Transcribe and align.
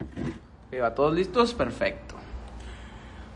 Ok, 0.00 0.80
¿va 0.82 0.94
todos 0.94 1.14
listos? 1.14 1.54
Perfecto. 1.54 2.14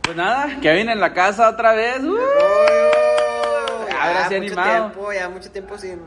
Pues 0.02 0.16
nada, 0.16 0.58
Kevin 0.60 0.88
en 0.88 1.00
la 1.00 1.12
casa 1.12 1.48
otra 1.50 1.72
vez. 1.74 2.00
¡Uh! 2.02 2.16
Ahora 4.00 4.28
sí 4.28 4.34
animado. 4.36 4.90
tiempo, 4.92 5.12
ya 5.12 5.28
mucho 5.28 5.50
tiempo 5.50 5.76
sin... 5.78 6.00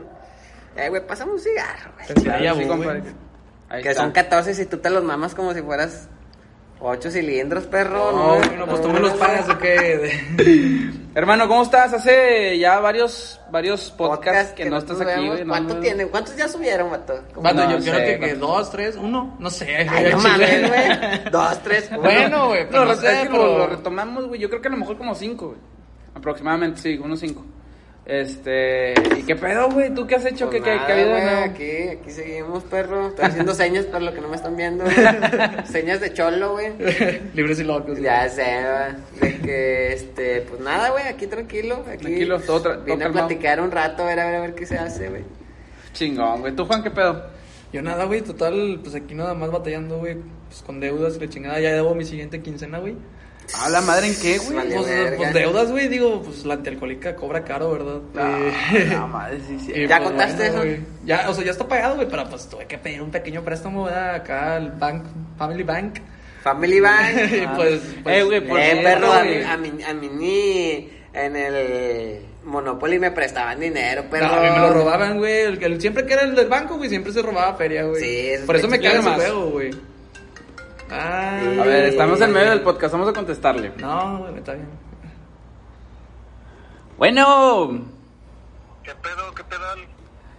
Eh, 0.76 0.88
güey, 0.88 1.06
pásame 1.06 1.32
un 1.32 1.38
cigarro, 1.40 1.92
güey. 1.94 2.22
Claro, 2.24 2.42
Ya, 2.44 2.50
sí, 2.52 2.56
güey. 2.64 2.68
compadre. 2.68 3.02
Ahí 3.68 3.82
Que 3.82 3.90
está. 3.90 4.02
son 4.02 4.12
14 4.12 4.54
si 4.54 4.66
tú 4.66 4.78
te 4.78 4.90
los 4.90 5.04
mamas 5.04 5.34
como 5.34 5.52
si 5.54 5.62
fueras 5.62 6.08
8 6.82 7.10
cilindros, 7.10 7.64
perro. 7.66 8.12
No, 8.12 8.34
No, 8.34 8.38
bueno, 8.38 8.66
pues 8.66 8.82
tú 8.82 8.88
me 8.88 9.00
los 9.00 9.12
pagas 9.14 9.48
o 9.48 9.58
qué. 9.58 10.90
Hermano, 11.14 11.46
¿cómo 11.46 11.62
estás? 11.62 11.92
Hace 11.92 12.58
ya 12.58 12.78
varios, 12.80 13.38
varios 13.50 13.90
podcasts 13.90 14.52
que, 14.54 14.64
no 14.70 14.78
estás 14.78 15.00
aquí, 15.00 15.26
güey. 15.26 15.44
no, 15.44 15.50
¿Cuánto 15.50 15.74
no, 15.74 15.80
tienen? 15.80 16.08
¿Cuántos 16.08 16.34
ya 16.36 16.48
subieron, 16.48 16.90
vato? 16.90 17.20
Como- 17.34 17.42
Vato, 17.42 17.64
No 17.64 17.70
yo 17.78 17.82
sé, 17.82 17.90
creo 17.90 18.20
que, 18.20 18.34
dos, 18.34 18.70
tres, 18.70 18.96
uno, 18.96 19.36
no 19.38 19.50
sé. 19.50 19.76
Ay, 19.76 19.88
güey, 19.88 20.12
no 20.12 20.18
mames, 20.20 20.68
güey. 20.68 21.24
Dos, 21.30 21.62
tres, 21.62 21.88
uno. 21.90 22.00
Bueno, 22.00 22.48
güey, 22.48 22.64
No, 22.64 22.70
pero 22.70 22.84
no 22.86 22.92
es 22.92 22.98
sé, 23.00 23.06
que 23.08 23.24
lo, 23.26 23.30
pero... 23.32 23.58
lo 23.58 23.66
retomamos, 23.66 24.26
güey. 24.28 24.40
Yo 24.40 24.48
creo 24.48 24.62
que 24.62 24.68
a 24.68 24.70
lo 24.70 24.76
mejor 24.78 24.96
como 24.96 25.14
cinco, 25.14 25.48
güey. 25.48 25.58
Aproximadamente, 26.14 26.80
sí, 26.80 26.98
unos 27.02 27.20
cinco. 27.20 27.44
Este. 28.04 28.94
¿Y 29.16 29.22
qué 29.22 29.36
pedo, 29.36 29.70
güey? 29.70 29.94
¿Tú 29.94 30.06
qué 30.08 30.16
has 30.16 30.24
hecho? 30.26 30.50
Pues 30.50 30.60
¿Qué, 30.62 30.70
qué, 30.70 30.74
nada, 30.76 30.86
qué 30.86 30.92
ha 30.92 30.96
habido? 30.96 31.44
Aquí, 31.52 31.88
aquí 32.00 32.10
seguimos, 32.10 32.64
perro. 32.64 33.08
Estoy 33.08 33.24
haciendo 33.26 33.54
señas 33.54 33.84
para 33.86 34.04
lo 34.04 34.12
que 34.12 34.20
no 34.20 34.28
me 34.28 34.34
están 34.36 34.56
viendo. 34.56 34.84
señas 35.70 36.00
de 36.00 36.12
cholo, 36.12 36.52
güey. 36.52 36.72
Libres 37.34 37.60
y 37.60 37.64
locos. 37.64 38.00
Ya 38.00 38.28
sé, 38.28 38.44
güey. 39.20 39.32
De 39.32 39.38
que, 39.40 39.92
este, 39.92 40.40
pues 40.42 40.60
nada, 40.60 40.90
güey, 40.90 41.04
aquí 41.06 41.28
tranquilo. 41.28 41.84
Aquí 41.88 41.98
Tranquilo, 42.02 42.40
todo 42.40 42.58
tra- 42.60 42.74
todo 42.74 42.84
Vine 42.84 42.94
a 42.94 42.98
calmado. 43.06 43.28
platicar 43.28 43.60
un 43.60 43.70
rato, 43.70 44.02
a 44.02 44.06
ver, 44.06 44.18
a 44.20 44.24
ver, 44.26 44.34
a 44.34 44.40
ver 44.40 44.54
qué 44.56 44.66
se 44.66 44.76
hace, 44.78 45.08
güey. 45.08 45.22
Chingón, 45.92 46.40
güey. 46.40 46.56
¿Tú, 46.56 46.64
Juan, 46.66 46.82
qué 46.82 46.90
pedo? 46.90 47.24
Yo 47.72 47.82
nada, 47.82 48.04
güey, 48.04 48.20
total, 48.22 48.80
pues 48.82 48.94
aquí 48.96 49.14
nada 49.14 49.32
más 49.34 49.50
batallando, 49.50 49.98
güey, 49.98 50.16
pues 50.48 50.60
con 50.66 50.80
deudas 50.80 51.16
y 51.16 51.20
la 51.20 51.28
chingada. 51.28 51.60
Ya 51.60 51.72
debo 51.72 51.94
mi 51.94 52.04
siguiente 52.04 52.42
quincena, 52.42 52.78
güey. 52.80 52.96
¿A 53.58 53.68
la 53.68 53.80
madre 53.82 54.08
en 54.08 54.16
qué, 54.20 54.38
güey? 54.38 54.56
Vale, 54.56 54.74
Pues, 54.76 55.12
pues 55.16 55.34
deudas, 55.34 55.70
güey, 55.70 55.88
digo, 55.88 56.22
pues 56.22 56.44
la 56.44 56.54
antialcohólica 56.54 57.14
cobra 57.14 57.44
caro, 57.44 57.70
¿verdad? 57.72 58.00
Eh, 58.74 58.88
No, 58.92 59.08
madre, 59.08 59.38
sí, 59.46 59.58
sí. 59.66 59.72
y, 59.74 59.86
¿Ya 59.86 59.98
pues, 59.98 60.08
contaste 60.10 60.46
eso? 60.46 60.62
Ya, 61.04 61.28
o 61.28 61.34
sea, 61.34 61.44
ya 61.44 61.50
está 61.52 61.68
pagado, 61.68 61.96
güey, 61.96 62.08
pero 62.08 62.28
pues 62.28 62.48
tuve 62.48 62.66
que 62.66 62.78
pedir 62.78 63.02
un 63.02 63.10
pequeño 63.10 63.42
préstamo, 63.42 63.84
¿verdad? 63.84 64.14
Acá 64.16 64.56
al 64.56 64.70
bank, 64.72 65.04
Family 65.38 65.62
Bank. 65.62 65.98
Family 66.42 66.80
Bank. 66.80 67.10
y 67.32 67.46
pues, 67.56 67.80
pues, 68.02 68.16
Eh, 68.16 68.22
güey, 68.24 68.40
por 68.48 68.58
eh, 68.58 68.70
cierto, 68.72 68.82
perro, 68.82 69.12
a 69.12 69.22
mí, 69.22 69.28
güey. 69.30 69.44
a 69.44 69.56
mí, 69.56 69.72
a 69.86 69.94
mí 69.94 70.08
ni 70.12 70.90
en 71.12 71.36
el 71.36 72.18
Monopoly 72.44 72.98
me 72.98 73.10
prestaban 73.12 73.60
dinero, 73.60 74.04
perro. 74.10 74.26
No, 74.28 74.32
a 74.34 74.40
mí 74.42 74.48
me 74.50 74.58
lo 74.58 74.72
robaban, 74.72 75.18
güey. 75.18 75.40
El, 75.42 75.62
el- 75.62 75.80
siempre 75.80 76.04
que 76.06 76.14
era 76.14 76.22
el 76.22 76.34
del 76.34 76.48
banco, 76.48 76.76
güey, 76.78 76.88
siempre 76.88 77.12
se 77.12 77.22
robaba 77.22 77.54
feria, 77.54 77.84
güey. 77.84 78.02
Sí, 78.02 78.28
eso 78.30 78.46
Por 78.46 78.56
eso 78.56 78.66
me 78.66 78.80
caga 78.80 79.02
más. 79.02 79.14
juego, 79.16 79.50
güey. 79.50 79.70
Ah, 80.94 81.38
A 81.38 81.64
ver, 81.64 81.84
estamos 81.86 82.20
en 82.20 82.32
medio 82.32 82.50
del 82.50 82.60
podcast, 82.60 82.92
vamos 82.92 83.08
a 83.08 83.12
contestarle. 83.14 83.72
No, 83.78 84.18
güey, 84.18 84.36
está 84.36 84.52
bien. 84.52 84.68
Bueno, 86.98 87.84
¿Qué 88.82 88.94
pedo? 88.96 89.34
¿Qué 89.34 89.44
pedal? 89.44 89.78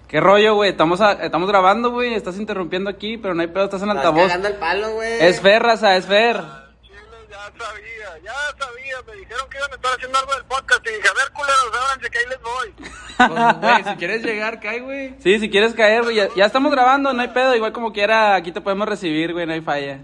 ¿qué 0.07 0.19
rollo, 0.19 0.53
güey? 0.55 0.69
Estamos, 0.69 1.01
a- 1.01 1.13
estamos 1.13 1.49
grabando, 1.49 1.89
güey. 1.91 2.13
Estás 2.13 2.37
interrumpiendo 2.37 2.89
aquí, 2.89 3.17
pero 3.17 3.33
no 3.33 3.41
hay 3.41 3.47
pedo, 3.47 3.65
estás 3.65 3.81
en 3.81 3.89
Estás 3.89 4.05
altavoz. 4.05 4.27
cagando 4.27 4.47
el 4.49 4.55
palo, 4.55 4.91
güey. 4.91 5.21
Es 5.21 5.41
Fer, 5.41 5.63
raza, 5.63 5.95
es 5.95 6.05
Fer. 6.05 6.35
Chile, 6.83 6.99
ya 7.29 7.37
sabía, 7.57 8.23
ya 8.23 8.33
sabía. 8.59 8.95
Me 9.07 9.13
dijeron 9.19 9.49
que 9.49 9.57
iban 9.57 9.71
a 9.71 9.75
estar 9.75 9.91
haciendo 9.95 10.19
algo 10.19 10.33
del 10.35 10.45
podcast. 10.45 10.85
Y 10.85 10.89
dije, 10.89 11.07
a 11.07 11.13
ver, 11.13 11.31
culeros, 11.33 11.81
ábranse 11.83 12.09
que 12.11 12.17
ahí 12.19 12.25
les 12.29 12.41
voy. 12.41 12.73
Pues, 13.17 13.59
güey, 13.61 13.83
si 13.83 13.95
quieres 13.97 14.23
llegar, 14.23 14.59
cae, 14.59 14.79
güey. 14.81 15.15
Sí, 15.19 15.39
si 15.39 15.49
quieres 15.49 15.73
caer, 15.73 16.03
güey. 16.03 16.15
Ya, 16.17 16.27
ya 16.35 16.45
estamos 16.45 16.71
grabando, 16.71 17.11
no 17.13 17.21
hay 17.21 17.29
pedo. 17.29 17.55
Igual 17.55 17.71
como 17.73 17.91
quiera, 17.91 18.35
aquí 18.35 18.51
te 18.51 18.61
podemos 18.61 18.87
recibir, 18.87 19.33
güey, 19.33 19.45
no 19.47 19.53
hay 19.53 19.61
falla. 19.61 19.99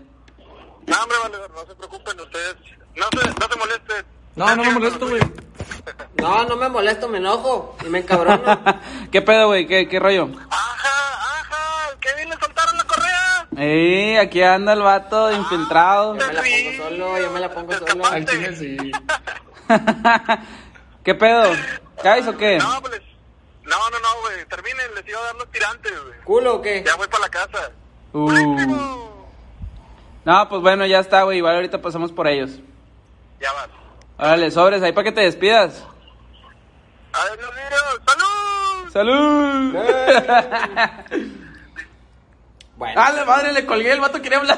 No, 0.88 1.04
hombre, 1.04 1.18
vale, 1.24 1.38
no 1.54 1.66
se 1.66 1.76
preocupen 1.76 2.20
ustedes. 2.20 2.56
No 2.96 3.06
se, 3.12 3.30
no 3.30 3.48
se 3.48 3.56
molesten. 3.58 4.06
No, 4.36 4.56
no 4.56 4.64
me 4.64 4.72
molesto, 4.72 5.08
güey. 5.08 5.22
No, 6.18 6.44
no 6.46 6.56
me 6.58 6.70
molesto, 6.70 7.08
me 7.08 7.18
enojo 7.18 7.78
y 7.86 7.90
me 7.90 8.00
encabrono. 8.00 8.62
¿Qué 9.12 9.22
pedo, 9.22 9.48
güey? 9.48 9.66
¿Qué, 9.68 9.88
¿Qué 9.88 10.00
rollo? 10.00 10.30
Ajá, 10.50 11.40
ajá, 11.40 11.88
al 11.88 12.00
Kevin 12.00 12.30
le 12.30 12.38
soltaron 12.38 12.78
la 12.78 12.84
correa. 12.84 13.48
Eh, 13.58 14.20
aquí 14.20 14.42
anda 14.44 14.74
el 14.74 14.82
vato 14.82 15.32
infiltrado. 15.32 16.18
Yo 16.18 16.28
me 16.28 16.34
la 16.34 16.42
pongo 16.42 16.84
solo, 16.84 17.20
yo 17.20 17.32
me 17.32 17.40
la 17.40 17.50
pongo 17.50 17.74
solo. 17.74 18.06
Al 18.06 18.26
chile 18.26 18.56
sí. 18.56 18.78
¿Qué 21.04 21.16
pedo? 21.16 21.52
¿Caes 22.04 22.28
o 22.28 22.38
qué? 22.38 22.58
No, 22.58 22.82
pues, 22.82 23.02
no, 23.64 23.90
no, 23.90 24.00
no, 24.00 24.22
güey. 24.22 24.46
Terminen, 24.46 24.96
les 24.96 25.08
iba 25.08 25.20
a 25.20 25.24
dar 25.24 25.36
los 25.36 25.52
tirantes, 25.52 26.04
güey. 26.04 26.20
¿Culo 26.24 26.56
o 26.56 26.62
qué? 26.62 26.84
Ya 26.86 26.96
voy 26.96 27.08
para 27.08 27.22
la 27.22 27.30
casa. 27.30 27.72
Uh. 28.14 28.99
No, 30.30 30.48
pues 30.48 30.62
bueno, 30.62 30.86
ya 30.86 31.00
está, 31.00 31.24
güey. 31.24 31.40
Igual 31.40 31.56
ahorita 31.56 31.82
pasamos 31.82 32.12
por 32.12 32.28
ellos. 32.28 32.52
Ya 33.42 33.52
van. 33.52 33.72
Órale, 34.16 34.52
sobres, 34.52 34.84
ahí 34.84 34.92
para 34.92 35.06
que 35.06 35.12
te 35.12 35.22
despidas. 35.22 35.84
Adiós, 37.12 37.52
niños. 37.56 38.94
¡Salud! 38.94 39.74
¡Salud! 39.74 41.36
Bueno. 42.78 43.02
¡Ah, 43.02 43.12
la 43.12 43.26
madre! 43.26 43.52
Le 43.52 43.66
colgué, 43.66 43.92
el 43.92 44.00
vato 44.00 44.22
quería 44.22 44.38
hablar. 44.38 44.58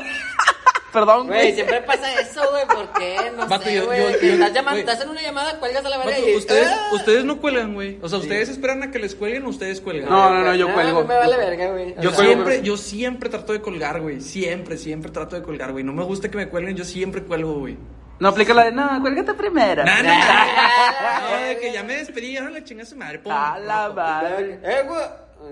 Perdón, 0.92 1.28
Güey, 1.28 1.40
güey. 1.40 1.54
siempre 1.56 1.82
pasa 1.84 2.14
eso, 2.20 2.42
güey, 2.52 2.66
¿por 2.68 2.92
qué? 3.00 3.16
No 3.38 3.48
Vato, 3.48 3.64
sé, 3.64 3.76
yo- 3.76 3.86
güey. 3.86 4.12
yo- 4.14 4.20
que 4.20 4.28
yo- 4.28 4.34
estás 4.34 4.54
llamando, 4.54 4.82
güey. 4.82 4.92
estás 4.92 5.02
en 5.06 5.10
una 5.10 5.22
llamada, 5.22 5.58
cuelgas 5.60 5.86
a 5.86 5.90
la 5.90 5.98
verga 6.00 6.12
Vato, 6.12 6.28
y... 6.30 6.36
ustedes, 6.36 6.68
¡Ah! 6.70 6.90
ustedes 6.94 7.24
no 7.24 7.38
cuelgan, 7.40 7.74
güey. 7.74 7.98
O 8.02 8.10
sea, 8.10 8.20
ustedes 8.20 8.50
esperan 8.50 8.84
a 8.84 8.92
que 8.92 9.00
les 9.00 9.16
cuelguen 9.16 9.46
o 9.46 9.50
ustedes 9.50 9.80
cuelgan. 9.80 10.10
No, 10.10 10.30
no, 10.34 10.44
no, 10.44 10.54
yo 10.56 10.68
Ah, 10.70 10.74
cuelgo. 10.74 11.04
Me 11.06 11.16
vale 11.16 11.38
verga, 11.38 11.72
güey. 11.72 11.96
Yo 12.02 12.12
siempre, 12.12 12.62
yo 12.62 12.76
siempre 12.78 13.30
trato 13.30 13.54
de 13.54 13.62
colgar, 13.62 14.02
güey. 14.02 14.20
Siempre, 14.22 14.78
siempre 14.78 15.12
trato 15.12 15.36
de 15.38 15.44
colgar, 15.44 15.72
güey. 15.72 15.84
No 15.84 15.94
me 15.94 16.04
gusta 16.04 16.30
que 16.30 16.38
me 16.38 16.50
cuelguen, 16.50 16.76
yo 16.76 16.84
siempre 16.84 17.24
cuelgo, 17.24 17.54
güey. 17.60 17.78
No 18.20 18.28
aplica 18.28 18.54
la 18.54 18.66
de, 18.66 18.72
no, 18.72 19.00
cuélgate 19.02 19.34
primero. 19.34 19.84
Nah, 19.84 20.04
nah, 20.04 20.20
Ah, 20.22 21.22
nah. 21.32 21.38
No, 21.40 21.48
de 21.48 21.58
que 21.58 21.72
ya 21.74 21.84
me 21.84 21.96
despedí, 21.96 22.38
ahora 22.38 22.52
le 22.52 22.64
chingas 22.64 22.90
su 22.90 22.96
madre, 22.96 23.18
pum. 23.20 23.32
A 23.32 23.58
la 23.58 23.90
madre. 23.90 24.60
Eh, 24.62 24.84
güey. 24.88 25.02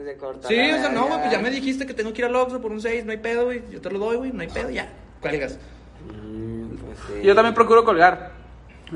Se 0.05 0.17
corta 0.17 0.47
Sí, 0.47 0.55
la 0.55 0.75
o 0.75 0.79
sea, 0.81 0.89
no, 0.89 1.07
güey, 1.07 1.19
pues 1.19 1.31
ya 1.31 1.39
me 1.39 1.49
dijiste 1.49 1.87
que 1.87 1.95
tengo 1.95 2.13
que 2.13 2.21
ir 2.21 2.25
al 2.25 2.35
Oxxo 2.35 2.61
por 2.61 2.71
un 2.71 2.79
6, 2.79 3.05
no 3.05 3.11
hay 3.11 3.17
pedo, 3.17 3.45
güey. 3.45 3.63
Yo 3.71 3.81
te 3.81 3.89
lo 3.89 3.97
doy, 3.97 4.17
güey, 4.17 4.31
no 4.31 4.41
hay 4.41 4.47
pedo, 4.47 4.69
ya. 4.69 4.87
Cuelgas. 5.21 5.59
Mm, 6.07 6.75
pues. 6.75 7.23
Yo 7.23 7.35
también 7.35 7.53
procuro 7.53 7.83
colgar. 7.83 8.39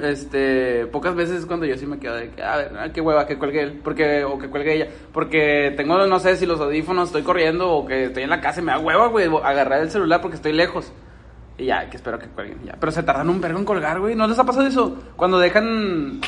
Este, 0.01 0.87
pocas 0.87 1.13
veces 1.13 1.41
es 1.41 1.45
cuando 1.45 1.67
yo 1.67 1.77
sí 1.77 1.85
me 1.85 1.99
quedo 1.99 2.15
de 2.15 2.31
que, 2.31 2.41
a 2.41 2.57
ver, 2.57 2.71
ah, 2.79 2.89
qué 2.91 2.99
hueva, 2.99 3.27
que 3.27 3.37
cuelgue 3.37 3.61
él, 3.61 3.81
porque, 3.83 4.23
o 4.23 4.39
que 4.39 4.49
cuelgue 4.49 4.73
ella, 4.73 4.87
porque 5.11 5.71
tengo, 5.77 6.07
no 6.07 6.19
sé, 6.19 6.35
si 6.35 6.47
los 6.47 6.59
audífonos 6.59 7.09
estoy 7.09 7.21
corriendo 7.21 7.69
o 7.69 7.85
que 7.85 8.05
estoy 8.05 8.23
en 8.23 8.31
la 8.31 8.41
casa 8.41 8.59
y 8.59 8.63
me 8.63 8.71
da 8.71 8.79
hueva, 8.79 9.07
güey, 9.07 9.29
agarrar 9.43 9.81
el 9.81 9.91
celular 9.91 10.19
porque 10.19 10.37
estoy 10.37 10.53
lejos. 10.53 10.91
Y 11.59 11.65
ya, 11.65 11.87
que 11.89 11.97
espero 11.97 12.17
que 12.17 12.27
cuelguen, 12.27 12.63
ya. 12.65 12.75
Pero 12.79 12.91
se 12.91 13.03
tardan 13.03 13.29
un 13.29 13.39
vergo 13.39 13.59
en 13.59 13.65
colgar, 13.65 13.99
güey, 13.99 14.15
¿no 14.15 14.27
les 14.27 14.39
ha 14.39 14.43
pasado 14.43 14.65
eso? 14.65 14.97
Cuando 15.15 15.37
dejan, 15.37 16.21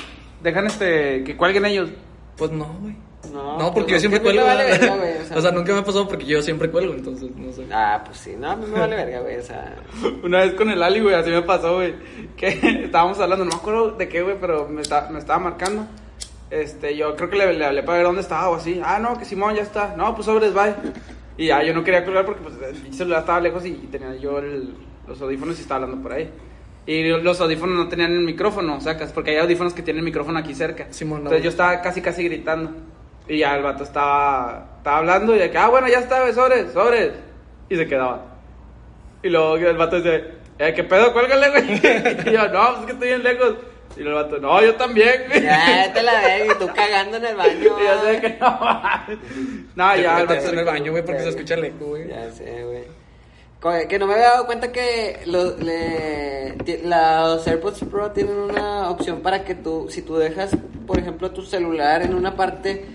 dejan 0.43 0.67
este, 0.67 1.23
que 1.23 1.35
cuelguen 1.35 1.65
ellos. 1.65 1.89
Pues 2.37 2.51
no, 2.51 2.65
güey. 2.81 2.95
No, 3.31 3.57
No, 3.59 3.73
porque 3.73 3.93
pues 3.93 4.03
yo 4.03 4.09
siempre 4.09 4.21
cuelgo. 4.21 4.41
me 4.41 4.47
vale 4.47 4.63
¿verdad? 4.63 4.79
verga, 4.79 4.95
güey, 4.97 5.17
o 5.21 5.25
sea. 5.25 5.37
O 5.37 5.41
sea, 5.41 5.51
nunca 5.51 5.73
me 5.73 5.79
ha 5.79 5.83
pasado 5.83 6.07
porque 6.07 6.25
yo 6.25 6.41
siempre 6.41 6.69
cuelgo, 6.69 6.93
entonces, 6.93 7.29
no 7.35 7.51
sé. 7.51 7.65
Ah, 7.71 8.01
pues 8.05 8.17
sí, 8.17 8.35
no, 8.37 8.51
a 8.51 8.55
mí 8.55 8.65
me 8.71 8.79
vale 8.79 8.95
verga, 8.95 9.19
güey, 9.21 9.37
o 9.37 9.41
sea... 9.43 9.75
Una 10.23 10.39
vez 10.39 10.53
con 10.53 10.69
el 10.69 10.81
Ali, 10.81 10.99
güey, 11.01 11.15
así 11.15 11.29
me 11.29 11.41
pasó, 11.41 11.75
güey. 11.75 11.93
Que 12.37 12.47
estábamos 12.85 13.19
hablando, 13.19 13.45
no 13.45 13.51
me 13.51 13.57
acuerdo 13.57 13.91
de 13.91 14.07
qué, 14.09 14.21
güey, 14.21 14.37
pero 14.39 14.67
me, 14.67 14.81
está- 14.81 15.09
me 15.09 15.19
estaba 15.19 15.39
marcando. 15.39 15.85
Este, 16.51 16.95
yo 16.95 17.15
creo 17.15 17.29
que 17.29 17.37
le, 17.37 17.53
le 17.53 17.65
hablé 17.65 17.83
para 17.83 17.97
ver 17.97 18.07
dónde 18.07 18.21
estaba 18.21 18.49
o 18.49 18.55
así. 18.55 18.79
Ah, 18.83 18.99
no, 18.99 19.17
que 19.17 19.25
Simón 19.25 19.55
ya 19.55 19.63
está. 19.63 19.95
No, 19.97 20.13
pues 20.13 20.25
sobres, 20.25 20.53
bye. 20.53 20.75
Y 21.37 21.47
ya, 21.47 21.61
yo 21.63 21.73
no 21.73 21.83
quería 21.83 22.05
colgar 22.05 22.23
porque 22.25 22.41
pues 22.43 22.55
el 22.61 22.93
celular 22.93 23.21
estaba 23.21 23.41
lejos 23.41 23.65
y 23.65 23.71
tenía 23.91 24.15
yo 24.15 24.37
el- 24.39 24.73
los 25.07 25.21
audífonos 25.21 25.57
y 25.57 25.61
estaba 25.63 25.83
hablando 25.83 26.01
por 26.03 26.13
ahí. 26.13 26.29
Y 26.87 27.03
los 27.09 27.41
audífonos 27.41 27.75
no 27.75 27.87
tenían 27.89 28.11
el 28.11 28.21
micrófono, 28.23 28.79
sacas, 28.79 29.11
porque 29.11 29.31
hay 29.31 29.37
audífonos 29.37 29.73
que 29.73 29.81
tienen 29.81 29.99
el 30.01 30.05
micrófono 30.05 30.37
aquí 30.37 30.53
cerca. 30.53 30.85
Simón, 30.91 31.23
no, 31.23 31.29
Entonces 31.31 31.43
yo 31.43 31.49
estaba 31.49 31.81
casi, 31.81 31.99
casi 31.99 32.23
gritando. 32.23 32.71
Y 33.27 33.39
ya 33.39 33.55
el 33.55 33.63
vato 33.63 33.83
estaba, 33.83 34.75
estaba 34.77 34.97
hablando 34.97 35.35
y 35.35 35.39
de 35.39 35.49
que, 35.49 35.57
ah, 35.57 35.67
bueno, 35.69 35.87
ya 35.87 35.99
está, 35.99 36.31
sobres, 36.33 36.71
sobres. 36.73 37.11
Y 37.69 37.75
se 37.75 37.87
quedaba. 37.87 38.21
Y 39.23 39.29
luego 39.29 39.55
el 39.55 39.77
vato 39.77 39.95
dice, 39.97 40.23
eh, 40.59 40.73
¿qué 40.75 40.83
pedo? 40.83 41.11
Cuélgale, 41.13 41.49
güey. 41.49 41.63
Y 42.27 42.31
yo, 42.31 42.47
no, 42.49 42.67
pues 42.67 42.79
es 42.81 42.85
que 42.85 42.91
estoy 42.91 43.07
bien 43.09 43.23
lejos. 43.23 43.55
Y 43.97 44.01
el 44.01 44.13
vato, 44.13 44.37
no, 44.37 44.61
yo 44.61 44.75
también, 44.75 45.23
güey. 45.27 45.41
Ya, 45.41 45.91
te 45.93 46.03
la 46.03 46.13
verga, 46.21 46.53
y 46.53 46.57
tú 46.59 46.67
cagando 46.75 47.17
en 47.17 47.25
el 47.25 47.35
baño, 47.35 47.53
Y 47.59 47.63
yo 47.63 48.01
sé 48.03 48.21
que 48.21 48.29
no. 48.39 48.59
No, 49.75 49.95
ya, 49.95 50.19
el 50.21 50.27
vato 50.27 50.49
en 50.49 50.59
el 50.59 50.65
baño, 50.65 50.91
güey, 50.91 51.03
porque 51.03 51.21
se 51.23 51.29
escucha 51.29 51.55
el 51.55 51.65
eco, 51.65 51.85
güey. 51.85 52.07
Ya 52.07 52.29
sé, 52.31 52.63
güey. 52.63 52.83
Co- 53.59 53.87
Que 53.89 53.97
no 53.97 54.05
me 54.05 54.13
había 54.13 54.27
dado 54.29 54.45
cuenta 54.45 54.71
que 54.71 55.21
lo- 55.25 55.57
le- 55.57 56.55
los 56.83 57.47
AirPods 57.47 57.85
Pro 57.89 58.11
tienen 58.11 58.35
una 58.35 58.89
opción 58.91 59.21
para 59.21 59.43
que 59.43 59.55
tú, 59.55 59.87
si 59.89 60.01
tú 60.03 60.17
dejas, 60.17 60.51
por 60.85 60.99
ejemplo, 60.99 61.31
tu 61.31 61.41
celular 61.41 62.03
en 62.03 62.13
una 62.13 62.35
parte 62.35 62.85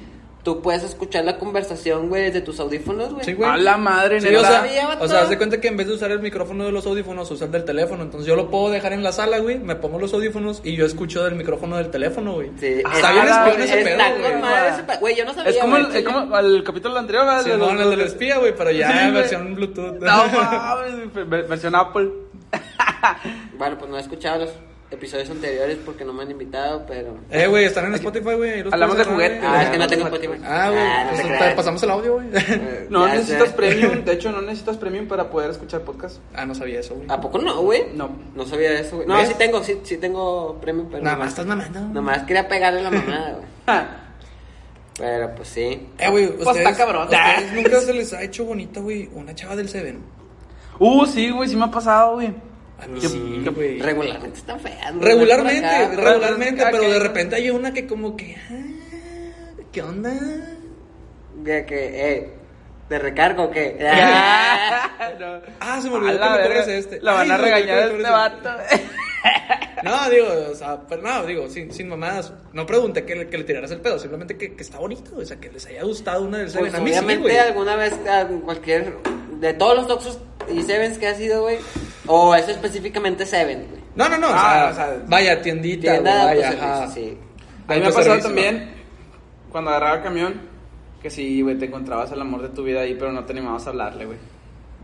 tú 0.43 0.63
puedes 0.63 0.83
escuchar 0.83 1.25
la 1.25 1.39
conversación, 1.39 2.09
güey, 2.09 2.23
desde 2.25 2.41
tus 2.41 2.59
audífonos, 2.61 3.13
güey. 3.13 3.25
Sí, 3.25 3.35
güey. 3.35 3.49
A 3.51 3.57
la 3.57 3.77
madre, 3.77 4.21
Sí, 4.21 4.29
neta. 4.29 4.41
o 4.41 4.43
sea, 4.45 4.53
sabía, 4.61 4.89
o 5.01 5.07
sea, 5.09 5.21
haz 5.23 5.29
de 5.31 5.37
cuenta 5.37 5.61
que 5.61 5.69
en 5.69 5.77
vez 5.77 5.87
de 5.87 5.93
usar 5.95 6.11
el 6.11 6.21
micrófono 6.21 6.65
de 6.65 6.73
los 6.73 6.87
audífonos, 6.87 7.31
usa 7.31 7.47
el 7.47 7.53
del 7.53 7.65
teléfono. 7.65 8.03
Entonces 8.03 8.27
yo 8.27 8.37
lo 8.37 8.51
puedo 8.51 8.71
dejar 8.71 8.93
en 8.95 9.03
la 9.03 9.13
sala, 9.13 9.39
güey. 9.39 9.59
Me 9.59 9.75
pongo 9.77 9.99
los 9.99 10.15
audífonos 10.15 10.61
y 10.65 10.77
yo 10.77 10.87
escucho 10.87 11.25
del 11.25 11.35
micrófono 11.35 11.77
del 11.77 11.91
teléfono, 11.91 12.33
güey. 12.35 12.51
Sí. 12.59 12.81
Ah, 12.85 12.93
Está 12.95 13.13
bien 13.13 13.27
la 13.27 13.45
espión 13.47 13.63
ese 13.63 13.77
pedo, 13.77 13.89
Está 13.89 14.11
güey. 14.19 14.33
con 14.33 14.41
madre 14.41 14.69
ese 14.71 14.83
pe- 14.85 14.97
Güey, 14.99 15.17
yo 15.17 15.25
no 15.25 15.35
sabía, 15.35 15.51
Es 15.51 15.59
como, 15.59 15.77
el, 15.77 15.97
es 15.97 16.05
como 16.05 16.39
el 16.39 16.65
capítulo 16.65 16.99
anterior, 16.99 17.27
¿verdad? 17.27 17.43
Sí, 17.45 17.51
De 17.51 17.57
los- 17.59 17.73
no, 17.75 17.83
el 17.83 17.91
del 17.91 18.01
espía, 18.01 18.39
güey, 18.39 18.55
pero 18.57 18.71
ya 18.71 18.87
Sí, 18.93 18.99
en 18.99 19.11
güey. 19.11 19.21
versión 19.21 19.55
Bluetooth. 19.55 19.99
No 20.01 20.25
mames, 20.33 21.49
versión 21.49 21.75
Apple. 21.75 22.09
Bueno, 23.59 23.77
pues 23.79 23.91
no 23.91 23.97
he 23.97 24.01
escuchado 24.01 24.41
los 24.41 24.51
episodios 24.91 25.31
anteriores 25.31 25.79
porque 25.85 26.05
no 26.05 26.13
me 26.13 26.23
han 26.25 26.31
invitado, 26.33 26.85
pero... 26.87 27.17
Eh, 27.31 27.47
güey, 27.47 27.65
están 27.65 27.87
en 27.87 27.95
Spotify, 27.95 28.35
güey. 28.35 28.61
Hablamos 28.73 28.99
de 28.99 29.05
juguetes. 29.05 29.41
Ah, 29.45 29.63
es 29.63 29.69
que 29.71 29.79
no 29.79 29.87
tengo 29.87 30.05
Spotify. 30.07 30.41
Ah, 30.45 30.69
güey, 30.71 30.83
Ah, 30.83 31.11
no 31.13 31.39
pues 31.39 31.55
pasamos 31.55 31.83
el 31.85 31.91
audio, 31.91 32.15
güey. 32.15 32.27
Eh, 32.33 32.87
No 32.91 33.07
ya 33.07 33.15
necesitas 33.15 33.49
sé. 33.51 33.55
premium. 33.55 34.05
De 34.05 34.13
hecho, 34.13 34.33
no 34.33 34.43
necesitas 34.43 34.77
premium 34.79 35.07
para 35.07 35.31
poder 35.31 35.51
escuchar 35.51 35.83
podcast. 35.83 36.19
ah, 36.35 36.45
no 36.45 36.55
sabía 36.55 36.81
eso, 36.81 36.95
güey. 36.97 37.07
¿A 37.09 37.21
poco 37.21 37.39
no, 37.39 37.63
güey? 37.63 37.85
No. 37.95 38.11
No 38.35 38.45
sabía 38.47 38.73
eso, 38.81 38.97
güey. 38.97 39.07
No, 39.09 39.17
¿Ves? 39.17 39.29
sí 39.29 39.35
tengo, 39.39 39.63
sí, 39.63 39.79
sí 39.85 39.97
tengo 39.97 40.59
premio, 40.61 40.87
pero... 40.91 41.05
Nada 41.05 41.17
más 41.17 41.29
estás 41.29 41.47
mamando. 41.47 41.81
Nomás 41.81 42.25
quería 42.25 42.49
pegarle 42.49 42.83
la 42.83 42.91
mamada, 42.91 43.33
güey. 43.33 43.47
Pero 44.99 45.35
pues 45.35 45.49
sí. 45.49 45.89
Eh, 45.99 46.11
güey, 46.11 46.27
Pues 46.29 46.47
ustedes, 46.47 46.67
está 46.69 46.77
cabrón. 46.77 47.05
¿ustedes 47.05 47.53
nunca 47.55 47.81
se 47.81 47.95
les 47.95 48.13
ha 48.13 48.23
hecho 48.23 48.45
bonita, 48.45 48.81
güey, 48.81 49.09
una 49.15 49.35
chava 49.35 49.57
del 49.57 49.69
Seven? 49.69 49.99
Uh, 50.79 51.07
sí, 51.07 51.31
güey, 51.31 51.49
sí 51.49 51.57
me 51.57 51.65
ha 51.65 51.71
pasado, 51.71 52.15
güey. 52.17 52.35
A 52.82 52.87
mí 52.87 53.00
¿Qué- 53.00 53.09
sí, 53.09 53.41
qué- 53.44 53.50
güey. 53.50 53.81
Regularmente 53.81 54.38
están 54.38 54.59
feas, 54.61 54.94
güey. 54.94 55.09
Regularmente, 55.09 55.67
acá, 55.67 55.88
regularmente, 55.97 56.65
pero- 56.71 56.82
de 56.91 56.99
repente 56.99 57.37
hay 57.37 57.50
una 57.50 57.73
que 57.73 57.87
como 57.87 58.17
que... 58.17 58.37
ah, 58.50 59.53
¿Qué 59.73 59.82
onda? 59.82 60.12
De 61.43 61.65
que, 61.67 62.12
eh, 62.12 62.31
de 62.88 62.99
recargo, 62.99 63.44
o 63.44 63.50
¿qué? 63.50 63.77
No. 65.21 65.41
Ah, 65.61 65.81
se 65.81 65.88
me 65.91 65.97
olvidó 65.97 66.12
que 66.21 66.25
me 66.31 66.37
verga, 66.37 66.49
corres 66.49 66.69
este. 66.69 67.00
La 67.00 67.12
van 67.12 67.23
Ay, 67.23 67.31
a 67.31 67.37
no, 67.38 67.44
regañar 67.44 67.88
me 67.93 67.97
este 67.99 68.11
vato. 68.11 68.50
No, 69.82 70.11
digo, 70.11 70.27
o 70.50 70.55
sea, 70.55 70.79
pero 70.88 71.00
no, 71.03 71.25
digo, 71.25 71.49
sin, 71.49 71.73
sin 71.73 71.88
mamadas. 71.88 72.32
No 72.53 72.67
pregunté 72.67 73.05
que 73.06 73.15
le, 73.17 73.29
que 73.29 73.38
le 73.38 73.44
tiraras 73.44 73.71
el 73.71 73.81
pedo, 73.81 73.99
simplemente 73.99 74.37
que, 74.37 74.55
que 74.55 74.62
está 74.62 74.79
bonito, 74.79 75.11
o 75.17 75.25
sea, 75.25 75.38
que 75.38 75.50
les 75.50 75.65
haya 75.67 75.82
gustado 75.85 76.23
una 76.25 76.38
del 76.38 76.50
Seven. 76.50 76.71
Pues 76.71 76.75
a 76.75 76.85
mí 76.85 76.91
sí, 76.93 76.99
obviamente 76.99 77.41
alguna 77.41 77.77
vez 77.77 77.94
a 78.06 78.27
cualquier 78.44 78.94
de 79.41 79.55
todos 79.55 79.77
los 79.79 79.91
Oxxos 79.91 80.19
y 80.53 80.63
Sevens 80.63 80.99
que 80.99 81.07
ha 81.09 81.15
sido, 81.15 81.43
güey, 81.43 81.59
o 82.07 82.35
eso 82.35 82.51
específicamente 82.51 83.27
Seven, 83.27 83.67
güey. 83.71 83.81
No, 83.97 84.09
no, 84.09 84.19
no, 84.19 84.29
o, 84.29 84.33
Ah, 84.33 84.71
sea, 84.75 84.87
o 84.87 84.93
sea, 84.93 85.03
vaya, 85.09 85.43
tiendita, 85.43 85.93
Tienda 85.93 86.25
vaya, 86.27 86.51
ajá. 86.51 86.89
sí. 86.89 87.17
A 87.69 87.75
mí 87.75 87.81
me 87.81 87.87
ha 87.87 87.91
pasado 87.93 88.19
también 88.21 88.71
cuando 89.51 89.71
agarraba 89.71 89.97
el 89.97 90.03
camión 90.03 90.41
que 91.03 91.11
sí, 91.11 91.41
güey, 91.43 91.57
te 91.59 91.65
encontrabas 91.67 92.13
el 92.13 92.21
amor 92.21 92.43
de 92.43 92.49
tu 92.51 92.63
vida 92.63 92.81
ahí, 92.81 92.95
pero 92.95 93.11
no 93.13 93.25
te 93.25 93.33
animabas 93.33 93.67
a 93.67 93.71
hablarle, 93.71 94.07
güey. 94.07 94.19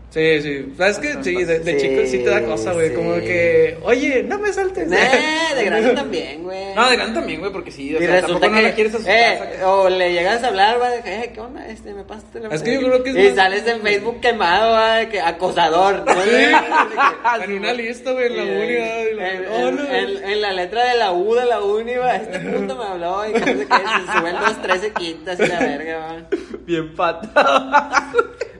Sí, 0.09 0.41
sí, 0.41 0.73
sabes 0.77 0.99
que 0.99 1.21
sí, 1.21 1.43
de, 1.43 1.59
de 1.59 1.79
Sí, 1.79 1.85
chico 1.89 2.01
sí 2.07 2.19
te 2.19 2.29
da 2.29 2.41
cosa, 2.43 2.71
güey, 2.71 2.89
sí. 2.89 2.95
como 2.95 3.15
que, 3.15 3.77
oye, 3.83 4.23
no 4.23 4.39
me 4.39 4.53
saltes. 4.53 4.87
Nah, 4.87 5.53
de 5.53 5.65
grande 5.65 5.89
también, 5.95 6.43
güey. 6.43 6.73
No, 6.75 6.89
de 6.89 6.95
grande 6.95 7.13
también, 7.19 7.39
güey, 7.41 7.51
porque 7.51 7.71
sí, 7.71 7.93
o 7.93 7.97
y 8.01 8.05
sea, 8.05 8.21
resulta 8.21 8.39
tampoco 8.39 8.55
que, 8.55 8.61
no 8.61 8.67
la 8.69 8.73
quieres 8.73 8.93
asustar. 8.95 9.13
eh, 9.13 9.63
o 9.65 9.89
le 9.89 10.13
llegas 10.13 10.41
a 10.43 10.47
hablar, 10.47 10.81
va, 10.81 10.89
de 10.91 11.01
que, 11.01 11.13
eh, 11.13 11.31
¿qué 11.33 11.39
onda? 11.41 11.67
Este, 11.67 11.93
me 11.93 12.03
pasaste 12.03 12.39
la 12.39 12.47
Es 12.55 12.63
que 12.63 12.73
yo 12.75 12.79
creo 12.79 13.03
que 13.03 13.09
es 13.09 13.15
Y 13.17 13.27
más- 13.27 13.35
sales 13.35 13.67
en 13.67 13.81
Facebook 13.81 14.21
quemado, 14.21 14.71
va, 14.71 14.95
de 14.95 15.09
que 15.09 15.19
acosador. 15.19 16.03
¿no? 16.05 16.13
Sí. 16.13 17.43
En 17.43 17.51
una 17.57 17.73
lista, 17.73 18.11
güey, 18.13 18.27
en 18.27 18.37
la 18.37 18.43
uni, 18.43 18.75
en, 18.75 19.17
¿verdad? 19.17 19.59
en- 19.59 19.95
en- 20.17 20.29
en 20.29 20.41
la 20.41 20.53
letra 20.53 20.85
de 20.85 20.97
la 20.97 21.11
U 21.11 21.35
de 21.35 21.45
la 21.45 21.61
uni, 21.61 21.95
va, 21.95 22.15
este 22.15 22.39
puto 22.39 22.75
me 22.77 22.83
habló 22.85 23.29
y 23.29 23.33
que 23.33 23.39
se 23.43 23.53
suben 23.65 24.35
dos, 24.39 24.61
trece 24.61 24.93
quintas 24.93 25.37
y 25.39 25.47
la 25.47 25.59
verga, 25.59 25.97
va. 25.97 26.27
Bien 26.65 26.95
pata. 26.95 28.09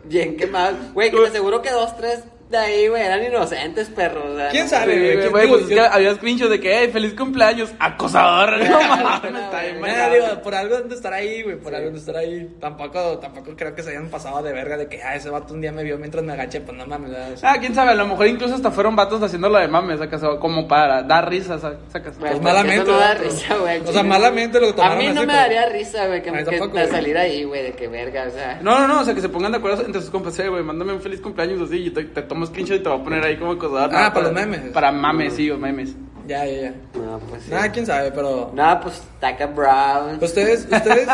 Bien 0.07 0.38
quemado. 0.38 0.77
Güey, 0.94 1.12
que 1.12 1.18
te 1.18 1.27
aseguro 1.27 1.62
que 1.62 1.71
dos, 1.71 1.95
tres 1.98 2.24
de 2.50 2.58
ahí, 2.58 2.88
güey, 2.88 3.02
eran 3.04 3.24
inocentes, 3.26 3.90
perros. 3.90 4.24
o 4.32 4.36
sea, 4.38 4.50
¿Quién 4.50 4.64
no- 4.64 4.70
sabe, 4.70 4.86
güey? 4.94 5.00
güey, 5.02 5.18
¿Quién- 5.20 5.32
güey, 5.32 5.44
digo, 5.46 5.58
pues 5.58 5.70
es 5.70 5.76
yo- 5.78 5.84
que 5.84 5.88
había 5.90 6.16
screenshot 6.16 6.50
de 6.50 6.60
que, 6.62 6.78
hey, 6.80 6.90
feliz 6.94 7.14
cumpleaños, 7.14 7.72
acosador. 7.80 8.58
No 8.70 8.80
mames, 8.82 9.44
está 9.44 9.62
bien 9.62 9.76
Nah, 9.76 9.82
manchado. 9.88 10.14
digo, 10.14 10.42
por 10.42 10.56
algo 10.56 10.78
han 10.78 10.88
de 10.90 10.96
estar 10.96 11.14
ahí, 11.14 11.44
güey, 11.44 11.58
por 11.58 11.76
algo 11.76 11.88
han 11.88 11.94
de 11.94 12.00
estar 12.00 12.16
ahí. 12.16 12.50
Tampoco, 12.60 13.18
tampoco 13.20 13.52
creo 13.56 13.76
que 13.76 13.84
se 13.84 13.90
hayan 13.92 14.10
pasado 14.10 14.42
de 14.44 14.54
verga 14.54 14.78
de 14.78 14.88
que, 14.88 15.02
ah, 15.04 15.16
ese 15.16 15.30
vato 15.30 15.54
un 15.54 15.62
día 15.62 15.72
me 15.72 15.84
vio 15.84 15.98
mientras 15.98 16.24
me 16.24 16.34
agaché, 16.34 16.62
pues 16.62 16.78
no 16.78 16.86
mames, 16.86 17.12
¿verdad? 17.12 17.32
O 17.34 17.38
sea, 17.38 17.52
Ah, 17.52 17.60
quién 17.60 17.76
sabe, 17.76 17.92
a 17.92 17.96
lo 17.96 18.08
mejor 18.08 18.28
incluso 18.28 18.56
hasta 18.56 18.72
fueron 18.72 18.96
vatos 18.96 19.22
haciéndolo 19.22 19.58
de 19.60 19.68
mames, 19.68 20.00
sacas, 20.00 20.22
como 20.40 20.68
para 20.68 21.04
dar 21.04 21.30
risa, 21.30 21.60
sa- 21.60 21.78
sacas. 21.92 22.16
Pues 22.18 22.32
porque 22.32 22.44
malamente, 22.44 22.84
Eso 22.84 22.92
no 22.92 22.98
da 23.00 23.14
¿no? 23.14 23.20
risa, 23.24 23.56
güey. 23.58 23.80
O 23.82 23.92
sea, 23.92 24.04
malamente 24.04 24.60
lo 24.60 24.70
A 24.70 24.76
tomaron 24.76 24.98
mí 25.00 25.06
no 25.06 25.12
así, 25.12 25.20
me 25.22 25.26
pero- 25.28 25.38
daría 25.40 25.66
risa, 25.70 26.08
güey, 26.08 26.22
que, 26.24 26.30
A 26.30 26.34
mí 26.34 26.44
que 26.44 26.88
salir 26.88 27.18
ahí, 27.18 27.44
güey, 27.44 27.64
de 27.64 27.72
que 27.74 27.88
verga, 27.88 28.26
o 28.28 28.32
sea. 28.32 28.60
No, 28.62 28.80
no, 28.80 28.88
no, 28.88 29.02
o 29.02 29.04
sea, 29.04 29.14
que 29.14 29.22
se 29.22 29.30
pongan 29.30 29.52
de 29.52 29.58
acuerdo 29.58 29.84
entre 29.86 30.02
sus 30.02 30.10
compas, 30.10 30.38
eh, 30.40 30.48
güey, 30.48 30.64
mándame 30.64 30.94
un 30.94 31.02
feliz 31.02 31.20
cumpleaños 31.22 31.62
así 31.62 31.88
y 31.88 31.90
te, 31.90 32.04
te 32.04 32.22
tomo 32.38 32.45
screenshot 32.45 32.78
y 32.80 32.84
te 32.84 32.89
voy 32.89 33.00
a 33.00 33.04
poner 33.04 33.24
ahí 33.25 33.38
como 33.38 33.51
acosador. 33.54 33.89
Ah, 33.94 34.12
para 34.13 34.25
los 34.25 34.34
memes. 34.34 34.60
Para 34.72 34.92
mames, 34.92 35.34
sí, 35.34 35.50
o 35.50 35.57
memes. 35.57 35.95
Ya, 36.28 36.45
ya, 36.45 36.62
ya. 36.62 36.74
No, 36.94 37.19
pues 37.19 37.44
sí. 37.44 37.51
Nada, 37.51 37.72
quién 37.72 37.86
sabe, 37.86 38.12
pero. 38.12 38.51
No, 38.54 38.80
pues 38.81 39.01
Taca 39.19 39.48
Brown. 39.48 40.19
Ustedes, 40.22 40.66
ustedes, 40.72 41.07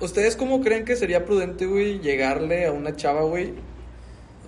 ustedes 0.00 0.36
cómo 0.36 0.60
creen 0.60 0.84
que 0.84 0.96
sería 0.96 1.24
prudente, 1.24 1.66
güey, 1.66 2.00
llegarle 2.00 2.66
a 2.66 2.72
una 2.72 2.96
chava, 2.96 3.22
güey? 3.22 3.52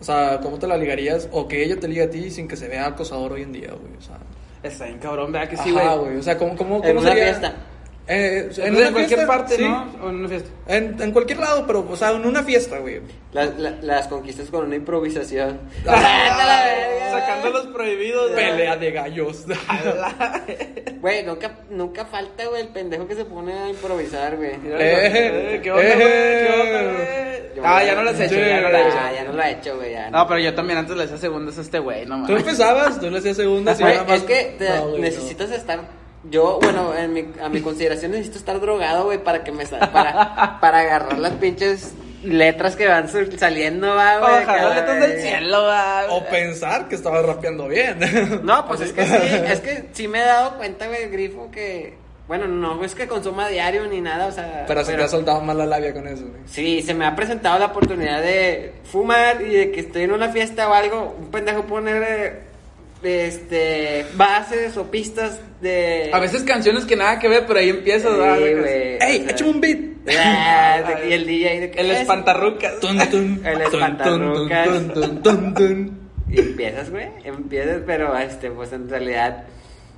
O 0.00 0.04
sea, 0.04 0.40
¿cómo 0.42 0.58
te 0.58 0.66
la 0.66 0.76
ligarías? 0.78 1.28
O 1.32 1.46
que 1.46 1.62
ella 1.62 1.78
te 1.78 1.86
liga 1.86 2.04
a 2.06 2.10
ti 2.10 2.30
sin 2.30 2.48
que 2.48 2.56
se 2.56 2.68
vea 2.68 2.86
acosador 2.86 3.32
hoy 3.32 3.42
en 3.42 3.52
día, 3.52 3.68
güey. 3.68 3.94
O 3.98 4.00
sea, 4.00 4.16
Está 4.62 4.86
bien 4.86 4.98
cabrón, 4.98 5.32
vea 5.32 5.48
que 5.48 5.56
sí, 5.56 5.70
ajá, 5.76 5.94
güey. 5.94 6.06
güey. 6.08 6.16
O 6.18 6.22
sea, 6.22 6.36
¿cómo, 6.38 6.56
cómo, 6.56 6.78
cómo 6.78 6.88
En 6.88 6.98
una 6.98 7.08
sería? 7.10 7.24
fiesta. 7.24 7.54
Eh, 8.08 8.50
En, 8.56 8.74
cualquier 8.74 9.06
fiesta, 9.06 9.26
parte, 9.26 9.56
sí. 9.56 9.62
¿no? 9.62 9.86
O 10.02 10.08
en 10.08 10.16
una 10.16 10.28
fiesta. 10.28 10.48
En, 10.66 11.00
en 11.00 11.12
cualquier 11.12 11.38
lado, 11.38 11.64
pero, 11.66 11.86
o 11.88 11.96
sea, 11.96 12.10
en 12.10 12.26
una 12.26 12.42
fiesta, 12.42 12.78
güey. 12.78 13.00
Las, 13.32 13.56
la- 13.56 13.76
las 13.82 14.08
conquistas 14.08 14.48
con 14.50 14.66
una 14.66 14.74
improvisación. 14.76 15.60
Ah, 15.86 15.94
¡Vete 15.94 16.42
a 16.42 16.46
la! 16.46 17.20
Sacando 17.20 17.50
los 17.50 17.66
prohibidos, 17.68 18.32
güey. 18.32 18.50
Pelea 18.50 18.76
de 18.76 18.90
gallos. 18.90 19.44
Güey, 21.00 21.24
nunca, 21.24 21.50
nunca 21.70 22.04
falta, 22.04 22.46
güey, 22.46 22.60
el 22.62 22.68
pendejo 22.68 23.06
que 23.08 23.14
se 23.14 23.24
pone 23.24 23.52
a 23.54 23.68
improvisar, 23.70 24.36
güey. 24.36 24.58
Mira, 24.58 24.76
Eh, 24.78 25.54
eh, 25.54 25.60
¿Qué 25.62 25.70
onda, 25.72 25.82
güey? 25.82 25.98
¿Qué 25.98 26.44
eh. 26.44 26.60
onda, 26.60 26.82
güey? 26.92 27.56
Yo- 27.56 27.62
Ah, 27.64 27.84
ya 27.84 27.94
no 27.94 28.02
lo 28.02 28.10
has 28.10 28.20
hecho, 28.20 28.34
Sí, 28.34 28.40
ya 28.40 28.60
no 28.60 28.68
lo 28.70 28.76
he 28.76 28.80
hecho. 28.86 28.96
Ah, 29.00 29.12
ya 29.14 29.24
no 29.24 29.32
lo 29.32 29.42
he 29.42 29.50
hecho, 29.50 29.76
güey, 29.76 29.92
ya. 29.92 30.10
No, 30.10 30.26
pero 30.28 30.40
yo 30.40 30.54
también 30.54 30.78
antes 30.78 30.96
le 30.96 31.04
hacía 31.04 31.16
segundos 31.16 31.56
a 31.58 31.60
este 31.62 31.78
güey, 31.78 32.04
no 32.06 32.16
Tú 32.16 32.20
mames. 32.32 32.40
empezabas, 32.40 33.00
tú 33.00 33.10
le 33.10 33.18
hacías 33.18 33.36
segundas 33.36 33.80
y 33.80 33.84
nada 33.84 34.04
más. 34.04 34.16
es 34.18 34.22
que 34.24 34.54
te- 34.58 34.68
No, 34.68 34.82
güey, 34.88 34.92
no. 34.96 34.98
necesitas 34.98 35.50
estar. 35.52 35.80
Yo, 36.24 36.58
bueno, 36.62 36.94
en 36.94 37.12
mi, 37.14 37.24
a 37.42 37.48
mi 37.48 37.60
consideración 37.62 38.12
necesito 38.12 38.38
estar 38.38 38.60
drogado, 38.60 39.04
güey, 39.04 39.18
para 39.22 39.42
que 39.42 39.52
me 39.52 39.64
sa- 39.64 39.90
para, 39.90 40.58
para 40.60 40.80
agarrar 40.80 41.18
las 41.18 41.32
pinches 41.32 41.94
letras 42.22 42.76
que 42.76 42.86
van 42.86 43.08
saliendo, 43.38 43.94
va, 43.94 44.18
güey. 44.18 44.44
Cada 44.44 44.74
letras 44.74 45.00
del 45.00 45.20
cielo, 45.20 45.62
va. 45.64 46.04
O 46.10 46.22
pensar 46.26 46.88
que 46.88 46.94
estaba 46.96 47.22
rapeando 47.22 47.66
bien. 47.68 47.98
No, 48.44 48.66
pues 48.66 48.82
es 48.82 48.92
que 48.92 49.06
sí, 49.06 49.16
es 49.46 49.60
que 49.60 49.84
sí 49.92 50.08
me 50.08 50.18
he 50.20 50.26
dado 50.26 50.58
cuenta, 50.58 50.86
güey, 50.88 51.08
grifo, 51.08 51.50
que. 51.50 51.98
Bueno, 52.28 52.46
no 52.46 52.84
es 52.84 52.94
que 52.94 53.08
consuma 53.08 53.48
diario 53.48 53.86
ni 53.88 54.00
nada, 54.02 54.26
o 54.26 54.30
sea. 54.32 54.64
Pero 54.68 54.84
se 54.84 54.94
te 54.94 55.02
ha 55.02 55.08
soltado 55.08 55.40
mal 55.40 55.56
la 55.58 55.66
labia 55.66 55.92
con 55.94 56.06
eso, 56.06 56.26
güey. 56.28 56.42
Sí, 56.46 56.82
se 56.82 56.92
me 56.94 57.06
ha 57.06 57.16
presentado 57.16 57.58
la 57.58 57.66
oportunidad 57.66 58.20
de 58.20 58.74
fumar 58.84 59.40
y 59.42 59.48
de 59.52 59.72
que 59.72 59.80
estoy 59.80 60.02
en 60.02 60.12
una 60.12 60.28
fiesta 60.28 60.68
o 60.68 60.74
algo, 60.74 61.16
un 61.18 61.30
pendejo 61.30 61.62
poner 61.64 62.02
eh, 62.06 62.40
este 63.02 64.06
bases 64.16 64.76
o 64.76 64.90
pistas 64.90 65.38
de 65.60 66.10
A 66.12 66.18
veces 66.20 66.42
canciones 66.42 66.84
que 66.84 66.96
nada 66.96 67.18
que 67.18 67.28
ver, 67.28 67.44
pero 67.46 67.58
ahí 67.60 67.68
empiezas, 67.70 68.12
Sí. 68.14 68.42
¡Ey, 68.44 68.58
o 68.58 68.62
sea, 69.24 69.30
échame 69.30 69.50
un 69.50 69.60
beat! 69.60 69.78
ah, 70.18 70.82
y 71.08 71.12
el 71.12 71.26
DJ 71.26 71.60
de 71.60 71.70
que 71.70 71.80
El 71.80 71.90
es- 71.90 72.00
espantarrucas. 72.00 72.80
Tun, 72.80 72.98
tun, 73.10 73.42
El 73.44 73.60
espantarrucas. 73.62 74.68
tun, 74.68 74.92
tun, 74.92 75.22
tun, 75.22 75.54
tun. 75.54 76.00
y 76.30 76.40
empiezas, 76.40 76.90
güey, 76.90 77.08
empiezas, 77.24 77.82
pero 77.86 78.16
este 78.18 78.50
pues 78.50 78.72
en 78.72 78.88
realidad 78.88 79.44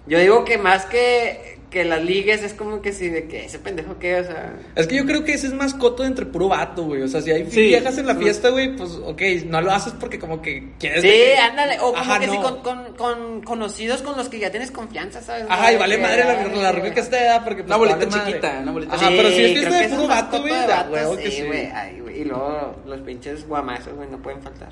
yo 0.07 0.19
digo 0.19 0.45
que 0.45 0.59
más 0.59 0.85
que 0.87 1.59
que 1.73 1.85
las 1.85 2.05
ligues 2.05 2.43
es 2.43 2.53
como 2.53 2.83
que 2.83 2.93
si 2.93 3.09
de 3.09 3.27
que 3.27 3.47
ese 3.47 3.59
pendejo 3.59 3.99
que, 3.99 4.21
o 4.21 4.25
sea, 4.25 4.53
Es 4.77 4.87
que 4.87 4.97
yo 4.97 5.07
creo 5.07 5.25
que 5.25 5.33
ese 5.33 5.47
es 5.49 5.55
más 5.55 5.73
coto 5.73 6.05
entre 6.05 6.27
puro 6.27 6.49
vato, 6.49 6.85
güey. 6.85 7.01
O 7.03 7.09
sea, 7.09 7.23
si 7.23 7.31
hay 7.33 7.51
Sí. 7.51 7.63
viejas 7.69 7.97
en 7.99 8.07
la 8.07 8.15
fiesta, 8.15 8.51
güey, 8.51 8.77
pues, 8.77 8.91
ok, 9.03 9.23
no 9.47 9.61
lo 9.63 9.73
haces 9.73 9.95
porque 9.99 10.19
como 10.19 10.43
que 10.43 10.75
quieres... 10.79 11.01
Sí, 11.03 11.09
que- 11.09 11.37
ándale, 11.39 11.79
o 11.81 11.93
como 11.93 11.97
Ajá, 11.97 12.21
que 12.21 12.27
no. 12.27 12.33
sí, 12.35 12.39
con, 12.41 12.61
con, 12.63 12.95
con 12.95 13.41
conocidos 13.43 14.03
con 14.03 14.17
los 14.19 14.29
que 14.29 14.39
ya 14.39 14.51
tienes 14.51 14.71
confianza, 14.71 15.23
¿sabes? 15.23 15.47
Ajá, 15.49 15.73
y 15.73 15.77
vale 15.79 15.97
madre 15.99 16.25
la, 16.25 16.45
la 16.63 16.73
roca 16.73 16.93
que 16.93 17.01
esté, 17.01 17.17
¿verdad? 17.17 17.43
porque 17.43 17.63
pues, 17.63 17.69
Una 17.69 17.77
bolita 17.79 17.97
vale 17.97 18.11
madre. 18.11 18.27
chiquita, 18.27 18.59
una 18.63 18.73
bolita 18.73 18.95
Ajá, 18.95 19.09
Sí, 19.09 19.15
pero 19.17 19.29
si 19.31 19.43
es 19.43 19.53
fiesta 19.53 19.81
de 19.81 19.89
puro 19.89 20.09
vato, 20.09 20.41
güey, 20.43 20.53
da 20.53 20.89
que 21.23 21.31
sí. 21.31 21.43
güey, 21.47 21.67
ay, 21.75 22.01
güey, 22.01 22.21
y 22.21 22.25
luego 22.25 22.77
los 22.87 23.01
pinches 23.01 23.49
guamazos, 23.49 23.95
güey, 23.95 24.11
no 24.11 24.19
pueden 24.19 24.43
faltar. 24.43 24.71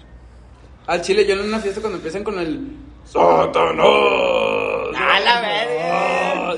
Al 0.86 1.00
chile, 1.02 1.24
yo 1.26 1.34
en 1.34 1.40
una 1.40 1.60
fiesta 1.60 1.80
cuando 1.80 1.96
empiezan 1.96 2.24
con 2.24 2.38
el. 2.38 2.76
¡Satanás! 3.12 3.86
¡A 4.96 5.20
la 5.20 5.40
verga! 5.40 5.92
Ah. 5.92 6.54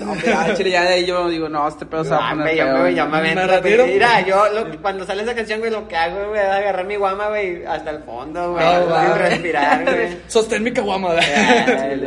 No, 0.00 0.14
pero 0.22 0.38
al 0.38 0.56
chile, 0.56 0.70
ya 0.70 0.82
de 0.82 0.88
ahí 0.94 1.06
yo 1.06 1.28
digo, 1.28 1.48
no, 1.48 1.66
este 1.68 1.86
pedo 1.86 2.04
se 2.04 2.10
va 2.10 2.16
a 2.16 2.26
Ah, 2.28 2.30
poner 2.30 2.46
me, 2.46 2.56
yo, 2.56 2.66
me, 2.66 2.94
yo 2.94 3.02
avento. 3.04 3.86
Mira, 3.86 4.20
yo 4.22 4.48
lo- 4.52 4.80
cuando 4.82 5.04
sale 5.06 5.22
esa 5.22 5.34
canción, 5.34 5.60
güey, 5.60 5.70
lo 5.70 5.86
que 5.88 5.96
hago, 5.96 6.28
güey, 6.28 6.40
es 6.40 6.46
agarrar 6.48 6.84
mi 6.86 6.96
guama, 6.96 7.28
güey, 7.28 7.64
hasta 7.64 7.90
el 7.90 8.02
fondo, 8.02 8.52
güey, 8.52 8.64
No, 8.64 9.14
respirar, 9.14 9.84
güey. 9.84 10.18
Sostén 10.26 10.62
mi 10.62 10.72
caguama, 10.72 11.12
güey. 11.14 12.02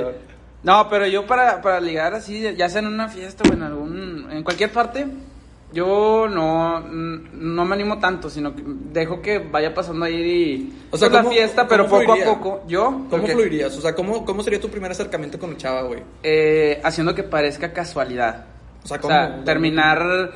No, 0.63 0.89
pero 0.89 1.07
yo 1.07 1.25
para, 1.25 1.61
para 1.61 1.79
ligar 1.79 2.13
así, 2.13 2.41
ya 2.55 2.67
sea 2.69 2.79
en 2.79 2.87
una 2.87 3.07
fiesta 3.09 3.43
o 3.49 3.53
en 3.53 3.63
algún, 3.63 4.29
en 4.31 4.43
cualquier 4.43 4.71
parte, 4.71 5.05
yo 5.73 6.27
no, 6.29 6.79
no 6.79 7.65
me 7.65 7.75
animo 7.75 7.99
tanto, 7.99 8.29
sino 8.29 8.55
que 8.55 8.63
dejo 8.65 9.21
que 9.21 9.39
vaya 9.39 9.73
pasando 9.73 10.05
ahí 10.05 10.15
y, 10.15 10.73
O 10.91 10.97
sea, 10.97 11.09
pues, 11.09 11.11
la 11.17 11.23
¿cómo- 11.23 11.31
fiesta, 11.33 11.67
pero 11.67 11.85
poco 11.87 12.03
fluiría? 12.03 12.23
a 12.23 12.27
poco. 12.33 12.63
Yo, 12.67 13.01
¿Cómo 13.09 13.27
fluirías? 13.27 13.75
O 13.77 13.81
sea, 13.81 13.93
¿cómo, 13.93 14.23
¿cómo 14.25 14.43
sería 14.43 14.59
tu 14.61 14.69
primer 14.69 14.91
acercamiento 14.91 15.37
con 15.37 15.51
la 15.51 15.57
chava, 15.57 15.81
güey? 15.83 16.01
eh, 16.23 16.79
haciendo 16.83 17.13
que 17.13 17.23
parezca 17.23 17.73
casualidad. 17.73 18.45
O 18.83 18.87
sea, 18.87 18.97
O 18.97 19.01
¿cómo? 19.01 19.13
sea, 19.13 19.43
terminar 19.43 20.31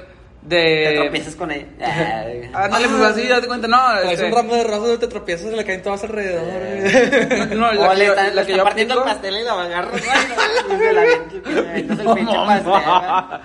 Te 0.50 0.56
de... 0.56 0.94
tropiezas 1.04 1.36
con 1.36 1.52
ella. 1.52 1.66
Ándale, 2.54 2.90
pues 2.90 3.02
así, 3.04 3.28
date 3.28 3.48
cuenta, 3.48 3.68
no, 3.70 3.78
Traes 3.78 4.12
este, 4.14 4.26
un 4.26 4.32
ramo 4.34 4.54
de 4.56 4.64
rosas, 4.66 5.00
te 5.00 5.08
tropiezas 5.08 5.54
y 5.54 5.56
le 5.56 5.64
caen 5.64 5.82
todas 5.82 6.04
alrededor, 6.04 6.44
güey. 6.44 7.56
no, 7.58 7.72
la 7.72 7.88
o 7.88 7.92
que 7.92 7.98
le 7.98 8.06
yo- 8.08 8.12
está, 8.14 8.24
la 8.34 8.46
que 8.46 8.52
está 8.52 8.58
yo 8.58 8.64
partiendo 8.66 8.94
el 8.96 9.04
pastel 9.04 9.38
y 9.40 9.44
lo 9.44 9.52
agarras, 9.52 9.92
güey, 9.92 10.76
y 10.76 10.78
se 10.82 10.94
la 10.94 11.02
avientas, 11.02 12.00
el 12.00 12.06
pinche 12.16 12.36
pastel. 12.36 13.42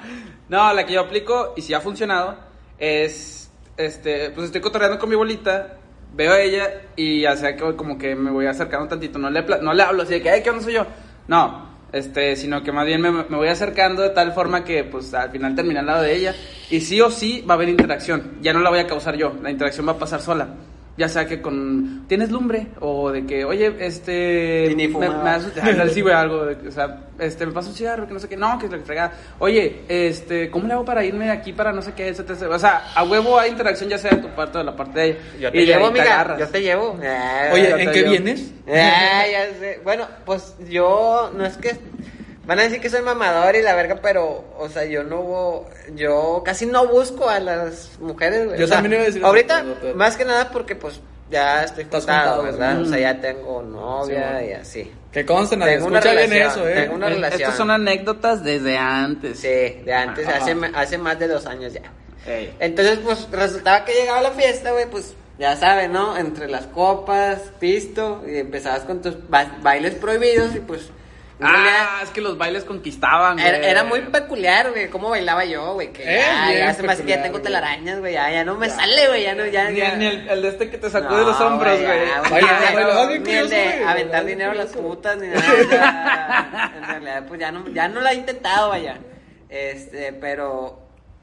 No, 0.49 0.73
la 0.73 0.87
que 0.87 0.95
yo 0.95 1.01
aplico, 1.01 1.55
y 1.57 1.63
si 1.63 1.75
ha 1.75 1.81
funcionado, 1.81 2.37
es, 2.79 3.51
este, 3.77 4.31
pues 4.31 4.47
estoy 4.47 4.61
cotorreando 4.61 4.99
con 4.99 5.09
mi 5.09 5.17
bolita, 5.17 5.79
veo 6.15 6.33
a 6.33 6.41
ella, 6.41 6.83
y 6.95 7.23
ya 7.23 7.37
sea 7.37 7.57
que 7.57 7.75
como 7.75 7.99
que 7.99 8.15
me 8.15 8.31
voy 8.31 8.47
acercando 8.47 8.87
tantito, 8.87 9.19
no 9.19 9.29
le, 9.29 9.43
no 9.43 9.75
le 9.75 9.83
hablo 9.83 10.03
así 10.03 10.15
de 10.15 10.23
que, 10.23 10.31
ay, 10.31 10.43
¿qué 10.43 10.51
onda 10.51 10.63
soy 10.63 10.75
yo? 10.75 10.87
No, 11.27 11.71
este, 11.93 12.37
sino 12.37 12.63
que 12.63 12.71
más 12.71 12.87
bien 12.87 13.01
me, 13.01 13.11
voy 13.23 13.49
acercando 13.49 14.03
de 14.03 14.11
tal 14.11 14.33
forma 14.33 14.63
que, 14.63 14.85
pues, 14.85 15.13
al 15.15 15.31
final 15.31 15.57
termina 15.57 15.81
al 15.81 15.87
lado 15.87 16.03
de 16.03 16.15
ella, 16.15 16.35
y 16.71 16.81
sí 16.81 17.01
o 17.01 17.11
sí 17.11 17.45
va 17.49 17.55
a 17.55 17.57
haber 17.57 17.69
interacción, 17.69 18.39
ya 18.41 18.53
no 18.53 18.61
la 18.61 18.71
voy 18.71 18.79
a 18.79 18.87
causar 18.87 19.17
yo, 19.17 19.35
la 19.43 19.51
interacción 19.51 19.87
va 19.89 19.93
a 19.93 19.99
pasar 19.99 20.21
sola. 20.21 20.49
Ya 20.99 21.09
sea 21.11 21.27
que 21.27 21.43
con. 21.43 22.07
¿Tienes 22.09 22.31
lumbre? 22.31 22.69
O 22.81 23.11
de 23.11 23.27
que, 23.27 23.45
oye, 23.45 23.75
este. 23.81 24.69
Y 24.71 24.75
ni 24.75 24.89
me, 24.89 25.09
me 25.11 25.15
das- 25.25 25.53
ándale, 25.61 25.93
sí, 25.93 26.01
güey, 26.01 26.15
algo. 26.17 26.47
de 26.47 26.57
que, 26.57 26.69
o 26.69 26.73
sea, 26.73 27.01
este, 27.19 27.45
me 27.45 27.53
pasa 27.53 27.69
un 27.69 27.75
cigarro, 27.75 28.07
que 28.07 28.15
no 28.15 28.19
sé 28.19 28.29
qué. 28.29 28.37
No, 28.39 28.59
que 28.59 28.67
la 28.69 28.79
fregada. 28.79 29.13
Oye, 29.39 29.83
este, 29.89 30.51
¿cómo 30.51 30.67
le 30.67 30.73
hago 30.73 30.87
para 30.87 31.05
irme 31.05 31.27
de 31.27 31.33
aquí 31.33 31.53
para 31.53 31.71
no 31.73 31.83
sé 31.83 31.93
qué? 31.93 32.09
etcétera? 32.09 32.49
O 32.49 32.59
sea, 32.59 32.93
a 32.95 33.05
huevo 33.05 33.39
hay 33.39 33.51
interacción, 33.51 33.91
ya 33.91 33.99
sea 33.99 34.13
de 34.13 34.23
tu 34.23 34.29
parte 34.29 34.57
o 34.57 34.61
de 34.61 34.65
la 34.65 34.75
parte 34.75 34.99
de 35.01 35.07
ella. 35.09 35.19
Yo 35.39 35.49
Y 35.49 35.53
te 35.53 35.59
de 35.59 35.67
llevo, 35.67 35.91
te 35.93 36.01
amiga, 36.01 36.37
yo 36.39 36.49
te 36.49 36.63
llevo. 36.63 36.99
Ah, 37.05 37.51
Oye, 37.53 37.83
¿en 37.83 37.91
qué 37.93 38.03
vienes? 38.03 38.53
Ah, 38.69 39.23
ya 39.31 39.59
sé. 39.61 39.81
Bueno, 39.85 40.07
pues 40.25 40.55
yo 40.69 41.31
no 41.37 41.45
es 41.45 41.57
que 41.59 41.77
van 42.47 42.59
a 42.61 42.63
decir 42.63 42.81
que 42.81 42.89
soy 42.89 43.03
mamador 43.03 43.55
y 43.57 43.63
la 43.63 43.75
verga, 43.75 43.99
pero 44.01 44.45
o 44.59 44.69
sea, 44.69 44.85
yo 44.85 45.03
no 45.03 45.21
hubo- 45.21 45.69
yo 45.95 46.43
casi 46.45 46.65
no 46.67 46.87
busco 46.87 47.29
a 47.29 47.41
las 47.41 47.99
mujeres, 48.01 48.47
güey. 48.47 48.59
Yo 48.59 48.65
O 48.65 48.69
sea, 48.69 48.77
también 48.79 48.95
iba 48.95 49.03
a 49.03 49.07
decir 49.07 49.25
Ahorita 49.25 49.65
pero- 49.81 49.95
más 49.97 50.17
que 50.17 50.25
nada 50.25 50.51
porque 50.51 50.75
pues 50.77 51.01
ya 51.31 51.65
estoy 51.65 51.85
juntado, 51.91 52.43
¿verdad? 52.45 52.81
O 52.81 52.85
sea, 52.87 52.99
ya 52.99 53.21
tengo 53.21 53.63
novia 53.63 54.39
Sí, 54.41 54.47
y 54.47 54.53
así. 54.53 54.93
Que 55.13 55.25
conste, 55.27 55.57
nadie 55.57 55.77
escucha 55.77 56.13
bien 56.13 56.31
relación, 56.31 56.51
eso, 56.51 56.69
eh. 56.69 56.75
tengo 56.83 56.95
una 56.95 57.07
Eh, 57.09 57.15
relación. 57.15 57.41
Estas 57.41 57.57
son 57.57 57.71
anécdotas 57.71 58.45
desde 58.45 58.77
antes. 58.77 59.39
Sí, 59.41 59.49
de 59.85 59.93
antes, 59.93 60.29
hace, 60.29 60.55
hace 60.75 60.99
más 60.99 61.19
de 61.19 61.27
dos 61.29 61.47
años 61.47 61.73
ya. 61.73 61.83
Entonces, 62.61 62.99
pues, 62.99 63.27
resultaba 63.31 63.85
que 63.85 63.93
llegaba 63.95 64.21
la 64.21 64.31
fiesta, 64.33 64.73
güey, 64.73 64.87
pues, 64.91 65.15
ya 65.39 65.57
saben, 65.57 65.93
¿no? 65.93 66.17
Entre 66.17 66.49
las 66.49 66.67
copas, 66.67 67.39
pisto, 67.61 68.23
y 68.27 68.39
empezabas 68.39 68.81
con 68.81 69.01
tus 69.03 69.17
ba- 69.29 69.59
bailes 69.63 69.95
prohibidos 69.95 70.55
y 70.55 70.61
pues... 70.61 70.91
Ah, 71.39 72.01
es 72.03 72.09
que 72.11 72.23
los 72.23 72.39
bailes 72.39 72.65
conquistaban, 72.65 73.35
güey. 73.37 73.47
era, 73.47 73.59
era 73.59 73.85
muy 73.85 74.01
peculiar, 74.01 74.71
güey, 74.71 74.89
cómo 74.89 75.11
bailaba 75.11 75.45
yo, 75.45 75.75
güey, 75.75 75.93
que 75.93 76.03
Eh, 76.03 76.23
ya, 76.59 76.73
se 76.73 76.83
me 76.83 76.93
hace 76.93 77.03
que 77.03 77.11
ya 77.11 77.23
tengo 77.23 77.43
telarañas, 77.43 77.99
güey, 78.01 78.15
ya, 78.15 78.31
ya 78.31 78.43
no 78.43 78.55
me 78.55 78.71
sale, 78.71 79.07
güey, 79.09 79.23
ya 79.25 79.35
no, 79.35 79.45
ya, 79.45 79.69
Ni, 79.71 79.77
ya. 79.79 79.97
ni 79.97 80.07
el, 80.07 80.29
el 80.31 80.41
de 80.43 80.49
este 80.49 80.71
que 80.71 80.79
te 80.79 80.89
sacó 80.89 81.11
No, 81.11 81.19
de 81.19 81.25
los 81.27 81.39
hombros, 81.41 81.79
güey. 81.79 81.99
ni 81.99 82.07
el 82.07 83.09
de- 83.09 83.19
Ni 83.21 83.37
el 83.37 83.51
de 83.51 83.85
aventar 83.85 84.25
dinero 84.25 84.53
a 84.53 84.55
las 84.55 84.69
putas, 84.73 85.19
ni 85.19 85.27
nada. 85.81 86.73
en 86.75 86.85
realidad, 86.85 87.25
pues 87.29 87.39
ya 87.41 87.53
no, 87.53 87.69
ya 87.69 87.89
no 87.89 88.01
la 88.01 88.13
he 88.13 88.15
intentado, 88.15 88.71
vaya. 88.71 88.97
Este, 89.51 90.13
pero, 90.15 90.81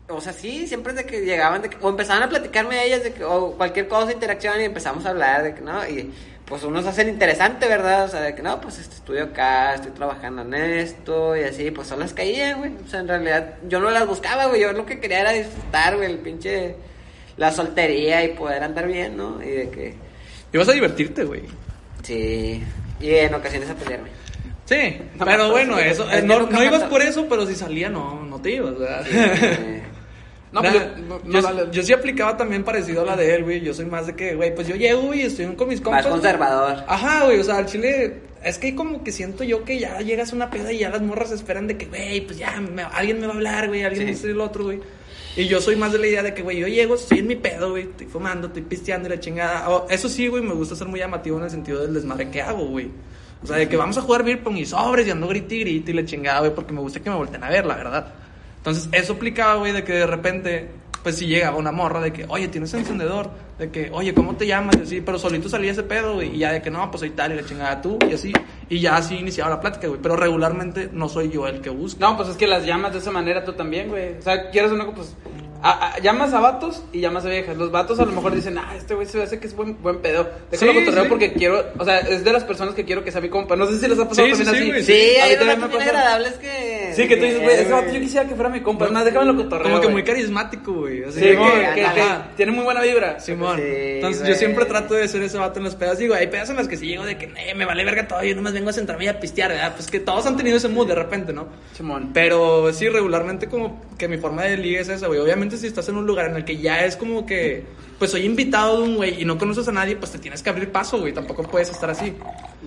o 0.10 0.22
sea, 0.22 0.32
sí, 0.34 0.68
siempre 0.68 0.94
de 0.94 1.06
que 1.06 1.22
llegaban, 1.22 1.62
de 1.64 1.70
que, 1.72 1.78
o 1.82 1.90
empezaban 1.90 2.24
a 2.24 2.30
platicarme 2.30 2.78
a 2.80 2.84
ellas 2.84 3.04
de 3.04 3.14
que, 3.14 3.24
o 3.24 3.54
cualquier 3.58 3.88
cosa, 3.88 4.12
interacción, 4.12 4.62
y 4.62 4.66
empezamos 4.66 5.06
a 5.06 5.10
hablar 5.10 5.44
de 5.44 5.56
que, 5.56 5.62
¿no? 5.62 5.86
Y 5.88 6.14
pues 6.46 6.64
unos 6.64 6.86
hacen 6.86 7.10
interesante, 7.10 7.68
¿verdad? 7.68 8.06
O 8.06 8.08
sea, 8.08 8.22
de 8.22 8.36
que, 8.36 8.42
no, 8.42 8.60
pues 8.60 8.80
este, 8.80 8.96
estudio 8.96 9.24
acá, 9.24 9.76
estoy 9.76 9.92
trabajando 9.92 10.42
en 10.42 10.54
esto, 10.54 11.38
y 11.38 11.44
así, 11.44 11.72
pues 11.72 11.88
son 11.88 12.00
las 12.00 12.14
caían, 12.14 12.60
güey. 12.60 12.72
O 12.86 12.88
sea, 12.88 13.00
en 13.00 13.08
realidad, 13.08 13.56
yo 13.68 13.80
no 13.80 13.90
las 13.90 14.06
buscaba, 14.06 14.48
güey, 14.48 14.62
yo 14.62 14.74
lo 14.74 14.86
que 14.86 15.00
quería 15.00 15.22
era 15.22 15.32
disfrutar, 15.32 15.96
güey, 15.96 16.12
el 16.12 16.20
pinche, 16.20 16.76
la 17.38 17.52
soltería 17.52 18.24
y 18.24 18.30
poder 18.30 18.64
andar 18.64 18.88
bien, 18.88 19.16
¿no? 19.16 19.42
Y 19.42 19.50
de 19.50 19.70
que... 19.70 19.96
Y 20.52 20.58
vas 20.58 20.70
a 20.70 20.74
divertirte, 20.74 21.24
güey. 21.24 21.44
Sí, 22.04 22.64
y 23.00 23.10
en 23.10 23.34
ocasiones 23.34 23.70
a 23.70 23.76
pelearme. 23.76 24.10
Sí, 24.66 24.98
pero 25.20 25.52
bueno, 25.52 25.78
sí, 25.78 25.84
eso, 25.86 26.10
es 26.10 26.24
eh, 26.24 26.26
no, 26.26 26.64
ibas 26.64 26.84
por 26.84 27.02
eso, 27.02 27.28
pero 27.30 27.46
si 27.46 27.56
salía, 27.56 27.90
no, 27.90 28.24
no 28.24 28.40
te 28.40 28.52
ibas, 28.52 28.78
¿verdad? 28.78 29.06
Eh, 29.10 29.73
No, 30.54 30.62
Nah, 30.62 30.72
pues, 30.72 31.24
no, 31.26 31.42
no, 31.42 31.72
yo, 31.72 31.82
sí 31.82 31.92
aplicaba 31.94 32.38
también 32.38 32.64
parecido 32.64 33.02
a 33.02 33.06
la 33.06 33.16
de 33.16 33.34
él, 33.36 33.44
güey. 33.44 33.60
Yo 33.62 33.74
soy 33.74 33.86
más 33.86 34.06
de 34.08 34.16
que, 34.16 34.36
güey, 34.36 34.54
pues 34.54 34.68
yo 34.68 34.76
llego 34.76 35.12
y 35.14 35.22
estoy 35.22 35.48
con 35.56 35.68
mis 35.68 35.82
compas. 35.82 36.04
Más 36.06 36.12
güey. 36.12 36.22
conservador. 36.22 36.84
Ajá, 36.88 37.26
güey, 37.26 37.40
o 37.40 37.44
sea, 37.44 37.58
al 37.58 37.66
chile. 37.66 38.22
Es 38.44 38.60
que 38.60 38.76
como 38.76 39.04
que 39.04 39.12
siento 39.12 39.44
yo 39.44 39.64
que 39.64 39.80
ya 39.80 40.00
llegas 40.02 40.32
a 40.32 40.36
una 40.36 40.50
peda 40.52 40.72
y 40.72 40.80
ya 40.80 40.90
las 40.90 41.02
morras 41.02 41.32
esperan 41.32 41.66
de 41.66 41.78
que, 41.78 41.86
güey, 41.88 42.22
pues 42.22 42.38
ya 42.38 42.60
me- 42.62 42.84
alguien 42.84 43.20
me 43.20 43.26
va 43.28 43.34
a 43.34 43.36
hablar, 43.38 43.68
güey, 43.70 43.84
alguien 43.84 44.04
Sí. 44.06 44.10
a 44.10 44.14
decir 44.16 44.30
el 44.32 44.42
otro, 44.42 44.66
güey. 44.66 44.80
Y 45.36 45.48
yo 45.48 45.60
soy 45.62 45.76
más 45.76 45.92
de 45.92 45.98
la 45.98 46.06
idea 46.08 46.22
de 46.22 46.34
que, 46.36 46.44
güey, 46.44 46.60
yo 46.60 46.68
llego, 46.68 46.94
estoy 46.96 47.20
en 47.20 47.28
mi 47.28 47.36
pedo, 47.36 47.72
güey, 47.72 47.84
estoy 47.84 48.06
fumando, 48.06 48.48
estoy 48.48 48.62
pisteando 48.62 49.08
y 49.08 49.12
la 49.12 49.20
chingada. 49.20 49.68
Eso 49.90 50.08
sí, 50.10 50.28
güey, 50.28 50.44
me 50.44 50.54
gusta 50.54 50.76
ser 50.76 50.88
muy 50.88 51.00
llamativo 51.00 51.38
en 51.40 51.46
el 51.46 51.50
sentido 51.50 51.82
del 51.82 51.94
desmadre 51.96 52.30
que 52.30 52.42
hago, 52.42 52.66
güey. 52.66 52.90
O 53.42 53.48
sea, 53.48 53.58
de 53.58 53.68
que 53.68 53.76
vamos 53.76 53.98
a 53.98 54.02
jugar 54.02 54.24
beer 54.24 54.44
pong 54.44 54.58
y 54.58 54.66
sobres 54.66 55.08
y 55.08 55.10
ando 55.12 55.28
grite 55.28 55.56
y 55.56 55.60
grite 55.62 55.92
y 55.92 55.94
la 55.96 56.06
chingada, 56.06 56.40
güey, 56.42 56.54
porque 56.54 56.72
me 56.74 56.82
gusta 56.82 57.00
que 57.02 57.10
me 57.10 57.16
volteen 57.16 57.44
a 57.44 57.50
ver, 57.50 57.66
la 57.66 57.76
verdad. 57.76 58.14
Entonces, 58.64 58.88
eso 58.94 59.14
aplicaba, 59.14 59.56
güey, 59.56 59.74
de 59.74 59.84
que 59.84 59.92
de 59.92 60.08
repente, 60.08 60.70
pues 61.04 61.18
si 61.18 61.28
llegaba 61.28 61.58
una 61.58 61.74
morra 61.74 62.00
de 62.00 62.14
que, 62.14 62.26
oye, 62.30 62.48
tienes 62.48 62.74
encendedor, 62.74 63.30
de 63.60 63.70
que, 63.70 63.90
oye, 63.92 64.14
¿cómo 64.14 64.38
te 64.38 64.48
llamas? 64.48 64.78
Y 64.78 64.82
así, 64.84 65.02
pero 65.02 65.20
solito 65.20 65.50
salía 65.50 65.74
ese 65.74 65.84
pedo, 65.84 66.14
güey, 66.14 66.34
y 66.34 66.40
ya 66.40 66.54
de 66.54 66.62
que 66.62 66.72
no, 66.72 66.90
pues 66.90 67.02
soy 67.02 67.10
tal 67.10 67.34
y 67.34 67.36
la 67.36 67.44
chingada 67.44 67.82
tú, 67.82 68.00
y 68.10 68.14
así, 68.14 68.32
y 68.70 68.80
ya 68.80 68.96
así 68.96 69.16
iniciaba 69.16 69.50
la 69.50 69.60
plática, 69.60 69.90
güey, 69.90 70.00
pero 70.02 70.16
regularmente 70.16 70.90
no 70.94 71.10
soy 71.10 71.30
yo 71.30 71.46
el 71.46 71.60
que 71.60 71.70
busca. 71.72 72.00
No, 72.00 72.16
pues 72.16 72.30
es 72.30 72.38
que 72.38 72.48
las 72.48 72.66
llamas 72.66 72.94
de 72.94 73.00
esa 73.00 73.12
manera 73.12 73.44
tú 73.44 73.52
también, 73.52 73.90
güey. 73.90 74.18
O 74.18 74.22
sea, 74.22 74.50
quieres 74.50 74.72
una 74.72 74.86
cosa, 74.86 74.96
pues. 74.96 75.16
A- 75.64 75.94
a- 75.96 76.00
llamas 76.00 76.34
a 76.34 76.40
vatos 76.40 76.84
y 76.92 77.00
llamas 77.00 77.26
a 77.26 77.30
viejas. 77.30 77.58
Los 77.58 77.72
vatos 77.72 78.00
a 78.00 78.06
lo 78.06 78.12
mejor 78.12 78.36
dicen, 78.36 78.58
ah, 78.58 78.74
este 78.78 78.94
güey 78.94 79.08
se 79.08 79.24
hace 79.24 79.40
que 79.40 79.48
es 79.48 79.56
buen, 79.56 79.82
buen 79.82 80.00
pedo. 80.00 80.30
Déjalo 80.52 80.74
Sí, 80.74 80.80
cotorreo 80.80 81.04
sí. 81.04 81.10
porque 81.10 81.34
quiero. 81.34 81.64
O 81.80 81.86
sea, 81.86 82.00
es 82.00 82.24
de 82.24 82.32
las 82.34 82.44
personas 82.44 82.76
que 82.76 82.84
quiero 82.86 83.04
que 83.04 83.12
sea 83.12 83.22
mi 83.22 83.30
compa. 83.30 83.56
No 83.56 83.66
sé 83.68 83.80
si 83.80 83.88
les 83.88 83.98
ha 83.98 84.08
pasado 84.08 84.28
Sí, 84.28 84.44
también 84.44 84.46
sí, 84.46 84.56
así. 84.62 84.70
güey, 84.70 84.84
Sí, 84.84 84.92
A 84.94 84.96
mí 84.96 85.32
hay 85.32 85.36
también 85.38 85.58
unas 85.58 85.70
me 85.70 85.78
bien 85.78 85.80
pasa. 85.90 86.00
agradables 86.00 86.34
que... 86.34 86.94
Sí, 86.96 87.08
que 87.08 87.18
tú 87.18 87.24
dices, 87.26 87.42
güey, 87.42 87.56
ese 87.56 87.72
vato 87.72 87.92
yo 87.94 88.00
quisiera 88.00 88.28
que 88.28 88.36
fuera 88.36 88.50
mi 88.50 88.60
compa. 88.62 88.86
Es 88.86 88.92
más, 88.92 89.06
déjamelo 89.06 89.36
cotorreo. 89.36 89.64
Como 89.64 89.80
que 89.80 89.86
güey. 89.88 89.94
muy 89.94 90.04
carismático, 90.04 90.74
güey. 90.74 91.04
Sí, 91.12 91.20
que, 91.22 91.86
tiene 92.36 92.52
muy 92.52 92.64
buena 92.64 92.82
vibra. 92.82 93.20
Simón. 93.20 93.58
Sí, 93.58 93.64
Entonces 93.66 94.22
güey. 94.22 94.34
yo 94.34 94.38
siempre 94.38 94.66
trato 94.66 94.94
de 94.94 95.08
ser 95.08 95.24
ese 95.24 95.38
vato 95.38 95.60
en 95.60 95.66
las 95.66 95.76
pedas. 95.76 95.98
Digo, 95.98 96.14
hay 96.14 96.28
pedas 96.28 96.50
en 96.50 96.58
las 96.58 96.68
que 96.68 96.78
sí 96.78 96.88
llego 96.88 97.06
de 97.06 97.18
que 97.18 97.26
"Eh, 97.38 97.54
me 97.56 97.66
vale 97.66 97.84
verga 97.84 98.08
todo, 98.08 98.24
yo 98.24 98.36
nomás 98.36 98.54
vengo 98.54 98.70
a 98.70 98.74
sentarme 98.74 99.06
y 99.06 99.08
a 99.08 99.20
pistear, 99.20 99.52
¿verdad? 99.52 99.74
Pues 99.76 99.90
que 99.90 100.00
todos 100.00 100.26
han 100.26 100.38
tenido 100.38 100.58
ese 100.58 100.68
mood 100.68 100.88
de 100.88 100.96
repente, 100.96 101.34
¿no? 101.34 101.48
Simón. 101.74 102.12
Pero 102.14 102.72
sí, 102.74 102.90
regularmente 102.90 103.48
como 103.48 103.82
que 103.98 104.08
mi 104.08 104.18
forma 104.18 104.44
de 104.44 104.58
liga 104.58 104.82
es 104.82 104.90
esa, 104.90 105.08
güey. 105.08 105.20
Obviamente 105.20 105.53
si 105.58 105.68
estás 105.68 105.88
en 105.90 105.98
un 105.98 106.06
lugar 106.06 106.30
en 106.30 106.36
el 106.36 106.46
que 106.46 106.58
ya 106.58 106.86
es 106.86 106.96
como 106.98 107.26
que, 107.26 107.64
pues 108.00 108.12
soy 108.12 108.26
invitado 108.26 108.78
de 108.82 108.84
un 108.90 108.96
güey 108.96 109.22
y 109.22 109.26
no 109.26 109.38
conoces 109.38 109.68
a 109.68 109.72
nadie, 109.72 109.96
pues 109.96 110.12
te 110.12 110.20
tienes 110.20 110.42
que 110.44 110.50
abrir 110.50 110.72
paso, 110.72 111.00
güey. 111.00 111.14
Tampoco 111.14 111.44
puedes 111.44 111.70
estar 111.70 111.90
así. 111.90 112.14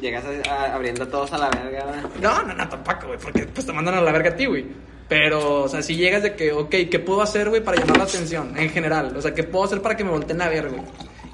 Llegas 0.01 0.25
a- 0.25 0.51
a- 0.53 0.75
abriendo 0.75 1.05
a 1.05 1.09
todos 1.09 1.33
a 1.33 1.39
la 1.39 1.49
verga, 1.51 1.85
güey. 1.87 2.21
No, 2.23 2.43
no, 2.43 2.55
no, 2.55 2.69
tampoco, 2.69 3.09
güey, 3.09 3.19
porque 3.19 3.45
pues 3.47 3.67
te 3.67 3.73
mandan 3.73 3.95
a 3.95 4.01
la 4.01 4.13
verga 4.13 4.31
a 4.31 4.37
ti, 4.37 4.47
güey. 4.47 4.65
Pero, 5.09 5.63
o 5.63 5.69
sea, 5.69 5.83
si 5.83 5.95
llegas 5.95 6.23
de 6.25 6.35
que, 6.35 6.51
ok, 6.53 6.71
¿qué 6.91 6.99
puedo 6.99 7.23
hacer, 7.23 7.49
güey, 7.49 7.63
para 7.63 7.79
llamar 7.79 7.99
la 7.99 8.05
atención 8.05 8.59
en 8.59 8.71
general? 8.71 9.15
O 9.17 9.23
sea, 9.23 9.33
¿qué 9.35 9.45
puedo 9.45 9.65
hacer 9.65 9.81
para 9.81 9.97
que 9.97 10.03
me 10.03 10.11
volteen 10.11 10.41
a 10.43 10.49
ver, 10.49 10.69
güey? 10.69 10.83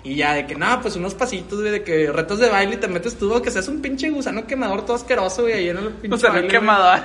Y 0.04 0.16
ya, 0.16 0.34
de 0.34 0.46
que, 0.46 0.56
nada, 0.56 0.80
pues 0.80 0.96
unos 0.96 1.14
pasitos, 1.14 1.60
güey, 1.60 1.70
de 1.70 1.82
que 1.84 2.10
retos 2.10 2.40
de 2.40 2.48
baile 2.48 2.74
y 2.74 2.78
te 2.78 2.88
metes 2.88 3.16
tú, 3.16 3.40
que 3.40 3.52
seas 3.52 3.68
un 3.68 3.80
pinche 3.80 4.10
gusano 4.10 4.44
quemador 4.48 4.84
todo 4.84 4.96
asqueroso, 4.96 5.42
güey, 5.42 5.54
ahí 5.54 5.68
en 5.68 5.76
el 5.78 5.88
pinche 5.90 6.16
O 6.16 6.18
sea, 6.18 6.30
baile, 6.30 6.42
no 6.42 6.48
güey. 6.48 6.60
quemador. 6.60 7.00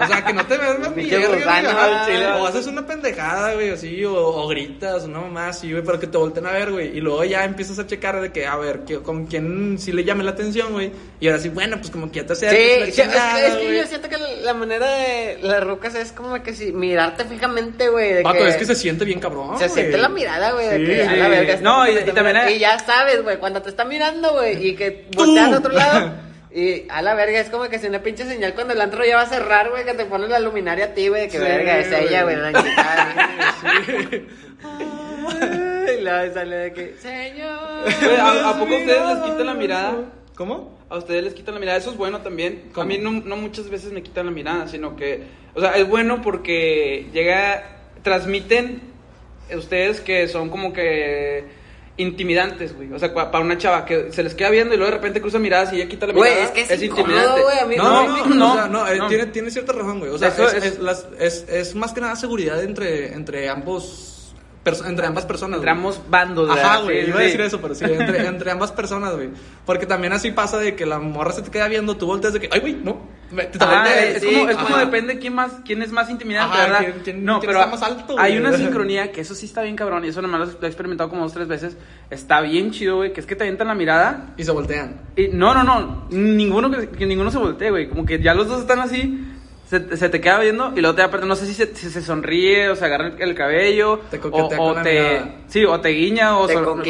O 0.00 0.06
sea, 0.06 0.24
que 0.24 0.32
no 0.32 0.46
te 0.46 0.56
veas 0.56 0.78
más 0.78 0.88
Pinche 0.94 1.18
verga, 1.18 1.34
gusano, 1.36 1.72
güey, 1.72 1.84
al 1.92 2.06
chile. 2.06 2.26
O 2.26 2.46
haces 2.46 2.66
una 2.68 2.86
pendejada, 2.86 3.54
güey, 3.54 3.70
así, 3.70 4.04
o, 4.04 4.14
o 4.14 4.46
gritas, 4.46 5.04
una 5.06 5.20
mamá 5.22 5.48
así, 5.48 5.72
güey, 5.72 5.82
pero 5.82 5.98
que 5.98 6.06
te 6.06 6.16
volteen 6.18 6.46
a 6.46 6.52
ver, 6.52 6.70
güey. 6.70 6.96
Y 6.96 7.00
luego 7.00 7.24
ya 7.24 7.44
empiezas 7.44 7.80
a 7.80 7.86
checar 7.88 8.20
de 8.20 8.30
que, 8.30 8.46
a 8.46 8.54
ver, 8.56 8.84
que, 8.84 9.00
con 9.00 9.26
quién 9.26 9.76
sí 9.80 9.90
le 9.90 10.04
llame 10.04 10.22
la 10.22 10.30
atención, 10.30 10.72
güey. 10.72 10.92
Y 11.18 11.26
ahora 11.26 11.40
sí, 11.40 11.48
bueno, 11.48 11.78
pues 11.78 11.90
como 11.90 12.12
que 12.12 12.20
ya 12.20 12.26
te 12.26 12.34
la 12.34 12.50
sí, 12.50 12.56
es, 12.56 12.94
chingada, 12.94 13.44
es 13.44 13.54
que 13.56 13.64
güey. 13.64 13.78
yo 13.78 13.86
siento 13.86 14.08
que 14.08 14.16
la 14.44 14.54
manera 14.54 14.86
de 14.88 15.38
las 15.42 15.64
rucas 15.64 15.96
es 15.96 16.12
como 16.12 16.40
que 16.44 16.54
si 16.54 16.70
mirarte 16.72 17.24
fijamente, 17.24 17.88
güey. 17.88 18.12
de 18.12 18.22
que 18.22 18.48
es 18.48 18.56
que 18.56 18.64
se 18.66 18.76
siente 18.76 19.04
bien 19.04 19.18
cabrón, 19.18 19.58
se 19.58 19.66
güey. 19.66 19.80
siente 19.80 19.98
la 19.98 20.08
mirada, 20.08 20.52
güey. 20.52 20.68
de 20.68 20.76
Sí, 20.78 20.84
que 20.84 21.02
a 21.02 21.16
la 21.16 21.28
verga. 21.28 21.56
No, 21.60 21.88
y- 21.88 21.96
y 21.98 22.12
también 22.12 22.35
Y 22.50 22.58
ya 22.58 22.78
sabes, 22.78 23.22
güey, 23.22 23.38
cuando 23.38 23.62
te 23.62 23.68
está 23.70 23.84
mirando, 23.84 24.32
güey, 24.32 24.68
y 24.68 24.74
que 24.74 25.06
volteas 25.14 25.52
a 25.52 25.58
otro 25.58 25.72
lado. 25.72 26.12
Y 26.56 26.86
a 26.88 27.02
la 27.02 27.12
verga, 27.12 27.38
es 27.38 27.50
como 27.50 27.68
que 27.68 27.78
si 27.78 27.86
una 27.86 28.00
pinche 28.00 28.24
señal 28.24 28.54
cuando 28.54 28.72
el 28.72 28.80
antro 28.80 29.04
ya 29.04 29.16
va 29.16 29.22
a 29.22 29.26
cerrar, 29.26 29.68
güey, 29.68 29.84
que 29.84 29.92
te 29.92 30.06
pone 30.06 30.26
la 30.26 30.38
luminaria 30.38 30.86
a 30.86 30.94
ti, 30.94 31.08
güey, 31.08 31.26
que 31.28 31.36
Sí, 31.36 31.44
verga, 31.44 31.78
es 31.80 31.92
ella, 31.92 32.22
güey. 32.22 32.36
la 32.36 32.52
chica. 32.62 34.22
Y 35.98 36.02
luego 36.02 36.34
sale 36.34 36.56
de 36.56 36.72
que, 36.72 36.96
señor. 36.98 37.58
¿a, 38.20 38.50
a 38.50 38.58
poco 38.58 38.74
ustedes 38.74 39.06
les 39.06 39.18
quitan 39.18 39.46
la 39.46 39.54
mirada 39.54 39.96
¿Cómo? 40.34 40.78
A 40.90 40.98
ustedes 40.98 41.24
les 41.24 41.34
quitan 41.34 41.54
la 41.54 41.60
mirada, 41.60 41.78
eso 41.78 41.90
es 41.90 41.96
bueno 41.96 42.20
también. 42.20 42.70
¿Cómo? 42.72 42.82
A 42.82 42.86
mí 42.86 42.98
no, 42.98 43.10
no 43.10 43.36
muchas 43.36 43.68
veces 43.70 43.92
me 43.92 44.02
quitan 44.02 44.26
la 44.26 44.32
mirada, 44.32 44.68
sino 44.68 44.94
que, 44.94 45.24
o 45.54 45.60
sea, 45.60 45.72
es 45.76 45.88
bueno 45.88 46.20
porque 46.22 47.06
llega, 47.12 47.64
transmiten 48.02 48.82
ustedes 49.54 50.00
que 50.00 50.28
son 50.28 50.50
como 50.50 50.72
que 50.72 51.44
intimidantes, 51.98 52.74
güey. 52.74 52.92
O 52.92 52.98
sea, 52.98 53.12
para 53.14 53.40
una 53.40 53.56
chava 53.58 53.84
que 53.84 54.12
se 54.12 54.22
les 54.22 54.34
queda 54.34 54.50
viendo 54.50 54.74
y 54.74 54.76
luego 54.76 54.90
de 54.92 54.96
repente 54.98 55.20
cruza 55.20 55.38
miradas 55.38 55.72
y 55.72 55.76
ella 55.76 55.88
quita 55.88 56.06
la 56.06 56.12
Güey, 56.12 56.30
mirada, 56.30 56.46
es 56.46 56.50
que 56.52 56.74
es 56.74 56.82
intimidante. 56.82 57.40
No, 57.76 58.06
no, 58.06 58.16
no, 58.18 58.26
no, 58.26 58.34
no, 58.34 58.50
o 58.52 58.54
sea, 58.54 58.66
no, 58.68 58.88
eh, 58.88 58.98
no. 58.98 59.08
Tiene, 59.08 59.26
tiene 59.26 59.50
cierta 59.50 59.72
razón, 59.72 59.98
güey. 60.00 60.10
O 60.12 60.18
sea, 60.18 60.28
es, 60.28 60.34
es- 60.38 60.64
es 60.64 60.78
las- 60.78 61.06
es- 61.18 61.46
es 61.48 61.74
más 61.74 61.92
que 61.92 62.00
nada 62.00 62.16
seguridad 62.16 62.62
entre, 62.62 63.12
entre 63.14 63.48
ambos. 63.48 64.12
Entre 64.86 65.06
ambas 65.06 65.24
personas. 65.26 65.56
Entre 65.58 65.70
ambos 65.70 66.00
bandos, 66.08 66.50
Ajá, 66.50 66.78
güey. 66.82 67.02
Sí, 67.04 67.08
iba 67.10 67.16
a 67.18 67.20
sí. 67.20 67.24
decir 67.26 67.40
eso, 67.42 67.60
pero 67.60 67.74
sí, 67.74 67.84
entre, 67.84 68.26
entre 68.26 68.50
ambas 68.50 68.72
personas, 68.72 69.14
güey. 69.14 69.30
Porque 69.64 69.86
también 69.86 70.12
así 70.12 70.30
pasa 70.32 70.58
de 70.58 70.74
que 70.76 70.86
la 70.86 70.98
morra 70.98 71.32
se 71.32 71.42
te 71.42 71.50
queda 71.50 71.68
viendo, 71.68 71.96
tú 71.96 72.06
volteas 72.06 72.32
de 72.32 72.40
que, 72.40 72.48
ay, 72.52 72.60
güey, 72.60 72.74
no. 72.74 73.14
Te 73.28 73.42
Ah, 73.60 73.82
volteas, 73.82 74.16
es, 74.16 74.22
sí, 74.22 74.34
como, 74.34 74.48
es 74.50 74.56
como 74.56 74.76
ajá. 74.76 74.84
depende 74.84 75.18
quién 75.18 75.34
más 75.34 75.50
quién 75.64 75.82
es 75.82 75.90
más 75.90 76.08
intimidante, 76.08 76.54
Ajá, 76.56 76.62
¿verdad? 76.66 76.78
quién- 76.78 77.00
quién- 77.02 77.24
no, 77.24 77.40
quién 77.40 77.52
pero 77.52 77.66
más 77.68 77.82
alto, 77.82 78.14
hay 78.20 78.38
güey. 78.38 78.46
una 78.46 78.56
sincronía 78.56 79.10
que 79.10 79.20
eso 79.20 79.34
sí 79.34 79.46
está 79.46 79.62
bien 79.62 79.74
cabrón 79.74 80.04
y 80.04 80.08
eso 80.08 80.22
nomás 80.22 80.40
lo, 80.52 80.60
lo 80.60 80.64
he 80.64 80.68
experimentado 80.68 81.10
como 81.10 81.22
dos 81.22 81.32
tres 81.32 81.48
veces. 81.48 81.76
Está 82.08 82.40
bien 82.40 82.70
chido, 82.70 82.96
güey, 82.98 83.12
que 83.12 83.18
es 83.18 83.26
que 83.26 83.34
te 83.34 83.42
avientan 83.42 83.66
la 83.66 83.74
mirada 83.74 84.32
Y 84.36 84.44
se 84.44 84.52
voltean. 84.52 85.00
y 85.16 85.26
no, 85.28 85.54
no, 85.54 85.64
no, 85.64 86.06
ninguno 86.10 86.70
que, 86.70 86.88
que 86.90 87.04
ninguno 87.04 87.32
se 87.32 87.38
voltee, 87.38 87.70
güey, 87.70 87.88
como 87.88 88.06
que 88.06 88.22
ya 88.22 88.32
los 88.32 88.46
dos 88.46 88.60
están 88.60 88.78
así. 88.78 89.20
Se, 89.66 89.96
se 89.96 90.08
te 90.08 90.20
queda 90.20 90.38
viendo 90.38 90.72
y 90.76 90.80
luego 90.80 90.94
te 90.94 91.02
aparte 91.02 91.26
no 91.26 91.34
sé 91.34 91.44
si 91.46 91.52
se, 91.54 91.74
si 91.74 91.90
se 91.90 92.00
sonríe 92.00 92.68
o 92.68 92.76
se 92.76 92.84
agarra 92.84 93.08
el, 93.08 93.20
el 93.20 93.34
cabello 93.34 93.98
Te 94.10 94.18
o, 94.18 94.20
coquetea 94.20 94.60
o 94.60 94.74
te 94.80 94.92
mirada. 94.92 95.28
sí 95.48 95.64
o 95.64 95.80
te 95.80 95.88
guiña 95.88 96.38
o 96.38 96.46
Te 96.46 96.54
so-. 96.54 96.80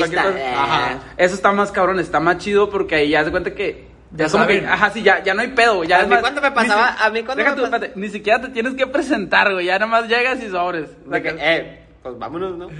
Ajá. 0.54 0.98
Eso 1.16 1.34
está 1.34 1.52
más 1.52 1.72
cabrón, 1.72 1.98
está 2.00 2.20
más 2.20 2.36
chido 2.36 2.68
porque 2.68 2.96
ahí 2.96 3.08
ya 3.08 3.24
se 3.24 3.30
cuenta 3.30 3.54
que 3.54 3.86
Ya 4.12 4.26
es 4.26 4.32
como 4.32 4.46
que, 4.46 4.58
ajá, 4.66 4.90
sí, 4.90 5.02
ya, 5.02 5.22
ya 5.24 5.32
no 5.32 5.40
hay 5.40 5.48
pedo, 5.48 5.76
güey, 5.76 5.88
ya 5.88 6.00
A 6.00 6.02
mí 6.02 6.10
más- 6.10 6.20
cuando 6.20 6.42
me 6.42 6.50
ni 6.50 6.54
pasaba- 6.54 6.96
si- 6.98 7.04
a 7.04 7.10
mí 7.10 7.22
cuando 7.22 7.44
me 7.44 7.50
tú, 7.52 7.62
pas- 7.62 7.64
espérate, 7.64 7.92
ni 7.98 8.08
siquiera 8.10 8.40
te 8.42 8.48
tienes 8.50 8.74
que 8.74 8.86
presentar, 8.86 9.50
güey, 9.54 9.64
ya 9.66 9.78
nada 9.78 9.86
más 9.86 10.06
llegas 10.08 10.42
y 10.42 10.50
sobres. 10.50 10.90
De 11.08 11.22
que, 11.22 11.34
eh, 11.38 11.80
pues 12.02 12.18
vámonos, 12.18 12.58
¿no? 12.58 12.68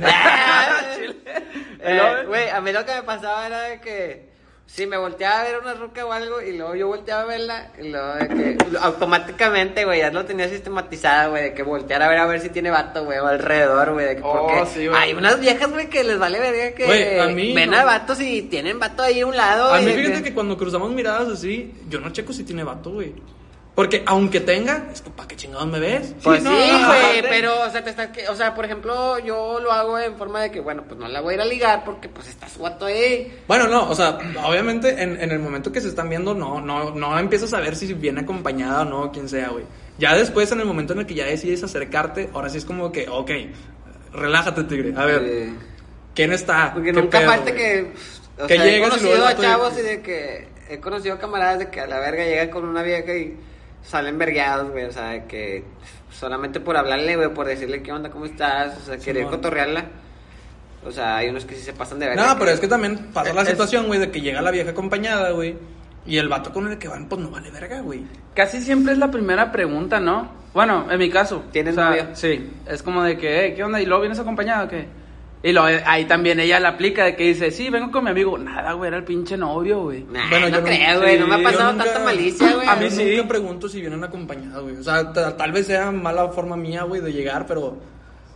Chile. 0.94 1.16
Eh, 1.80 2.24
Güey, 2.26 2.48
a 2.50 2.60
mí 2.60 2.70
lo 2.72 2.84
que 2.84 2.92
me 2.94 3.02
pasaba 3.02 3.46
era 3.46 3.60
de 3.62 3.80
que 3.80 4.28
si 4.66 4.84
me 4.86 4.96
volteaba 4.98 5.40
a 5.40 5.44
ver 5.44 5.58
una 5.62 5.74
ruca 5.74 6.04
o 6.04 6.12
algo 6.12 6.42
y 6.42 6.56
luego 6.56 6.74
yo 6.74 6.88
volteaba 6.88 7.22
a 7.22 7.24
verla 7.26 7.70
y 7.80 7.88
luego 7.88 8.14
de 8.14 8.28
que 8.28 8.58
automáticamente, 8.80 9.84
güey, 9.84 10.00
ya 10.00 10.10
lo 10.10 10.24
tenía 10.24 10.48
sistematizada, 10.48 11.28
güey, 11.28 11.44
de 11.44 11.54
que 11.54 11.62
voltear 11.62 12.02
a 12.02 12.08
ver 12.08 12.18
a 12.18 12.26
ver 12.26 12.40
si 12.40 12.50
tiene 12.50 12.70
vato, 12.70 13.04
güey, 13.04 13.18
o 13.18 13.26
alrededor, 13.26 13.92
güey, 13.92 14.06
de 14.06 14.16
que 14.16 14.22
Oh, 14.24 14.46
porque 14.48 14.66
sí, 14.66 14.86
güey. 14.86 15.00
hay 15.00 15.12
unas 15.14 15.38
viejas, 15.40 15.70
güey, 15.70 15.88
que 15.88 16.02
les 16.04 16.18
vale 16.18 16.38
verga 16.40 16.74
que 16.74 16.84
Güey, 16.84 17.18
a 17.20 17.26
mí 17.28 17.54
ven 17.54 17.70
no. 17.70 17.76
a 17.78 17.84
vatos 17.84 18.20
y 18.20 18.42
tienen 18.42 18.78
vato 18.78 19.02
ahí 19.02 19.20
a 19.20 19.26
un 19.26 19.36
lado, 19.36 19.72
A 19.72 19.80
mí 19.80 19.92
fíjate 19.92 20.22
que 20.22 20.34
cuando 20.34 20.56
cruzamos 20.58 20.90
miradas 20.90 21.28
así, 21.28 21.72
yo 21.88 22.00
no 22.00 22.10
checo 22.10 22.32
si 22.32 22.44
tiene 22.44 22.64
vato, 22.64 22.90
güey. 22.90 23.14
Porque 23.76 24.02
aunque 24.06 24.40
tenga, 24.40 24.88
es 24.90 25.02
que 25.02 25.10
¿para 25.10 25.28
qué 25.28 25.36
chingados 25.36 25.66
me 25.68 25.78
ves? 25.78 26.14
Pues 26.24 26.38
Sí, 26.42 26.44
no, 26.44 26.50
güey, 26.50 26.70
aparte- 26.70 27.26
pero, 27.28 27.60
o 27.62 27.70
sea, 27.70 27.84
te 27.84 27.90
está, 27.90 28.10
que- 28.10 28.26
o 28.28 28.34
sea, 28.34 28.54
por 28.54 28.64
ejemplo, 28.64 29.18
yo 29.18 29.60
lo 29.60 29.70
hago 29.70 29.98
en 29.98 30.16
forma 30.16 30.40
de 30.40 30.50
que, 30.50 30.60
bueno, 30.60 30.84
pues 30.88 30.98
no 30.98 31.06
la 31.08 31.20
voy 31.20 31.32
a 31.32 31.34
ir 31.36 31.40
a 31.42 31.44
ligar 31.44 31.84
porque, 31.84 32.08
pues, 32.08 32.26
está 32.26 32.48
su 32.48 32.60
vato 32.62 32.86
ahí. 32.86 33.38
Bueno, 33.46 33.68
no, 33.68 33.88
o 33.90 33.94
sea, 33.94 34.18
obviamente 34.44 35.02
en, 35.02 35.20
en 35.20 35.30
el 35.30 35.38
momento 35.40 35.70
que 35.70 35.82
se 35.82 35.88
están 35.88 36.08
viendo, 36.08 36.32
no, 36.34 36.58
no, 36.60 36.90
no 36.92 37.18
empiezas 37.18 37.52
a 37.52 37.60
ver 37.60 37.76
si 37.76 37.92
viene 37.92 38.22
acompañada 38.22 38.80
o 38.80 38.84
no, 38.86 39.12
quien 39.12 39.28
sea, 39.28 39.50
güey. 39.50 39.64
Ya 39.98 40.16
después, 40.16 40.50
en 40.52 40.60
el 40.60 40.66
momento 40.66 40.94
en 40.94 41.00
el 41.00 41.06
que 41.06 41.14
ya 41.14 41.26
decides 41.26 41.62
acercarte, 41.62 42.30
ahora 42.32 42.48
sí 42.48 42.56
es 42.58 42.64
como 42.64 42.90
que, 42.90 43.08
ok, 43.10 43.30
relájate, 44.14 44.64
tigre. 44.64 44.94
A 44.96 45.04
ver, 45.04 45.22
Eh, 45.22 45.54
¿quién 46.14 46.32
está? 46.32 46.72
Porque 46.72 46.92
¿Qué 46.92 47.00
nunca 47.00 47.18
pedo, 47.18 47.30
falte 47.30 47.52
güey? 47.52 47.62
que. 47.62 47.92
O 48.42 48.46
Que 48.46 48.56
sea, 48.56 48.66
he 48.76 48.80
conocido 48.80 49.26
a 49.26 49.36
chavos 49.36 49.78
y 49.78 49.82
de 49.82 50.00
que. 50.02 50.48
He 50.68 50.80
conocido 50.80 51.16
camaradas 51.18 51.58
de 51.60 51.68
que 51.70 51.80
a 51.80 51.86
la 51.86 52.00
verga 52.00 52.24
llegan 52.24 52.48
con 52.50 52.64
una 52.64 52.82
vieja 52.82 53.14
y 53.14 53.36
salen 53.86 54.18
vergueados, 54.18 54.70
güey. 54.70 54.84
O 54.84 54.92
sea, 54.92 55.10
de 55.10 55.24
que 55.26 55.64
solamente 56.10 56.60
por 56.60 56.76
hablarle, 56.76 57.16
güey, 57.16 57.32
por 57.32 57.46
decirle 57.46 57.82
qué 57.82 57.92
onda, 57.92 58.10
cómo 58.10 58.26
estás, 58.26 58.78
o 58.78 58.84
sea, 58.86 58.96
querer 58.98 59.22
Simón. 59.24 59.30
cotorrearla. 59.36 59.84
O 60.84 60.90
sea, 60.92 61.16
hay 61.16 61.28
unos 61.28 61.44
que 61.44 61.54
sí 61.56 61.62
se 61.62 61.72
pasan 61.72 61.98
de 61.98 62.06
verga. 62.06 62.24
No, 62.26 62.34
que- 62.34 62.38
pero 62.40 62.50
es 62.52 62.60
que 62.60 62.68
también 62.68 63.10
pasa 63.12 63.32
la 63.32 63.42
Es- 63.42 63.48
situación, 63.48 63.86
güey, 63.88 63.98
de 63.98 64.10
que 64.10 64.20
llega 64.20 64.40
la 64.42 64.50
vieja 64.50 64.70
acompañada, 64.70 65.30
güey. 65.32 65.56
Y 66.06 66.18
el 66.18 66.28
vato 66.28 66.52
con 66.52 66.70
el 66.70 66.78
que 66.78 66.86
van, 66.86 67.08
pues 67.08 67.20
no 67.20 67.30
vale 67.30 67.50
verga, 67.50 67.80
güey. 67.80 68.04
Casi 68.34 68.62
siempre 68.62 68.92
es 68.92 68.98
la 68.98 69.10
primera 69.10 69.50
pregunta, 69.50 69.98
¿no? 69.98 70.30
Bueno, 70.54 70.86
en 70.90 70.98
mi 71.00 71.10
caso. 71.10 71.44
¿Tienes 71.50 71.72
o 71.72 71.80
sea, 71.80 71.88
novia? 71.90 72.10
Sí. 72.14 72.48
Es 72.66 72.82
como 72.84 73.02
de 73.02 73.18
que, 73.18 73.46
eh, 73.46 73.54
¿qué 73.54 73.64
onda? 73.64 73.80
¿Y 73.80 73.86
luego 73.86 74.02
vienes 74.02 74.20
acompañado 74.20 74.66
o 74.66 74.68
qué? 74.68 74.86
Y 75.42 75.56
ahí 75.56 76.06
también 76.06 76.40
ella 76.40 76.58
la 76.58 76.70
aplica 76.70 77.04
de 77.04 77.14
que 77.14 77.24
dice, 77.24 77.50
sí, 77.52 77.70
vengo 77.70 77.92
con 77.92 78.02
mi 78.04 78.10
amigo. 78.10 78.36
Nada, 78.36 78.72
güey, 78.72 78.88
era 78.88 78.96
el 78.96 79.04
pinche 79.04 79.36
novio, 79.36 79.82
güey. 79.82 80.02
Nah, 80.04 80.28
Bueno, 80.28 80.48
no 80.48 80.54
yo 80.56 80.60
no- 80.60 80.66
creo, 80.66 81.00
güey. 81.00 81.18
no 81.20 81.26
me 81.28 81.34
ha 81.36 81.42
pasado 81.42 81.72
nunca- 81.72 81.84
tanta 81.84 82.00
malicia, 82.00 82.52
güey. 82.54 82.66
A 82.66 82.74
Yo 82.74 82.80
mí 82.80 82.90
sí. 82.90 83.16
nunca 83.16 83.28
pregunto 83.28 83.68
si 83.68 83.80
vienen 83.80 84.02
acompañados, 84.02 84.62
güey. 84.64 84.76
O 84.76 84.82
sea, 84.82 85.12
ta- 85.12 85.36
tal 85.36 85.52
vez 85.52 85.66
sea 85.68 85.92
mala 85.92 86.28
forma 86.28 86.56
mía, 86.56 86.82
güey, 86.82 87.00
de 87.00 87.12
llegar, 87.12 87.46
pero... 87.46 87.76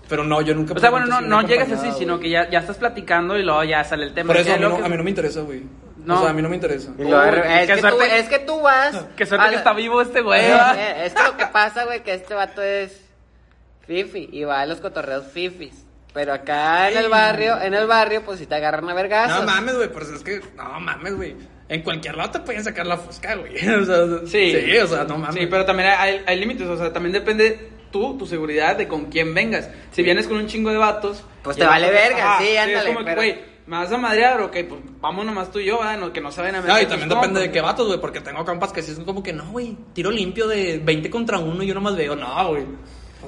Pero 0.09 0.25
no, 0.25 0.41
yo 0.43 0.55
nunca 0.55 0.75
O 0.75 0.79
sea, 0.79 0.91
bueno, 0.91 1.07
no, 1.07 1.19
si 1.21 1.25
no 1.27 1.43
llegas 1.43 1.71
así, 1.73 1.91
sino 1.97 2.19
que 2.19 2.31
ya, 2.31 2.49
ya 2.51 2.59
estás 2.61 2.77
platicando 2.79 3.39
y 3.39 3.45
luego 3.45 3.63
ya 3.65 3.83
sale 3.85 4.05
el 4.05 4.13
tema. 4.15 4.29
Por 4.29 4.37
eso 4.39 4.47
¿Qué 4.47 4.53
a 4.55 4.57
mí, 4.57 4.63
no, 4.63 4.77
que- 4.79 4.85
a 4.85 4.89
mí 4.89 4.97
no 4.97 5.03
me 5.05 5.11
interesa, 5.11 5.41
güey. 5.43 5.63
No. 6.05 6.17
O 6.19 6.21
sea, 6.23 6.31
a 6.31 6.33
mí 6.33 6.43
no 6.43 6.49
me 6.49 6.57
interesa. 6.57 6.91
Es, 6.99 7.67
que 7.71 7.83
tú, 7.91 8.01
es 8.03 8.29
que 8.29 8.39
tú 8.41 8.61
vas. 8.61 9.05
Qué 9.17 9.25
suerte 9.27 9.47
a 9.47 9.51
que 9.51 9.57
está 9.57 9.73
vivo 9.73 10.01
este 10.03 10.21
güey, 10.23 10.41
Eh, 10.43 10.53
eh, 10.77 11.03
es 11.07 11.15
que 11.15 11.23
lo 11.23 11.37
que 11.37 11.47
pasa, 11.47 11.85
güey, 11.85 12.03
que 12.03 12.15
este 12.15 12.35
vato 12.35 12.61
es 12.63 13.01
fifi 13.87 14.29
y 14.33 14.45
va 14.45 14.61
a 14.61 14.67
los 14.67 14.81
cotorreos 14.81 15.27
fifis. 15.29 15.87
Pero 16.13 16.33
acá 16.33 16.91
en 16.91 16.99
el 16.99 17.09
barrio, 17.09 17.61
en 17.63 17.73
el 17.75 17.87
barrio, 17.87 18.25
pues 18.25 18.39
si 18.41 18.47
te 18.47 18.55
agarran 18.57 18.89
a 18.89 18.95
vergazos. 18.95 19.41
No 19.41 19.47
mames, 19.47 19.77
güey, 19.77 19.89
pues 19.93 20.09
es 20.09 20.23
que... 20.23 20.41
No 20.57 20.81
mames, 20.81 21.15
güey. 21.15 21.37
En 21.69 21.83
cualquier 21.83 22.17
lado 22.17 22.33
te 22.33 22.41
pueden 22.41 22.65
sacar 22.65 22.85
la 22.87 22.97
fosca, 22.97 23.37
güey. 23.37 23.55
O 23.69 23.85
sea, 23.85 24.27
Sí. 24.27 24.53
sí, 24.53 24.77
o 24.79 24.87
sea, 24.89 25.05
no 25.05 25.19
mames. 25.19 25.37
Sí, 25.41 25.47
pero 25.47 25.65
también 25.65 25.91
hay, 25.97 26.21
hay 26.27 26.39
límites, 26.41 26.67
o 26.67 26.77
sea, 26.77 26.93
también 26.93 27.13
depende 27.13 27.71
tú, 27.93 28.19
tu 28.19 28.27
seguridad 28.27 28.77
de 28.77 28.89
con 28.89 29.05
quién 29.07 29.33
vengas. 29.35 29.69
Si 29.93 30.03
vienes 30.03 30.27
con 30.27 30.37
un 30.39 30.47
chingo 30.49 30.71
de 30.71 30.79
vatos... 30.79 31.25
Pues 31.45 31.57
te 31.57 31.65
vale 31.65 31.87
vas 31.93 31.97
a- 31.97 32.09
verga, 32.09 32.39
sí, 32.41 32.57
ándale, 32.57 32.97
pero- 33.05 33.17
güey, 33.17 33.51
me 33.67 33.77
vas 33.77 33.93
a 33.93 33.99
madrear, 33.99 34.41
ok, 34.41 34.57
pues 34.69 34.81
vamos 35.01 35.25
nomás 35.25 35.53
tú 35.53 35.61
y 35.61 35.67
yo. 35.67 35.79
No, 35.97 36.13
que 36.13 36.21
no 36.21 36.33
saben 36.33 36.57
a 36.57 36.61
No, 36.61 36.81
y 36.81 36.87
también 36.87 37.09
depende 37.09 37.15
compas. 37.29 37.43
de 37.43 37.51
qué 37.53 37.61
vatos, 37.61 37.87
güey, 37.87 38.01
porque 38.01 38.21
tengo 38.21 38.45
compas 38.45 38.73
que 38.73 38.83
sí 38.83 38.97
son 38.97 39.05
como 39.05 39.23
que 39.23 39.33
no, 39.33 39.49
güey, 39.53 39.77
tiro 39.93 40.11
limpio 40.11 40.49
de 40.49 40.81
20 40.83 41.09
contra 41.09 41.39
1 41.39 41.63
y 41.63 41.67
yo 41.69 41.75
nomás 41.75 41.95
veo, 41.95 42.17
no, 42.17 42.49
güey. 42.49 42.65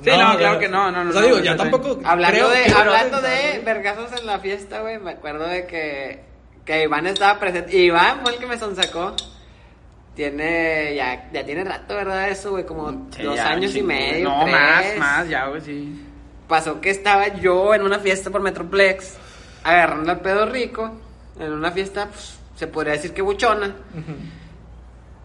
Sí, 0.02 0.10
no, 0.10 0.36
claro 0.36 0.58
que 0.58 0.68
no, 0.68 0.90
no, 0.90 1.04
no, 1.04 1.10
O 1.10 1.12
sea, 1.12 1.22
digo, 1.22 1.38
no, 1.38 1.44
ya 1.44 1.56
tampoco. 1.56 1.98
Hablando 2.04 2.36
creo 2.36 2.48
de, 2.50 2.72
hablando 2.72 3.20
de 3.20 3.62
vergazos 3.64 4.12
en 4.18 4.26
la 4.26 4.38
fiesta, 4.38 4.80
güey, 4.80 4.98
me 4.98 5.12
acuerdo 5.12 5.46
de 5.46 5.66
que, 5.66 6.20
que 6.64 6.82
Iván 6.84 7.06
estaba 7.06 7.38
presente. 7.38 7.76
Iván 7.76 8.20
fue 8.22 8.32
el 8.32 8.38
que 8.38 8.46
me 8.46 8.58
sonsacó. 8.58 9.14
Tiene, 10.14 10.94
ya, 10.94 11.30
ya 11.32 11.44
tiene 11.44 11.64
rato, 11.64 11.94
¿verdad? 11.94 12.28
Eso, 12.28 12.50
güey, 12.50 12.66
como 12.66 13.08
Sí, 13.16 13.22
dos 13.22 13.36
ya, 13.36 13.48
años 13.48 13.74
y 13.74 13.82
medio. 13.82 14.28
No, 14.28 14.44
tres. 14.44 14.54
más, 14.54 14.84
más, 14.98 15.28
ya, 15.28 15.46
güey, 15.46 15.60
sí. 15.62 16.06
Pasó 16.48 16.80
que 16.82 16.90
estaba 16.90 17.28
yo 17.28 17.74
en 17.74 17.82
una 17.82 17.98
fiesta 17.98 18.28
por 18.30 18.42
Metroplex, 18.42 19.14
agarrando 19.64 20.10
al 20.12 20.20
pedo 20.20 20.44
rico, 20.46 20.90
en 21.38 21.52
una 21.52 21.70
fiesta, 21.70 22.08
pues, 22.08 22.38
se 22.56 22.66
podría 22.66 22.92
decir 22.92 23.14
que 23.14 23.22
buchona. 23.22 23.74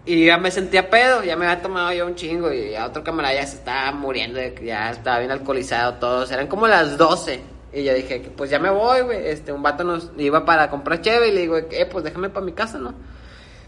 Y 0.08 0.26
ya 0.26 0.38
me 0.38 0.50
sentía 0.52 0.90
pedo, 0.90 1.22
ya 1.22 1.36
me 1.36 1.46
había 1.46 1.62
tomado 1.62 1.92
yo 1.92 2.06
un 2.06 2.16
chingo 2.16 2.52
y 2.52 2.72
ya 2.72 2.86
otro 2.86 3.04
camarada 3.04 3.34
ya 3.36 3.46
se 3.46 3.58
estaba 3.58 3.92
muriendo, 3.92 4.40
de 4.40 4.54
que 4.54 4.66
ya 4.66 4.90
estaba 4.90 5.20
bien 5.20 5.32
alcoholizado 5.32 5.96
todos, 5.96 6.32
eran 6.32 6.48
como 6.48 6.66
las 6.66 6.98
12. 6.98 7.42
Y 7.74 7.84
yo 7.84 7.94
dije, 7.94 8.22
que, 8.22 8.30
pues 8.30 8.50
ya 8.50 8.58
me 8.58 8.70
voy, 8.70 9.02
güey, 9.02 9.28
este, 9.28 9.52
un 9.52 9.62
vato 9.62 9.84
nos 9.84 10.12
iba 10.18 10.46
para 10.46 10.70
comprar 10.70 11.02
cheve 11.02 11.28
y 11.28 11.34
le 11.34 11.42
digo, 11.42 11.58
eh, 11.58 11.86
pues 11.92 12.06
déjame 12.06 12.30
para 12.30 12.46
mi 12.46 12.54
casa, 12.54 12.80
¿no? 12.80 12.94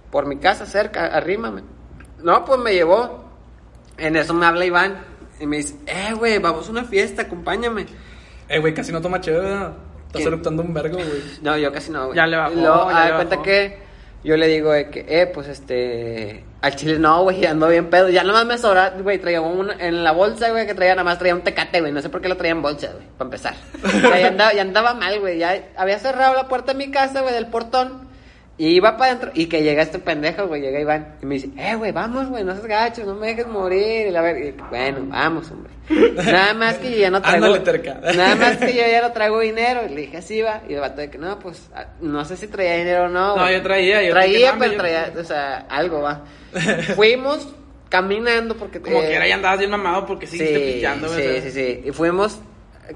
Por 0.10 0.28
mi 0.28 0.38
casa, 0.38 0.66
cerca, 0.66 1.08
arrímame. 1.08 1.64
No, 2.24 2.46
pues 2.46 2.58
me 2.58 2.74
llevó. 2.74 3.26
En 3.98 4.16
eso 4.16 4.34
me 4.34 4.46
habla 4.46 4.64
Iván 4.64 4.98
y 5.42 5.46
me 5.46 5.58
dice, 5.58 5.76
eh, 5.88 6.14
güey, 6.14 6.40
vamos 6.40 6.70
a 6.70 6.72
una 6.72 6.86
fiesta, 6.86 7.24
acompáñame. 7.24 7.86
Eh, 8.48 8.60
güey, 8.60 8.74
casi 8.74 8.94
no 8.94 9.02
toma 9.02 9.20
chévere, 9.20 9.44
¿verdad? 9.44 9.74
Estás 10.08 10.22
eruptando 10.22 10.64
un 10.64 10.74
vergo, 10.74 10.96
güey. 10.96 11.22
No, 11.42 11.58
yo 11.58 11.72
casi 11.74 11.92
no, 11.92 12.06
güey. 12.06 12.16
Ya 12.16 12.26
le 12.26 12.38
bajó, 12.38 12.54
Y 12.54 12.62
luego, 12.62 12.90
ya 12.90 12.98
haz 12.98 13.04
le 13.04 13.12
de 13.12 13.16
cuenta 13.18 13.36
bajó. 13.36 13.44
que 13.44 13.89
yo 14.24 14.36
le 14.36 14.48
digo 14.48 14.72
de 14.72 14.90
que, 14.90 15.06
eh, 15.08 15.28
pues 15.28 15.48
este, 15.48 16.44
al 16.62 16.76
chile 16.76 17.00
no, 17.00 17.24
güey, 17.24 17.46
ando 17.48 17.68
bien 17.68 17.90
pedo. 17.90 18.10
Ya 18.10 18.24
nomás 18.24 18.46
me 18.46 18.58
sobra, 18.58 18.92
güey, 19.02 19.20
traía 19.20 19.42
un, 19.42 19.72
en 19.80 20.04
la 20.04 20.12
bolsa, 20.12 20.50
güey, 20.50 20.68
que 20.68 20.74
traía 20.74 20.94
nada 20.94 21.04
más 21.04 21.20
traía 21.20 21.36
un 21.36 21.42
tecate, 21.42 21.80
güey. 21.80 21.92
No 21.92 22.02
sé 22.02 22.10
por 22.10 22.22
qué 22.22 22.30
lo 22.30 22.38
traía 22.38 22.52
en 22.52 22.62
bolsa, 22.62 22.92
güey, 22.94 23.06
para 23.18 23.28
empezar. 23.28 23.56
Ya 24.54 24.62
andaba 24.62 24.94
mal, 24.94 25.20
güey. 25.20 25.38
Ya 25.38 25.70
había 25.78 26.00
cerrado 26.00 26.34
la 26.34 26.48
puerta 26.48 26.74
de 26.74 26.78
mi 26.78 26.92
casa, 26.92 27.22
güey, 27.22 27.34
del 27.34 27.48
portón. 27.48 28.09
Y 28.60 28.76
iba 28.76 28.98
para 28.98 29.14
adentro, 29.14 29.32
y 29.34 29.46
que 29.46 29.64
llega 29.64 29.82
este 29.82 30.00
pendejo, 30.00 30.46
güey, 30.48 30.62
llega 30.62 30.82
Iván, 30.82 31.16
y 31.22 31.26
me 31.26 31.36
dice, 31.36 31.50
eh, 31.58 31.76
güey, 31.76 31.94
vamos, 31.94 32.28
güey, 32.28 32.44
no 32.44 32.52
seas 32.52 32.66
gacho, 32.66 33.06
no 33.06 33.16
me 33.16 33.28
dejes 33.28 33.48
morir, 33.48 34.08
y 34.08 34.12
la 34.12 34.22
ver, 34.22 34.38
y, 34.48 34.52
bueno, 34.70 35.06
vamos, 35.08 35.50
hombre. 35.50 35.72
Nada 36.14 36.54
más 36.54 36.76
que 36.76 36.92
yo 36.92 36.98
ya 36.98 37.10
no 37.10 37.22
traigo, 37.22 37.48
nada 37.48 38.36
más 38.36 38.58
que 38.58 38.74
yo 38.74 38.82
ya 38.82 39.02
no 39.02 39.14
traigo 39.14 39.40
dinero, 39.40 39.84
y 39.90 39.96
le 39.96 40.02
dije, 40.02 40.18
así 40.18 40.42
va, 40.42 40.62
y 40.68 40.74
el 40.74 40.82
vato 40.82 41.00
de 41.00 41.10
que, 41.10 41.18
no, 41.18 41.40
pues, 41.40 41.70
ah, 41.74 41.86
no 42.02 42.26
sé 42.26 42.36
si 42.36 42.48
traía 42.48 42.76
dinero 42.76 43.06
o 43.06 43.08
no. 43.08 43.38
No, 43.38 43.44
güey". 43.44 43.54
yo 43.54 43.62
traía, 43.62 44.04
yo 44.04 44.12
Traía, 44.12 44.52
"No, 44.52 44.60
pero 44.60 44.76
traía, 44.76 45.14
o 45.18 45.24
sea, 45.24 45.66
algo, 45.70 46.02
va. 46.02 46.26
Fuimos 46.98 47.48
caminando 47.88 48.58
porque... 48.58 48.82
Como 48.82 49.02
eh, 49.02 49.08
que 49.08 49.16
era 49.16 49.26
ya 49.26 49.36
andabas 49.36 49.60
bien 49.60 49.72
mamado 49.72 50.06
porque. 50.06 50.28
Sí, 50.28 50.36
o 50.38 51.08
sea. 51.08 51.42
sí, 51.42 51.52
sí. 51.52 51.82
Y 51.86 51.92
fuimos 51.92 52.42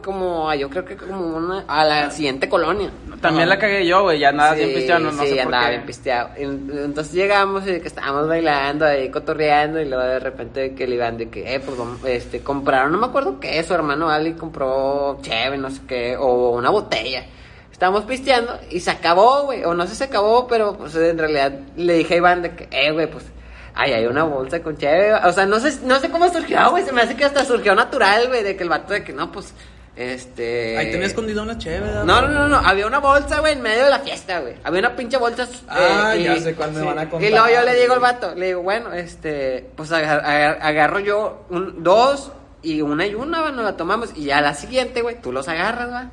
como, 0.01 0.53
yo 0.53 0.69
creo 0.69 0.85
que 0.85 0.95
como 0.95 1.37
una, 1.37 1.63
a 1.67 1.83
la 1.85 2.09
siguiente 2.11 2.47
colonia. 2.49 2.89
También 3.21 3.47
la 3.49 3.57
cagué 3.59 3.85
yo, 3.85 4.03
güey. 4.03 4.19
Ya 4.19 4.29
andaba 4.29 4.53
bien 4.53 4.69
Sí, 4.69 4.75
pisteado, 4.75 4.99
no, 5.01 5.11
no 5.11 5.23
sí, 5.23 5.29
sé 5.29 5.35
por 5.35 5.45
andaba 5.45 5.63
qué. 5.65 5.69
bien 5.71 5.85
pisteado. 5.85 6.29
En- 6.35 6.71
Entonces 6.85 7.13
llegamos 7.13 7.63
y 7.67 7.79
que 7.79 7.87
estábamos 7.87 8.27
bailando 8.27 8.85
ahí, 8.85 9.09
cotorreando, 9.09 9.79
y 9.81 9.85
luego 9.85 10.03
de 10.03 10.19
repente 10.19 10.73
que 10.75 10.87
le 10.87 10.95
iban 10.95 11.17
de 11.17 11.29
que, 11.29 11.53
eh, 11.55 11.59
pues 11.59 11.77
este, 12.05 12.41
compraron, 12.41 12.91
no 12.91 12.97
me 12.97 13.05
acuerdo 13.07 13.39
qué, 13.39 13.61
su 13.63 13.73
hermano 13.73 14.09
Ali 14.09 14.33
compró 14.33 15.19
cheve, 15.21 15.57
no 15.57 15.69
sé 15.71 15.81
qué, 15.87 16.17
o 16.17 16.49
una 16.51 16.69
botella. 16.69 17.25
Estábamos 17.71 18.03
pisteando 18.03 18.59
y 18.69 18.79
se 18.79 18.91
acabó, 18.91 19.43
güey, 19.43 19.63
o 19.63 19.73
no 19.73 19.83
sé 19.83 19.89
si 19.91 19.95
se 19.97 20.03
acabó, 20.05 20.47
pero 20.47 20.77
pues 20.77 20.95
en 20.95 21.17
realidad 21.17 21.51
le 21.75 21.93
dije 21.95 22.13
a 22.13 22.17
Iván 22.17 22.41
de 22.41 22.55
que, 22.55 22.67
eh, 22.71 22.91
güey, 22.91 23.07
pues, 23.09 23.25
ay, 23.73 23.91
hay 23.93 24.05
una 24.05 24.23
bolsa 24.23 24.61
con 24.61 24.77
cheve, 24.77 25.13
o 25.13 25.31
sea, 25.33 25.45
no 25.47 25.59
sé, 25.59 25.79
no 25.83 25.99
sé 25.99 26.09
cómo 26.09 26.29
surgió, 26.31 26.69
güey, 26.69 26.83
se 26.85 26.91
me 26.93 27.01
hace 27.01 27.15
que 27.15 27.25
hasta 27.25 27.43
surgió 27.43 27.73
natural, 27.73 28.27
güey, 28.27 28.43
de 28.43 28.55
que 28.55 28.63
el 28.63 28.69
vato 28.69 28.93
de 28.93 29.03
que, 29.03 29.11
no, 29.13 29.31
pues, 29.31 29.53
este... 29.95 30.77
Ahí 30.77 30.91
tenía 30.91 31.07
escondida 31.07 31.41
una 31.43 31.57
chévere. 31.57 31.93
No, 32.03 32.03
no, 32.03 32.27
no, 32.27 32.47
no, 32.47 32.57
había 32.57 32.87
una 32.87 32.99
bolsa, 32.99 33.39
güey, 33.39 33.53
en 33.53 33.61
medio 33.61 33.83
de 33.85 33.89
la 33.91 33.99
fiesta, 33.99 34.39
güey. 34.39 34.55
Había 34.63 34.79
una 34.79 34.95
pinche 34.95 35.17
bolsa. 35.17 35.43
eh, 35.43 35.47
Ah, 35.67 36.15
ya 36.15 36.35
sé 36.37 36.55
cuál 36.55 36.71
me 36.71 36.81
van 36.81 36.97
a 36.99 37.09
contar. 37.09 37.29
Y 37.29 37.31
luego 37.31 37.47
yo 37.49 37.61
le 37.63 37.75
digo 37.79 37.93
al 37.93 37.99
vato, 37.99 38.33
le 38.35 38.47
digo, 38.47 38.61
bueno, 38.63 38.91
este, 38.93 39.69
pues 39.75 39.91
agar- 39.91 40.25
agar- 40.25 40.59
agarro 40.61 40.99
yo 40.99 41.45
un, 41.49 41.83
dos 41.83 42.31
y 42.61 42.81
una 42.81 43.05
y 43.05 43.13
una, 43.13 43.41
va, 43.41 43.51
nos 43.51 43.65
la 43.65 43.77
tomamos. 43.77 44.09
Y 44.15 44.25
ya 44.25 44.41
la 44.41 44.53
siguiente, 44.55 45.01
güey, 45.01 45.21
tú 45.21 45.31
los 45.31 45.47
agarras, 45.47 45.91
va. 45.91 46.09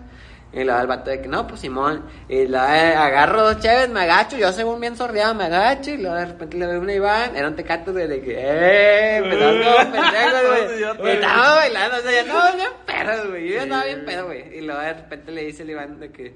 Y 0.53 0.65
luego 0.65 0.81
el 0.81 0.87
vato 0.89 1.11
de 1.11 1.21
que, 1.21 1.29
no, 1.29 1.47
pues 1.47 1.61
Simón. 1.61 2.05
Y 2.29 2.47
luego 2.47 2.67
eh, 2.67 2.95
agarro 2.95 3.43
dos 3.43 3.61
chéves, 3.61 3.89
me 3.89 4.01
agacho, 4.01 4.37
yo 4.37 4.53
según 4.53 4.81
bien 4.81 4.97
sordeado, 4.97 5.35
me 5.35 5.45
agacho. 5.45 5.91
Y 5.91 5.99
luego 5.99 6.17
de 6.17 6.27
repente 6.27 6.57
le 6.57 6.67
doy 6.67 6.77
una 6.77 6.93
Iván, 6.93 7.37
eran 7.37 7.55
tecatos 7.55 7.95
de, 7.95 8.09
de 8.09 8.21
que, 8.21 8.35
eh, 8.37 9.17
empezamos 9.19 9.67
como 9.67 9.93
pendejos, 9.93 10.99
güey. 10.99 11.15
Estábamos 11.15 11.55
bailando, 11.57 11.97
o 11.97 12.01
sea, 12.01 12.13
ya 12.13 12.25
no, 12.25 12.57
bien 12.57 12.71
pedos, 12.87 13.29
güey. 13.29 13.49
Yo 13.49 13.55
ya 13.55 13.63
estaba 13.63 13.85
bien 13.85 14.05
pedo, 14.05 14.27
güey. 14.27 14.59
Y 14.59 14.61
luego 14.63 14.81
de 14.81 14.93
repente 14.93 15.33
le 15.33 15.45
dice 15.45 15.63
el 15.63 15.71
Iván 15.71 16.01
de 16.01 16.11
que 16.11 16.35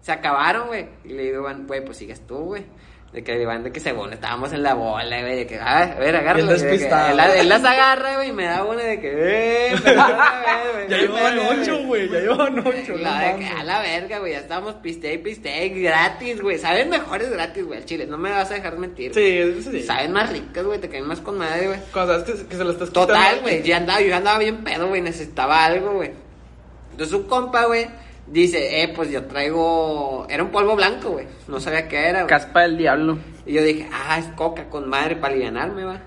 se 0.00 0.12
acabaron, 0.12 0.68
güey. 0.68 0.88
Y 1.04 1.08
le 1.08 1.24
digo, 1.24 1.40
Iván, 1.40 1.66
güey, 1.66 1.84
pues 1.84 1.98
sigues 1.98 2.26
tú, 2.26 2.36
güey. 2.36 2.64
De 3.14 3.22
que 3.22 3.38
de 3.38 3.72
que 3.72 3.78
según 3.78 4.12
estábamos 4.12 4.52
en 4.52 4.64
la 4.64 4.74
bola, 4.74 5.20
güey. 5.20 5.36
De 5.36 5.46
que, 5.46 5.56
ah, 5.60 5.94
a 5.96 6.00
ver, 6.00 6.44
despistado. 6.48 7.12
Él, 7.12 7.30
él 7.38 7.48
las 7.48 7.64
agarra, 7.64 8.16
güey, 8.16 8.30
y 8.30 8.32
me 8.32 8.44
da 8.44 8.64
una 8.64 8.82
de 8.82 9.00
que, 9.00 9.12
eh. 9.14 9.74
Ya 10.88 10.98
llevaban 10.98 11.38
ocho, 11.38 11.84
güey. 11.84 12.08
Ya 12.10 12.18
llevaban 12.18 12.58
ocho. 12.58 12.96
La 12.96 13.20
de 13.20 13.38
que, 13.38 13.46
a 13.46 13.62
la 13.62 13.78
verga, 13.78 14.18
güey, 14.18 14.32
ya 14.32 14.40
estábamos 14.40 14.74
piste 14.74 15.14
y 15.14 15.18
piste 15.18 15.68
gratis, 15.68 16.40
güey. 16.40 16.58
Saben 16.58 16.90
mejores 16.90 17.30
gratis, 17.30 17.64
güey, 17.64 17.78
al 17.78 17.84
chile. 17.84 18.04
No 18.06 18.18
me 18.18 18.32
vas 18.32 18.50
a 18.50 18.54
dejar 18.54 18.78
mentir. 18.78 19.14
Sí, 19.14 19.62
sí, 19.62 19.70
sí. 19.70 19.82
Saben 19.84 20.10
más 20.10 20.32
ricas, 20.32 20.64
güey, 20.64 20.80
te 20.80 20.88
caen 20.88 21.06
más 21.06 21.20
con 21.20 21.38
madre, 21.38 21.68
güey. 21.68 21.78
Cuando 21.92 22.18
sabes 22.18 22.40
que, 22.40 22.48
que 22.48 22.56
se 22.56 22.64
lo 22.64 22.72
estás. 22.72 22.90
Total, 22.90 23.42
güey, 23.42 23.62
ya 23.62 23.76
andaba, 23.76 24.00
yo 24.00 24.16
andaba 24.16 24.40
bien 24.40 24.64
pedo, 24.64 24.88
güey, 24.88 25.02
necesitaba 25.02 25.64
algo, 25.64 25.92
güey. 25.92 26.10
Entonces 26.90 27.14
un 27.14 27.28
compa, 27.28 27.66
güey, 27.66 27.86
dice, 28.26 28.82
eh, 28.82 28.92
pues 28.94 29.10
yo 29.10 29.24
traigo, 29.24 30.26
era 30.28 30.42
un 30.42 30.50
polvo 30.50 30.76
blanco, 30.76 31.10
güey, 31.10 31.26
no 31.48 31.60
sabía 31.60 31.88
qué 31.88 32.08
era, 32.08 32.22
güey. 32.22 32.28
Caspa 32.28 32.62
del 32.62 32.76
diablo. 32.76 33.18
Y 33.46 33.54
yo 33.54 33.62
dije, 33.62 33.88
ah, 33.92 34.18
es 34.18 34.26
coca 34.36 34.68
con 34.68 34.88
madre 34.88 35.16
para 35.16 35.34
alivianarme, 35.34 35.84
va. 35.84 36.00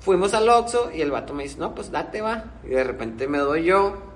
Fuimos 0.00 0.34
al 0.34 0.48
Oxxo 0.48 0.90
y 0.92 1.00
el 1.00 1.10
vato 1.10 1.32
me 1.32 1.44
dice, 1.44 1.58
no, 1.58 1.74
pues 1.74 1.90
date, 1.90 2.20
va. 2.20 2.44
Y 2.64 2.70
de 2.70 2.82
repente 2.82 3.28
me 3.28 3.38
doy 3.38 3.64
yo, 3.64 4.12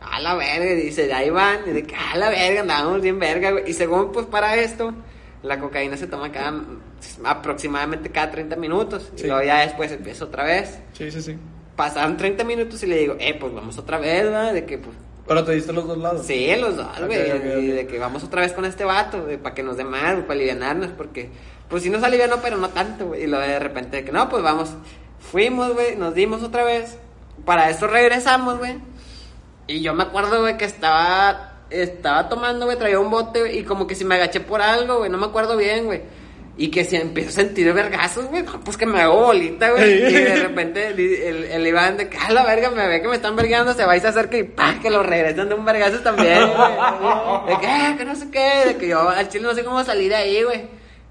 a 0.00 0.20
la 0.20 0.34
verga, 0.34 0.70
y 0.70 0.76
dice, 0.76 1.12
ahí 1.12 1.30
van, 1.30 1.60
y 1.66 1.70
de 1.70 1.82
que, 1.82 1.96
a 1.96 2.16
la 2.16 2.28
verga, 2.28 2.60
andábamos 2.60 3.02
bien 3.02 3.18
verga, 3.18 3.50
güey. 3.50 3.68
Y 3.68 3.72
según, 3.72 4.12
pues 4.12 4.26
para 4.26 4.54
esto, 4.56 4.94
la 5.42 5.58
cocaína 5.58 5.96
se 5.96 6.06
toma 6.06 6.30
cada, 6.30 6.62
aproximadamente 7.24 8.10
cada 8.10 8.30
30 8.30 8.56
minutos. 8.56 9.10
Sí. 9.16 9.24
Y 9.24 9.26
luego 9.28 9.42
ya 9.44 9.60
después 9.60 9.90
empieza 9.92 10.24
otra 10.24 10.44
vez. 10.44 10.78
Sí, 10.92 11.10
sí, 11.10 11.20
sí. 11.20 11.36
Pasaron 11.74 12.16
30 12.16 12.44
minutos 12.44 12.82
y 12.82 12.86
le 12.86 12.98
digo, 12.98 13.16
eh, 13.18 13.36
pues 13.38 13.52
vamos 13.52 13.76
otra 13.78 13.98
vez, 13.98 14.30
¿va? 14.32 14.52
De 14.52 14.64
que, 14.64 14.78
pues, 14.78 14.96
Pero 15.26 15.44
te 15.44 15.52
diste 15.52 15.72
los 15.72 15.86
dos 15.86 15.98
lados. 15.98 16.26
sí, 16.26 16.54
los 16.56 16.76
dos, 16.76 16.86
güey. 17.06 17.30
ok, 17.30 17.36
ok. 17.36 17.62
Y 17.62 17.66
de 17.68 17.86
que 17.86 17.98
vamos 17.98 18.24
otra 18.24 18.42
vez 18.42 18.52
con 18.52 18.64
este 18.64 18.84
vato, 18.84 19.24
güey, 19.24 19.38
para 19.38 19.54
que 19.54 19.62
nos 19.62 19.76
dé 19.76 19.84
más, 19.84 20.14
para 20.22 20.34
alivianarnos, 20.34 20.90
porque, 20.90 21.30
pues 21.68 21.82
sí 21.82 21.90
nos 21.90 22.02
alivianó, 22.02 22.38
pero 22.42 22.56
no 22.58 22.68
tanto, 22.70 23.06
güey. 23.06 23.24
Y 23.24 23.26
luego 23.26 23.46
de 23.46 23.58
repente, 23.58 23.98
de 23.98 24.04
que 24.04 24.12
no, 24.12 24.28
pues 24.28 24.42
vamos. 24.42 24.70
Fuimos, 25.18 25.72
güey, 25.72 25.96
nos 25.96 26.14
dimos 26.14 26.42
otra 26.42 26.64
vez. 26.64 26.98
Para 27.44 27.70
eso 27.70 27.86
regresamos, 27.86 28.58
güey. 28.58 28.76
Y 29.66 29.80
yo 29.80 29.94
me 29.94 30.02
acuerdo, 30.02 30.42
güey, 30.42 30.58
que 30.58 30.66
estaba, 30.66 31.54
estaba 31.70 32.28
tomando, 32.28 32.66
güey, 32.66 32.78
traía 32.78 33.00
un 33.00 33.10
bote, 33.10 33.54
y 33.56 33.64
como 33.64 33.86
que 33.86 33.94
si 33.94 34.04
me 34.04 34.16
agaché 34.16 34.40
por 34.40 34.60
algo, 34.60 34.98
güey, 34.98 35.10
no 35.10 35.16
me 35.16 35.26
acuerdo 35.26 35.56
bien, 35.56 35.86
güey. 35.86 36.02
Y 36.56 36.68
que 36.70 36.84
si 36.84 36.94
empiezo 36.94 37.30
a 37.30 37.32
sentir 37.32 37.72
vergazos, 37.72 38.26
güey, 38.26 38.44
pues 38.44 38.76
que 38.76 38.86
me 38.86 39.00
hago 39.00 39.24
bolita, 39.24 39.70
güey. 39.70 40.06
Y 40.06 40.12
de 40.12 40.36
repente 40.36 40.86
el, 40.86 41.00
el, 41.00 41.44
el 41.44 41.66
Iván 41.66 41.96
de 41.96 42.08
que, 42.08 42.16
a 42.16 42.30
la 42.30 42.44
verga, 42.44 42.70
me 42.70 42.86
ve 42.86 43.02
que 43.02 43.08
me 43.08 43.16
están 43.16 43.34
vergueando, 43.34 43.74
se 43.74 43.84
va 43.84 43.96
y 43.96 44.00
se 44.00 44.08
acerca 44.08 44.36
y 44.36 44.44
¡pah! 44.44 44.78
que 44.80 44.88
lo 44.88 45.02
regresan 45.02 45.48
de 45.48 45.54
un 45.56 45.64
vergazo 45.64 45.98
también, 46.00 46.38
güey. 46.38 46.72
De 47.46 47.60
que, 47.60 47.66
ah, 47.66 47.94
que 47.98 48.04
no 48.04 48.14
sé 48.14 48.30
qué, 48.30 48.62
de 48.66 48.76
que 48.76 48.88
yo 48.88 49.08
al 49.08 49.28
chile 49.28 49.44
no 49.44 49.54
sé 49.54 49.64
cómo 49.64 49.82
salir 49.82 50.10
de 50.10 50.16
ahí, 50.16 50.42
güey. 50.44 50.62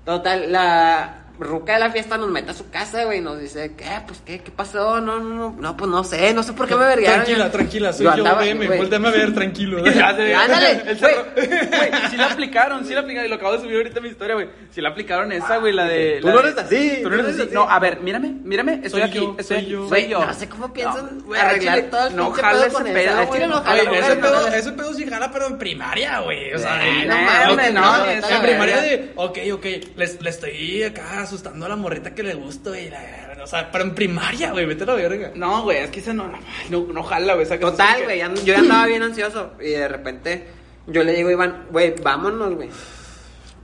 Total, 0.06 0.52
la 0.52 1.23
ruca 1.40 1.74
de 1.74 1.80
la 1.80 1.92
fiesta 1.92 2.18
nos 2.18 2.30
mete 2.30 2.52
a 2.52 2.54
su 2.54 2.70
casa, 2.70 3.04
güey, 3.06 3.18
y 3.18 3.22
nos 3.22 3.40
dice, 3.40 3.74
¿qué? 3.76 3.86
Pues, 4.08 4.22
¿qué? 4.26 4.40
¿Qué 4.42 4.52
pasó? 4.52 5.02
No, 5.02 5.20
no, 5.20 5.30
no, 5.36 5.56
no, 5.60 5.78
pues 5.78 5.90
no 5.90 6.04
sé, 6.04 6.34
no 6.34 6.44
sé 6.44 6.54
por 6.54 6.68
qué 6.68 6.76
me 6.76 6.86
verguearon. 6.86 7.24
Tranquila, 7.24 7.46
Yo- 7.46 7.52
tranquila, 7.52 7.94
soy 7.94 8.06
yo, 8.06 8.12
andaba, 8.12 8.42
veme, 8.42 8.66
a 8.66 9.12
ver, 9.12 9.34
tranquilo. 9.34 9.80
Ándale, 9.80 10.84
güey. 11.00 11.92
sí 12.10 12.18
la 12.18 12.26
aplicaron, 12.28 12.86
sí 12.86 12.94
la 12.94 13.02
aplicaron. 13.02 13.26
Y 13.26 13.30
lo 13.30 13.36
acabo 13.36 13.54
de 13.54 13.60
subir 13.60 13.78
ahorita 13.78 13.98
en 13.98 14.04
mi 14.04 14.10
historia, 14.10 14.36
güey. 14.36 14.50
Sí 14.72 14.82
la 14.82 14.90
aplicaron 14.90 15.32
esa, 15.32 15.58
güey, 15.58 15.74
la 15.74 15.86
de. 15.86 16.20
Tú 16.22 16.28
la 16.28 16.34
no 16.34 16.40
eres 16.42 16.58
así, 16.58 17.00
Tú 17.02 17.10
no 17.10 17.16
eres 17.20 17.40
así. 17.40 17.50
No, 17.52 17.70
a 17.70 17.80
ver, 17.80 18.00
mírame, 18.02 18.30
mírame. 18.44 18.74
Estoy 18.84 18.90
Soy 18.92 19.02
aquí. 19.02 19.18
yo, 19.20 19.36
estoy 19.38 19.58
soy 19.62 19.66
yo. 19.68 19.90
Soy 19.90 20.08
yo. 20.08 20.26
no 20.26 20.34
sé 20.34 20.48
cómo 20.50 20.72
piensan 20.74 21.20
güey, 21.22 21.40
arreglar 21.42 21.82
todo 21.84 22.08
el 22.08 22.16
no 22.16 22.32
jala 22.32 22.52
pedo 22.52 22.64
ese 22.66 22.74
con 22.74 22.84
pedo, 22.84 23.26
güey. 23.28 23.48
no 23.48 23.64
ese 23.94 24.16
no 24.16 24.22
pedo, 24.22 24.48
ese 24.48 24.72
pedo 24.72 24.94
sí 24.94 25.08
jala, 25.08 25.32
pero 25.32 25.48
en 25.48 25.58
primaria, 25.58 26.20
güey. 26.22 26.54
O 26.54 26.60
sea, 26.60 26.78
no 26.78 27.62
en- 27.62 27.74
no, 27.74 28.06
en 28.08 28.42
primaria 28.42 28.82
de, 28.82 29.12
ok, 29.16 29.38
ok, 29.54 29.66
le 29.96 30.30
estoy 30.30 30.84
acá 30.84 31.23
asustando 31.24 31.66
a 31.66 31.70
la 31.70 31.76
morrita 31.76 32.14
que 32.14 32.24
le 32.24 32.34
gusta, 32.36 32.70
güey. 32.70 32.90
la- 32.90 33.38
O 33.44 33.48
sea, 33.48 33.70
pero 33.72 33.84
en 33.84 33.96
primaria, 33.96 34.52
güey, 34.52 34.66
vete 34.66 34.84
a 34.84 34.88
la 34.88 34.94
verga. 34.96 35.32
No, 35.36 35.64
güey, 35.64 35.78
es 35.80 35.90
que 35.90 36.00
ese 36.00 36.14
no, 36.14 36.28
no, 36.28 36.40
no, 36.70 36.94
no 36.94 37.04
jala, 37.04 37.34
güey. 37.34 37.46
esa 37.46 37.60
cosa 37.60 37.72
Total, 37.72 38.04
güey, 38.04 38.20
yo 38.20 38.54
ya 38.54 38.60
andaba 38.60 38.86
bien 38.86 39.04
ansioso 39.04 39.52
y 39.60 39.70
de 39.72 39.88
repente 39.88 40.48
yo 40.88 41.04
le 41.04 41.14
digo 41.14 41.30
a 41.30 41.32
Iván, 41.34 41.66
güey, 41.72 41.96
vámonos, 42.02 42.54
güey. 42.56 42.70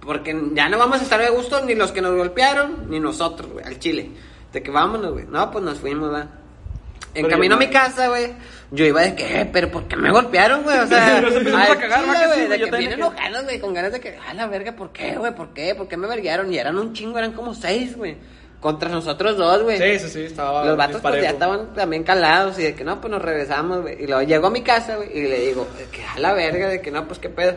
Porque 0.02 0.36
ya 0.54 0.70
no 0.70 0.78
vamos 0.78 1.00
a 1.00 1.04
estar 1.04 1.20
de 1.20 1.30
gusto 1.30 1.64
ni 1.66 1.76
los 1.76 1.92
que 1.92 2.02
nos 2.02 2.16
golpearon, 2.16 2.90
ni 2.90 3.00
nosotros, 3.00 3.52
güey, 3.52 3.66
al 3.66 3.80
chile. 3.80 4.10
De 4.52 4.64
que 4.64 4.72
vámonos, 4.72 5.12
güey. 5.12 5.26
No, 5.30 5.52
pues 5.52 5.64
nos 5.64 5.78
fuimos, 5.80 6.12
va. 6.12 6.22
En 7.14 7.24
Pero 7.26 7.30
camino 7.30 7.56
yo 7.56 7.62
a 7.64 7.68
mi 7.68 7.72
casa, 7.72 8.08
güey, 8.08 8.32
yo 8.72 8.86
iba 8.86 9.02
de 9.02 9.16
que, 9.16 9.42
eh, 9.42 9.50
pero 9.52 9.72
¿por 9.72 9.88
qué 9.88 9.96
me 9.96 10.12
golpearon, 10.12 10.64
güey? 10.64 10.78
O 10.78 10.88
sea, 10.88 11.22
Nos 11.22 11.34
empezamos 11.34 11.70
a 11.70 11.80
cagar, 11.80 12.04
chile, 12.04 12.14
¿va 12.14 12.28
que 12.28 12.34
sí, 12.36 12.46
güey, 12.46 12.60
güey? 12.60 12.72
de 12.72 12.88
que 12.88 12.94
enojados, 12.94 13.44
güey, 13.44 13.60
con 13.60 13.74
ganas 13.74 13.92
de 13.94 14.00
que, 14.00 14.18
a 14.18 14.34
la 14.34 14.48
verga, 14.48 14.76
¿por 14.76 14.92
qué, 14.92 15.16
güey? 15.16 15.34
¿Por 15.34 15.54
qué? 15.54 15.74
¿Por 15.74 15.88
qué 15.88 15.98
me 15.98 16.08
verguearon? 16.08 16.54
Y 16.54 16.58
eran 16.58 16.78
un 16.78 16.94
chingo, 16.94 17.18
eran 17.18 17.32
como 17.32 17.56
seis, 17.56 17.98
güey. 17.98 18.18
Contra 18.60 18.90
nosotros 18.90 19.38
dos, 19.38 19.64
güey. 19.64 19.78
Sí, 19.78 20.06
sí, 20.06 20.10
sí, 20.10 20.22
estaba. 20.26 20.66
Los 20.66 20.78
vatos 20.78 21.02
pues, 21.02 21.22
ya 21.22 21.30
estaban 21.30 21.74
también 21.74 22.04
calados 22.04 22.60
y 22.60 22.64
de 22.64 22.76
que 22.76 22.84
no, 22.84 23.00
pues 23.00 23.10
nos 23.10 23.22
regresamos, 23.22 23.82
güey. 23.82 24.04
Y 24.04 24.06
luego 24.06 24.22
llego 24.22 24.48
a 24.48 24.52
mi 24.52 24.62
casa, 24.62 24.98
güey, 24.98 25.18
y 25.18 25.22
le 25.24 25.40
digo, 25.48 25.68
que 25.92 26.04
a 26.04 26.20
la 26.20 26.34
verga, 26.34 26.68
de 26.68 26.82
que 26.82 26.92
no, 26.92 27.08
pues 27.08 27.20
qué 27.20 27.30
pedo. 27.30 27.56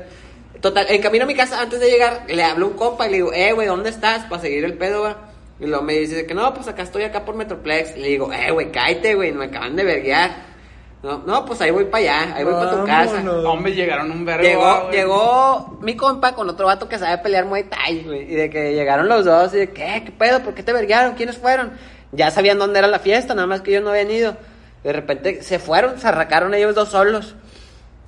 Total, 0.61 0.87
en 0.89 1.03
camino 1.03 1.25
a 1.25 1.27
mi 1.27 1.35
casa, 1.35 1.61
antes 1.61 1.81
de 1.81 1.91
llegar, 1.91 2.25
le 2.29 2.43
hablo 2.45 2.67
a 2.67 2.69
un 2.69 2.77
compa 2.77 3.09
y 3.09 3.11
le 3.11 3.17
digo, 3.17 3.33
eh, 3.33 3.53
güey, 3.53 3.67
¿dónde 3.67 3.91
estás? 3.91 4.25
Para 4.27 4.41
seguir 4.41 4.65
el 4.65 4.75
pedo, 4.75 5.03
va. 5.03 5.29
Y 5.59 5.67
luego 5.67 5.83
me 5.83 5.95
dice 5.95 6.15
de 6.15 6.27
que 6.27 6.35
no, 6.35 6.55
pues 6.55 6.69
acá 6.69 6.85
estoy 6.85 7.03
acá 7.03 7.25
por 7.25 7.35
Metroplex. 7.35 7.97
Y 7.97 8.01
le 8.01 8.09
digo, 8.09 8.33
eh, 8.33 8.53
güey, 8.53 8.71
cállate, 8.71 9.15
güey, 9.15 9.33
me 9.33 9.47
acaban 9.47 9.75
de 9.75 9.85
verguear. 9.85 10.52
No, 11.03 11.19
no, 11.27 11.45
pues 11.45 11.61
ahí 11.61 11.73
voy 11.73 11.87
para 11.87 11.99
allá, 11.99 12.37
ahí 12.37 12.45
voy 12.45 12.55
para 12.55 12.71
tu 12.71 12.85
casa. 12.85 13.25
Hombre, 13.45 13.75
llegaron 13.75 14.11
un 14.13 14.25
verbo. 14.25 14.45
Llegó, 14.45 14.83
güey. 14.83 14.93
llegó 14.97 15.79
mi 15.81 15.97
compa 15.97 16.33
con 16.33 16.49
otro 16.49 16.67
vato 16.67 16.89
que 16.89 16.97
sabe 16.99 17.19
pelear 17.19 17.45
Muay 17.45 17.65
Thai, 17.65 18.05
güey. 18.05 18.33
Y 18.33 18.37
de 18.37 18.49
que 18.49 18.73
llegaron 18.73 19.09
los 19.09 19.25
dos 19.25 19.53
y 19.55 19.59
de 19.59 19.71
¿qué? 19.71 20.03
¿Qué 20.05 20.13
pedo? 20.13 20.41
¿Por 20.41 20.55
qué 20.55 20.63
te 20.63 20.73
verguearon? 20.73 21.15
¿Quiénes 21.15 21.39
fueron? 21.39 21.73
Ya 22.13 22.31
sabían 22.31 22.59
dónde 22.59 22.79
era 22.79 22.87
la 22.87 23.01
fiesta, 23.01 23.35
nada 23.35 23.49
más 23.49 23.63
que 23.63 23.73
ellos 23.73 23.83
no 23.83 23.91
habían 23.91 24.11
ido. 24.13 24.37
De 24.85 24.93
repente 24.93 25.43
se 25.43 25.59
fueron, 25.59 25.99
se 25.99 26.07
arrancaron 26.07 26.55
ellos 26.55 26.75
dos 26.75 26.91
solos. 26.91 27.35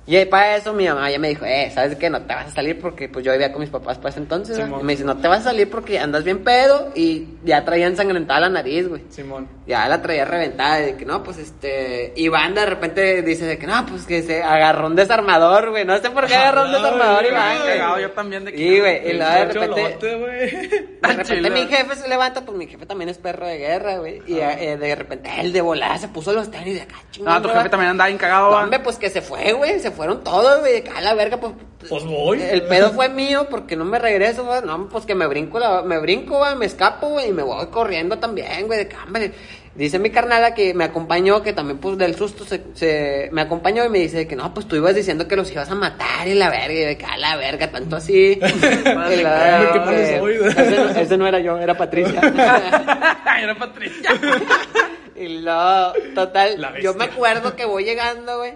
Y 0.07 0.23
para 0.25 0.55
eso 0.57 0.71
mi 0.71 0.87
mamá 0.87 1.09
ya 1.09 1.17
me 1.17 1.29
dijo, 1.29 1.45
eh, 1.45 1.71
¿sabes 1.73 1.95
qué? 1.97 2.09
No 2.11 2.21
te 2.21 2.33
vas 2.35 2.47
a 2.47 2.51
salir 2.51 2.79
porque 2.79 3.09
pues 3.09 3.25
yo 3.25 3.31
vivía 3.31 3.51
con 3.51 3.61
mis 3.61 3.71
papás 3.71 3.97
para 3.97 4.09
ese 4.09 4.19
entonces. 4.19 4.55
Simón. 4.55 4.81
y 4.81 4.83
me 4.83 4.93
dice, 4.93 5.03
no 5.03 5.17
te 5.17 5.27
vas 5.27 5.39
a 5.41 5.43
salir 5.45 5.67
porque 5.69 5.97
andas 5.97 6.23
bien 6.23 6.43
pedo 6.43 6.91
y 6.93 7.27
ya 7.43 7.65
traía 7.65 7.87
ensangrentada 7.87 8.41
la 8.41 8.49
nariz, 8.49 8.87
güey. 8.87 9.01
Simón. 9.09 9.47
Ya 9.65 9.87
la 9.89 10.03
traía 10.03 10.25
reventada, 10.25 10.77
de 10.77 10.95
que 10.95 11.05
no, 11.05 11.23
pues 11.23 11.39
este. 11.39 12.13
Iván 12.17 12.53
de 12.53 12.65
repente 12.67 13.23
dice 13.23 13.45
de 13.45 13.57
que 13.57 13.65
no, 13.65 13.83
pues 13.87 14.05
que 14.05 14.21
se 14.21 14.43
agarró 14.43 14.85
un 14.87 14.95
desarmador, 14.95 15.71
güey. 15.71 15.85
No 15.85 15.97
sé 15.97 16.11
por 16.11 16.27
qué 16.27 16.35
agarró 16.35 16.61
un 16.65 16.67
Ah, 16.75 16.77
desarmador, 16.77 17.19
güey, 17.21 17.31
Iván, 17.31 17.57
güey. 17.63 17.79
güey. 17.89 18.01
Yo 18.03 18.11
también 18.11 18.45
de 18.45 18.51
que- 18.51 18.57
Sí, 18.59 18.79
güey. 18.79 19.09
Y 19.09 19.13
luego 19.13 19.31
de 19.33 19.45
repente. 19.45 20.15
Güey. 20.17 20.95
De 21.05 21.13
repente 21.13 21.49
mi 21.51 21.67
jefe 21.67 21.95
se 21.95 22.07
levanta, 22.07 22.41
pues 22.41 22.57
mi 22.57 22.65
jefe 22.67 22.85
también 22.87 23.09
es 23.09 23.17
perro 23.19 23.45
de 23.45 23.57
guerra, 23.57 23.97
güey. 23.99 24.21
Y 24.25 24.39
eh, 24.39 24.75
de 24.75 24.95
repente 24.95 25.29
él 25.39 25.53
de 25.53 25.61
volada 25.61 25.97
se 25.99 26.07
puso 26.07 26.33
los 26.33 26.49
tenis 26.49 26.73
de 26.75 26.81
acá, 26.81 26.95
chingón. 27.11 27.31
No, 27.31 27.41
tu 27.43 27.49
jefe 27.49 27.69
también 27.69 27.91
andaba 27.91 28.07
bien 28.07 28.17
cagado, 28.17 28.49
va. 28.51 28.63
Hombre, 28.63 28.79
pues 28.79 28.97
que 28.97 29.09
se 29.11 29.21
fue, 29.21 29.53
güey. 29.53 29.79
Se 29.79 29.91
fueron 29.95 30.23
todos, 30.23 30.59
güey. 30.59 30.81
de 30.81 30.89
A 30.89 31.01
la 31.01 31.13
verga, 31.13 31.37
pues. 31.37 31.53
Pues 31.89 32.03
voy. 32.03 32.41
El 32.41 32.63
pedo 32.63 32.91
fue 32.93 33.09
mío 33.09 33.47
porque 33.49 33.75
no 33.75 33.85
me 33.85 33.99
regreso, 33.99 34.43
güey. 34.45 34.61
No, 34.63 34.87
pues 34.89 35.05
que 35.05 35.13
me 35.15 35.27
brinco, 35.27 35.59
la- 35.59 35.81
me 35.83 35.99
brinco, 35.99 36.37
güey, 36.39 36.55
me 36.55 36.65
escapo, 36.65 37.09
güey, 37.09 37.29
y 37.29 37.31
me 37.31 37.43
voy 37.43 37.67
corriendo 37.67 38.17
también, 38.19 38.65
güey. 38.67 38.85
De 38.85 38.95
hombre. 39.05 39.31
Dice 39.75 39.99
mi 39.99 40.09
carnala 40.09 40.53
que 40.53 40.73
me 40.73 40.85
acompañó, 40.85 41.43
que 41.43 41.51
también, 41.51 41.79
pues, 41.79 41.97
del 41.97 42.15
susto 42.15 42.45
se, 42.45 42.63
se- 42.75 43.27
me 43.33 43.41
acompañó 43.41 43.83
y 43.83 43.89
me 43.89 43.99
dice 43.99 44.25
que 44.25 44.35
no, 44.37 44.53
pues 44.53 44.67
tú 44.69 44.77
ibas 44.77 44.95
diciendo 44.95 45.27
que 45.27 45.35
los 45.35 45.51
ibas 45.51 45.69
a 45.69 45.75
matar 45.75 46.25
y 46.27 46.33
la 46.33 46.49
verga, 46.49 46.71
y 46.73 46.77
de 46.77 46.97
que 46.97 47.05
a 47.05 47.17
la 47.17 47.35
verga, 47.35 47.69
tanto 47.69 47.97
así. 47.97 48.39
Y 49.11 49.21
la- 49.21 49.85
qué 49.89 50.17
soy. 50.17 50.35
ese, 50.47 50.77
no- 50.77 50.89
ese 50.91 51.17
no 51.17 51.27
era 51.27 51.39
yo, 51.39 51.57
era 51.59 51.75
Patricia. 51.77 52.21
Era 53.41 53.55
Patricia. 53.59 54.09
Y 55.17 55.39
luego, 55.39 55.93
total, 56.13 56.57
yo 56.81 56.93
me 56.93 57.05
acuerdo 57.05 57.55
que 57.55 57.63
voy 57.65 57.85
llegando, 57.85 58.37
güey. 58.39 58.53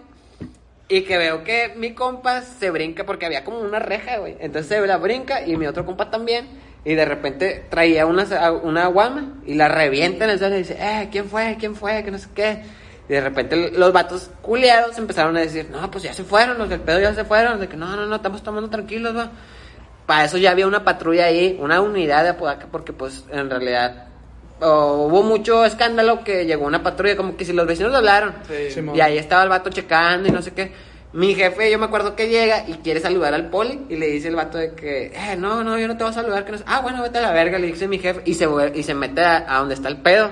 Y 0.91 1.03
que 1.03 1.19
veo 1.19 1.43
que 1.43 1.73
mi 1.77 1.93
compa 1.93 2.41
se 2.41 2.71
brinca 2.71 3.05
porque 3.05 3.27
había 3.27 3.43
como 3.43 3.59
una 3.59 3.77
reja, 3.77 4.17
güey. 4.17 4.35
Entonces 4.39 4.67
se 4.67 4.87
la 4.87 4.97
brinca 4.97 5.45
y 5.45 5.55
mi 5.55 5.67
otro 5.67 5.85
compa 5.85 6.09
también. 6.09 6.47
Y 6.83 6.95
de 6.95 7.05
repente 7.05 7.65
traía 7.69 8.07
una, 8.07 8.25
una 8.51 8.87
guama 8.87 9.35
y 9.45 9.53
la 9.53 9.67
revienta 9.67 10.25
en 10.25 10.31
el 10.31 10.39
suelo 10.39 10.55
y 10.55 10.59
dice, 10.59 10.77
eh, 10.79 11.09
¿quién 11.11 11.29
fue? 11.29 11.57
¿Quién 11.59 11.75
fue? 11.75 12.03
Que 12.03 12.09
no 12.09 12.17
sé 12.17 12.29
qué. 12.33 12.63
Y 13.07 13.13
de 13.13 13.21
repente 13.21 13.71
los 13.71 13.93
vatos 13.93 14.31
culiados 14.41 14.97
empezaron 14.97 15.37
a 15.37 15.41
decir, 15.41 15.67
no, 15.69 15.91
pues 15.91 16.03
ya 16.03 16.13
se 16.13 16.23
fueron, 16.23 16.57
los 16.57 16.69
del 16.69 16.79
pedo 16.79 16.99
ya 16.99 17.13
se 17.13 17.23
fueron. 17.23 17.59
De 17.59 17.67
que 17.67 17.77
no, 17.77 17.95
no, 17.95 18.07
no, 18.07 18.15
estamos 18.15 18.41
tomando 18.41 18.69
tranquilos, 18.69 19.15
va. 19.15 19.31
Para 20.07 20.25
eso 20.25 20.39
ya 20.39 20.49
había 20.49 20.65
una 20.65 20.83
patrulla 20.83 21.25
ahí, 21.25 21.55
una 21.61 21.81
unidad 21.81 22.23
de 22.23 22.29
Apodaca, 22.29 22.67
porque 22.71 22.93
pues 22.93 23.25
en 23.31 23.47
realidad 23.47 24.08
oh, 24.61 25.07
hubo 25.07 25.23
mucho 25.23 25.65
escándalo 25.65 26.23
que 26.23 26.45
llegó 26.45 26.65
una 26.65 26.83
patrulla, 26.83 27.15
como 27.17 27.35
que 27.37 27.45
si 27.45 27.53
los 27.53 27.65
vecinos 27.67 27.93
hablaron. 27.93 28.33
Sí. 28.47 28.79
Y 28.93 29.01
ahí 29.01 29.17
estaba 29.17 29.43
el 29.43 29.49
vato 29.49 29.69
checando 29.69 30.27
y 30.29 30.31
no 30.31 30.41
sé 30.41 30.51
qué. 30.53 30.71
Mi 31.11 31.33
jefe, 31.33 31.71
yo 31.71 31.79
me 31.79 31.85
acuerdo 31.85 32.15
que 32.15 32.29
llega 32.29 32.65
y 32.67 32.73
quiere 32.83 32.99
saludar 32.99 33.33
al 33.33 33.49
poli 33.49 33.81
y 33.89 33.95
le 33.95 34.07
dice 34.07 34.27
el 34.27 34.35
vato 34.35 34.59
de 34.59 34.73
que, 34.75 35.07
eh, 35.07 35.35
no, 35.37 35.63
no, 35.63 35.79
yo 35.79 35.87
no 35.87 35.97
te 35.97 36.03
voy 36.03 36.11
a 36.11 36.13
saludar. 36.13 36.45
Que 36.45 36.51
no 36.51 36.57
sé. 36.59 36.63
Ah, 36.67 36.81
bueno, 36.81 37.01
vete 37.01 37.17
a 37.17 37.21
la 37.21 37.31
verga, 37.31 37.57
le 37.57 37.67
dice 37.67 37.87
mi 37.87 37.97
jefe 37.97 38.21
y 38.25 38.35
se, 38.35 38.47
y 38.75 38.83
se 38.83 38.93
mete 38.93 39.21
a, 39.21 39.45
a 39.55 39.57
donde 39.59 39.73
está 39.73 39.87
el 39.89 39.97
pedo. 39.97 40.29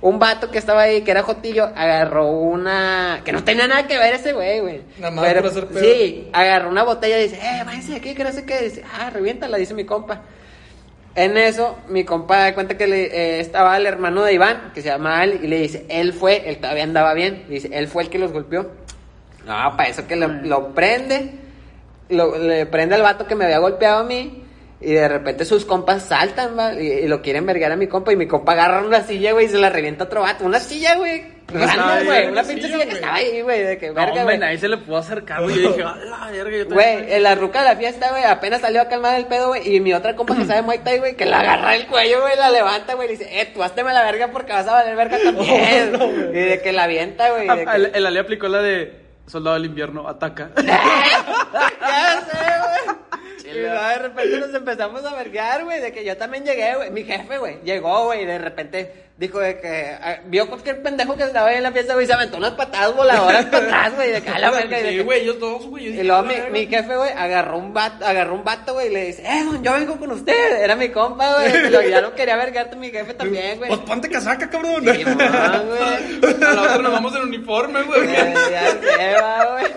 Un 0.00 0.18
vato 0.20 0.50
que 0.52 0.58
estaba 0.58 0.82
ahí, 0.82 1.00
que 1.02 1.10
era 1.10 1.22
Jotillo, 1.24 1.64
agarró 1.74 2.28
una... 2.30 3.22
Que 3.24 3.32
no 3.32 3.42
tenía 3.42 3.66
nada 3.66 3.88
que 3.88 3.98
ver 3.98 4.14
ese 4.14 4.32
güey, 4.32 4.60
güey. 4.60 4.82
Nada 4.98 5.10
más 5.10 5.24
Pero- 5.24 5.40
por 5.40 5.50
hacer 5.50 5.66
pedo. 5.66 5.80
Sí, 5.80 6.28
agarró 6.32 6.68
una 6.68 6.84
botella 6.84 7.18
y 7.18 7.22
dice, 7.24 7.36
eh, 7.42 7.62
váyanse 7.66 7.90
de 7.92 7.96
aquí, 7.96 8.14
que 8.14 8.22
no 8.22 8.30
sé 8.30 8.44
qué. 8.44 8.60
Dice, 8.62 8.84
ah, 8.96 9.10
reviéntala, 9.10 9.56
dice 9.56 9.74
mi 9.74 9.84
compa. 9.84 10.20
En 11.18 11.36
eso, 11.36 11.76
mi 11.88 12.04
compa 12.04 12.36
da 12.36 12.54
cuenta 12.54 12.78
que 12.78 12.86
le, 12.86 13.06
eh, 13.06 13.40
estaba 13.40 13.76
el 13.76 13.86
hermano 13.86 14.22
de 14.22 14.34
Iván, 14.34 14.70
que 14.72 14.82
se 14.82 14.88
llama 14.88 15.18
Ali, 15.20 15.40
y 15.42 15.48
le 15.48 15.58
dice, 15.58 15.84
él 15.88 16.12
fue, 16.12 16.48
él 16.48 16.58
todavía 16.58 16.84
andaba 16.84 17.12
bien. 17.12 17.44
Dice, 17.48 17.68
él 17.72 17.88
fue 17.88 18.04
el 18.04 18.08
que 18.08 18.20
los 18.20 18.30
golpeó. 18.30 18.70
No, 19.44 19.76
para 19.76 19.88
eso 19.88 20.06
que 20.06 20.14
lo, 20.14 20.28
lo 20.28 20.72
prende, 20.74 21.32
lo, 22.08 22.38
le 22.38 22.66
prende 22.66 22.94
al 22.94 23.02
vato 23.02 23.26
que 23.26 23.34
me 23.34 23.46
había 23.46 23.58
golpeado 23.58 23.98
a 23.98 24.04
mí. 24.04 24.44
Y 24.80 24.92
de 24.92 25.08
repente 25.08 25.44
sus 25.44 25.64
compas 25.64 26.04
saltan, 26.04 26.56
va, 26.56 26.72
y, 26.74 26.86
y 26.86 27.08
lo 27.08 27.20
quieren 27.20 27.44
vergar 27.46 27.72
a 27.72 27.76
mi 27.76 27.88
compa. 27.88 28.12
Y 28.12 28.16
mi 28.16 28.28
compa 28.28 28.52
agarra 28.52 28.80
una 28.80 29.02
silla, 29.02 29.32
güey, 29.32 29.46
y 29.46 29.48
se 29.48 29.58
la 29.58 29.70
revienta 29.70 30.04
a 30.04 30.06
otro 30.06 30.20
vato. 30.20 30.44
Una 30.44 30.60
silla, 30.60 30.94
güey. 30.96 31.36
Grande, 31.48 32.04
güey. 32.04 32.26
una 32.28 32.42
pinche 32.44 32.64
silla, 32.68 32.74
silla 32.74 32.86
que 32.86 32.94
estaba 32.96 33.14
ahí, 33.14 33.40
güey. 33.40 33.62
De 33.62 33.78
que 33.78 33.88
No, 33.88 33.94
verga, 33.94 34.22
güey. 34.22 34.38
nadie 34.38 34.58
se 34.58 34.68
le 34.68 34.76
pudo 34.76 34.98
acercar, 34.98 35.42
güey. 35.42 35.62
Yo 35.62 35.70
dije, 35.72 35.82
a 35.82 35.96
la 35.96 36.30
verga, 36.30 36.56
yo 36.58 36.68
también. 36.68 36.98
Güey, 37.00 37.12
en 37.14 37.22
la 37.22 37.34
ruca 37.34 37.60
de 37.62 37.64
la 37.70 37.76
fiesta, 37.76 38.10
güey, 38.10 38.22
apenas 38.22 38.60
salió 38.60 38.82
a 38.82 38.88
calmar 38.88 39.16
el 39.16 39.26
pedo, 39.26 39.48
güey, 39.48 39.74
y 39.76 39.80
mi 39.80 39.94
otra 39.94 40.14
compa 40.14 40.36
que 40.36 40.44
sabe 40.44 40.60
Muay 40.62 40.78
Thai, 40.80 40.98
güey, 40.98 41.16
que 41.16 41.24
la 41.24 41.40
agarra 41.40 41.74
el 41.74 41.86
cuello, 41.86 42.20
güey, 42.20 42.36
la 42.36 42.50
levanta, 42.50 42.94
güey, 42.94 43.08
y 43.08 43.12
dice, 43.16 43.40
eh, 43.40 43.50
tú 43.52 43.62
hazteme 43.62 43.92
la 43.94 44.04
verga 44.04 44.28
porque 44.30 44.52
vas 44.52 44.68
a 44.68 44.72
valer 44.74 44.94
verga 44.94 45.16
también. 45.24 45.92
No, 45.92 45.98
güey. 46.06 46.28
y 46.38 46.40
de 46.50 46.60
que 46.62 46.72
la 46.72 46.82
avienta, 46.84 47.30
güey. 47.30 47.48
Ah, 47.48 47.56
que- 47.56 47.76
El, 47.76 47.90
el 47.94 48.06
Ali 48.06 48.18
aplicó 48.18 48.46
la 48.48 48.60
de 48.62 49.00
Soldado 49.26 49.54
del 49.56 49.64
Invierno, 49.64 50.06
ataca. 50.06 50.50
ya 50.66 52.20
sé. 52.30 52.37
Y 53.58 53.62
luego 53.62 53.88
de 53.88 53.98
repente 53.98 54.38
nos 54.40 54.54
empezamos 54.54 55.04
a 55.04 55.14
vergar, 55.14 55.64
güey, 55.64 55.80
de 55.80 55.92
que 55.92 56.04
yo 56.04 56.16
también 56.16 56.44
llegué, 56.44 56.74
güey. 56.76 56.90
Mi 56.90 57.04
jefe, 57.04 57.38
güey, 57.38 57.58
llegó, 57.64 58.04
güey, 58.06 58.22
y 58.22 58.26
de 58.26 58.38
repente 58.38 59.04
dijo 59.18 59.40
de 59.40 59.58
que 59.58 59.96
ah, 60.00 60.18
vio 60.26 60.46
cualquier 60.48 60.80
pendejo 60.80 61.16
que 61.16 61.24
estaba 61.24 61.48
ahí 61.48 61.56
en 61.56 61.64
la 61.64 61.72
fiesta, 61.72 61.94
güey, 61.94 62.04
y 62.04 62.06
se 62.06 62.12
aventó 62.14 62.36
unas 62.36 62.52
patadas 62.52 62.94
voladoras 62.94 63.46
para 63.46 63.64
atrás, 63.66 63.94
güey, 63.96 64.12
de 64.12 64.22
que 64.22 64.30
a 64.30 64.38
la 64.38 64.50
verga. 64.52 64.78
y 64.78 64.82
de 64.84 64.90
Sí, 64.90 64.98
güey, 65.00 65.20
ellos 65.22 65.40
dos, 65.40 65.66
güey. 65.66 65.86
Y 65.88 66.02
luego 66.04 66.20
"A 66.20 66.22
la 66.22 66.28
mi, 66.28 66.34
verga". 66.34 66.50
mi 66.50 66.66
jefe, 66.66 66.96
güey, 66.96 67.10
agarró 67.10 67.58
un 67.58 67.74
vato, 67.74 68.06
agarró 68.06 68.34
un 68.34 68.44
vato, 68.44 68.74
güey, 68.74 68.86
y 68.86 68.90
le 68.90 69.04
dice, 69.06 69.22
eh, 69.26 69.42
don, 69.44 69.62
yo 69.64 69.72
vengo 69.72 69.96
con 69.98 70.12
usted. 70.12 70.62
Era 70.62 70.76
mi 70.76 70.90
compa, 70.90 71.34
güey, 71.34 71.68
lo- 71.70 71.82
ya 71.82 72.00
no 72.00 72.14
quería 72.14 72.36
vergarte 72.36 72.76
mi 72.76 72.90
jefe 72.90 73.14
también, 73.14 73.58
güey. 73.58 73.68
Pues 73.70 73.80
ponte 73.80 74.08
casaca, 74.08 74.48
cabrón. 74.48 74.84
Sí, 74.94 75.04
mamá, 75.04 75.62
güey. 75.66 76.34
A 76.44 76.52
la 76.54 76.62
otra 76.62 76.78
nos 76.78 76.92
vamos 76.92 77.16
en 77.16 77.22
uniforme, 77.22 77.82
güey. 77.82 78.06
Ya, 78.12 78.32
ya 78.50 78.70
sé, 78.70 79.14
va, 79.20 79.52
güey. 79.58 79.72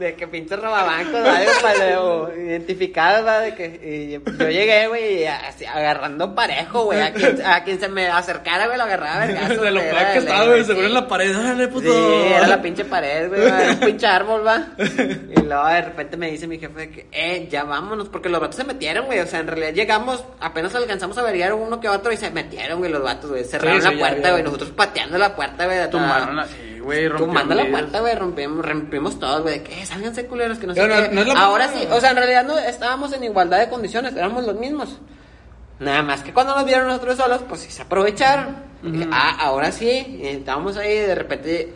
De 0.00 0.14
que 0.14 0.26
pinche 0.26 0.56
robabancos, 0.56 1.14
algo 1.14 1.50
para 1.62 2.00
o 2.02 2.32
identificados, 2.34 3.26
va, 3.26 3.40
de 3.40 3.54
que 3.54 4.20
yo 4.38 4.48
llegué, 4.48 4.88
güey, 4.88 5.26
agarrando 5.26 6.34
parejo, 6.34 6.84
güey, 6.84 7.00
a 7.00 7.12
quien, 7.12 7.42
a 7.44 7.62
quien 7.64 7.78
se 7.78 7.88
me 7.88 8.08
acercara, 8.08 8.64
güey, 8.66 8.78
lo 8.78 8.84
agarraba 8.84 9.22
a 9.22 9.26
vergazos, 9.26 9.60
De 9.62 9.70
lo 9.70 9.80
peor 9.80 9.96
que 9.98 10.12
de 10.12 10.18
estaba, 10.18 10.44
güey, 10.46 10.64
seguro 10.64 10.86
en 10.86 10.94
la 10.94 11.06
pared. 11.06 11.32
Dale, 11.36 11.68
puto. 11.68 11.92
Sí, 11.92 12.32
era 12.32 12.46
la 12.46 12.62
pinche 12.62 12.84
pared, 12.86 13.28
güey, 13.28 13.42
era 13.42 13.72
un 13.72 13.80
pinche 13.80 14.06
árbol, 14.06 14.46
va. 14.46 14.66
Y 15.30 15.42
luego 15.42 15.66
de 15.66 15.82
repente 15.82 16.16
me 16.16 16.30
dice 16.30 16.46
mi 16.46 16.58
jefe 16.58 16.90
que, 16.90 17.06
eh, 17.12 17.46
ya 17.50 17.64
vámonos, 17.64 18.08
porque 18.08 18.28
los 18.28 18.40
vatos 18.40 18.56
se 18.56 18.64
metieron, 18.64 19.06
güey. 19.06 19.18
O 19.20 19.26
sea, 19.26 19.40
en 19.40 19.48
realidad 19.48 19.72
llegamos, 19.72 20.24
apenas 20.40 20.74
alcanzamos 20.74 21.18
a 21.18 21.20
averiar 21.20 21.52
uno 21.54 21.78
que 21.80 21.88
otro 21.88 22.10
y 22.12 22.16
se 22.16 22.30
metieron, 22.30 22.78
güey, 22.78 22.90
los 22.90 23.02
vatos, 23.02 23.30
güey. 23.30 23.44
Cerraron 23.44 23.80
Sí, 23.82 23.88
sí, 23.88 23.94
la 23.94 24.00
puerta, 24.00 24.30
güey. 24.30 24.42
Nosotros 24.42 24.70
pateando 24.70 25.18
la 25.18 25.34
puerta, 25.36 25.66
güey. 25.66 25.76
de. 25.78 25.88
Tumbaron 25.88 26.38
así, 26.38 26.78
güey. 26.80 27.08
Tumbando 27.16 27.54
la 27.54 27.66
puerta, 27.68 28.00
güey, 28.00 28.14
rompimos, 28.14 28.64
rompimos 28.64 29.18
todos, 29.18 29.42
güey, 29.42 29.58
de 29.58 29.64
que 29.64 29.82
"Eh, 29.82 29.86
sálganse 29.90 30.26
culeros, 30.26 30.58
que 30.58 30.66
no 30.66 30.74
no- 30.74 31.24
no 31.24 31.32
Ahora 31.38 31.68
sí, 31.68 31.86
o 31.90 32.00
sea, 32.00 32.10
en 32.10 32.16
realidad 32.16 32.44
no 32.44 32.58
estábamos 32.58 33.12
en 33.12 33.24
igualdad 33.24 33.58
de 33.58 33.68
condiciones, 33.68 34.14
éramos 34.16 34.44
los 34.44 34.56
mismos. 34.56 34.98
Nada 35.78 36.02
más 36.02 36.22
que 36.22 36.32
cuando 36.32 36.54
nos 36.54 36.64
vieron 36.64 36.86
nosotros 36.88 37.16
solos, 37.16 37.40
pues 37.48 37.60
sí 37.62 37.70
se 37.70 37.82
aprovecharon. 37.82 38.56
Dije, 38.82 39.06
ah, 39.12 39.36
ahora 39.40 39.72
sí, 39.72 40.20
estábamos 40.22 40.76
ahí, 40.78 40.94
de 40.94 41.14
repente 41.14 41.74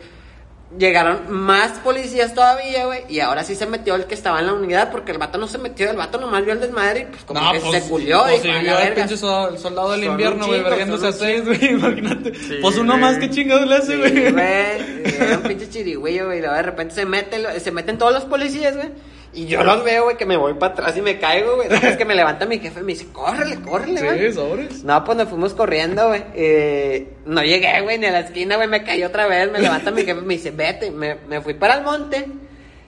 llegaron 0.77 1.31
más 1.31 1.71
policías 1.79 2.33
todavía, 2.33 2.85
güey, 2.85 3.03
y 3.09 3.19
ahora 3.21 3.43
sí 3.43 3.55
se 3.55 3.65
metió 3.65 3.95
el 3.95 4.05
que 4.05 4.13
estaba 4.15 4.39
en 4.39 4.47
la 4.47 4.53
unidad, 4.53 4.91
porque 4.91 5.11
el 5.11 5.17
vato 5.17 5.37
no 5.37 5.47
se 5.47 5.57
metió, 5.57 5.89
el 5.89 5.95
vato 5.97 6.17
nomás 6.19 6.43
vio 6.43 6.53
el 6.53 6.59
desmadre 6.59 7.01
y 7.01 7.05
pues 7.05 7.23
como 7.23 7.39
No, 7.39 7.51
que 7.53 7.59
pues, 7.59 7.83
se 7.83 7.89
culió, 7.89 8.21
pues, 8.23 8.43
dijo, 8.43 8.43
sí, 8.43 8.49
"A 8.49 8.53
la 8.55 8.61
vio 8.61 8.75
verga". 8.77 8.95
pinche 8.95 9.17
sol- 9.17 9.53
el 9.53 9.59
soldado 9.59 9.91
del 9.91 10.01
Son 10.03 10.11
invierno, 10.11 10.47
güey, 10.47 10.61
vergándose 10.63 11.07
a 11.07 11.11
seis, 11.11 11.45
güey, 11.45 11.65
imagínate. 11.71 12.35
Sí, 12.35 12.57
pues 12.61 12.77
uno 12.77 12.93
güey. 12.93 13.01
más 13.01 13.17
que 13.17 13.29
chingados 13.29 13.67
le 13.67 13.75
hace, 13.75 13.93
Sí, 13.93 13.97
güey. 13.97 14.31
güey, 14.31 15.15
era 15.19 15.37
un 15.37 15.43
pinche 15.43 15.69
chirigüillo, 15.69 16.25
güey, 16.25 16.37
y 16.39 16.41
luego 16.41 16.55
de 16.55 16.63
repente 16.63 16.95
se 16.95 17.05
mete, 17.05 17.39
lo- 17.39 17.59
se 17.59 17.71
meten 17.71 17.97
todos 17.97 18.13
los 18.13 18.23
policías, 18.25 18.75
güey, 18.75 18.89
y 19.35 19.47
yo 19.47 19.63
los 19.63 19.83
veo, 19.83 20.05
güey, 20.05 20.15
que 20.15 20.25
me 20.25 20.37
voy 20.37 20.53
para 20.53 20.73
atrás 20.73 20.95
y 20.95 21.01
me 21.01 21.19
caigo, 21.19 21.57
güey, 21.57 21.67
es 21.69 21.97
que 21.97 22.05
me 22.05 22.15
levanta 22.15 22.45
mi 22.45 22.57
jefe 22.59 22.79
y 22.79 22.83
me 22.83 22.93
dice, 22.93 23.07
córrele, 23.11 23.61
córrele, 23.61 24.01
güey. 24.01 24.31
Sí, 24.31 24.33
sobres. 24.33 24.83
No, 24.83 25.03
pues 25.03 25.17
nos 25.17 25.27
fuimos 25.27 25.53
corriendo, 25.53 26.07
güey. 26.07 26.23
Eh, 26.33 27.15
no 27.25 27.43
llegué, 27.43 27.81
güey, 27.81 27.97
ni 27.97 28.05
a 28.05 28.11
la 28.11 28.19
esquina, 28.21 28.55
güey. 28.55 28.69
Me 28.69 28.83
caí 28.83 29.03
otra 29.03 29.27
vez. 29.27 29.51
Me 29.51 29.59
levanta 29.59 29.91
mi 29.91 30.01
jefe 30.05 30.21
y 30.21 30.25
me 30.25 30.33
dice, 30.35 30.51
vete. 30.51 30.89
Me, 30.89 31.15
me 31.27 31.41
fui 31.41 31.53
para 31.53 31.75
el 31.75 31.83
monte. 31.83 32.25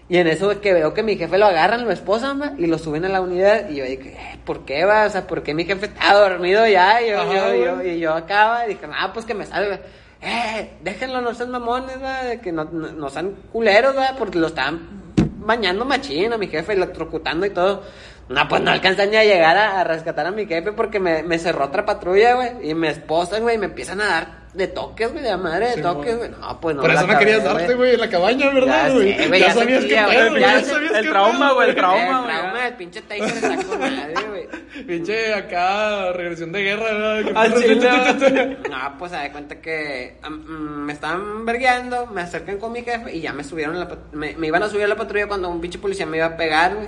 Y 0.09 0.17
en 0.17 0.27
eso, 0.27 0.45
güey, 0.45 0.61
que 0.61 0.71
veo 0.71 0.93
que 0.93 1.03
mi 1.03 1.17
jefe 1.17 1.37
lo 1.37 1.47
agarran, 1.47 1.83
lo 1.83 1.91
esposan, 1.91 2.37
güey, 2.37 2.51
y 2.59 2.67
lo 2.67 2.77
suben 2.77 3.03
a 3.03 3.09
la 3.09 3.19
unidad. 3.19 3.69
Y 3.69 3.75
yo 3.75 3.83
dije, 3.83 4.15
eh, 4.17 4.39
¿por 4.45 4.63
qué, 4.63 4.85
va? 4.85 5.05
O 5.05 5.09
sea, 5.09 5.27
¿por 5.27 5.43
qué 5.43 5.53
mi 5.53 5.65
jefe 5.65 5.87
está 5.87 6.13
dormido 6.13 6.65
ya? 6.65 7.01
Y 7.01 7.09
yo, 7.09 7.21
Ajá, 7.21 7.55
yo, 7.55 7.83
y 7.83 7.99
yo 7.99 8.13
acá, 8.13 8.63
y 8.65 8.69
dije, 8.69 8.87
ah, 8.89 9.11
pues 9.13 9.25
que 9.25 9.33
me 9.33 9.45
salga. 9.45 9.81
Eh, 10.21 10.69
déjenlo, 10.81 11.19
no 11.19 11.33
sean 11.33 11.51
mamones, 11.51 12.01
va, 12.01 12.37
que 12.41 12.53
no, 12.53 12.63
no, 12.63 12.91
no 12.93 13.09
sean 13.09 13.35
culeros, 13.51 13.97
va, 13.97 14.15
porque 14.17 14.39
lo 14.39 14.47
estaban 14.47 15.06
bañando 15.39 15.85
machín 15.85 16.33
a 16.33 16.37
mi 16.37 16.47
jefe, 16.47 16.73
electrocutando 16.73 17.45
y 17.45 17.51
todo. 17.51 17.83
No, 18.29 18.47
pues 18.47 18.61
no 18.61 18.71
alcanzan 18.71 19.09
ni 19.09 19.15
a 19.15 19.23
llegar 19.23 19.57
a, 19.57 19.83
rescatar 19.83 20.25
a 20.25 20.31
mi 20.31 20.45
jefe 20.45 20.73
porque 20.73 20.99
me, 20.99 21.23
me 21.23 21.39
cerró 21.39 21.65
otra 21.65 21.85
patrulla, 21.85 22.35
güey. 22.35 22.69
Y 22.69 22.73
me 22.73 22.89
esposan, 22.89 23.43
güey, 23.43 23.55
y 23.55 23.59
me 23.59 23.67
empiezan 23.67 24.01
a 24.01 24.05
dar 24.05 24.46
de 24.57 24.67
toques, 24.67 25.11
güey, 25.11 25.23
de 25.23 25.29
la 25.29 25.37
madre 25.37 25.67
de 25.69 25.73
Sí, 25.75 25.81
toques, 25.81 26.17
güey. 26.17 26.29
No, 26.31 26.59
pues 26.59 26.75
no. 26.75 26.81
Por 26.81 26.91
eso 26.91 27.07
no 27.07 27.17
querías 27.19 27.43
darte, 27.43 27.73
güey, 27.75 27.93
en 27.93 27.99
la 28.01 28.09
cabaña, 28.09 28.49
¿verdad, 28.49 28.87
Ya 28.87 28.93
güey? 28.93 29.27
güey, 29.27 29.39
ya 29.39 29.53
sabías 29.53 29.85
güey, 29.85 29.95
pedo, 30.05 30.37
ya 30.37 30.59
ya 30.59 30.63
sabías 30.63 30.91
el 30.95 31.01
qué 31.03 31.09
trauma, 31.09 31.51
güey, 31.53 31.69
el 31.69 31.75
trauma, 31.75 32.01
El 32.01 32.23
güey. 32.25 32.37
trauma 32.39 32.63
del 32.63 32.73
pinche 32.73 33.01
Taser 33.03 33.25
está 33.27 33.55
con 33.65 33.79
madre, 33.79 34.13
güey. 34.27 34.47
Pinche 34.85 35.33
acá, 35.33 36.11
regresión 36.13 36.51
de 36.51 36.63
guerra, 36.63 36.83
¿verdad? 36.83 37.23
Que-. 37.25 38.69
No, 38.69 38.97
pues 38.97 39.11
se 39.11 39.17
da 39.17 39.31
cuenta 39.31 39.61
que 39.61 40.17
am, 40.21 40.33
mm, 40.33 40.85
me 40.85 40.93
estaban 40.93 41.45
vergueando, 41.45 42.07
me 42.07 42.21
acercan 42.21 42.57
con 42.57 42.71
mi 42.71 42.81
jefe 42.83 43.15
y 43.15 43.21
ya 43.21 43.33
me 43.33 43.43
subieron 43.43 43.79
la 43.79 43.87
me, 44.11 44.35
me 44.35 44.47
iban 44.47 44.63
a 44.63 44.69
subir 44.69 44.83
a 44.83 44.87
la 44.87 44.95
patrulla 44.95 45.27
cuando 45.27 45.49
un 45.49 45.61
pinche 45.61 45.79
policía 45.79 46.05
me 46.05 46.17
iba 46.17 46.25
a 46.27 46.37
pegar, 46.37 46.75
güey. 46.75 46.87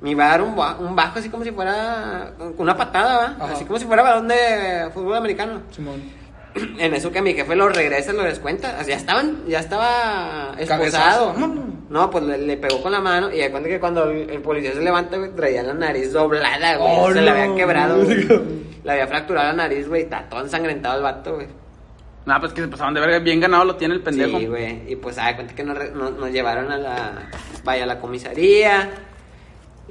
Me 0.00 0.10
iba 0.12 0.24
a 0.24 0.28
dar 0.30 0.40
un, 0.42 0.56
ba- 0.56 0.76
un 0.78 0.96
bajo 0.96 1.18
así 1.18 1.28
como 1.28 1.44
si 1.44 1.50
fuera 1.50 2.32
una 2.56 2.74
patada, 2.74 3.16
¿va? 3.18 3.44
Ajá. 3.44 3.52
Así 3.52 3.66
como 3.66 3.78
si 3.78 3.84
fuera 3.84 4.02
balón 4.02 4.28
de 4.28 4.88
fútbol 4.94 5.14
americano. 5.16 5.60
Simón. 5.70 6.00
En 6.78 6.94
eso 6.94 7.10
que 7.12 7.22
mi 7.22 7.34
jefe 7.34 7.54
lo 7.56 7.68
regresa, 7.68 8.12
lo 8.12 8.22
descuenta. 8.22 8.76
O 8.80 8.84
sea, 8.84 8.94
ya 8.94 8.96
estaban, 8.96 9.46
ya 9.46 9.60
estaba 9.60 10.54
esposado. 10.58 11.34
No, 11.88 12.10
pues 12.10 12.24
le, 12.24 12.38
le 12.38 12.56
pegó 12.56 12.82
con 12.82 12.92
la 12.92 13.00
mano 13.00 13.32
y 13.32 13.38
de 13.38 13.50
cuenta 13.50 13.68
que 13.68 13.80
cuando 13.80 14.04
el, 14.10 14.30
el 14.30 14.40
policía 14.40 14.72
se 14.72 14.80
levanta, 14.80 15.16
güey, 15.16 15.30
traía 15.34 15.62
la 15.62 15.74
nariz 15.74 16.12
doblada, 16.12 16.76
güey. 16.76 16.92
Oh, 16.96 17.12
se 17.12 17.20
le 17.20 17.30
no. 17.30 17.36
había 17.36 17.54
quebrado, 17.56 18.04
güey. 18.04 18.26
Le 18.84 18.92
había 18.92 19.06
fracturado 19.06 19.48
la 19.48 19.54
nariz, 19.54 19.88
güey. 19.88 20.02
Está 20.02 20.28
todo 20.28 20.40
ensangrentado 20.40 20.96
el 20.96 21.02
vato, 21.02 21.34
güey. 21.34 21.48
Nah, 22.26 22.38
pues 22.38 22.52
que 22.52 22.60
se 22.60 22.68
pasaban 22.68 22.94
de 22.94 23.00
verga. 23.00 23.18
Bien 23.18 23.40
ganado 23.40 23.64
lo 23.64 23.76
tiene 23.76 23.94
el 23.94 24.02
pendejo. 24.02 24.38
Sí, 24.38 24.46
güey. 24.46 24.92
Y 24.92 24.96
pues, 24.96 25.16
da 25.16 25.34
cuenta 25.34 25.54
que 25.54 25.64
nos, 25.64 25.76
nos 25.92 26.30
llevaron 26.30 26.70
a 26.70 26.76
la. 26.78 27.12
Vaya, 27.64 27.84
a 27.84 27.86
la 27.86 27.98
comisaría. 27.98 28.90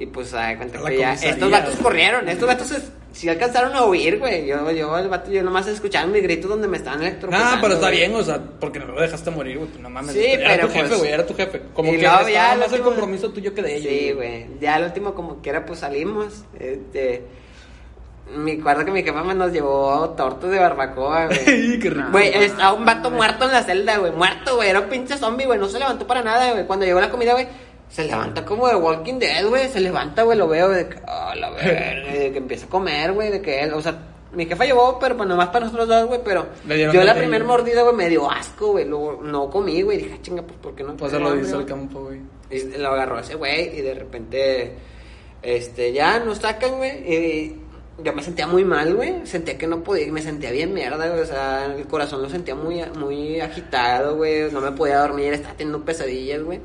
Y 0.00 0.06
pues, 0.06 0.30
da 0.32 0.56
cuenta 0.56 0.82
que 0.82 0.96
ya. 0.98 1.12
Estos 1.12 1.50
vatos 1.50 1.72
güey. 1.74 1.82
corrieron. 1.82 2.28
Estos 2.28 2.48
vatos 2.48 2.70
es- 2.72 2.90
sí 3.12 3.28
alcanzaron 3.28 3.76
a 3.76 3.84
huir, 3.84 4.18
güey. 4.18 4.46
Yo, 4.46 4.70
yo, 4.70 4.96
el 4.98 5.08
vato, 5.08 5.30
yo 5.30 5.42
nomás 5.42 5.66
escuchaban 5.66 6.10
mis 6.10 6.22
gritos 6.22 6.48
donde 6.48 6.66
me 6.68 6.78
estaban 6.78 7.02
electrocutando. 7.02 7.56
Nah, 7.56 7.60
pero 7.60 7.74
está 7.74 7.88
güey. 7.88 7.98
bien, 7.98 8.14
o 8.14 8.22
sea, 8.22 8.40
porque 8.58 8.78
no 8.78 8.86
lo 8.86 9.00
dejaste 9.00 9.30
morir, 9.30 9.58
güey. 9.58 9.68
pues 9.68 9.82
No 9.82 9.90
mames. 9.90 10.14
Sí, 10.14 10.24
era 10.24 10.48
pero 10.54 10.66
tu 10.68 10.72
jefe, 10.72 10.88
pues- 10.88 10.98
güey, 11.00 11.12
era 11.12 11.26
tu 11.26 11.34
jefe. 11.34 11.62
Como 11.74 11.90
que 11.92 11.98
luego 11.98 12.28
ya 12.30 12.56
más 12.58 12.72
el 12.72 12.80
compromiso 12.80 13.30
tuyo 13.30 13.52
que 13.54 13.60
de 13.62 13.76
ellos. 13.76 13.92
Sí, 13.92 14.12
güey. 14.12 14.46
Ya 14.58 14.76
al 14.76 14.84
último, 14.84 15.14
como 15.14 15.42
quiera, 15.42 15.66
pues 15.66 15.80
salimos. 15.80 16.44
Este. 16.58 17.24
Me 18.34 18.52
acuerdo 18.52 18.84
que 18.84 18.92
mi 18.92 19.02
jefa 19.02 19.24
me 19.24 19.34
nos 19.34 19.52
llevó 19.52 20.10
tortas 20.16 20.50
de 20.50 20.58
barbacoa, 20.60 21.26
güey. 21.26 21.38
Ay, 21.46 21.78
qué 21.82 21.90
rico. 21.90 22.08
Güey, 22.12 22.28
estaba 22.44 22.72
un 22.74 22.84
vato 22.84 23.10
muerto 23.10 23.44
en 23.44 23.52
la 23.52 23.64
celda, 23.64 23.98
güey. 23.98 24.12
Muerto, 24.12 24.56
güey. 24.56 24.70
Era 24.70 24.80
un 24.80 24.88
pinche 24.88 25.16
zombie, 25.18 25.46
güey. 25.46 25.58
No 25.58 25.68
se 25.68 25.78
levantó 25.80 26.06
para 26.06 26.22
nada, 26.22 26.52
güey. 26.52 26.64
Cuando 26.66 26.86
llegó 26.86 27.00
la 27.00 27.10
comida, 27.10 27.32
güey, 27.32 27.48
se 27.90 28.04
levanta 28.04 28.44
como 28.44 28.68
de 28.68 28.76
Walking 28.76 29.18
Dead, 29.18 29.46
güey. 29.48 29.68
Se 29.68 29.80
levanta, 29.80 30.22
güey. 30.22 30.38
Lo 30.38 30.46
veo 30.46 30.68
de 30.68 30.88
que, 30.88 30.98
ah, 31.06 31.34
la 31.36 31.50
verga. 31.50 32.12
De 32.12 32.32
que 32.32 32.38
empieza 32.38 32.66
a 32.66 32.68
comer, 32.68 33.12
güey. 33.12 33.30
De 33.30 33.42
que 33.42 33.60
él, 33.62 33.74
o 33.74 33.82
sea, 33.82 33.98
mi 34.32 34.46
jefa 34.46 34.64
llevó, 34.64 34.96
pero 35.00 35.16
pues 35.16 35.28
nomás 35.28 35.48
para 35.48 35.64
nosotros 35.66 35.88
dos, 35.88 36.06
güey. 36.06 36.20
Pero 36.24 36.46
yo 36.64 37.02
la 37.02 37.14
de 37.14 37.20
primer 37.20 37.42
ellos. 37.42 37.48
mordida, 37.48 37.82
güey, 37.82 37.96
me 37.96 38.08
dio 38.08 38.30
asco, 38.30 38.68
güey. 38.72 38.84
Luego 38.84 39.20
no 39.22 39.50
comí, 39.50 39.82
güey. 39.82 39.98
Dije, 39.98 40.12
"Ah, 40.14 40.22
chinga, 40.22 40.42
pues, 40.42 40.56
¿por 40.58 40.74
qué 40.76 40.84
no? 40.84 40.96
Pues 40.96 41.10
se 41.10 41.18
lo 41.18 41.34
dice 41.34 41.50
al 41.50 41.54
güey?" 41.56 41.66
campo, 41.66 42.04
güey. 42.04 42.20
Y 42.48 42.78
lo 42.78 42.88
agarró 42.90 43.18
ese 43.18 43.34
güey 43.34 43.76
y 43.78 43.80
de 43.80 43.94
repente, 43.94 44.72
este, 45.42 45.92
ya 45.92 46.20
nos 46.20 46.38
sacan, 46.38 46.76
güey. 46.76 47.12
Y 47.12 47.60
yo 48.04 48.12
me 48.12 48.22
sentía 48.22 48.46
muy 48.46 48.64
mal, 48.64 48.94
güey. 48.94 49.26
Sentía 49.26 49.58
que 49.58 49.66
no 49.66 49.82
podía, 49.82 50.10
me 50.12 50.22
sentía 50.22 50.52
bien 50.52 50.72
mierda, 50.72 51.08
güey. 51.08 51.20
O 51.20 51.26
sea, 51.26 51.66
el 51.66 51.86
corazón 51.88 52.22
lo 52.22 52.28
sentía 52.28 52.54
muy, 52.54 52.84
muy 52.96 53.40
agitado, 53.40 54.16
güey. 54.16 54.50
No 54.52 54.60
me 54.60 54.70
podía 54.70 55.00
dormir, 55.00 55.32
estaba 55.32 55.54
teniendo 55.56 55.84
pesadillas, 55.84 56.40
güey. 56.42 56.60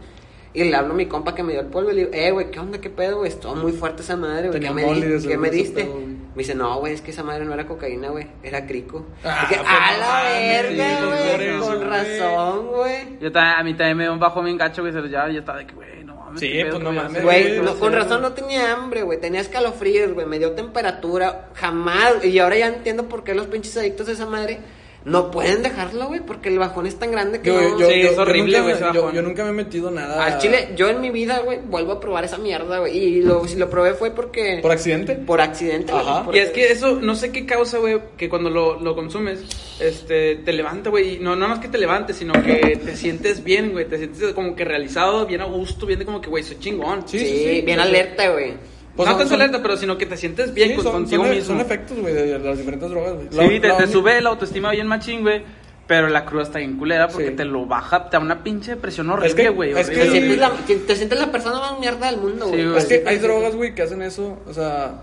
Y 0.56 0.64
le 0.64 0.76
hablo 0.76 0.94
a 0.94 0.96
mi 0.96 1.06
compa 1.06 1.36
que 1.36 1.44
me 1.44 1.52
dio 1.52 1.62
el 1.62 1.68
polvo 1.68 1.92
y 1.92 1.96
le 1.96 2.00
digo, 2.06 2.12
eh, 2.14 2.32
güey, 2.32 2.50
¿qué 2.50 2.60
onda? 2.60 2.80
¿Qué 2.80 2.90
pedo, 2.90 3.18
güey? 3.18 3.30
Estuvo 3.30 3.56
muy 3.56 3.74
fuerte 3.74 4.02
esa 4.02 4.16
madre, 4.16 4.48
güey. 4.48 4.60
¿Qué 4.62 4.72
me, 4.72 4.84
di- 4.86 5.02
de 5.02 5.08
¿qué 5.14 5.20
seguro 5.20 5.40
me 5.42 5.50
diste? 5.50 5.84
pedo. 5.84 5.96
Me 6.36 6.40
dice, 6.44 6.56
no, 6.56 6.80
güey, 6.80 6.94
es 6.94 7.02
que 7.02 7.12
esa 7.12 7.24
madre 7.24 7.46
no 7.46 7.54
era 7.54 7.66
cocaína, 7.68 8.10
güey. 8.10 8.28
Era 8.44 8.66
crico. 8.66 9.06
Ah, 9.24 9.46
Dije, 9.50 9.62
pues 9.62 9.70
a 9.70 9.92
no 9.92 10.00
la 10.00 10.24
verga, 10.40 11.38
güey. 11.38 11.60
Con 11.60 11.90
razón, 11.90 12.68
güey. 12.68 13.20
Yo 13.22 13.32
también, 13.32 13.56
a 13.60 13.64
mí 13.64 13.74
también 13.74 13.98
me 13.98 14.04
dio 14.04 14.14
un 14.14 14.20
bajo 14.20 14.42
bien 14.44 14.58
gacho, 14.58 14.82
güey. 14.82 14.94
se- 14.94 15.10
Ya, 15.10 15.30
ya 15.30 15.40
estaba 15.40 15.60
de 15.60 15.68
que, 15.68 15.74
güey, 15.76 16.04
no 16.04 16.16
mames. 16.16 16.40
Sí, 16.40 16.50
pedo 16.52 16.72
pues, 16.72 16.84
no 16.84 16.92
mames, 16.92 17.24
Güey, 17.24 17.60
no, 17.62 17.76
con 17.76 17.94
razón 17.94 18.22
no 18.22 18.34
tenía 18.34 18.74
hambre, 18.74 19.04
güey. 19.04 19.20
Tenía 19.20 19.42
escalofríos, 19.42 20.14
güey. 20.14 20.26
Me 20.26 20.40
dio 20.40 20.52
temperatura. 20.52 21.50
Jamás. 21.54 22.24
Y 22.26 22.38
ahora 22.40 22.58
ya 22.58 22.68
entiendo 22.68 23.08
por 23.08 23.24
qué 23.24 23.34
los 23.36 23.48
pinches 23.48 23.76
adictos 23.78 24.08
de 24.08 24.14
esa 24.14 24.26
madre 24.26 24.60
no 25.06 25.32
pueden 25.32 25.64
dejarlo, 25.64 26.08
güey. 26.08 26.20
Porque 26.20 26.50
el 26.50 26.60
bajón 26.60 26.88
es 26.88 26.98
tan 26.98 27.12
grande 27.12 27.40
que 27.42 27.50
Yo, 27.54 27.62
no... 27.62 27.80
yo, 27.80 27.88
Sí, 27.90 28.02
yo- 28.02 28.10
es 28.10 28.18
horrible, 28.18 28.60
nunca 28.60 28.78
güey, 28.80 28.94
yo, 28.94 29.14
yo 29.14 29.22
nunca 29.22 29.44
me 29.44 29.50
he 29.52 29.54
metido 29.54 29.92
nada. 29.92 30.26
Al 30.26 30.38
chile, 30.40 30.70
yo 30.76 30.90
en 30.90 31.00
mi 31.00 31.12
vida, 31.12 31.40
güey, 31.40 31.60
vuelvo 31.64 31.94
a 31.94 32.00
probar 32.00 32.26
esa 32.26 32.38
mierda, 32.38 32.80
güey. 32.80 32.98
Y 32.98 33.22
lo, 33.22 33.48
si 33.48 33.56
lo 33.56 33.70
probé 33.70 33.94
fue 33.94 34.12
porque... 34.12 34.60
¿Por 34.62 34.72
accidente? 34.72 35.16
Por 35.16 35.40
accidente, 35.42 35.94
Ajá. 35.94 36.24
porque- 36.26 36.40
Y 36.40 36.42
es 36.42 36.50
que 36.50 36.72
eso, 36.72 37.00
no 37.00 37.16
sé 37.16 37.32
qué 37.32 37.46
causa, 37.46 37.78
güey, 37.78 38.00
que 38.18 38.28
cuando 38.30 38.50
lo, 38.50 38.80
lo 38.80 38.96
consumes, 38.96 39.42
este, 39.80 40.38
te 40.38 40.54
levanta, 40.54 40.90
güey. 40.90 41.16
y 41.16 41.20
No, 41.20 41.36
no 41.36 41.48
más 41.48 41.60
que 41.60 41.68
te 41.68 41.78
levantes, 41.78 42.16
sino 42.18 42.34
que 42.44 42.80
te 42.84 42.96
sientes 42.96 43.44
bien, 43.44 43.72
güey. 43.74 43.86
Te 43.86 43.98
sientes 43.98 44.34
como 44.34 44.56
que 44.56 44.66
realizado, 44.66 45.26
bien 45.26 45.42
a 45.42 45.46
gusto, 45.46 45.86
bien 45.86 46.00
de 46.00 46.06
como 46.06 46.20
que, 46.20 46.30
güey, 46.30 46.44
soy 46.44 46.58
chingón. 46.60 47.08
Sí, 47.08 47.20
Sí, 47.20 47.26
sí, 47.28 47.44
sí. 47.56 47.62
bien 47.62 47.80
alerta, 47.80 48.30
güey. 48.30 48.54
Pues 48.96 49.08
no 49.08 49.12
son- 49.14 49.20
tanto 49.20 49.34
son- 49.34 49.42
alerta, 49.42 49.62
pero 49.62 49.78
sino 49.78 49.98
que 49.98 50.06
te 50.06 50.16
sientes 50.18 50.54
bien 50.54 50.70
Sí, 50.70 50.76
con- 50.76 50.84
son, 50.84 50.94
contigo 50.94 51.24
son, 51.24 51.32
mismo. 51.32 51.48
son 51.48 51.60
efectos, 51.60 52.00
güey, 52.00 52.14
de 52.14 52.40
las 52.40 52.58
diferentes 52.58 52.90
drogas, 52.90 53.14
güey. 53.14 53.28
Sí, 53.30 53.36
La- 53.36 53.44
te, 53.48 53.54
la 53.54 53.60
te 53.78 53.84
única- 53.84 53.88
sube 53.88 54.22
la 54.22 54.30
autoestima 54.30 54.72
bien 54.72 54.88
machín, 54.88 55.22
güey. 55.22 55.44
Pero 55.88 56.08
la 56.10 56.26
cruda 56.26 56.42
está 56.42 56.58
bien 56.58 56.78
culera 56.78 57.08
porque 57.10 57.28
Sí. 57.30 57.36
te 57.36 57.46
lo 57.46 57.68
baja, 57.68 58.10
te 58.10 58.18
da 58.18 58.24
una 58.24 58.44
pinche 58.44 58.72
depresión 58.72 59.08
horrible, 59.12 59.50
güey. 59.50 59.72
es 59.78 59.88
que- 59.88 60.10
sientes, 60.10 60.38
la, 60.40 60.50
te, 60.66 60.76
te 60.78 60.96
sientes 60.96 61.20
la 61.20 61.32
persona 61.32 61.60
más 61.60 61.80
mierda 61.80 62.10
del 62.10 62.20
mundo, 62.22 62.48
güey. 62.48 62.76
Es 62.76 62.86
que 62.86 63.04
hay 63.06 63.20
drogas, 63.20 63.56
güey, 63.56 63.76
que 63.76 63.84
hacen 63.84 64.02
eso. 64.02 64.40
O 64.48 64.54
sea, 64.54 64.96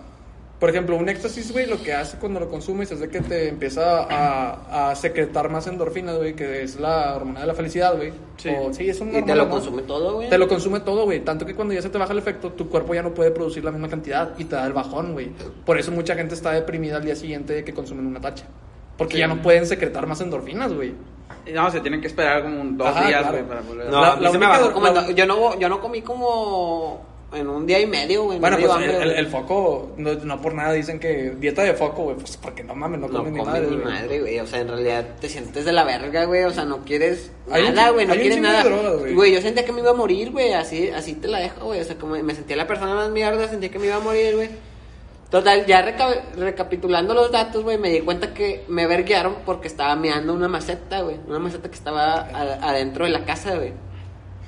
por 0.63 0.71
ejemplo, 0.71 0.95
un 0.97 1.09
éxtasis, 1.09 1.51
güey, 1.51 1.67
lo 1.67 1.83
que 1.83 1.93
hace 1.93 2.19
cuando 2.19 2.39
lo 2.39 2.49
consumes 2.49 2.93
es 2.93 3.01
de 3.01 3.09
que 3.09 3.21
te 3.21 3.49
empieza 3.49 4.05
a, 4.09 4.91
a 4.91 4.95
secretar 4.95 5.51
más 5.51 5.67
endorfinas, 5.67 6.17
güey, 6.19 6.37
que 6.37 6.63
es 6.63 6.79
la 6.79 7.17
hormona 7.17 7.41
de 7.41 7.47
la 7.49 7.55
felicidad, 7.55 7.97
güey. 7.97 8.13
Sí. 8.37 8.49
O- 8.57 8.73
sí, 8.73 8.89
es 8.89 9.01
una 9.01 9.19
Y 9.19 9.23
te 9.25 9.35
lo 9.35 9.49
consume 9.49 9.83
todo, 9.83 10.15
güey. 10.15 10.31
Te 10.31 10.39
lo 10.39 10.47
consume 10.47 10.79
todo, 10.79 11.03
güey. 11.05 11.19
Tanto 11.25 11.45
que 11.45 11.57
cuando 11.57 11.75
ya 11.75 11.83
se 11.83 11.89
te 11.91 11.99
baja 11.99 12.13
el 12.13 12.21
efecto, 12.21 12.53
tu 12.53 12.69
cuerpo 12.69 12.95
ya 12.95 13.03
no 13.03 13.13
puede 13.13 13.33
producir 13.33 13.65
la 13.65 13.73
misma 13.73 13.89
cantidad 13.89 14.39
y 14.39 14.45
te 14.45 14.55
da 14.55 14.65
el 14.65 14.73
bajón, 14.73 15.15
güey. 15.15 15.33
Por 15.67 15.81
eso 15.81 15.91
mucha 15.91 16.15
gente 16.15 16.37
está 16.37 16.53
deprimida 16.53 16.99
al 16.99 17.05
día 17.05 17.17
siguiente 17.17 17.55
de 17.55 17.65
que 17.65 17.75
consumen 17.75 18.07
una 18.07 18.21
tacha. 18.21 18.45
Porque 18.97 19.15
Sí. 19.15 19.19
ya 19.19 19.27
no 19.27 19.43
pueden 19.43 19.67
secretar 19.67 20.07
más 20.07 20.21
endorfinas, 20.21 20.73
güey. 20.73 20.95
No, 21.53 21.69
se 21.73 21.81
tienen 21.81 22.01
que 22.01 22.07
esperar 22.07 22.41
como 22.45 22.61
un- 22.61 22.79
dos 22.79 22.87
Ajá, 22.87 23.09
días, 23.09 23.21
claro. 23.23 23.33
güey, 23.39 23.49
para 23.49 23.61
volver 23.63 23.89
a... 23.89 23.91
No, 23.91 24.01
La- 24.01 24.13
a 24.13 24.17
mí 24.17 24.23
la 24.23 24.31
se 24.31 24.39
me 24.39 24.47
única- 24.47 24.61
bajó 24.61 24.73
como 24.75 24.87
en 24.87 24.95
la- 24.95 25.03
do- 25.03 25.11
yo, 25.11 25.27
no, 25.27 25.59
yo 25.59 25.69
no 25.69 25.81
comí 25.81 26.03
como 26.03 27.05
en 27.35 27.49
un 27.49 27.67
día 27.67 27.81
y 27.81 27.87
medio, 27.87 28.25
güey. 28.25 28.39
no 28.39 28.41
Bueno, 28.41 28.57
dio 28.59 28.67
pues 28.69 28.79
el, 28.85 28.91
hambre, 28.91 29.03
el- 29.05 29.19
el 29.19 29.27
foco, 29.29 29.93
no, 29.97 30.15
no 30.15 30.41
por 30.41 30.55
nada 30.55 30.73
dicen 30.73 30.99
que 31.01 31.31
dieta 31.39 31.63
de 31.63 31.75
foco, 31.75 32.03
güey. 32.05 32.17
Pues 32.17 32.37
porque 32.37 32.63
no 32.65 32.75
mames, 32.75 33.01
no, 33.01 33.09
No 33.09 33.19
comen 33.19 33.35
ni 33.35 33.43
madre. 33.43 33.67
ni 33.71 33.77
madre, 33.77 34.21
güey. 34.21 34.39
O 34.41 34.47
sea, 34.47 34.61
en 34.61 34.69
realidad 34.69 35.07
te 35.21 35.29
sientes 35.29 35.65
de 35.65 35.73
la 35.73 35.85
verga, 35.85 36.25
güey. 36.25 36.45
O 36.45 36.51
sea, 36.51 36.65
no 36.65 36.85
quieres 36.85 37.31
Hay 37.51 37.71
nada, 37.73 37.91
güey. 37.91 38.07
No 38.07 38.15
quieres 38.15 38.41
nada. 38.41 38.65
güey. 39.15 39.33
Yo 39.33 39.41
sentía 39.41 39.65
que 39.65 39.73
me 39.73 39.81
iba 39.81 39.91
a 39.91 39.95
morir, 39.95 40.31
güey. 40.31 40.53
Así, 40.53 40.89
así 40.91 41.15
te 41.15 41.29
la 41.29 41.39
dejo, 41.41 41.67
güey. 41.67 41.81
O 41.81 41.85
sea, 41.85 41.97
como 41.97 42.15
me 42.23 42.35
sentía 42.35 42.57
la 42.57 42.67
persona 42.67 42.95
más 42.95 43.11
mierda, 43.11 43.49
sentía 43.49 43.71
que 43.71 43.79
me 43.79 43.87
iba 43.87 43.97
a 43.97 44.01
morir, 44.01 44.35
güey. 44.37 44.51
Total, 45.31 45.65
ya 45.65 45.81
reca- 45.81 46.21
recapitulando 46.37 47.15
los 47.15 47.33
datos, 47.33 47.63
güey, 47.63 47.79
me 47.79 47.89
di 47.89 48.01
cuenta 48.01 48.35
que 48.35 48.65
me 48.69 48.87
verguearon 48.87 49.37
porque 49.47 49.67
estaba 49.67 49.97
meando 49.97 50.35
una 50.35 50.47
maceta, 50.47 51.01
güey. 51.01 51.17
Una 51.27 51.39
maceta 51.39 51.71
que 51.71 51.75
estaba 51.75 52.29
adentro 52.61 53.07
de 53.07 53.13
la 53.13 53.25
casa, 53.25 53.57
güey. 53.57 53.73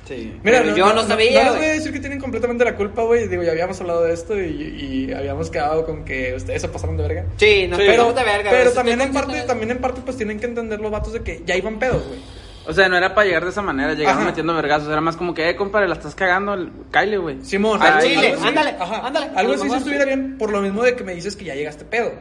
Sí. 0.06 0.38
Mira, 0.42 0.60
Pero 0.62 0.76
yo 0.76 0.92
no 0.92 1.02
sabía, 1.02 1.44
No, 1.44 1.50
les 1.52 1.58
voy 1.58 1.66
a 1.66 1.72
decir 1.74 1.92
que 1.92 2.00
tienen 2.00 2.20
completamente 2.20 2.64
la 2.64 2.76
culpa, 2.76 3.02
güey. 3.02 3.26
Digo, 3.26 3.42
ya 3.42 3.52
habíamos 3.52 3.80
hablado 3.80 4.02
de 4.02 4.12
esto 4.12 4.38
y, 4.38 5.06
y 5.08 5.12
habíamos 5.12 5.50
quedado 5.50 5.86
con 5.86 6.04
que 6.04 6.34
ustedes 6.34 6.60
se 6.62 6.68
pasaron 6.68 6.96
de 6.96 7.02
verga. 7.04 7.24
Sí, 7.38 7.66
no 7.68 7.76
Sí. 7.76 7.84
pero 7.86 8.12
de 8.12 8.22
verga, 8.24 8.50
pero 8.50 8.72
también 8.72 9.00
en 9.00 9.12
parte, 9.12 9.40
también 9.42 9.70
en 9.70 9.78
parte, 9.78 10.02
pues 10.04 10.16
tienen 10.16 10.38
que 10.38 10.46
entender 10.46 10.80
los 10.80 10.90
vatos 10.90 11.12
de 11.14 11.22
que 11.22 11.42
ya 11.46 11.56
iban 11.56 11.78
pedos, 11.78 12.06
güey. 12.06 12.20
O 12.66 12.72
sea, 12.72 12.88
no 12.88 12.96
era 12.96 13.14
para 13.14 13.26
llegar 13.26 13.44
de 13.44 13.50
esa 13.50 13.60
manera, 13.60 13.92
llegaron 13.92 14.20
Ajá. 14.22 14.30
metiendo 14.30 14.54
vergazos. 14.54 14.88
Era 14.88 15.00
más 15.02 15.16
como 15.16 15.34
que, 15.34 15.48
eh, 15.50 15.54
compadre, 15.56 15.86
la 15.88 15.94
estás 15.96 16.14
cagando, 16.14 16.56
Kyle, 16.90 17.18
güey. 17.18 17.42
Simón, 17.42 17.80
Al 17.82 18.02
chile, 18.02 18.34
ándale, 18.42 18.74
ajá, 18.78 19.06
ándale, 19.06 19.26
Algo 19.36 19.52
así 19.54 19.68
si 19.68 19.74
estuviera 19.76 20.04
bien, 20.06 20.38
por 20.38 20.50
lo 20.50 20.60
mismo 20.62 20.82
de 20.82 20.96
que 20.96 21.04
me 21.04 21.14
dices 21.14 21.36
que 21.36 21.44
ya 21.44 21.54
llegaste 21.54 21.84
pedo. 21.84 22.12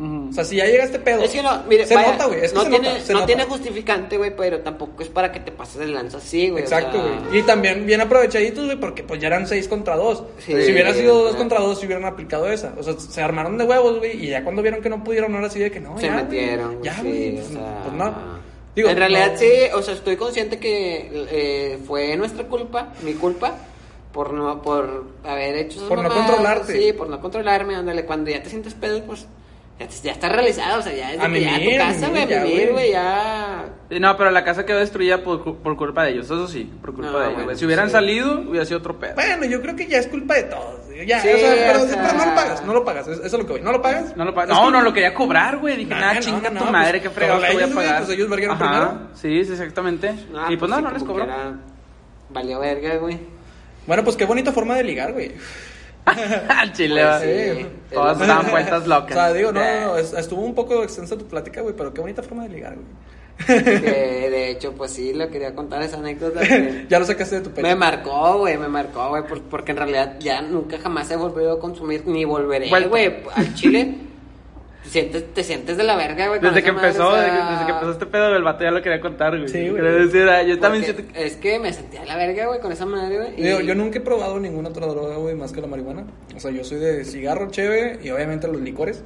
O 0.00 0.32
sea, 0.32 0.44
si 0.44 0.54
ya 0.56 0.64
llegaste 0.64 1.00
pedo. 1.00 1.22
Es 1.22 1.32
que 1.32 1.42
no, 1.42 1.62
mire, 1.68 1.84
se 1.84 1.94
vaya, 1.96 2.12
nota, 2.12 2.26
güey. 2.26 2.44
Es 2.44 2.52
que 2.52 2.58
no, 2.58 2.62
se 2.64 2.70
tiene, 2.70 2.88
nota, 2.88 3.00
se 3.00 3.12
no 3.12 3.18
nota. 3.18 3.26
tiene 3.26 3.44
justificante, 3.44 4.16
güey, 4.16 4.36
pero 4.36 4.60
tampoco 4.60 5.02
es 5.02 5.08
para 5.08 5.32
que 5.32 5.40
te 5.40 5.50
pases 5.50 5.80
de 5.80 5.86
lanza 5.88 6.18
así, 6.18 6.50
güey. 6.50 6.62
o 6.62 6.64
Exacto, 6.64 7.02
sea, 7.02 7.20
güey. 7.28 7.40
Y 7.40 7.42
también 7.42 7.84
bien 7.84 8.00
aprovechaditos, 8.00 8.64
güey, 8.66 8.78
porque 8.78 9.02
pues 9.02 9.20
ya 9.20 9.26
eran 9.26 9.48
6 9.48 9.66
contra 9.66 9.96
2. 9.96 10.22
Sí, 10.38 10.52
si 10.62 10.72
hubiera 10.72 10.94
sido 10.94 11.14
2 11.14 11.22
claro. 11.22 11.38
contra 11.38 11.60
2, 11.60 11.80
si 11.80 11.86
hubieran 11.86 12.04
aplicado 12.04 12.48
esa. 12.48 12.74
O 12.78 12.82
sea, 12.84 12.94
se 12.98 13.20
armaron 13.20 13.58
de 13.58 13.64
huevos, 13.64 13.98
güey, 13.98 14.24
y 14.24 14.28
ya 14.28 14.44
cuando 14.44 14.62
vieron 14.62 14.80
que 14.80 14.88
no 14.88 15.02
pudieron, 15.02 15.34
ahora 15.34 15.50
sí 15.50 15.58
de 15.58 15.70
que 15.72 15.80
no, 15.80 15.98
se 15.98 16.06
ya, 16.06 16.14
metieron. 16.14 16.80
Ya, 16.80 16.94
sí, 16.94 17.02
güey. 17.02 17.30
o 17.32 17.34
pues, 17.40 17.46
sea, 17.48 17.82
pues 17.82 17.94
no. 17.94 18.14
Digo, 18.76 18.88
en 18.90 18.96
realidad 18.96 19.32
no- 19.32 19.38
sí, 19.38 19.50
o 19.74 19.82
sea, 19.82 19.94
estoy 19.94 20.16
consciente 20.16 20.60
que 20.60 21.26
eh, 21.32 21.78
fue 21.88 22.16
nuestra 22.16 22.44
culpa, 22.44 22.92
mi 23.02 23.14
culpa, 23.14 23.54
por 24.12 24.32
no, 24.32 24.62
por 24.62 25.06
haber 25.24 25.56
hecho 25.56 25.78
esas 25.78 25.88
Por 25.88 26.00
no 26.02 26.08
controlarte. 26.08 26.80
Sí, 26.80 26.92
por 26.92 27.08
no 27.08 27.20
controlarme, 27.20 27.74
ándale, 27.74 28.04
cuando 28.04 28.30
ya 28.30 28.40
te 28.40 28.48
sientes 28.48 28.74
pedo, 28.74 29.02
pues 29.02 29.26
ya, 29.78 30.12
estás 30.12 30.32
realizado, 30.32 30.80
o 30.80 30.82
sea, 30.82 30.92
ya 30.94 31.12
es 31.12 31.20
de 31.20 31.24
A 31.26 31.30
que 31.30 31.40
ya 31.40 31.58
tu 31.70 31.76
casa, 31.78 32.08
güey, 32.08 32.26
vivir, 32.26 32.72
güey. 32.72 32.90
ya... 32.92 33.64
Sí, 33.88 34.00
No, 34.00 34.16
pero 34.16 34.30
la 34.30 34.44
casa 34.44 34.66
quedó 34.66 34.78
destruida 34.80 35.22
por, 35.22 35.58
por 35.58 35.76
culpa 35.76 36.04
de 36.04 36.10
ellos, 36.10 36.26
eso 36.26 36.46
sí, 36.48 36.70
por 36.80 36.92
culpa 36.94 37.10
No, 37.10 37.18
de 37.18 37.24
ellos. 37.24 37.34
bueno, 37.34 37.44
güey. 37.46 37.56
si 37.56 37.64
hubieran 37.64 37.86
sí. 37.86 37.92
salido, 37.92 38.40
hubiera 38.40 38.66
sido 38.66 38.78
otro 38.80 38.98
pedo. 38.98 39.14
Bueno, 39.14 39.44
yo 39.46 39.62
creo 39.62 39.76
que 39.76 39.86
ya 39.86 39.98
es 39.98 40.08
culpa 40.08 40.34
de 40.34 40.42
todos. 40.44 40.80
Ya, 41.06 41.20
Sí, 41.20 41.28
o 41.32 41.38
sea, 41.38 41.54
pero, 41.54 41.82
o 41.84 41.86
sea- 41.86 42.02
pero 42.02 42.18
no 42.18 42.26
lo 42.26 42.34
pagas, 42.34 42.64
no 42.64 42.74
lo 42.74 42.84
pagas. 42.84 43.06
es- 43.08 43.18
Eso 43.18 43.26
es 43.26 43.32
lo 43.34 43.46
que 43.46 43.52
voy. 43.52 43.60
¿No 43.60 43.70
lo 43.70 43.80
pagas? 43.80 44.16
No, 44.16 44.24
lo 44.24 44.34
pa- 44.34 44.42
Es 44.44 44.48
no, 44.48 44.70
no, 44.70 44.82
lo 44.82 44.92
quería 44.92 45.14
cobrar, 45.14 45.58
güey. 45.58 45.76
Dije, 45.76 45.90
Nah, 45.90 46.00
nada, 46.00 46.14
no, 46.14 46.20
chinga 46.20 46.50
no, 46.50 46.58
tu 46.58 46.64
no, 46.66 46.72
madre, 46.72 46.90
pues, 46.98 47.02
qué 47.04 47.10
fregado 47.10 47.40
te 47.40 47.52
voy 47.52 47.62
a 47.62 47.68
pagar. 47.74 47.96
pues, 48.04 48.10
ellos 48.18 48.26
primero. 48.28 48.98
Sí, 49.14 49.44
sí, 49.44 49.52
exactamente. 49.52 50.12
Y 50.48 50.56
pues 50.56 50.68
no, 50.70 50.76
sí, 50.78 50.82
no 50.82 50.90
les 50.90 51.02
cobró. 51.04 51.26
Valió 52.30 52.58
verga, 52.60 52.96
güey. 52.96 53.18
Bueno, 53.86 54.04
pues 54.04 54.16
qué 54.16 54.24
bonita 54.26 54.52
forma 54.52 54.74
de 54.76 54.84
ligar, 54.84 55.12
güey. 55.12 55.32
Al 56.48 56.72
chile, 56.72 57.02
Pues 57.02 57.06
va. 57.06 57.20
sí. 57.20 57.66
Todas 57.92 58.18
daban 58.18 58.46
lo- 58.46 58.50
vueltas 58.52 58.82
O 58.84 58.86
locas. 58.88 59.14
sea, 59.14 59.32
digo, 59.32 59.52
no, 59.52 59.60
no, 59.60 59.86
no, 59.86 59.96
es- 59.98 60.12
estuvo 60.12 60.40
un 60.42 60.54
poco 60.54 60.82
extensa 60.82 61.16
tu 61.16 61.26
plática, 61.26 61.60
güey, 61.60 61.74
pero 61.76 61.92
qué 61.94 62.00
bonita 62.00 62.22
forma 62.22 62.42
de 62.44 62.48
ligar, 62.50 62.74
güey. 62.74 62.86
Que 63.46 63.62
de 64.30 64.50
hecho, 64.50 64.72
pues 64.72 64.90
sí, 64.90 65.12
le 65.12 65.28
quería 65.28 65.54
contar 65.54 65.80
esa 65.82 65.96
anécdota. 65.98 66.40
que- 66.46 66.86
ya 66.88 66.98
lo 66.98 67.04
sacaste 67.06 67.36
de 67.36 67.40
tu 67.42 67.50
pecho. 67.50 67.66
Me 67.66 67.74
marcó, 67.76 68.38
güey, 68.38 68.56
me 68.58 68.68
marcó, 68.68 69.08
güey, 69.10 69.22
por- 69.26 69.42
porque 69.42 69.70
en 69.72 69.78
realidad 69.78 70.16
ya 70.18 70.42
nunca 70.42 70.78
jamás 70.78 71.10
he 71.10 71.16
volvido 71.16 71.52
a 71.52 71.60
consumir, 71.60 72.02
ni 72.06 72.24
volveré, 72.24 72.68
güey, 72.88 73.16
al 73.34 73.54
chile. 73.54 73.94
Te 74.88 74.92
sientes, 74.92 75.34
te 75.34 75.44
sientes 75.44 75.76
de 75.76 75.84
la 75.84 75.96
verga, 75.96 76.28
güey. 76.28 76.40
con 76.40 76.48
Desde 76.48 76.62
que 76.62 76.72
madre, 76.72 76.88
empezó, 76.88 77.08
o 77.10 77.14
sea, 77.14 77.22
desde, 77.22 77.66
que, 77.66 77.72
empezó 77.72 77.90
este 77.92 78.06
pedo, 78.06 78.34
el 78.34 78.42
vato 78.42 78.64
ya 78.64 78.70
lo 78.70 78.80
quería 78.80 79.00
contar, 79.02 79.36
güey. 79.36 79.46
Sí, 79.48 79.68
güey. 79.68 79.82
Decir, 79.82 80.22
ah, 80.28 80.42
yo 80.42 80.58
también 80.58 80.84
porque 80.86 81.02
siento 81.02 81.20
Es 81.20 81.36
que 81.36 81.58
me 81.58 81.72
sentía 81.74 82.00
de 82.00 82.06
la 82.06 82.16
verga, 82.16 82.46
güey, 82.46 82.60
con 82.60 82.72
esa 82.72 82.86
madre, 82.86 83.18
güey. 83.18 83.34
y- 83.36 83.42
Digo, 83.42 83.60
yo 83.60 83.74
nunca 83.74 83.98
he 83.98 84.00
probado 84.00 84.40
ninguna 84.40 84.70
otra 84.70 84.86
droga, 84.86 85.16
güey, 85.16 85.34
más 85.34 85.52
que 85.52 85.60
la 85.60 85.66
marihuana. 85.66 86.06
O 86.34 86.40
sea, 86.40 86.50
yo 86.50 86.64
soy 86.64 86.78
de 86.78 87.04
cigarro, 87.04 87.50
cheve 87.50 87.98
y 88.02 88.08
obviamente 88.10 88.48
los 88.48 88.60
licores. 88.62 89.04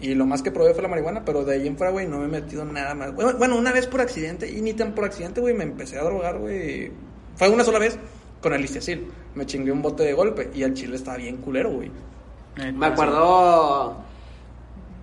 Y 0.00 0.14
lo 0.14 0.26
más 0.26 0.42
que 0.42 0.50
probé 0.50 0.74
fue 0.74 0.82
la 0.82 0.88
marihuana, 0.88 1.24
pero 1.24 1.44
de 1.44 1.54
ahí 1.54 1.66
en 1.66 1.78
fuera, 1.78 1.90
güey, 1.90 2.06
no 2.06 2.18
me 2.18 2.26
he 2.26 2.28
metido 2.28 2.66
nada 2.66 2.94
más. 2.94 3.14
Bueno, 3.14 3.32
bueno, 3.38 3.56
una 3.56 3.72
vez 3.72 3.86
por 3.86 4.02
accidente, 4.02 4.50
y 4.50 4.60
ni 4.60 4.74
tan 4.74 4.94
por 4.94 5.06
accidente, 5.06 5.40
güey, 5.40 5.54
me 5.54 5.64
empecé 5.64 5.98
a 5.98 6.04
drogar, 6.04 6.36
güey. 6.36 6.92
Fue 7.36 7.48
una 7.48 7.64
sola 7.64 7.78
vez 7.78 7.98
con 8.42 8.52
el 8.52 8.60
listiacil. 8.60 9.06
Me 9.34 9.46
chingué 9.46 9.72
un 9.72 9.80
bote 9.80 10.02
de 10.02 10.12
golpe 10.12 10.50
y 10.54 10.62
el 10.62 10.74
chile 10.74 10.96
estaba 10.96 11.16
bien 11.16 11.38
culero, 11.38 11.70
güey. 11.70 11.90
Me 12.74 12.86
acuerdo. 12.86 13.96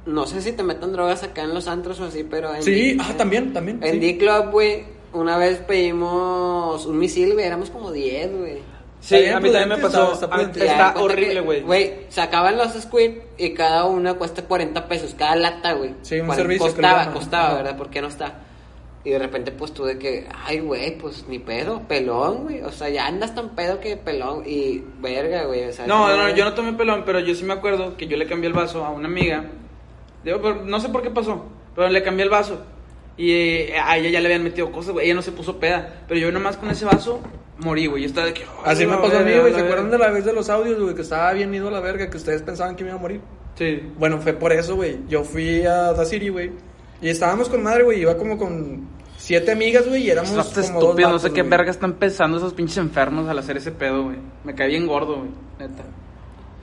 No 0.06 0.26
sé 0.26 0.42
si 0.42 0.52
te 0.52 0.64
metan 0.64 0.92
drogas 0.92 1.24
acá 1.24 1.44
en 1.44 1.54
los 1.54 1.68
antros 1.68 2.00
o 2.00 2.06
así, 2.06 2.24
pero. 2.24 2.54
En 2.54 2.62
Sí, 2.64 2.94
D- 2.94 2.98
ah, 3.02 3.14
también, 3.18 3.54
también. 3.54 3.80
En 3.84 3.94
sí. 3.94 4.00
D-Club, 4.00 4.52
güey, 4.52 4.84
una 5.14 5.38
vez 5.38 5.60
pedimos 5.60 6.86
un 6.86 6.98
misil, 7.00 7.34
güey, 7.34 7.46
éramos 7.46 7.70
como 7.70 7.92
10, 7.92 8.38
güey. 8.38 8.58
Sí, 9.00 9.26
a 9.28 9.40
mí 9.42 9.50
también 9.52 9.70
me 9.70 9.78
pasó. 9.78 10.14
está- 10.14 10.42
está 10.42 10.66
Está 10.66 11.02
horrible, 11.02 11.42
güey. 11.42 11.62
Güey, 11.62 11.94
sacaban 12.10 12.58
los 12.58 12.72
squid 12.74 13.12
y 13.38 13.54
cada 13.54 13.86
una 13.86 14.14
cuesta 14.14 14.44
40 14.44 14.88
pesos, 14.88 15.14
cada 15.18 15.36
lata, 15.36 15.74
güey. 15.74 15.92
Sí, 16.04 16.20
un 16.20 16.28
Cuaren- 16.28 16.36
servicio 16.36 16.66
que 16.74 16.82
le 16.82 16.88
Costaba, 16.88 17.14
costaba, 17.14 17.46
Ajá. 17.48 17.56
¿verdad? 17.58 17.78
¿Por 17.78 17.90
qué 17.90 18.02
no 18.02 18.08
está? 18.08 18.40
Y 19.06 19.10
de 19.10 19.20
repente, 19.20 19.52
pues 19.52 19.74
tú 19.74 19.84
de 19.84 20.00
que, 20.00 20.28
ay, 20.46 20.60
güey, 20.62 20.98
pues 20.98 21.26
ni 21.28 21.38
pedo, 21.40 21.82
pelón, 21.86 22.44
güey. 22.44 22.62
O 22.62 22.72
sea, 22.72 22.88
ya 22.88 23.06
andas 23.08 23.36
tan 23.36 23.50
pedo 23.50 23.82
que 23.82 23.98
pelón. 23.98 24.44
Y 24.46 24.82
verga, 25.02 25.44
güey. 25.46 25.66
O 25.68 25.74
sea, 25.74 25.86
No, 25.86 26.08
no, 26.10 26.16
madre- 26.18 26.36
yo 26.38 26.46
no 26.46 26.54
tomé 26.54 26.72
pelón, 26.72 27.04
pero 27.06 27.20
yo 27.20 27.36
sí 27.36 27.44
me 27.44 27.54
acuerdo 27.54 27.98
que 27.98 28.08
yo 28.08 28.16
le 28.16 28.26
cambié 28.26 28.48
el 28.48 28.54
vaso 28.54 28.86
a 28.86 28.90
una 28.92 29.10
amiga. 29.10 29.46
Digo, 30.24 30.40
no 30.66 30.80
sé 30.80 30.90
por 30.90 31.02
qué 31.02 31.10
pasó, 31.10 31.46
pero 31.76 31.90
le 31.90 32.02
cambié 32.04 32.24
el 32.24 32.30
vaso. 32.30 32.62
Y 33.18 33.32
eh, 33.32 33.76
a 33.80 33.98
ella 33.98 34.10
ya 34.10 34.20
le 34.22 34.28
habían 34.28 34.44
metido 34.44 34.72
cosas, 34.72 34.94
güey. 34.94 35.06
Ella 35.06 35.16
no 35.16 35.22
se 35.22 35.32
puso 35.32 35.60
peda. 35.60 36.04
Pero 36.08 36.20
yo 36.20 36.32
nomás 36.32 36.58
con 36.58 36.70
ese 36.72 36.86
vaso 36.86 37.22
morí, 37.60 37.86
güey. 37.86 38.02
Yo 38.04 38.08
estaba 38.08 38.26
de 38.28 38.34
que. 38.34 38.44
Así 38.66 38.84
"Ay, 38.84 38.90
me 38.90 38.98
pasó 38.98 39.20
a 39.20 39.22
mí, 39.22 39.32
güey. 39.38 39.54
¿Se 39.54 39.60
acuerdan 39.62 39.86
de 39.86 39.98
verga". 39.98 40.08
la 40.08 40.14
vez 40.14 40.26
de 40.26 40.34
los 40.34 40.50
audios, 40.50 40.80
güey? 40.82 40.96
Que 40.96 41.02
estaba 41.04 41.32
bien 41.34 41.54
ido 41.54 41.68
a 41.68 41.72
la 41.72 41.80
verga, 41.80 42.10
que 42.10 42.18
ustedes 42.18 42.42
pensaban 42.42 42.76
que 42.76 42.84
me 42.84 42.90
iba 42.90 42.98
a 42.98 43.02
morir. 43.02 43.22
Sí. 43.56 43.82
Bueno, 44.00 44.18
fue 44.20 44.34
por 44.34 44.52
eso, 44.52 44.76
güey. 44.76 44.98
Yo 45.08 45.24
fui 45.24 45.64
a 45.64 45.94
Da 45.94 46.06
City, 46.06 46.30
güey. 46.30 46.52
Y 47.02 47.10
estábamos 47.10 47.50
con 47.50 47.62
madre, 47.62 47.84
güey. 47.84 48.02
Iba 48.02 48.18
como 48.18 48.36
con 48.38 48.88
siete 49.18 49.52
amigas, 49.52 49.88
güey. 49.88 50.04
Y 50.08 50.10
éramos 50.10 50.32
como 50.32 50.44
dos 50.44 50.58
estúpido, 50.58 51.10
no 51.10 51.16
vatos, 51.16 51.22
sé 51.22 51.32
qué 51.34 51.42
güey. 51.42 51.52
verga 51.52 51.70
están 51.70 51.94
pensando 51.94 52.38
esos 52.38 52.54
pinches 52.56 52.78
enfermos 52.78 53.30
al 53.30 53.38
hacer 53.38 53.58
ese 53.58 53.72
pedo, 53.72 54.06
güey. 54.06 54.18
Me 54.44 54.56
caí 54.56 54.70
bien 54.70 54.88
gordo, 54.88 55.18
güey. 55.18 55.30
Neta. 55.60 55.84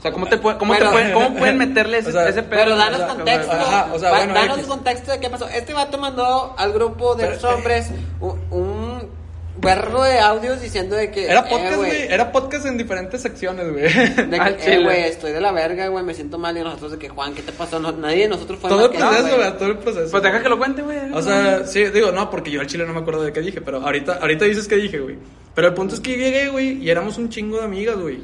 O 0.01 0.03
sea, 0.03 0.13
¿cómo, 0.13 0.27
te, 0.27 0.41
cómo, 0.41 0.75
te 0.75 0.85
pueden, 0.87 1.13
¿cómo 1.13 1.35
pueden 1.39 1.59
meterle 1.59 1.99
ese, 1.99 2.09
O 2.09 2.13
sea, 2.13 2.27
ese 2.27 2.43
pedo? 2.43 2.63
Pero 2.65 2.77
danos 2.77 3.01
o 3.01 3.05
sea, 3.05 3.15
contexto. 3.15 3.53
ajá, 3.53 3.89
o 3.93 3.99
sea, 3.99 4.11
bueno, 4.11 4.33
danos 4.33 4.57
X. 4.57 4.67
contexto 4.69 5.13
de 5.13 5.21
qué 5.21 5.29
pasó. 5.29 5.47
Este 5.49 5.75
vato 5.75 5.99
mandó 5.99 6.55
al 6.57 6.73
grupo 6.73 7.15
de 7.17 7.25
Pero- 7.25 7.35
los 7.35 7.45
hombres 7.45 7.91
un, 8.19 8.41
un 8.51 9.11
berro 9.59 10.03
de 10.03 10.19
audios 10.19 10.63
diciendo 10.63 10.97
de 10.97 11.11
que. 11.11 11.27
Era 11.27 11.41
eh, 11.41 11.47
podcast, 11.51 11.77
güey. 11.77 12.03
Era 12.09 12.33
podcast 12.33 12.65
en 12.65 12.79
diferentes 12.79 13.21
secciones, 13.21 13.71
güey. 13.71 13.83
De 13.93 14.57
que, 14.57 14.57
eh, 14.75 14.83
güey, 14.83 15.03
estoy 15.03 15.33
de 15.33 15.41
la 15.43 15.53
verga, 15.53 15.89
güey, 15.89 16.03
me 16.03 16.15
siento 16.15 16.39
mal. 16.39 16.57
Y 16.57 16.63
nosotros 16.63 16.93
de 16.93 16.99
que, 16.99 17.11
Juan, 17.11 17.35
¿qué 17.35 17.43
te 17.43 17.53
pasó? 17.53 17.79
No, 17.79 17.93
nadie 17.93 18.23
de 18.23 18.29
nosotros 18.29 18.59
fue 18.59 18.71
Todo 18.71 18.87
el 18.87 18.93
proceso, 18.93 19.23
güey. 19.23 19.37
güey. 19.37 19.59
Todo 19.59 19.69
el 19.69 19.79
proceso. 19.79 20.11
Pues 20.11 20.23
deja 20.23 20.43
que 20.43 20.49
lo 20.49 20.57
cuente, 20.57 20.81
güey. 20.81 21.13
O 21.13 21.21
sea, 21.21 21.67
sí, 21.67 21.85
digo, 21.87 22.11
no, 22.11 22.31
porque 22.31 22.51
yo 22.51 22.63
al 22.63 22.67
chile 22.67 22.87
no 22.87 22.95
me 22.95 23.01
acuerdo 23.01 23.23
de 23.23 23.35
qué 23.35 23.41
dije, 23.43 23.61
pero 23.61 23.83
ahorita, 23.83 24.15
ahorita 24.15 24.47
dices 24.47 24.67
que 24.67 24.77
dije, 24.77 24.99
güey. 24.99 25.19
Pero 25.55 25.69
el 25.69 25.75
punto 25.75 25.95
es 25.95 26.01
que 26.01 26.17
llegué, 26.17 26.49
güey, 26.49 26.83
y 26.83 26.89
éramos 26.89 27.19
un 27.19 27.29
chingo 27.29 27.59
de 27.59 27.65
amigas, 27.65 27.99
güey. 27.99 28.21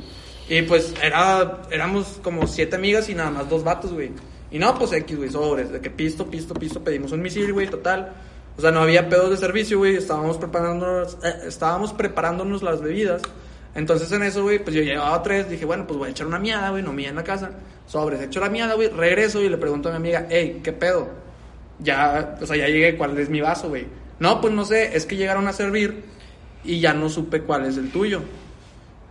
Y 0.49 0.63
pues 0.63 0.95
era, 1.03 1.63
éramos 1.71 2.21
como 2.23 2.47
siete 2.47 2.77
amigas 2.77 3.09
y 3.09 3.15
nada 3.15 3.31
más 3.31 3.49
dos 3.49 3.65
vatos, 3.65 3.93
güey. 3.93 4.11
Y 4.51 4.59
no, 4.59 4.79
pues 4.79 4.93
X, 4.93 5.17
güey, 5.17 5.31
sobres, 5.31 5.73
de 5.73 5.81
que 5.81 5.91
pisto, 5.91 6.31
pisto, 6.31 6.55
pisto, 6.55 6.83
pedimos 6.83 7.13
un 7.13 7.21
misil, 7.21 7.53
güey, 7.53 7.69
total. 7.69 8.13
O 8.57 8.61
sea, 8.61 8.71
no 8.71 8.81
había 8.81 9.09
pedos 9.09 9.31
de 9.31 9.37
servicio, 9.37 9.79
güey, 9.79 9.97
estábamos 9.97 10.39
preparándonos, 10.39 11.19
eh, 11.23 11.35
estábamos 11.47 11.93
preparándonos 11.93 12.63
las 12.63 12.81
bebidas. 12.81 13.23
Entonces 13.75 14.11
en 14.13 14.23
eso, 14.23 14.43
güey, 14.43 14.59
pues 14.59 14.75
yo 14.75 14.83
llevaba 14.83 15.23
tres, 15.23 15.51
dije, 15.51 15.65
bueno, 15.67 15.87
pues 15.87 15.99
voy 15.99 16.09
a 16.09 16.11
echar 16.13 16.27
una 16.27 16.39
miada, 16.39 16.71
güey, 16.71 16.83
no 16.83 16.93
mía 16.93 17.11
en 17.11 17.17
la 17.17 17.25
casa. 17.25 17.51
Sobres, 17.87 18.23
echo 18.23 18.41
la 18.41 18.49
miada, 18.49 18.75
güey, 18.75 18.89
regreso 18.89 19.43
y 19.43 19.49
le 19.49 19.59
pregunto 19.59 19.89
a 19.89 19.93
mi 19.93 19.97
amiga, 19.97 20.27
hey, 20.31 20.61
¿qué 20.63 20.73
pedo? 20.73 21.27
ya, 21.79 22.37
o 22.41 22.47
sea, 22.47 22.57
ya 22.57 22.69
llegué, 22.69 22.97
¿cuál 22.97 23.19
es 23.19 23.29
mi 23.29 23.41
vaso, 23.41 23.69
güey? 23.69 23.87
No, 24.19 24.41
pues 24.41 24.53
no 24.53 24.65
sé, 24.65 24.97
es 24.97 25.07
que 25.07 25.17
llegaron 25.17 25.47
a 25.49 25.53
servir 25.53 26.05
y 26.65 26.81
ya 26.81 26.95
no 26.95 27.09
supe 27.09 27.43
cuál 27.43 27.67
es 27.67 27.77
el 27.77 27.91
tuyo. 27.91 28.23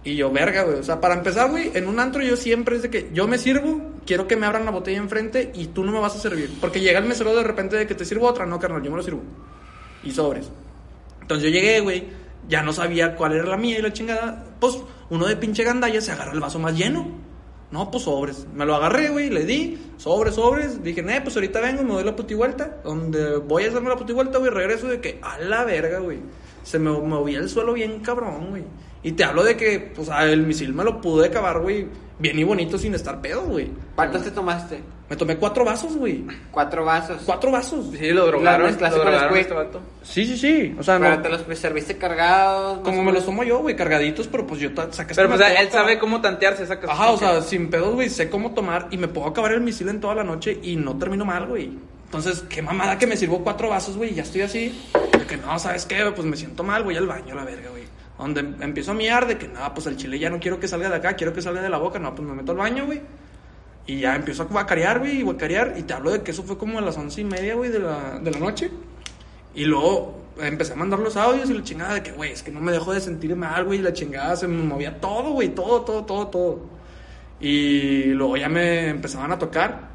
Y 0.05 0.15
yo, 0.15 0.31
verga, 0.31 0.63
güey. 0.63 0.77
O 0.77 0.83
sea, 0.83 1.01
para 1.01 1.15
empezar, 1.15 1.49
güey, 1.49 1.71
en 1.73 1.87
un 1.87 1.99
antro 1.99 2.21
yo 2.21 2.37
siempre 2.37 2.75
es 2.75 2.83
de 2.83 2.91
que 2.91 3.09
yo 3.11 3.27
me 3.27 3.39
sirvo, 3.39 3.81
quiero 4.05 4.27
que 4.27 4.35
me 4.35 4.45
abran 4.45 4.63
la 4.63 4.69
botella 4.69 4.99
enfrente 4.99 5.51
y 5.55 5.65
tú 5.67 5.83
no 5.83 5.91
me 5.91 5.99
vas 5.99 6.15
a 6.15 6.19
servir. 6.19 6.51
Porque 6.61 6.79
llega 6.79 6.99
el 6.99 7.05
mesero 7.05 7.35
de 7.35 7.43
repente 7.43 7.75
de 7.75 7.87
que 7.87 7.95
te 7.95 8.05
sirvo 8.05 8.27
otra, 8.27 8.45
no, 8.45 8.59
carnal, 8.59 8.83
yo 8.83 8.91
me 8.91 8.97
lo 8.97 9.03
sirvo. 9.03 9.23
Y 10.03 10.11
sobres. 10.11 10.51
Entonces 11.21 11.49
yo 11.49 11.51
llegué, 11.51 11.79
güey, 11.79 12.03
ya 12.47 12.61
no 12.61 12.71
sabía 12.71 13.15
cuál 13.15 13.33
era 13.33 13.45
la 13.45 13.57
mía 13.57 13.79
y 13.79 13.81
la 13.81 13.91
chingada. 13.91 14.45
Pues 14.59 14.77
uno 15.09 15.25
de 15.25 15.37
pinche 15.37 15.63
gandalla 15.63 15.99
se 15.99 16.11
agarra 16.11 16.33
el 16.33 16.39
vaso 16.39 16.59
más 16.59 16.77
lleno. 16.77 17.07
No, 17.71 17.89
pues 17.89 18.03
sobres. 18.03 18.45
Me 18.53 18.63
lo 18.63 18.75
agarré, 18.75 19.09
güey, 19.09 19.31
le 19.31 19.43
di, 19.43 19.77
sobres, 19.97 20.35
sobres. 20.35 20.83
Dije, 20.83 21.01
eh, 21.01 21.21
pues 21.23 21.35
ahorita 21.35 21.59
vengo, 21.61 21.81
me 21.81 21.93
doy 21.93 22.03
la 22.03 22.15
puti 22.15 22.35
vuelta. 22.35 22.77
Donde 22.83 23.37
voy 23.37 23.63
a 23.63 23.69
hacerme 23.69 23.89
la 23.89 23.95
puti 23.95 24.13
vuelta, 24.13 24.37
güey, 24.37 24.51
regreso 24.51 24.87
de 24.87 25.01
que, 25.01 25.19
a 25.23 25.39
la 25.39 25.63
verga, 25.65 25.97
güey. 25.97 26.19
Se 26.61 26.77
me 26.77 26.91
movía 26.91 27.39
el 27.39 27.49
suelo 27.49 27.73
bien 27.73 28.01
cabrón, 28.01 28.51
güey. 28.51 28.63
Y 29.05 29.11
te 29.11 29.23
hablo 29.23 29.43
de 29.43 29.55
que, 29.55 29.79
pues, 29.95 30.09
el 30.09 30.47
misil 30.47 30.73
me 30.73 30.83
lo 30.83 30.99
pude 30.99 31.27
acabar, 31.27 31.59
güey, 31.59 31.85
bien 32.17 32.39
y 32.39 32.43
bonito 32.43 32.77
sin 32.79 32.95
estar 32.95 33.21
pedo, 33.21 33.43
güey. 33.43 33.69
¿Cuántos 33.95 34.23
te 34.23 34.31
tomaste? 34.31 34.81
Me 35.07 35.15
tomé 35.15 35.37
cuatro 35.37 35.63
vasos, 35.63 35.95
güey. 35.95 36.25
Cuatro 36.49 36.83
vasos. 36.83 37.21
Cuatro 37.23 37.51
vasos. 37.51 37.85
Sí, 37.95 38.09
lo 38.09 38.25
drogaron. 38.25 38.71
Lo 38.75 38.89
drogaron 38.89 39.37
este 39.37 39.53
vato. 39.53 39.79
Sí, 40.01 40.25
sí, 40.25 40.35
sí. 40.35 40.75
O 40.79 40.81
sea, 40.81 40.97
Pero 40.97 41.17
no. 41.17 41.21
te 41.21 41.29
los 41.29 41.59
serviste 41.59 41.97
cargados. 41.99 42.79
Como 42.79 43.01
o 43.01 43.03
me 43.03 43.11
los 43.11 43.23
tomo 43.23 43.43
yo, 43.43 43.59
güey, 43.59 43.75
cargaditos, 43.75 44.27
pero 44.27 44.47
pues 44.47 44.59
yo 44.59 44.69
sacaste 44.75 45.13
Pero 45.13 45.27
pues 45.29 45.39
una 45.39 45.49
él 45.53 45.67
copa. 45.67 45.79
sabe 45.81 45.99
cómo 45.99 46.21
tantearse, 46.21 46.65
sacas. 46.65 46.89
Ajá, 46.89 47.11
o 47.11 47.17
sea, 47.17 47.43
sin 47.43 47.69
pedos, 47.69 47.93
güey, 47.93 48.09
sé 48.09 48.27
cómo 48.31 48.55
tomar 48.55 48.87
y 48.89 48.97
me 48.97 49.07
puedo 49.07 49.27
acabar 49.27 49.51
el 49.51 49.61
misil 49.61 49.89
en 49.89 49.99
toda 50.01 50.15
la 50.15 50.23
noche 50.23 50.59
y 50.63 50.75
no 50.77 50.97
termino 50.97 51.23
mal, 51.25 51.45
güey. 51.45 51.69
Entonces, 52.05 52.43
qué 52.49 52.63
mamada 52.63 52.97
que 52.97 53.05
me 53.05 53.15
sirvo 53.17 53.43
cuatro 53.43 53.69
vasos, 53.69 53.97
güey, 53.97 54.13
y 54.13 54.15
ya 54.15 54.23
estoy 54.23 54.41
así. 54.41 54.81
De 55.11 55.25
que 55.27 55.37
no, 55.37 55.59
¿sabes 55.59 55.85
qué? 55.85 56.03
Pues 56.15 56.25
me 56.25 56.35
siento 56.35 56.63
mal, 56.63 56.83
voy 56.83 56.95
al 56.95 57.05
baño, 57.05 57.35
la 57.35 57.43
verga, 57.43 57.69
güey. 57.69 57.74
Donde 58.17 58.39
empiezo 58.61 58.91
a 58.91 58.93
miar 58.93 59.27
de 59.27 59.37
que, 59.37 59.47
no, 59.47 59.73
pues 59.73 59.87
el 59.87 59.97
chile 59.97 60.17
ya 60.17 60.29
no 60.29 60.39
quiero 60.39 60.59
que 60.59 60.67
salga 60.67 60.89
de 60.89 60.95
acá, 60.95 61.15
quiero 61.15 61.33
que 61.33 61.41
salga 61.41 61.61
de 61.61 61.69
la 61.69 61.77
boca, 61.77 61.99
no, 61.99 62.15
pues 62.15 62.27
me 62.27 62.33
meto 62.33 62.53
al 62.53 62.57
baño, 62.57 62.85
güey. 62.85 63.01
Y 63.87 63.99
ya 63.99 64.15
empiezo 64.15 64.43
a 64.43 64.45
guacarear, 64.45 64.99
güey, 64.99 65.19
y 65.19 65.21
guacarear. 65.21 65.75
Y 65.77 65.83
te 65.83 65.93
hablo 65.93 66.11
de 66.11 66.21
que 66.23 66.31
eso 66.31 66.43
fue 66.43 66.57
como 66.57 66.79
a 66.79 66.81
las 66.81 66.97
once 66.97 67.21
y 67.21 67.23
media, 67.25 67.55
güey, 67.55 67.69
de 67.69 67.79
la, 67.79 68.19
de 68.19 68.31
la 68.31 68.39
noche. 68.39 68.71
Y 69.53 69.65
luego 69.65 70.23
empecé 70.39 70.73
a 70.73 70.75
mandar 70.75 70.99
los 70.99 71.15
audios 71.17 71.49
y 71.49 71.53
la 71.53 71.63
chingada 71.63 71.93
de 71.95 72.03
que, 72.03 72.11
güey, 72.11 72.31
es 72.31 72.41
que 72.41 72.51
no 72.51 72.61
me 72.61 72.71
dejo 72.71 72.93
de 72.93 72.99
sentir 73.01 73.35
mal, 73.35 73.65
güey. 73.65 73.79
y 73.79 73.81
La 73.81 73.93
chingada 73.93 74.35
se 74.35 74.47
me 74.47 74.63
movía 74.63 74.99
todo, 74.99 75.31
güey, 75.31 75.49
todo, 75.49 75.81
todo, 75.81 76.03
todo, 76.05 76.27
todo. 76.27 76.69
Y 77.39 78.05
luego 78.05 78.37
ya 78.37 78.49
me 78.49 78.89
empezaban 78.89 79.31
a 79.31 79.37
tocar 79.37 79.89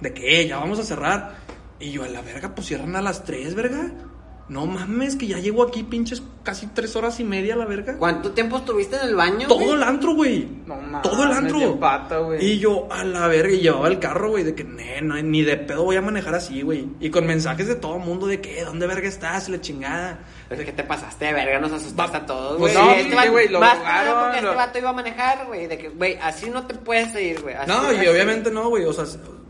de 0.00 0.12
que, 0.14 0.40
"Eh, 0.40 0.48
ya 0.48 0.58
vamos 0.58 0.78
a 0.78 0.82
cerrar. 0.82 1.34
Y 1.78 1.92
yo, 1.92 2.04
a 2.04 2.08
la 2.08 2.22
verga, 2.22 2.54
pues 2.54 2.66
cierran 2.68 2.96
a 2.96 3.00
las 3.02 3.24
tres, 3.24 3.54
verga. 3.54 3.90
No 4.50 4.66
mames, 4.66 5.14
que 5.14 5.28
ya 5.28 5.38
llevo 5.38 5.62
aquí 5.62 5.84
pinches 5.84 6.20
casi 6.42 6.66
tres 6.66 6.96
horas 6.96 7.20
y 7.20 7.24
media, 7.24 7.54
la 7.54 7.66
verga. 7.66 7.96
¿Cuánto 7.96 8.32
tiempo 8.32 8.56
estuviste 8.56 8.96
en 8.96 9.02
el 9.08 9.14
baño? 9.14 9.46
Todo 9.46 9.58
güey? 9.60 9.70
el 9.70 9.82
antro, 9.84 10.12
güey. 10.14 10.48
No 10.66 10.74
mames, 10.74 11.02
Todo 11.02 11.22
el 11.22 11.30
antro. 11.30 11.56
bien 11.58 11.78
pata, 11.78 12.18
güey. 12.18 12.44
Y 12.44 12.58
yo, 12.58 12.88
a 12.90 13.04
la 13.04 13.28
verga, 13.28 13.52
y 13.54 13.60
llevaba 13.60 13.86
el 13.86 14.00
carro, 14.00 14.30
güey, 14.30 14.42
de 14.42 14.52
que, 14.56 14.64
"Ne, 14.64 15.00
no, 15.02 15.14
ni 15.22 15.42
de 15.42 15.56
pedo 15.56 15.84
voy 15.84 15.94
a 15.94 16.02
manejar 16.02 16.34
así, 16.34 16.62
güey. 16.62 16.88
Y 16.98 17.10
con 17.10 17.26
mensajes 17.28 17.68
de 17.68 17.76
todo 17.76 17.94
el 17.98 18.02
mundo 18.02 18.26
de 18.26 18.40
que, 18.40 18.64
¿dónde 18.64 18.88
verga 18.88 19.06
estás? 19.06 19.48
Y 19.48 19.52
La 19.52 19.60
chingada. 19.60 20.18
Es 20.50 20.58
que 20.64 20.72
te 20.72 20.82
pasaste 20.82 21.26
de 21.26 21.32
verga, 21.32 21.60
nos 21.60 21.70
asustaste 21.70 22.16
a 22.16 22.26
todos, 22.26 22.58
Pues 22.58 22.74
güey. 22.74 22.84
no, 22.84 22.90
Este 22.92 23.22
sí, 23.22 23.28
güey, 23.28 23.48
lo 23.48 23.60
drogaron, 23.60 24.24
porque 24.24 24.40
lo- 24.42 24.48
este 24.48 24.56
vato 24.56 24.78
iba 24.80 24.90
a 24.90 24.94
manejar, 24.94 25.46
güey. 25.46 25.68
De 25.68 25.78
que, 25.78 25.90
güey, 25.90 26.18
así 26.20 26.50
no 26.50 26.66
te 26.66 26.74
puedes 26.74 27.14
ir, 27.14 27.40
güey. 27.40 27.54
así- 27.54 27.70
No, 27.70 27.92
y 27.92 27.98
así. 27.98 28.08
obviamente 28.08 28.50
no, 28.50 28.68
güey. 28.68 28.84
O 28.84 28.92
sea, 28.92 29.04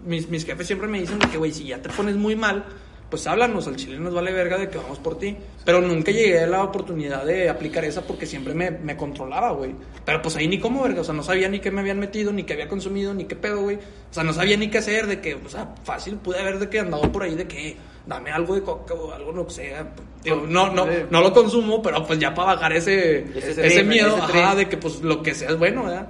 mis, 0.05 0.29
mis 0.29 0.45
jefes 0.45 0.67
siempre 0.67 0.89
me 0.89 1.01
dicen 1.01 1.19
de 1.19 1.27
que, 1.29 1.39
güey, 1.39 1.53
si 1.53 1.65
ya 1.69 1.81
te 1.81 1.89
pones 1.89 2.17
muy 2.17 2.37
mal, 2.37 2.67
pues 3.11 3.27
háblanos, 3.27 3.67
al 3.67 3.77
chile 3.77 3.99
nos 3.99 4.15
vale 4.15 4.33
verga 4.33 4.57
de 4.57 4.69
que 4.69 4.79
vamos 4.79 4.99
por 5.01 5.19
ti. 5.19 5.37
Pero 5.65 5.81
nunca 5.81 6.13
llegué 6.13 6.41
a 6.41 6.47
la 6.47 6.63
oportunidad 6.63 7.25
de 7.25 7.49
aplicar 7.49 7.85
esa 7.85 8.03
porque 8.03 8.25
siempre 8.25 8.55
me, 8.55 8.71
me 8.71 8.97
controlaba, 8.97 9.51
güey. 9.51 9.75
Pero 10.05 10.23
pues 10.23 10.37
ahí 10.37 10.47
ni 10.47 10.59
cómo, 10.59 10.83
verga. 10.83 11.01
O 11.01 11.05
sea, 11.05 11.15
no 11.15 11.23
sabía 11.23 11.49
ni 11.49 11.59
qué 11.59 11.71
me 11.71 11.81
habían 11.81 11.99
metido, 11.99 12.33
ni 12.33 12.45
qué 12.45 12.53
había 12.53 12.69
consumido, 12.69 13.13
ni 13.13 13.25
qué 13.25 13.37
pedo, 13.37 13.63
güey. 13.63 13.77
O 13.77 14.15
sea, 14.15 14.23
no 14.23 14.33
sabía 14.33 14.57
ni 14.57 14.69
qué 14.69 14.79
hacer, 14.79 15.07
de 15.07 15.21
que, 15.21 15.35
o 15.35 15.49
sea, 15.49 15.75
fácil 15.83 16.17
pude 16.17 16.39
haber 16.39 16.59
de 16.59 16.69
que 16.69 16.79
andaba 16.79 17.11
por 17.11 17.25
ahí 17.25 17.35
de 17.35 17.47
que 17.47 17.77
dame 18.07 18.31
algo 18.31 18.55
de 18.55 18.63
coca 18.63 18.95
o 18.95 19.13
algo, 19.13 19.33
lo 19.33 19.47
que 19.47 19.55
sea. 19.55 19.93
Digo, 20.23 20.45
no, 20.49 20.73
no, 20.73 20.87
no 21.11 21.21
lo 21.21 21.33
consumo, 21.33 21.83
pero 21.83 22.07
pues 22.07 22.19
ya 22.19 22.35
para 22.35 22.55
bajar 22.55 22.73
ese, 22.73 23.25
Ese 23.37 23.83
miedo, 23.83 24.17
ese 24.17 24.39
ajá, 24.39 24.55
de 24.55 24.69
que 24.69 24.77
pues 24.77 25.01
lo 25.01 25.23
que 25.23 25.35
sea 25.35 25.51
es 25.51 25.59
bueno, 25.59 25.85
¿verdad? 25.85 26.09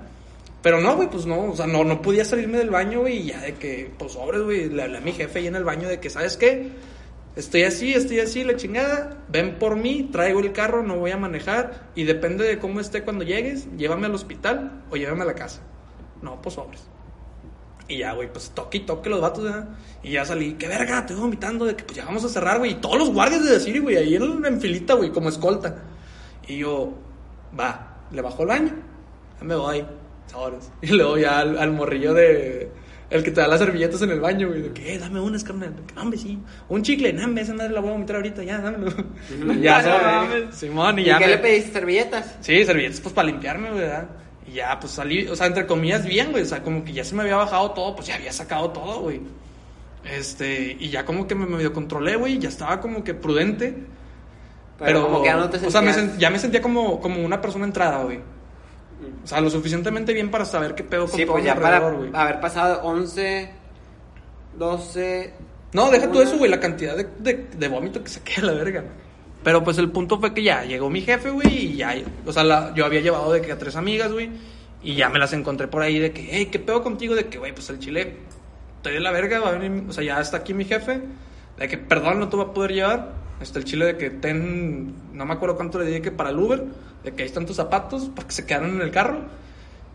Pero 0.62 0.80
no, 0.80 0.94
güey, 0.96 1.09
pues 1.09 1.24
no, 1.24 1.53
o 1.53 1.57
sea, 1.57 1.66
no, 1.66 1.84
no 1.84 2.03
podía 2.03 2.24
salirme 2.24 2.59
del 2.59 2.70
baño, 2.70 3.01
güey, 3.01 3.18
y 3.18 3.26
ya 3.26 3.40
de 3.40 3.55
que, 3.55 3.90
pues 3.96 4.12
sobres, 4.12 4.42
güey, 4.42 4.68
le 4.68 4.82
hablé 4.82 4.98
a 4.98 5.01
mi 5.01 5.12
jefe 5.12 5.38
ahí 5.38 5.46
en 5.46 5.57
el 5.57 5.64
baño 5.64 5.88
de 5.88 6.01
que, 6.01 6.11
¿sabes 6.11 6.36
qué? 6.36 6.68
Estoy 7.37 7.62
así, 7.62 7.95
estoy 7.95 8.18
así, 8.18 8.43
la 8.43 8.57
chingada, 8.57 9.24
ven 9.28 9.57
por 9.59 9.76
mí, 9.76 10.09
traigo 10.11 10.41
el 10.41 10.53
carro, 10.53 10.83
no 10.83 10.97
voy 10.97 11.12
a 11.12 11.16
manejar, 11.16 11.89
y 11.95 12.03
depende 12.03 12.45
de 12.45 12.59
cómo 12.59 12.81
esté 12.81 13.03
cuando 13.03 13.24
llegues, 13.24 13.68
llévame 13.76 14.07
al 14.07 14.14
hospital 14.14 14.83
o 14.91 14.97
llévame 14.97 15.22
a 15.22 15.26
la 15.26 15.35
casa. 15.35 15.61
No, 16.22 16.43
pues 16.43 16.57
sobres. 16.57 16.83
Y 17.87 17.99
ya, 17.99 18.12
güey, 18.14 18.33
pues 18.33 18.51
toque 18.51 18.78
y 18.78 18.81
toque 18.81 19.09
los 19.09 19.20
vatos, 19.20 19.45
¿verdad? 19.45 19.68
Y 20.03 20.12
ya 20.12 20.24
salí, 20.24 20.55
qué 20.55 20.66
verga, 20.66 21.01
estoy 21.01 21.16
vomitando, 21.16 21.66
de 21.66 21.76
que 21.76 21.85
pues 21.85 21.97
ya 21.97 22.05
vamos 22.05 22.24
a 22.24 22.28
cerrar, 22.28 22.59
güey. 22.59 22.72
Y 22.72 22.74
todos 22.74 22.99
los 22.99 23.12
guardias 23.12 23.45
de 23.45 23.53
decir, 23.53 23.81
güey, 23.81 23.97
ahí 23.97 24.16
en, 24.16 24.45
en 24.45 24.61
filita, 24.61 24.95
güey, 24.95 25.11
como 25.11 25.28
escolta. 25.28 25.76
Y 26.49 26.59
yo, 26.59 26.93
va, 27.59 27.97
le 28.11 28.22
bajo 28.22 28.43
el 28.43 28.49
baño, 28.49 28.72
ya 29.39 29.45
me 29.45 29.55
voy, 29.55 29.85
sobres. 30.26 30.70
Y 30.83 30.89
luego 30.89 31.16
ya 31.16 31.39
al, 31.39 31.59
al 31.59 31.70
morrillo 31.70 32.12
de, 32.12 32.70
El 33.11 33.24
que 33.24 33.32
te 33.32 33.40
da 33.40 33.48
las 33.48 33.58
servilletas 33.58 34.00
en 34.02 34.11
el 34.11 34.20
baño, 34.20 34.48
güey. 34.48 34.62
De 34.62 34.72
que, 34.72 34.94
eh, 34.94 34.98
dame 34.98 35.20
unas, 35.20 35.42
carnal. 35.42 35.74
Hombre, 36.00 36.16
sí. 36.18 36.38
Un 36.68 36.82
chicle, 36.82 37.12
no, 37.12 37.38
esa 37.40 37.52
madre 37.54 37.72
la 37.72 37.80
voy 37.80 37.90
a 37.90 37.92
vomitar 37.94 38.16
ahorita, 38.16 38.42
ya, 38.44 38.58
dámelo. 38.58 38.90
ya, 39.61 39.78
No 39.78 39.84
¿sabes? 39.84 40.54
Simón, 40.54 40.98
y 41.00 41.02
¿Y 41.02 41.04
ya. 41.06 41.18
qué 41.18 41.24
me- 41.24 41.30
le 41.32 41.38
pediste? 41.38 41.72
¿Servilletas? 41.72 42.36
Sí, 42.40 42.64
servilletas, 42.64 43.00
pues 43.00 43.12
para 43.12 43.26
limpiarme, 43.26 43.68
güey, 43.70 43.80
¿verdad? 43.80 44.06
Y 44.46 44.52
ya, 44.52 44.78
pues 44.78 44.92
salí, 44.92 45.26
o 45.26 45.34
sea, 45.34 45.46
entre 45.48 45.66
comillas, 45.66 46.06
bien, 46.06 46.30
güey. 46.30 46.44
O 46.44 46.46
sea, 46.46 46.62
como 46.62 46.84
que 46.84 46.92
ya 46.92 47.02
se 47.04 47.14
me 47.16 47.22
había 47.22 47.36
bajado 47.36 47.72
todo, 47.72 47.96
pues 47.96 48.06
ya 48.06 48.14
había 48.14 48.32
sacado 48.32 48.70
todo, 48.70 49.00
güey. 49.00 49.20
Este, 50.04 50.76
y 50.78 50.88
ya 50.88 51.04
como 51.04 51.26
que 51.26 51.34
me 51.34 51.46
medio 51.46 51.72
controlé, 51.72 52.16
güey. 52.16 52.38
Ya 52.38 52.48
estaba 52.48 52.80
como 52.80 53.04
que 53.04 53.14
prudente. 53.14 53.76
Pero, 54.78 55.02
como 55.04 55.20
que 55.22 55.28
ya 55.28 55.36
no 55.36 55.50
te 55.50 55.58
O 55.66 55.70
sea, 55.70 55.82
me 55.82 55.92
sentías- 55.92 56.18
ya 56.18 56.30
me 56.30 56.38
sentía 56.38 56.62
como, 56.62 57.00
como 57.00 57.22
una 57.22 57.40
persona 57.40 57.64
entrada, 57.66 58.02
güey. 58.04 58.20
O 59.24 59.26
sea, 59.26 59.40
lo 59.40 59.51
suficientemente 59.51 60.12
bien 60.12 60.30
para 60.30 60.44
saber 60.44 60.74
qué 60.74 60.84
pedo 60.84 61.07
con 61.07 61.16
Sí, 61.18 61.24
todo 61.24 61.34
pues 61.34 61.44
ya 61.44 61.55
para 61.55 61.78
güey. 61.90 62.11
haber 62.12 62.40
pasado 62.40 62.80
11, 62.82 63.51
12... 64.59 65.34
No, 65.72 65.90
deja 65.90 66.09
todo 66.09 66.20
una- 66.22 66.28
eso, 66.28 66.38
güey, 66.38 66.51
la 66.51 66.59
cantidad 66.61 66.96
de, 66.96 67.07
de, 67.18 67.46
de 67.57 67.68
vómito 67.68 68.03
que 68.03 68.09
saqué 68.11 68.40
a 68.40 68.44
la 68.44 68.53
verga. 68.53 68.84
Pero 69.44 69.62
pues 69.62 69.78
el 69.78 69.90
punto 69.90 70.18
fue 70.18 70.34
que 70.34 70.42
ya 70.42 70.64
llegó 70.64 70.90
mi 70.90 71.01
jefe, 71.01 71.30
güey, 71.30 71.48
y 71.72 71.76
ya, 71.76 71.94
o 72.26 72.32
sea, 72.32 72.42
la- 72.44 72.74
yo 72.74 72.84
había 72.84 73.01
llevado 73.01 73.32
de 73.32 73.40
que 73.40 73.53
a 73.53 73.59
tres 73.59 73.76
amigas, 73.76 74.12
güey, 74.12 74.30
y 74.82 74.94
ya 74.96 75.09
me 75.09 75.18
las 75.18 75.32
encontré 75.32 75.68
por 75.68 75.82
ahí 75.82 75.98
de 75.98 76.12
que, 76.12 76.28
hey, 76.30 76.48
¿qué 76.51 76.59
pedo 76.59 76.82
contigo? 76.82 77.14
De 77.14 77.26
que, 77.28 77.38
güey, 77.38 77.53
pues 77.55 77.70
el 77.70 77.78
chile, 77.78 78.16
estoy 78.76 78.94
de 78.94 79.01
la 79.01 79.12
verga, 79.12 79.38
va 79.40 79.51
a 79.51 79.53
venir, 79.59 79.84
o 79.88 79.92
sea, 79.92 80.03
ya 80.05 80.20
está 80.20 80.38
aquí 80.38 80.53
mi 80.55 80.64
jefe, 80.64 81.01
de 81.57 81.68
que, 81.68 81.78
perdón, 81.78 82.18
no 82.18 82.28
te 82.28 82.36
va 82.36 82.42
a 82.44 82.53
poder 82.53 82.72
llevar, 82.72 83.12
está 83.41 83.59
el 83.59 83.64
chile 83.64 83.86
de 83.86 83.97
que 83.97 84.11
ten, 84.11 84.95
no 85.12 85.26
me 85.26 85.32
acuerdo 85.32 85.57
cuánto 85.57 85.78
le 85.78 85.86
dije 85.86 86.03
que 86.03 86.11
para 86.11 86.30
el 86.30 86.38
Uber, 86.38 86.64
de 87.05 87.12
que 87.12 87.22
ahí 87.22 87.26
están 87.28 87.47
tus 87.47 87.57
zapatos, 87.57 88.11
para 88.14 88.26
que 88.26 88.34
se 88.34 88.47
quedaron 88.47 88.76
en 88.76 88.82
el 88.82 88.91
carro, 88.91 89.20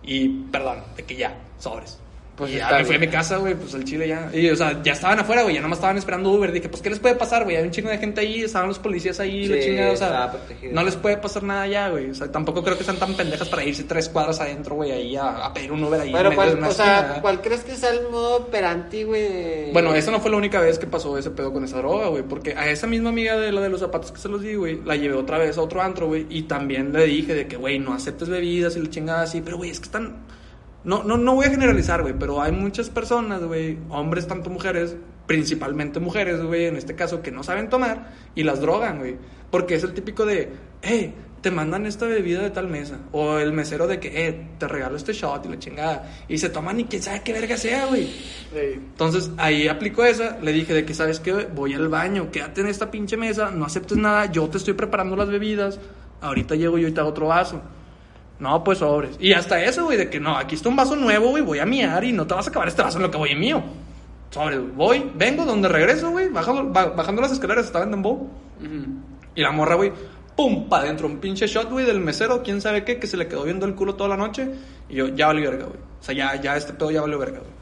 y 0.04 0.30
perdón, 0.46 0.80
de 0.96 1.04
que 1.04 1.16
ya, 1.16 1.38
sobres. 1.60 2.00
Pues 2.36 2.52
y 2.52 2.56
ya 2.56 2.70
me 2.70 2.84
fui 2.84 2.96
a 2.96 3.00
mi 3.00 3.08
casa, 3.08 3.38
güey, 3.38 3.56
pues 3.56 3.74
el 3.74 3.86
chile 3.86 4.10
ya. 4.10 4.30
Y, 4.34 4.50
o 4.50 4.56
sea, 4.56 4.84
ya 4.84 4.92
estaban 4.92 5.20
afuera, 5.20 5.44
güey, 5.44 5.56
ya 5.56 5.62
nomás 5.62 5.78
estaban 5.78 5.98
esperando 5.98 6.32
Uber. 6.32 6.52
Dije, 6.52 6.68
pues, 6.68 6.82
¿qué 6.82 6.90
les 6.90 7.00
puede 7.00 7.16
pasar, 7.16 7.46
güey? 7.46 7.56
Hay 7.56 7.64
un 7.64 7.72
chingo 7.72 7.90
de 7.90 7.98
gente 7.98 8.20
ahí, 8.20 8.42
estaban 8.44 8.68
los 8.68 8.78
policías 8.78 9.20
ahí, 9.22 9.48
Sí, 9.48 9.60
chingada, 9.64 9.92
o 9.92 9.96
sea, 9.96 10.34
no 10.72 10.84
les 10.84 10.96
puede 10.98 11.16
pasar 11.18 11.44
nada 11.44 11.66
ya, 11.68 11.90
güey. 11.90 12.10
O 12.10 12.14
sea, 12.14 12.30
tampoco 12.30 12.62
creo 12.62 12.78
que 12.78 12.84
sean 12.84 12.98
tan 12.98 13.14
pendejas 13.14 13.48
para 13.48 13.64
irse 13.64 13.84
tres 13.84 14.10
cuadras 14.10 14.42
adentro, 14.42 14.76
güey, 14.76 14.92
ahí 14.92 15.16
a, 15.16 15.46
a 15.46 15.54
pedir 15.54 15.72
un 15.72 15.84
Uber 15.84 16.02
ahí. 16.02 16.12
de 16.12 16.36
¿cuál, 16.36 16.62
o 16.62 16.72
sea, 16.72 17.00
esquina. 17.00 17.22
¿cuál 17.22 17.42
crees 17.42 17.64
que 17.64 17.76
sea 17.76 17.92
el 17.92 18.10
modo 18.10 18.38
operandi, 18.38 19.04
güey? 19.04 19.72
Bueno, 19.72 19.96
esa 19.96 20.12
no 20.12 20.20
fue 20.20 20.30
la 20.32 20.38
única 20.38 20.60
vez 20.60 20.78
que 20.78 20.88
pasó 20.88 21.18
ese 21.18 21.30
pedo 21.30 21.54
con 21.54 21.64
esa 21.64 21.78
droga, 21.78 22.08
güey. 22.08 22.24
Porque 22.24 22.54
a 22.54 22.70
esa 22.70 22.86
misma 22.88 23.10
amiga 23.10 23.38
de 23.38 23.52
la 23.54 23.62
de 23.62 23.70
los 23.70 23.80
zapatos 23.80 24.12
que 24.12 24.20
se 24.20 24.28
los 24.28 24.42
di, 24.42 24.56
güey, 24.56 24.82
la 24.84 24.96
llevé 24.96 25.16
otra 25.16 25.38
vez 25.38 25.58
a 25.58 25.62
otro 25.62 25.82
antro, 25.82 26.08
güey. 26.08 26.26
Y 26.30 26.44
también 26.44 26.92
le 26.92 27.06
dije 27.06 27.34
de 27.34 27.48
que, 27.48 27.56
güey, 27.56 27.80
no 27.80 27.94
aceptes 27.94 28.28
bebidas 28.28 28.76
y 28.76 28.82
la 28.82 28.90
chingada 28.90 29.22
así. 29.22 29.42
Pero, 29.42 29.58
güey, 29.58 29.70
es 29.70 29.80
que 29.80 29.86
están. 29.86 30.18
No, 30.86 31.04
no, 31.04 31.18
no 31.18 31.36
voy 31.36 31.48
a 31.48 31.50
generalizar, 31.50 32.04
güey, 32.04 32.14
pero 32.18 32.42
hay 32.42 32.52
muchas 32.52 32.90
personas, 32.90 33.44
güey, 33.44 33.78
hombres, 33.90 34.28
tanto 34.28 34.50
mujeres, 34.52 34.96
principalmente 35.26 36.00
mujeres, 36.00 36.42
güey, 36.44 36.66
en 36.66 36.78
este 36.78 36.96
caso, 36.96 37.22
que 37.22 37.32
no 37.32 37.44
saben 37.44 37.70
tomar 37.70 38.14
y 38.36 38.44
las 38.44 38.62
drogan, 38.62 39.00
güey. 39.00 39.18
Porque 39.50 39.76
es 39.76 39.84
el 39.84 39.94
típico 39.94 40.26
de, 40.26 40.52
hey, 40.84 41.14
te 41.46 41.52
mandan 41.52 41.86
esta 41.86 42.08
bebida 42.08 42.42
de 42.42 42.50
tal 42.50 42.68
mesa. 42.68 42.98
O 43.12 43.38
el 43.38 43.52
mesero 43.52 43.86
de 43.86 44.00
que, 44.00 44.28
eh, 44.28 44.48
te 44.58 44.68
regalo 44.68 44.96
este 44.96 45.14
shot 45.14 45.46
y 45.46 45.50
la 45.50 45.60
chingada. 45.60 46.12
Y 46.28 46.40
se 46.40 46.50
toman 46.50 46.80
y 46.80 46.86
quién 46.86 47.04
sabe 47.04 47.22
qué 47.24 47.34
verga 47.34 47.56
sea, 47.56 47.86
güey. 47.86 48.10
Entonces 48.54 49.32
ahí 49.38 49.68
aplicó 49.68 50.04
esa, 50.04 50.40
le 50.40 50.54
dije 50.54 50.74
de 50.74 50.86
que 50.86 50.94
sabes 50.94 51.20
que 51.20 51.34
voy 51.34 51.74
al 51.74 51.88
baño, 51.88 52.32
quédate 52.32 52.62
en 52.62 52.68
esta 52.68 52.90
pinche 52.90 53.16
mesa, 53.16 53.52
no 53.52 53.66
aceptes 53.66 53.98
nada, 53.98 54.26
yo 54.32 54.48
te 54.50 54.58
estoy 54.58 54.74
preparando 54.74 55.16
las 55.16 55.30
bebidas, 55.30 55.80
ahorita 56.22 56.56
llego 56.56 56.78
yo 56.78 56.88
y 56.88 56.92
te 56.92 57.00
hago 57.00 57.10
otro 57.10 57.28
vaso. 57.28 57.62
No, 58.40 58.64
pues 58.64 58.80
sobres. 58.80 59.16
Y 59.20 59.34
hasta 59.34 59.64
eso, 59.64 59.86
güey, 59.86 59.98
de 59.98 60.10
que 60.10 60.20
no, 60.20 60.36
aquí 60.38 60.56
está 60.56 60.68
un 60.70 60.76
vaso 60.76 60.96
nuevo, 60.96 61.30
güey, 61.30 61.42
voy 61.44 61.60
a 61.60 61.66
miar 61.66 62.04
y 62.04 62.12
no 62.12 62.28
te 62.28 62.34
vas 62.34 62.48
a 62.48 62.50
acabar 62.50 62.68
este 62.68 62.82
vaso 62.82 62.98
en 62.98 63.04
lo 63.04 63.12
que 63.12 63.18
voy 63.18 63.30
en 63.32 63.40
mío. 63.40 63.64
Sobres, 64.30 64.60
güey. 64.60 64.72
Voy, 64.74 65.12
vengo, 65.16 65.46
donde 65.46 65.70
regreso, 65.70 66.10
güey, 66.12 66.28
bajando, 66.30 66.66
ba- 66.72 66.88
bajando 66.90 67.22
las 67.22 67.32
escaleras, 67.32 67.66
estaba 67.66 67.86
en 67.86 67.92
Dembow. 67.92 68.30
Y 69.36 69.42
la 69.42 69.52
morra, 69.52 69.76
güey, 69.76 69.92
pum, 70.36 70.68
pa' 70.68 70.80
adentro, 70.80 71.08
un 71.08 71.18
pinche 71.20 71.48
shot, 71.48 71.70
güey, 71.72 71.86
del 71.86 72.02
mesero, 72.02 72.44
quién 72.44 72.60
sabe 72.60 72.84
qué, 72.84 73.00
que 73.00 73.08
se 73.08 73.16
le 73.16 73.28
quedó 73.28 73.44
viendo 73.44 73.66
el 73.66 73.76
culo 73.76 73.96
toda 73.96 74.10
la 74.10 74.18
noche. 74.18 74.50
Y 74.90 74.96
yo, 74.96 75.08
ya 75.08 75.28
valió 75.28 75.50
verga, 75.50 75.66
güey. 75.68 75.80
O 76.02 76.04
sea, 76.04 76.14
ya, 76.14 76.42
ya 76.42 76.58
este 76.58 76.74
pedo 76.74 76.92
ya 76.92 77.02
valió 77.02 77.18
verga, 77.18 77.40
güey. 77.40 77.56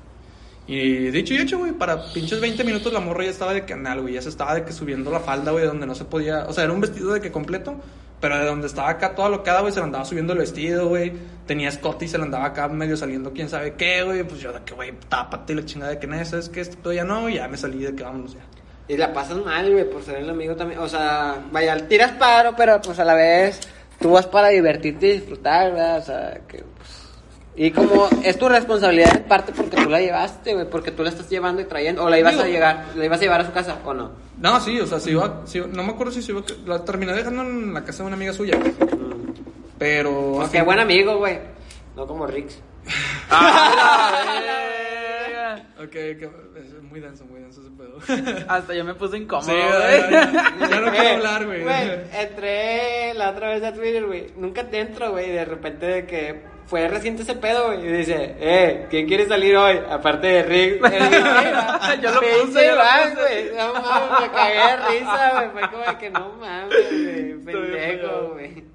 Y 0.66 1.12
dicho 1.12 1.34
y 1.34 1.38
hecho, 1.38 1.58
güey, 1.60 1.74
para 1.74 2.12
pinches 2.14 2.40
20 2.40 2.64
minutos 2.64 2.94
la 2.94 3.02
morra 3.02 3.26
ya 3.26 3.30
estaba 3.32 3.54
de 3.54 3.66
canal, 3.66 4.02
güey. 4.02 4.14
Ya 4.14 4.22
se 4.22 4.30
estaba 4.30 4.56
de 4.56 4.64
que 4.64 4.72
subiendo 4.72 5.12
la 5.12 5.20
falda, 5.20 5.52
güey, 5.52 5.66
donde 5.66 5.86
no 5.86 5.94
se 5.94 6.06
podía. 6.06 6.46
O 6.48 6.54
sea, 6.54 6.64
era 6.64 6.74
un 6.74 6.80
vestido 6.82 7.12
de 7.14 7.20
que 7.22 7.32
completo, 7.32 7.76
pero 8.24 8.40
de 8.40 8.46
donde 8.46 8.68
estaba 8.68 8.88
acá 8.88 9.16
toda 9.16 9.28
locada, 9.28 9.60
güey, 9.60 9.74
se 9.74 9.82
le 9.82 9.84
andaba 9.84 10.06
subiendo 10.06 10.32
el 10.32 10.40
vestido, 10.40 10.88
güey. 10.88 11.12
Tenía 11.46 11.68
escote 11.68 12.06
y 12.06 12.08
se 12.08 12.18
le 12.18 12.24
andaba 12.24 12.46
acá 12.46 12.70
medio 12.70 12.96
saliendo 12.96 13.34
quién 13.34 13.50
sabe 13.50 13.74
qué, 13.74 14.02
güey. 14.02 14.24
Pues 14.24 14.40
yo 14.40 14.54
de 14.54 14.62
que, 14.64 14.74
güey, 14.74 14.94
tápate 15.10 15.52
y 15.52 15.58
la 15.58 15.66
chingada 15.66 15.92
de 15.92 16.00
que 16.00 16.08
no, 16.08 16.16
es 16.16 16.48
que 16.48 16.64
pedo 16.64 16.94
ya 16.94 17.04
no, 17.04 17.28
ya 17.28 17.50
me 17.50 17.58
salí 17.58 17.84
de 17.84 17.94
que 17.94 18.02
vámonos 18.02 18.34
ya. 18.34 18.40
Y 18.88 18.96
la 18.96 19.12
pasas 19.12 19.40
mal, 19.40 19.70
güey, 19.70 19.84
por 19.90 20.02
ser 20.04 20.20
el 20.20 20.30
amigo 20.30 20.56
también. 20.56 20.80
O 20.80 20.88
sea, 20.88 21.36
vaya, 21.52 21.86
tiras 21.86 22.14
paro, 22.14 22.54
pero 22.56 22.80
pues 22.80 22.98
a 22.98 23.04
la 23.04 23.14
vez 23.14 23.60
tú 24.00 24.12
vas 24.12 24.26
para 24.26 24.48
divertirte 24.48 25.06
y 25.06 25.12
disfrutar, 25.20 25.74
¿verdad? 25.74 25.98
O 25.98 26.02
sea, 26.04 26.42
que. 26.48 26.64
Y 27.56 27.70
como 27.72 28.08
es 28.24 28.38
tu 28.40 28.50
responsabilidad 28.50 29.16
en 29.16 29.24
parte 29.26 29.54
porque 29.56 29.78
tú 29.78 29.88
la 29.90 30.02
llevaste, 30.02 30.54
güey, 30.56 30.68
porque 30.70 30.90
tú 30.92 31.04
la 31.04 31.10
estás 31.10 31.30
llevando 31.30 31.62
y 31.62 31.66
trayendo, 31.66 32.04
o 32.04 32.10
la 32.10 32.18
ibas 32.18 32.36
a 32.40 32.48
llegar, 32.48 32.86
la 32.96 33.06
ibas 33.06 33.20
a 33.20 33.22
llevar 33.22 33.42
a 33.42 33.46
su 33.46 33.52
casa, 33.52 33.78
o 33.86 33.94
no. 33.94 34.12
No, 34.40 34.60
sí, 34.60 34.80
o 34.80 34.88
sea, 34.88 35.00
si 35.00 35.12
iba, 35.12 35.42
si 35.46 35.60
iba- 35.60 35.68
no 35.68 35.84
me 35.84 35.92
acuerdo 35.92 36.12
si 36.12 36.24
se 36.24 36.32
iba, 36.32 36.42
la 36.66 36.84
terminé 36.84 37.14
dejando 37.14 37.44
en 37.44 37.72
la 37.74 37.84
casa 37.84 38.02
de 38.02 38.08
una 38.08 38.16
amiga 38.16 38.34
suya. 38.34 38.58
Pero. 39.78 40.34
Pues 40.38 40.50
qué 40.50 40.62
buen 40.64 40.80
amigo, 40.80 41.18
güey. 41.18 41.40
No 41.96 42.08
como 42.08 42.26
Rix. 42.26 42.60
Ok, 45.80 45.90
que- 45.92 46.30
es 46.58 46.84
muy 46.84 47.00
denso, 47.00 47.26
muy 47.26 47.42
denso 47.42 47.62
ese 47.62 47.70
pedo. 47.72 47.98
Hasta 48.48 48.74
yo 48.74 48.84
me 48.86 48.94
puse 48.96 49.18
incómodo, 49.18 49.50
Sí, 49.50 49.56
güey. 49.56 50.12
ya, 50.12 50.32
ya, 50.32 50.68
ya 50.70 50.80
no 50.80 50.92
quiero 50.92 51.08
Eh, 51.08 51.14
hablar, 51.16 51.46
güey. 51.46 51.64
entré 52.14 53.14
la 53.16 53.32
otra 53.32 53.50
vez 53.50 53.64
a 53.64 53.74
Twitter, 53.74 54.06
güey. 54.06 54.28
Nunca 54.38 54.70
te 54.70 54.80
entro, 54.80 55.12
güey. 55.12 55.32
De 55.32 55.46
repente 55.46 55.86
de 55.86 56.06
que 56.06 56.42
fue 56.66 56.88
reciente 56.88 57.24
ese 57.24 57.36
pedo, 57.36 57.68
güey. 57.68 57.86
Y 57.88 57.92
dice, 57.92 58.36
eh, 58.40 58.88
¿quién 58.90 59.08
quiere 59.08 59.28
salir 59.28 59.56
hoy? 59.56 59.80
Aparte 59.90 60.28
de 60.28 60.44
Rick. 60.44 60.82
Yo 62.02 62.12
lo 62.12 62.20
puse, 62.22 62.66
yo 62.66 62.76
lo 62.76 62.84
güey. 63.22 63.52
No 63.56 63.74
mames, 63.74 64.22
me 64.22 64.32
cagué 64.32 64.56
de 64.56 65.00
risa, 65.00 65.34
güey. 65.36 65.50
Fue 65.52 65.62
como 65.72 65.86
de 65.86 65.98
que 65.98 66.10
no 66.10 66.34
mames, 66.40 67.04
güey. 67.04 67.34
Pendejo, 67.46 68.30
güey. 68.34 68.74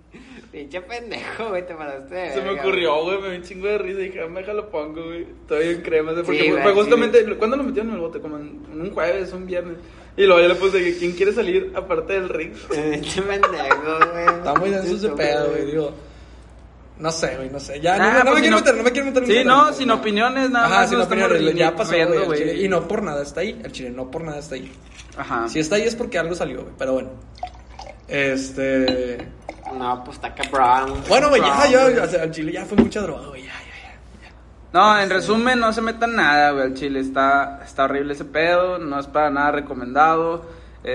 Pinche 0.50 0.80
pendejo, 0.80 1.50
güey. 1.50 1.66
Te 1.66 1.74
paraste 1.74 2.14
de 2.14 2.30
Se 2.32 2.40
me 2.40 2.50
ocurrió, 2.50 3.04
güey, 3.04 3.20
me 3.20 3.28
dio 3.28 3.36
un 3.38 3.44
chingo 3.44 3.66
de 3.68 3.78
risa 3.78 4.00
y 4.00 4.04
dije, 4.04 4.20
ah, 4.22 4.28
déjalo 4.34 4.70
pongo, 4.70 5.04
güey. 5.04 5.22
Estoy 5.42 5.68
en 5.68 5.82
crema, 5.82 6.12
porque 6.14 6.32
Sí, 6.32 6.38
fue, 6.38 6.48
güey, 6.50 6.62
fue 6.62 6.72
sí. 6.72 6.78
justamente, 6.78 7.36
¿cuándo 7.36 7.56
lo 7.56 7.64
metieron 7.64 7.90
en 7.90 7.94
el 7.96 8.00
bote? 8.00 8.20
Como 8.20 8.38
en, 8.38 8.62
en 8.72 8.80
un 8.80 8.90
jueves, 8.92 9.32
un 9.32 9.46
viernes. 9.46 9.76
Y 10.16 10.24
luego 10.24 10.40
yo 10.40 10.48
le 10.48 10.54
puse 10.54 10.96
quién 10.98 11.12
quiere 11.12 11.32
salir 11.32 11.70
aparte 11.74 12.14
del 12.14 12.28
ring. 12.28 12.54
güey. 12.68 12.92
Pinche 12.92 13.22
pendejo, 13.22 13.98
güey. 14.12 14.26
Está 14.26 14.54
muy 14.54 14.70
denso 14.70 14.94
ese 14.96 15.08
pedo, 15.10 15.50
güey, 15.50 15.66
digo. 15.66 15.94
No 16.98 17.12
sé, 17.12 17.36
güey, 17.36 17.48
no 17.48 17.60
sé. 17.60 17.80
Ya, 17.80 17.94
Ah, 17.94 17.98
no, 17.98 18.06
no 18.18 18.20
pues 18.22 18.34
me 18.34 18.40
quiero 18.40 18.56
no- 18.56 18.60
meter, 18.62 18.76
no 18.76 18.82
me 18.82 18.90
quiero 18.92 19.06
meter 19.06 19.22
en 19.22 19.28
Sí, 19.28 19.44
no, 19.44 19.72
sin 19.72 19.90
opiniones, 19.92 20.50
nada 20.50 20.66
Ajá, 20.66 20.76
más. 20.80 20.90
sin 20.90 21.00
opiniones, 21.00 21.54
ya 21.54 21.74
pasó, 21.76 21.92
güey. 22.26 22.64
Y 22.64 22.68
no 22.68 22.88
por 22.88 23.02
nada 23.02 23.22
está 23.22 23.40
ahí, 23.40 23.60
el 23.64 23.70
chile, 23.72 23.90
no 23.90 24.10
por 24.10 24.22
nada 24.24 24.38
está 24.38 24.56
ahí. 24.56 24.72
Ajá. 25.16 25.48
Si 25.48 25.60
está 25.60 25.76
ahí 25.76 25.82
es 25.82 25.94
porque 25.94 26.18
algo 26.18 26.34
salió, 26.34 26.62
güey, 26.62 26.74
pero 26.76 26.94
bueno. 26.94 27.10
Este... 28.08 29.28
No, 29.78 30.02
pues 30.02 30.16
está 30.16 30.34
cabrón. 30.34 31.02
Bueno, 31.08 31.28
güey, 31.28 31.42
ya, 31.42 31.66
ya, 31.68 31.82
güey. 31.84 31.98
o 31.98 32.06
sea, 32.08 32.24
el 32.24 32.30
chile 32.30 32.52
ya 32.52 32.64
fue 32.64 32.76
mucha 32.78 33.00
droga, 33.02 33.28
güey, 33.28 33.42
ya, 33.42 33.52
ya, 33.52 33.90
ya. 34.22 34.30
No, 34.72 34.98
en 34.98 35.10
resumen, 35.10 35.60
no 35.60 35.72
se 35.72 35.82
metan 35.82 36.16
nada, 36.16 36.52
güey, 36.52 36.64
al 36.64 36.74
chile. 36.74 37.00
Está, 37.00 37.60
está 37.64 37.84
horrible 37.84 38.14
ese 38.14 38.24
pedo, 38.24 38.78
no 38.78 38.98
es 38.98 39.06
para 39.06 39.30
nada 39.30 39.52
recomendado. 39.52 40.46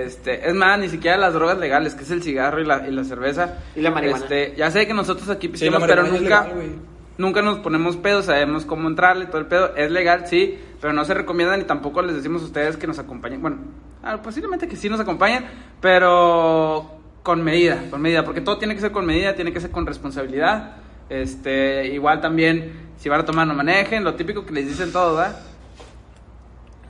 Este, 0.01 0.47
es 0.47 0.55
más, 0.55 0.79
ni 0.79 0.89
siquiera 0.89 1.17
las 1.17 1.33
drogas 1.33 1.59
legales, 1.59 1.93
que 1.93 2.03
es 2.03 2.11
el 2.11 2.23
cigarro 2.23 2.59
y 2.59 2.65
la, 2.65 2.87
y 2.87 2.91
la 2.91 3.03
cerveza. 3.03 3.59
Y 3.75 3.81
la 3.81 3.91
marihuana. 3.91 4.23
Este, 4.23 4.55
ya 4.55 4.71
sé 4.71 4.87
que 4.87 4.93
nosotros 4.93 5.29
aquí 5.29 5.47
Sí, 5.47 5.51
pisteamos, 5.51 5.83
pero 5.83 6.01
marihuana 6.01 6.15
es 6.15 6.21
nunca, 6.21 6.43
legal, 6.47 6.75
nunca 7.17 7.41
nos 7.43 7.59
ponemos 7.59 7.97
pedos, 7.97 8.25
sabemos 8.25 8.65
cómo 8.65 8.87
entrarle, 8.87 9.27
todo 9.27 9.37
el 9.37 9.45
pedo. 9.45 9.75
Es 9.75 9.91
legal, 9.91 10.27
sí, 10.27 10.57
pero 10.81 10.93
no 10.93 11.05
se 11.05 11.13
recomienda 11.13 11.55
ni 11.57 11.63
tampoco 11.65 12.01
les 12.01 12.15
decimos 12.15 12.41
a 12.41 12.45
ustedes 12.45 12.77
que 12.77 12.87
nos 12.87 12.97
acompañen. 12.97 13.41
Bueno, 13.41 13.57
ah, 14.01 14.21
posiblemente 14.21 14.67
que 14.67 14.75
sí 14.75 14.89
nos 14.89 14.99
acompañen, 14.99 15.45
pero 15.79 16.99
con 17.21 17.43
medida, 17.43 17.83
con 17.89 18.01
medida, 18.01 18.25
porque 18.25 18.41
todo 18.41 18.57
tiene 18.57 18.75
que 18.75 18.81
ser 18.81 18.91
con 18.91 19.05
medida, 19.05 19.35
tiene 19.35 19.53
que 19.53 19.61
ser 19.61 19.71
con 19.71 19.85
responsabilidad. 19.85 20.77
Este, 21.09 21.87
igual 21.87 22.19
también, 22.19 22.91
si 22.97 23.09
van 23.09 23.21
a 23.21 23.25
tomar, 23.25 23.45
no 23.45 23.53
manejen, 23.53 24.03
lo 24.03 24.15
típico 24.15 24.45
que 24.45 24.53
les 24.53 24.67
dicen 24.67 24.91
todos, 24.91 25.17
¿verdad? 25.17 25.39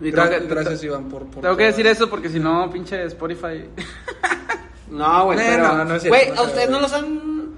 Y 0.04 0.12
tengo 0.12 0.28
Gra- 0.28 0.40
que- 0.42 0.48
gracias, 0.48 0.84
Iván, 0.84 1.10
por... 1.10 1.26
por 1.28 1.42
Tengo 1.42 1.56
que 1.58 1.66
decir 1.66 1.88
eso 1.88 2.10
porque 2.10 2.30
si 2.30 2.40
no, 2.40 2.70
pinche 2.72 3.04
Spotify. 3.06 3.66
No, 4.90 5.26
güey, 5.26 5.40
No, 5.40 5.44
pero. 5.44 5.68
no, 5.78 5.86
no 5.86 5.96
es 5.96 6.04
cierto, 6.04 6.20
Güey, 6.26 6.38
¿a 6.38 6.42
ustedes 6.44 6.70
no 6.70 6.80
los 6.80 6.94
han 6.94 7.50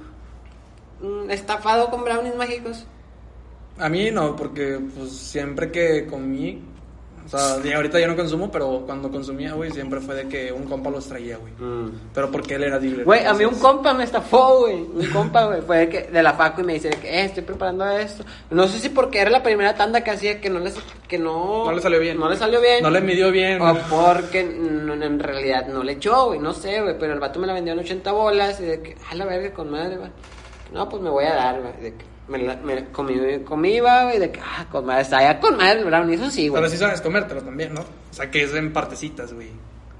estafado 1.29 1.89
con 1.89 2.03
brownies 2.05 2.35
mágicos? 2.37 2.85
A 3.77 3.89
mí 3.89 4.09
no, 4.09 4.35
porque 4.37 4.79
pues 4.95 5.11
siempre 5.11 5.69
que 5.69 6.05
comí, 6.05 6.63
O 7.25 7.29
sea, 7.29 7.57
y 7.63 7.71
ahorita 7.73 7.99
ya 7.99 8.07
no 8.07 8.15
consumo, 8.15 8.51
pero 8.51 8.83
cuando 8.85 9.09
consumía, 9.09 9.53
güey, 9.53 9.71
siempre 9.71 9.99
fue 9.99 10.13
de 10.15 10.27
que 10.27 10.51
un 10.51 10.63
compa 10.65 10.89
los 10.91 11.07
traía, 11.07 11.37
güey. 11.37 11.53
Pero 12.13 12.29
porque 12.31 12.55
él 12.55 12.63
era 12.63 12.77
dealer. 12.79 13.01
Mm. 13.01 13.05
Güey, 13.05 13.25
a 13.25 13.33
mí 13.33 13.45
un 13.45 13.55
compa 13.59 13.93
me 13.93 14.03
estafó, 14.03 14.59
güey. 14.59 14.75
Un 14.75 15.09
compa, 15.11 15.45
güey, 15.45 15.61
fue 15.61 15.77
de, 15.79 15.89
que, 15.89 16.01
de 16.03 16.23
la 16.23 16.33
facu 16.33 16.61
y 16.61 16.63
me 16.63 16.73
dice 16.73 16.89
de 16.89 16.97
que, 16.97 17.09
eh, 17.09 17.25
estoy 17.25 17.43
preparando 17.43 17.85
esto. 17.89 18.23
No 18.51 18.67
sé 18.67 18.79
si 18.79 18.89
porque 18.89 19.19
era 19.19 19.31
la 19.31 19.41
primera 19.41 19.73
tanda 19.75 20.01
que 20.03 20.11
hacía 20.11 20.39
que 20.39 20.49
no 20.49 20.59
les, 20.59 20.75
que 21.07 21.17
no... 21.17 21.65
No 21.65 21.71
le 21.71 21.81
salió 21.81 21.99
bien. 21.99 22.19
No 22.19 22.29
le 22.29 22.35
salió 22.35 22.61
bien. 22.61 22.83
No 22.83 22.89
le 22.89 23.01
midió 23.01 23.31
bien. 23.31 23.59
O 23.61 23.75
porque 23.89 24.43
no- 24.43 24.93
en 24.93 25.19
realidad 25.19 25.67
no 25.67 25.83
le 25.83 25.93
echó, 25.93 26.27
güey, 26.27 26.39
no 26.39 26.53
sé, 26.53 26.81
güey, 26.81 26.97
pero 26.99 27.13
el 27.13 27.19
vato 27.19 27.39
me 27.39 27.47
la 27.47 27.53
vendió 27.53 27.73
en 27.73 27.79
80 27.79 28.11
bolas 28.11 28.59
y 28.59 28.65
de 28.65 28.81
que, 28.81 28.95
a 29.09 29.15
la 29.15 29.25
verga, 29.25 29.51
con 29.53 29.71
madre, 29.71 29.97
güey. 29.97 30.09
No, 30.73 30.87
pues 30.89 31.01
me 31.01 31.09
voy 31.09 31.25
a 31.25 31.33
dar, 31.35 31.61
güey, 31.61 31.73
de 31.81 31.93
que 31.95 32.05
me, 32.27 32.37
la, 32.39 32.55
me 32.57 32.85
comí, 32.85 33.15
comí, 33.45 33.79
va, 33.79 34.03
güey, 34.05 34.19
de 34.19 34.31
que, 34.31 34.39
ah, 34.39 34.65
con 34.71 34.85
madre, 34.85 35.01
está 35.03 35.21
ya 35.21 35.39
con 35.39 35.57
madre 35.57 35.79
el 35.79 35.85
brownie, 35.85 36.15
eso 36.15 36.29
sí, 36.29 36.47
güey. 36.47 36.61
Pero 36.61 36.71
sí 36.71 36.77
sabes 36.77 37.01
comértelo 37.01 37.41
también, 37.41 37.73
¿no? 37.73 37.81
O 37.81 38.13
sea, 38.13 38.29
que 38.31 38.43
es 38.43 38.53
en 38.53 38.71
partecitas, 38.73 39.33
güey. 39.33 39.49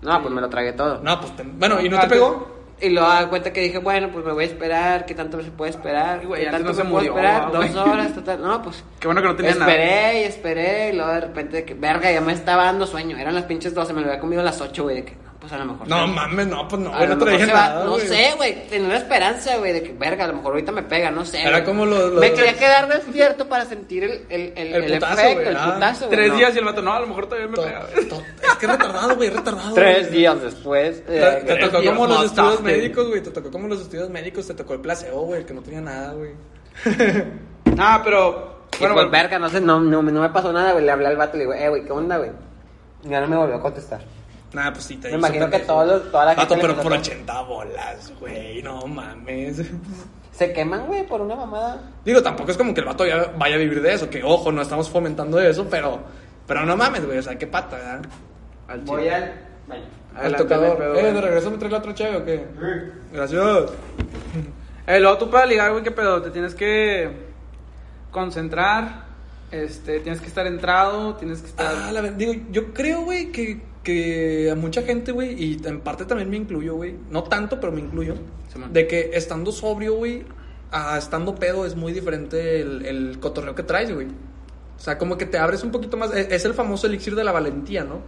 No, 0.02 0.22
pues 0.22 0.34
me 0.34 0.42
lo 0.42 0.50
tragué 0.50 0.74
todo. 0.74 1.02
No, 1.02 1.20
pues, 1.20 1.36
te- 1.36 1.44
bueno, 1.44 1.82
¿y 1.82 1.90
no 1.90 2.00
te 2.00 2.08
pegó? 2.08 2.54
Y 2.82 2.90
luego 2.90 3.08
da 3.08 3.30
cuenta 3.30 3.54
que 3.54 3.62
dije, 3.62 3.78
bueno, 3.78 4.10
pues 4.12 4.26
me 4.26 4.34
voy 4.34 4.44
a 4.44 4.48
esperar, 4.48 5.06
¿qué 5.06 5.16
tanto 5.16 5.42
se 5.42 5.50
puede 5.50 5.72
esperar? 5.72 6.20
Y, 6.22 6.26
güey, 6.26 6.42
¿Qué 6.42 6.48
antes 6.50 6.62
tanto 6.66 6.72
no 6.72 6.76
se 6.78 6.84
me 6.84 6.90
puedo 6.92 7.14
murió, 7.14 7.26
esperar? 7.26 7.50
güey. 7.56 7.70
Dos 7.70 7.88
horas, 7.88 8.14
total. 8.14 8.42
No, 8.42 8.62
pues. 8.62 8.84
Qué 9.00 9.08
bueno 9.08 9.22
que 9.22 9.28
no 9.30 9.36
tenía 9.38 9.56
nada. 9.56 9.72
esperé 9.72 10.20
y 10.20 10.24
esperé, 10.26 10.90
y 10.90 10.96
luego 10.98 11.12
de 11.14 11.22
repente, 11.22 11.56
de 11.58 11.66
que, 11.66 11.74
verga, 11.74 12.12
ya 12.12 12.20
me 12.20 12.34
estaba 12.34 12.66
dando 12.66 12.86
sueño. 12.86 13.18
Eran 13.18 13.34
las 13.34 13.46
pinches 13.46 13.74
12, 13.74 13.94
me 13.94 14.02
lo 14.02 14.08
había 14.08 14.20
comido 14.20 14.42
a 14.42 14.44
las 14.46 14.60
8, 14.60 14.84
güey, 14.84 14.98
de 14.98 15.06
que, 15.06 15.14
no, 15.16 15.25
pues 15.48 15.54
a 15.54 15.58
lo 15.64 15.72
mejor. 15.72 15.88
No 15.88 16.08
mames, 16.08 16.48
no, 16.48 16.68
pues 16.68 16.82
no, 16.82 16.90
güey, 16.92 17.08
no 17.08 17.16
nada, 17.16 17.84
No 17.86 17.92
güey. 17.92 18.08
sé, 18.08 18.34
güey, 18.36 18.68
tenía 18.68 18.88
una 18.88 18.98
esperanza, 18.98 19.58
güey, 19.58 19.74
de 19.74 19.84
que, 19.84 19.94
verga, 19.94 20.26
a 20.26 20.28
lo 20.28 20.34
mejor 20.34 20.54
ahorita 20.54 20.72
me 20.72 20.84
pega, 20.84 21.12
no 21.12 21.24
sé. 21.26 21.42
Era 21.42 21.52
güey. 21.52 21.64
como 21.66 21.86
lo- 21.86 22.10
lo- 22.10 22.20
Me 22.20 22.34
quería 22.34 22.54
quedar 22.58 22.88
despierto 22.88 23.48
para 23.48 23.66
sentir 23.66 24.04
el, 24.04 24.12
el, 24.30 24.54
el, 24.56 24.74
El 24.76 24.84
el 24.86 24.94
putazo, 24.96 25.22
efecto, 25.22 25.36
güey, 25.36 25.48
el 25.48 25.58
ah. 25.58 25.74
putazo, 25.74 26.06
güey, 26.08 26.18
Tres 26.18 26.32
no. 26.32 26.38
días 26.38 26.56
y 26.56 26.58
el 26.60 26.66
vato, 26.66 26.82
no, 26.82 26.94
a 26.94 27.00
lo 27.00 27.08
mejor 27.08 27.26
todavía 27.28 27.48
me 27.48 27.56
To- 27.56 27.64
pega. 27.64 27.80
to- 28.10 28.24
Es 28.44 28.56
que 28.60 28.66
es 28.66 28.72
retardado, 28.72 29.16
güey, 29.16 29.30
es 29.30 29.36
retardado. 29.36 29.74
Tres 29.74 30.12
días 30.12 30.42
después. 30.42 31.06
Te, 31.06 31.18
eh, 31.20 31.42
te 31.46 31.56
tocó 31.58 31.84
como 31.86 32.08
los 32.08 32.26
estudios 32.26 32.56
tarde. 32.58 32.64
médicos, 32.72 33.08
güey. 33.08 33.22
Te 33.22 33.32
tocó 33.32 33.52
como 33.52 33.68
los 33.68 33.82
estudios 33.82 34.10
médicos. 34.10 34.48
Te 34.48 34.54
tocó 34.54 34.74
el 34.74 34.82
placebo, 34.82 35.22
güey, 35.22 35.42
el 35.42 35.46
que 35.46 35.54
no 35.54 35.62
tenía 35.62 35.82
nada, 35.82 36.14
güey. 36.14 36.32
Ah, 37.78 38.02
pero. 38.04 38.56
Bueno, 38.80 38.94
pues, 38.94 39.06
bueno, 39.06 39.10
verga, 39.10 39.40
no 39.40 39.50
sé, 39.50 39.62
no, 39.62 39.80
no, 39.80 40.02
no 40.02 40.22
me 40.22 40.30
pasó 40.30 40.52
nada, 40.52 40.74
güey. 40.74 40.84
Le 40.86 40.92
hablé 40.92 41.08
al 41.08 41.16
vato 41.18 41.38
y 41.38 41.40
le 41.40 41.46
digo, 41.46 41.54
eh, 41.54 41.70
güey, 41.70 41.86
¿qué 41.86 41.92
onda, 41.92 42.18
güey? 42.18 42.32
Y 43.06 43.10
ya 43.10 43.22
no 43.22 43.28
me 43.28 43.38
volvió 43.38 43.56
a 43.56 43.62
contestar. 43.62 44.02
Pues 44.74 44.84
sí, 44.86 44.98
te 44.98 45.10
Me 45.10 45.16
imagino 45.18 45.50
que 45.50 45.60
todos 45.60 45.88
los- 45.88 46.12
toda 46.12 46.26
la 46.26 46.32
gente 46.36 46.44
Vato, 46.44 46.56
le 46.56 46.62
pero 46.74 46.82
por 46.84 46.94
a- 46.94 46.98
80 47.00 47.42
bolas, 47.42 48.14
güey, 48.20 48.62
no 48.64 48.86
mames. 48.88 49.62
Se 50.32 50.52
queman, 50.52 50.86
güey, 50.88 51.06
por 51.08 51.22
una 51.22 51.36
mamada. 51.36 51.82
Digo, 52.04 52.22
tampoco 52.22 52.52
es 52.52 52.58
como 52.58 52.74
que 52.74 52.82
el 52.82 52.86
vato 52.86 53.06
ya 53.06 53.32
vaya 53.38 53.56
a 53.56 53.58
vivir 53.58 53.82
de 53.82 53.94
eso, 53.94 54.10
que 54.10 54.22
ojo, 54.22 54.52
no 54.52 54.62
estamos 54.62 54.90
fomentando 54.90 55.40
eso, 55.40 55.66
pero, 55.70 56.00
pero 56.46 56.66
no 56.66 56.76
mames, 56.76 57.06
güey, 57.06 57.18
o 57.20 57.24
sea, 57.24 57.38
qué 57.38 57.48
pata, 57.48 57.78
¿verdad? 57.78 58.02
al 58.68 58.82
Voy 58.82 59.08
al 59.08 60.36
tocador. 60.36 60.78
pedo, 60.78 60.96
eh, 60.96 61.14
de 61.14 61.22
regreso 61.22 61.52
me 61.52 61.58
trae 61.58 61.72
la 61.72 61.78
otra 61.78 61.94
chave 61.94 62.18
o 62.18 62.26
qué? 62.26 62.46
Gracias. 63.14 63.42
Eh, 64.88 65.00
luego 65.00 65.18
tú 65.18 65.32
para 65.32 65.48
ligar, 65.48 65.72
güey, 65.72 65.84
qué 65.84 65.90
pedo, 65.90 66.22
te 66.22 66.30
tienes 66.30 66.54
que 66.54 67.10
concentrar, 68.12 69.06
este, 69.52 70.00
tienes 70.00 70.22
que 70.22 70.28
estar 70.28 70.46
entrado, 70.48 71.16
tienes 71.16 71.42
que 71.42 71.48
estar... 71.48 71.74
Ah, 71.76 71.92
la 71.92 72.02
verdad, 72.02 72.18
digo, 72.18 72.34
yo 72.52 72.74
creo, 72.74 73.02
güey, 73.02 73.32
que, 73.32 73.62
que 73.86 74.50
a 74.52 74.56
mucha 74.56 74.82
gente, 74.82 75.14
güey, 75.14 75.42
y 75.42 75.62
en 75.66 75.80
parte 75.80 76.04
también 76.04 76.30
me 76.30 76.36
incluyo, 76.36 76.76
güey, 76.76 76.96
no 77.10 77.24
tanto, 77.24 77.60
pero 77.62 77.72
me 77.72 77.80
incluyo, 77.80 78.16
de 78.74 78.88
que 78.88 79.12
estando 79.14 79.54
sobrio, 79.54 79.94
güey, 79.96 80.24
a 80.72 80.98
estando 80.98 81.36
pedo 81.36 81.66
es 81.66 81.76
muy 81.76 81.94
diferente 81.94 82.60
el, 82.60 82.86
el 82.86 83.20
cotorreo 83.22 83.56
que 83.56 83.64
traes, 83.64 83.94
güey. 83.94 84.08
O 84.08 84.80
sea, 84.80 84.98
como 84.98 85.18
que 85.18 85.26
te 85.26 85.38
abres 85.38 85.64
un 85.64 85.72
poquito 85.72 85.96
más, 85.96 86.14
es, 86.14 86.28
es 86.30 86.44
el 86.44 86.54
famoso 86.54 86.88
elixir 86.88 87.16
de 87.16 87.24
la 87.24 87.32
valentía, 87.32 87.86
¿no? 87.86 88.02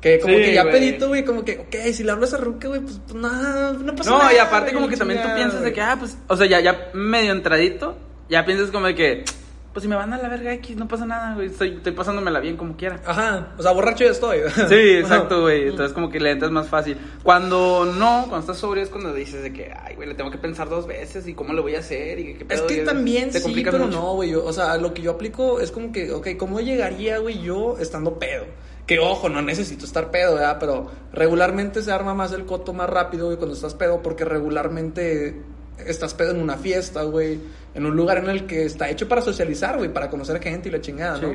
Que 0.00 0.20
como 0.20 0.34
Sí, 0.34 0.42
que 0.42 0.54
ya 0.54 0.62
güey. 0.62 0.74
pedito, 0.74 1.08
güey, 1.08 1.24
como 1.24 1.44
que, 1.44 1.58
ok, 1.58 1.92
si 1.92 2.04
le 2.04 2.12
hablas 2.12 2.34
a 2.34 2.36
Ruque, 2.36 2.68
güey, 2.68 2.80
pues, 2.80 3.00
pues 3.04 3.14
nada, 3.20 3.72
no 3.72 3.94
pasa 3.96 4.10
No, 4.10 4.18
nada. 4.18 4.32
y 4.34 4.38
aparte 4.38 4.72
como 4.72 4.86
que 4.88 4.96
también 4.96 5.22
tú 5.22 5.28
piensas 5.34 5.62
de 5.62 5.72
que, 5.72 5.80
ah, 5.80 5.96
pues, 5.98 6.16
o 6.28 6.36
sea, 6.36 6.46
ya, 6.46 6.60
ya 6.60 6.90
medio 6.94 7.32
entradito, 7.32 7.96
ya 8.28 8.44
piensas 8.44 8.70
como 8.70 8.86
de 8.86 8.94
que, 8.94 9.24
pues 9.72 9.82
si 9.82 9.88
me 9.88 9.96
van 9.96 10.12
a 10.12 10.18
la 10.18 10.28
verga 10.28 10.52
X, 10.54 10.76
no 10.76 10.86
pasa 10.86 11.06
nada, 11.06 11.34
güey, 11.34 11.46
estoy, 11.46 11.76
estoy 11.76 11.92
pasándomela 11.92 12.40
bien 12.40 12.56
como 12.56 12.76
quiera. 12.76 13.00
Ajá, 13.06 13.54
o 13.56 13.62
sea, 13.62 13.72
borracho 13.72 14.04
ya 14.04 14.10
estoy. 14.10 14.38
Sí, 14.68 14.74
exacto, 14.98 15.42
güey. 15.42 15.68
Entonces 15.68 15.92
como 15.94 16.10
que 16.10 16.20
le 16.20 16.30
entras 16.30 16.50
más 16.50 16.68
fácil. 16.68 16.98
Cuando 17.22 17.84
no, 17.86 18.26
cuando 18.28 18.40
estás 18.40 18.58
sobrio 18.58 18.82
es 18.82 18.90
cuando 18.90 19.14
dices 19.14 19.42
de 19.42 19.52
que, 19.52 19.72
ay, 19.72 19.94
güey, 19.96 20.08
le 20.08 20.14
tengo 20.14 20.30
que 20.30 20.38
pensar 20.38 20.68
dos 20.68 20.86
veces 20.86 21.26
y 21.26 21.34
cómo 21.34 21.52
le 21.54 21.62
voy 21.62 21.74
a 21.74 21.78
hacer 21.78 22.18
y 22.18 22.34
qué 22.34 22.46
Es 22.48 22.60
pedo", 22.60 22.66
que 22.66 22.82
y 22.82 22.84
también 22.84 23.30
te 23.30 23.40
sí, 23.40 23.62
pero 23.64 23.78
mucho. 23.86 23.90
no, 23.98 24.14
güey. 24.14 24.34
O 24.34 24.52
sea, 24.52 24.76
lo 24.76 24.92
que 24.92 25.02
yo 25.02 25.12
aplico 25.12 25.60
es 25.60 25.70
como 25.70 25.90
que, 25.92 26.12
ok, 26.12 26.28
¿cómo 26.38 26.60
llegaría, 26.60 27.18
güey, 27.18 27.40
yo 27.42 27.78
estando 27.78 28.18
pedo? 28.18 28.44
Que 28.86 28.98
ojo, 28.98 29.28
no 29.28 29.40
necesito 29.42 29.84
estar 29.84 30.10
pedo, 30.10 30.34
¿verdad? 30.34 30.56
Pero 30.58 30.90
regularmente 31.12 31.82
se 31.82 31.92
arma 31.92 32.14
más 32.14 32.32
el 32.32 32.44
coto 32.44 32.72
más 32.72 32.90
rápido, 32.90 33.26
güey, 33.26 33.38
cuando 33.38 33.54
estás 33.54 33.74
pedo, 33.74 34.02
porque 34.02 34.24
regularmente 34.24 35.40
estás 35.78 36.14
pedo 36.14 36.32
en 36.32 36.40
una 36.40 36.56
fiesta, 36.56 37.02
güey, 37.02 37.38
en 37.74 37.86
un 37.86 37.96
lugar 37.96 38.18
en 38.18 38.28
el 38.28 38.46
que 38.46 38.64
está 38.64 38.90
hecho 38.90 39.08
para 39.08 39.22
socializar, 39.22 39.76
güey, 39.78 39.92
para 39.92 40.10
conocer 40.10 40.40
gente 40.42 40.68
y 40.68 40.72
la 40.72 40.80
chingada, 40.80 41.18
¿no? 41.18 41.34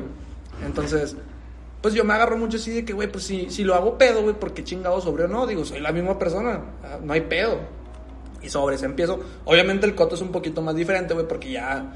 Entonces, 0.64 1.16
pues 1.80 1.94
yo 1.94 2.04
me 2.04 2.14
agarro 2.14 2.36
mucho 2.36 2.56
así 2.56 2.72
de 2.72 2.84
que, 2.84 2.92
güey, 2.92 3.10
pues 3.10 3.24
si, 3.24 3.50
si 3.50 3.64
lo 3.64 3.74
hago 3.74 3.96
pedo, 3.96 4.22
güey, 4.22 4.34
porque 4.38 4.64
chingado 4.64 5.00
sobre 5.00 5.24
o 5.24 5.28
no, 5.28 5.46
digo, 5.46 5.64
soy 5.64 5.80
la 5.80 5.92
misma 5.92 6.18
persona, 6.18 6.60
ah, 6.82 6.98
no 7.02 7.12
hay 7.12 7.22
pedo. 7.22 7.58
Y 8.42 8.48
sobre 8.48 8.78
se 8.78 8.86
empiezo. 8.86 9.20
Obviamente 9.44 9.86
el 9.86 9.94
coto 9.94 10.14
es 10.14 10.20
un 10.20 10.30
poquito 10.30 10.62
más 10.62 10.74
diferente, 10.74 11.14
güey, 11.14 11.26
porque 11.26 11.52
ya, 11.52 11.92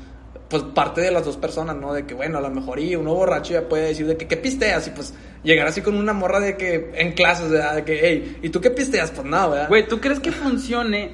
pues 0.48 0.62
parte 0.62 1.00
de 1.00 1.10
las 1.10 1.24
dos 1.24 1.36
personas, 1.36 1.76
¿no? 1.76 1.92
De 1.92 2.04
que, 2.04 2.14
bueno, 2.14 2.38
a 2.38 2.40
lo 2.40 2.50
mejor 2.50 2.78
y 2.78 2.94
uno 2.96 3.14
borracho 3.14 3.54
ya 3.54 3.68
puede 3.68 3.88
decir 3.88 4.06
de 4.06 4.16
que, 4.16 4.26
¿qué 4.26 4.36
pisteas? 4.36 4.86
Y 4.88 4.90
pues 4.90 5.14
llegar 5.42 5.66
así 5.66 5.82
con 5.82 5.96
una 5.96 6.12
morra 6.12 6.40
de 6.40 6.56
que, 6.56 6.92
en 6.94 7.12
clases, 7.12 7.50
¿verdad? 7.50 7.76
De 7.76 7.84
que, 7.84 8.00
hey, 8.02 8.38
¿y 8.42 8.48
tú 8.50 8.60
qué 8.60 8.70
pisteas? 8.70 9.10
Pues 9.10 9.26
nada, 9.26 9.48
¿verdad? 9.48 9.68
Güey, 9.68 9.86
¿tú 9.86 10.00
crees 10.00 10.20
que 10.20 10.32
funcione 10.32 11.12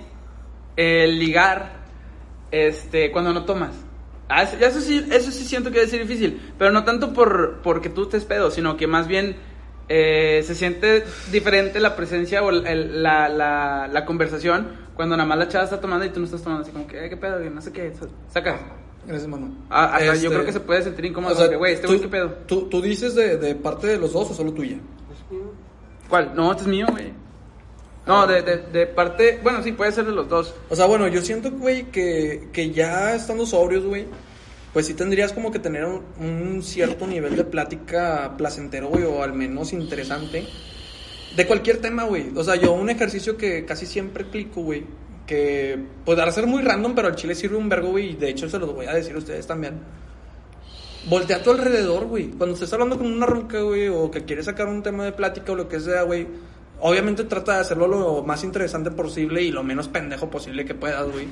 el 0.78 1.18
ligar 1.18 1.72
este, 2.50 3.10
cuando 3.12 3.32
no 3.34 3.44
tomas? 3.44 3.74
Ah, 4.28 4.42
eso, 4.42 4.56
eso 4.58 4.80
sí, 4.80 5.04
eso 5.10 5.30
sí 5.30 5.44
siento 5.44 5.70
que 5.70 5.78
debe 5.78 5.90
ser 5.90 6.00
difícil, 6.06 6.52
pero 6.58 6.70
no 6.70 6.84
tanto 6.84 7.12
por 7.12 7.60
porque 7.62 7.88
tú 7.88 8.02
estés 8.04 8.24
pedo, 8.24 8.50
sino 8.50 8.76
que 8.76 8.86
más 8.86 9.06
bien 9.08 9.36
eh, 9.88 10.42
se 10.44 10.54
siente 10.54 11.02
diferente 11.32 11.80
la 11.80 11.96
presencia 11.96 12.42
o 12.42 12.50
el- 12.50 12.66
el- 12.66 13.02
la, 13.02 13.28
la, 13.30 13.88
la 13.90 14.04
conversación 14.04 14.68
cuando 14.94 15.16
nada 15.16 15.26
más 15.26 15.38
la 15.38 15.48
chava 15.48 15.64
está 15.64 15.80
tomando 15.80 16.04
y 16.04 16.10
tú 16.10 16.20
no 16.20 16.26
estás 16.26 16.42
tomando, 16.42 16.62
así 16.62 16.72
como 16.72 16.86
que, 16.86 17.06
"Eh, 17.06 17.08
¿qué 17.08 17.16
pedo? 17.16 17.38
No 17.48 17.62
sé 17.62 17.72
qué, 17.72 17.92
sacas. 18.28 18.60
Gracias, 19.06 19.28
mano. 19.28 19.50
Ah, 19.70 19.84
hasta 19.94 20.12
Este, 20.12 20.24
yo 20.24 20.30
creo 20.30 20.44
que 20.44 20.52
se 20.52 20.60
puede 20.60 20.82
sentir 20.82 21.06
incómodo, 21.06 21.32
o 21.32 21.36
sea, 21.36 21.56
güey, 21.56 21.72
este 21.72 21.86
tú- 21.86 21.92
güey, 21.94 22.00
¿qué 22.02 22.08
pedo? 22.08 22.28
¿Tú, 22.46 22.62
tú 22.68 22.82
dices 22.82 23.14
de, 23.14 23.38
de 23.38 23.54
parte 23.54 23.86
de 23.86 23.96
los 23.96 24.12
dos 24.12 24.30
o 24.30 24.34
solo 24.34 24.52
tuya? 24.52 24.76
¿Cuál? 26.08 26.32
No, 26.34 26.50
este 26.50 26.62
es 26.64 26.68
mío, 26.68 26.86
güey. 26.90 27.12
No, 28.08 28.26
de, 28.26 28.40
de, 28.40 28.86
parte, 28.86 29.38
bueno, 29.42 29.62
sí, 29.62 29.72
puede 29.72 29.92
ser 29.92 30.06
de 30.06 30.12
los 30.12 30.30
dos. 30.30 30.54
O 30.70 30.74
sea, 30.74 30.86
bueno, 30.86 31.06
yo 31.08 31.20
siento, 31.20 31.50
güey, 31.50 31.90
que, 31.90 32.48
que 32.54 32.70
ya 32.70 33.14
estando 33.14 33.44
sobrios, 33.44 33.84
güey, 33.84 34.06
pues 34.72 34.86
sí 34.86 34.94
tendrías 34.94 35.34
como 35.34 35.52
que 35.52 35.58
tener 35.58 35.84
un, 35.84 36.02
un 36.18 36.62
cierto 36.62 37.06
nivel 37.06 37.36
de 37.36 37.44
plática 37.44 38.34
placentero, 38.38 38.88
güey, 38.88 39.04
o 39.04 39.22
al 39.22 39.34
menos 39.34 39.74
interesante. 39.74 40.46
De 41.36 41.46
cualquier 41.46 41.82
tema, 41.82 42.04
güey. 42.04 42.30
O 42.34 42.42
sea, 42.42 42.56
yo 42.56 42.72
un 42.72 42.88
ejercicio 42.88 43.36
que 43.36 43.66
casi 43.66 43.84
siempre 43.84 44.24
aplico, 44.24 44.62
güey, 44.62 44.86
que 45.26 45.78
podrá 46.06 46.32
ser 46.32 46.46
muy 46.46 46.62
random, 46.62 46.94
pero 46.94 47.08
al 47.08 47.14
chile 47.14 47.34
sirve 47.34 47.58
un 47.58 47.68
vergo, 47.68 47.90
güey, 47.90 48.12
y 48.12 48.14
de 48.14 48.30
hecho 48.30 48.48
se 48.48 48.58
los 48.58 48.74
voy 48.74 48.86
a 48.86 48.94
decir 48.94 49.14
a 49.14 49.18
ustedes 49.18 49.46
también. 49.46 49.80
Voltea 51.10 51.36
a 51.36 51.42
tu 51.42 51.50
alrededor, 51.50 52.06
güey. 52.06 52.28
Cuando 52.28 52.54
estés 52.54 52.72
hablando 52.72 52.96
con 52.96 53.06
una 53.06 53.26
ronca, 53.26 53.60
güey, 53.60 53.88
o 53.88 54.10
que 54.10 54.24
quieres 54.24 54.46
sacar 54.46 54.66
un 54.66 54.82
tema 54.82 55.04
de 55.04 55.12
plática 55.12 55.52
o 55.52 55.54
lo 55.54 55.68
que 55.68 55.78
sea, 55.78 56.04
güey, 56.04 56.26
obviamente 56.80 57.24
trata 57.24 57.54
de 57.54 57.60
hacerlo 57.60 57.86
lo 57.86 58.22
más 58.22 58.44
interesante 58.44 58.90
posible 58.90 59.42
y 59.42 59.50
lo 59.50 59.62
menos 59.62 59.88
pendejo 59.88 60.30
posible 60.30 60.64
que 60.64 60.74
puedas, 60.74 61.10
güey. 61.10 61.28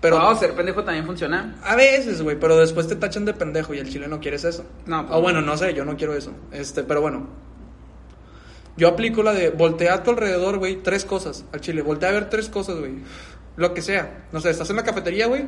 Pero 0.00 0.18
no, 0.18 0.34
ser 0.36 0.54
pendejo 0.54 0.82
también 0.82 1.06
funciona. 1.06 1.56
a 1.62 1.76
veces, 1.76 2.22
güey, 2.22 2.38
pero 2.38 2.56
después 2.56 2.88
te 2.88 2.96
tachan 2.96 3.24
de 3.24 3.34
pendejo 3.34 3.72
y 3.74 3.78
el 3.78 3.88
chile 3.88 4.08
no 4.08 4.20
quieres 4.20 4.44
eso. 4.44 4.64
No, 4.86 5.06
pues 5.06 5.16
O 5.16 5.22
bueno, 5.22 5.40
no 5.40 5.56
sé, 5.56 5.74
yo 5.74 5.84
no 5.84 5.96
quiero 5.96 6.14
eso. 6.14 6.32
Este, 6.50 6.82
pero 6.82 7.00
bueno. 7.00 7.28
Yo 8.76 8.88
aplico 8.88 9.22
la 9.22 9.32
de 9.32 9.50
voltea 9.50 9.94
a 9.94 10.02
tu 10.02 10.10
alrededor, 10.10 10.58
güey, 10.58 10.76
tres 10.82 11.04
cosas 11.04 11.44
al 11.52 11.60
chile. 11.60 11.82
Voltea 11.82 12.08
a 12.08 12.12
ver 12.12 12.30
tres 12.30 12.48
cosas, 12.48 12.78
güey. 12.78 12.94
Lo 13.56 13.74
que 13.74 13.82
sea. 13.82 14.26
No 14.32 14.40
sé, 14.40 14.50
estás 14.50 14.70
en 14.70 14.76
la 14.76 14.82
cafetería, 14.82 15.26
güey. 15.26 15.44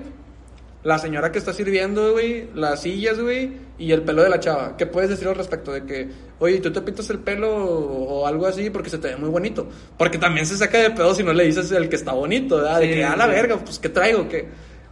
La 0.84 0.98
señora 0.98 1.32
que 1.32 1.38
está 1.38 1.54
sirviendo, 1.54 2.12
güey. 2.12 2.48
Las 2.54 2.82
sillas, 2.82 3.18
güey. 3.18 3.52
Y 3.78 3.90
el 3.92 4.02
pelo 4.02 4.22
de 4.22 4.28
la 4.28 4.38
chava. 4.38 4.76
¿Qué 4.76 4.84
puedes 4.84 5.08
decir 5.08 5.26
al 5.26 5.34
respecto? 5.34 5.72
De 5.72 5.84
que, 5.84 6.08
oye, 6.38 6.60
tú 6.60 6.70
te 6.70 6.82
pintas 6.82 7.08
el 7.08 7.20
pelo 7.20 7.54
o, 7.56 8.26
algo 8.26 8.46
así 8.46 8.68
porque 8.68 8.90
se 8.90 8.98
te 8.98 9.08
ve 9.08 9.16
muy 9.16 9.30
bonito. 9.30 9.66
Porque 9.96 10.18
también 10.18 10.44
se 10.44 10.58
saca 10.58 10.78
de 10.78 10.90
pedo 10.90 11.14
si 11.14 11.22
no 11.22 11.32
le 11.32 11.44
dices 11.44 11.72
el 11.72 11.88
que 11.88 11.96
está 11.96 12.12
bonito, 12.12 12.56
¿verdad? 12.56 12.80
De 12.80 12.90
que, 12.90 13.02
a 13.04 13.16
la 13.16 13.24
sí. 13.24 13.30
verga, 13.30 13.56
pues, 13.56 13.78
¿qué 13.78 13.88
traigo? 13.88 14.28
¿Qué? 14.28 14.46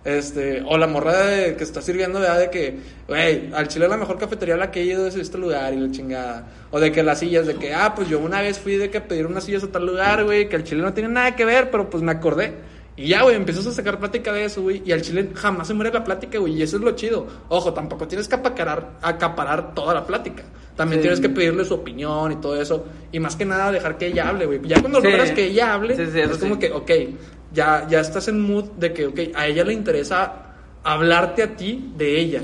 Este, 0.04 0.62
o 0.66 0.78
la 0.78 0.86
morra 0.86 1.26
de- 1.26 1.56
que 1.56 1.62
está 1.62 1.80
sirviendo, 1.82 2.18
¿verdad? 2.18 2.40
De 2.40 2.50
que, 2.50 2.78
güey, 3.06 3.52
al 3.54 3.68
chile 3.68 3.86
la 3.86 3.96
mejor 3.98 4.18
cafetería 4.18 4.54
a 4.54 4.58
la 4.58 4.70
que 4.70 4.80
he 4.80 4.84
ido 4.84 5.06
es 5.06 5.14
este 5.14 5.36
lugar 5.38 5.74
y 5.74 5.76
la 5.76 5.90
chingada. 5.90 6.46
O 6.70 6.80
de 6.80 6.90
que 6.90 7.02
las 7.02 7.18
sillas, 7.20 7.46
de 7.46 7.56
que, 7.56 7.74
ah, 7.74 7.94
pues 7.94 8.08
yo 8.08 8.18
una 8.18 8.40
vez 8.40 8.58
fui 8.58 8.76
de 8.76 8.90
que 8.90 8.98
a 8.98 9.06
pedir 9.06 9.26
unas 9.26 9.44
sillas 9.44 9.62
a 9.62 9.68
tal 9.70 9.86
lugar, 9.86 10.24
güey, 10.24 10.48
que 10.48 10.56
al 10.56 10.64
chile 10.64 10.80
no 10.82 10.92
tiene 10.94 11.10
nada 11.10 11.36
que 11.36 11.44
ver, 11.44 11.70
pero 11.70 11.88
pues 11.90 12.02
me 12.02 12.12
acordé. 12.12 12.71
Y 12.96 13.08
ya, 13.08 13.22
güey, 13.22 13.36
empiezas 13.36 13.66
a 13.66 13.72
sacar 13.72 13.98
plática 13.98 14.32
de 14.32 14.44
eso, 14.44 14.62
güey. 14.62 14.82
Y 14.84 14.92
al 14.92 15.00
chile 15.00 15.30
jamás 15.34 15.66
se 15.66 15.74
muere 15.74 15.90
la 15.92 16.04
plática, 16.04 16.38
güey. 16.38 16.54
Y 16.54 16.62
eso 16.62 16.76
es 16.76 16.82
lo 16.82 16.90
chido. 16.92 17.26
Ojo, 17.48 17.72
tampoco 17.72 18.06
tienes 18.06 18.28
que 18.28 18.34
apacarar, 18.34 18.98
acaparar 19.00 19.74
toda 19.74 19.94
la 19.94 20.06
plática. 20.06 20.42
También 20.76 21.00
Sí. 21.00 21.02
tienes 21.02 21.20
que 21.20 21.28
pedirle 21.30 21.64
su 21.64 21.74
opinión 21.74 22.32
y 22.32 22.36
todo 22.36 22.60
eso. 22.60 22.84
Y 23.10 23.18
más 23.18 23.34
que 23.36 23.44
nada 23.46 23.72
dejar 23.72 23.96
que 23.96 24.08
ella 24.08 24.28
hable, 24.28 24.44
güey. 24.46 24.60
Ya 24.66 24.80
cuando 24.80 25.00
Sí. 25.00 25.06
logras 25.06 25.30
que 25.30 25.46
ella 25.46 25.72
hable, 25.74 25.96
Sí, 25.96 26.18
es 26.18 26.36
como 26.38 26.58
que, 26.58 26.70
ok, 26.70 26.90
ya, 27.52 27.86
ya 27.88 28.00
estás 28.00 28.28
en 28.28 28.40
mood 28.40 28.64
de 28.76 28.92
que, 28.92 29.06
ok, 29.06 29.18
a 29.34 29.46
ella 29.46 29.64
le 29.64 29.72
interesa 29.72 30.32
hablarte 30.84 31.42
a 31.42 31.56
ti 31.56 31.92
de 31.96 32.18
ella. 32.20 32.42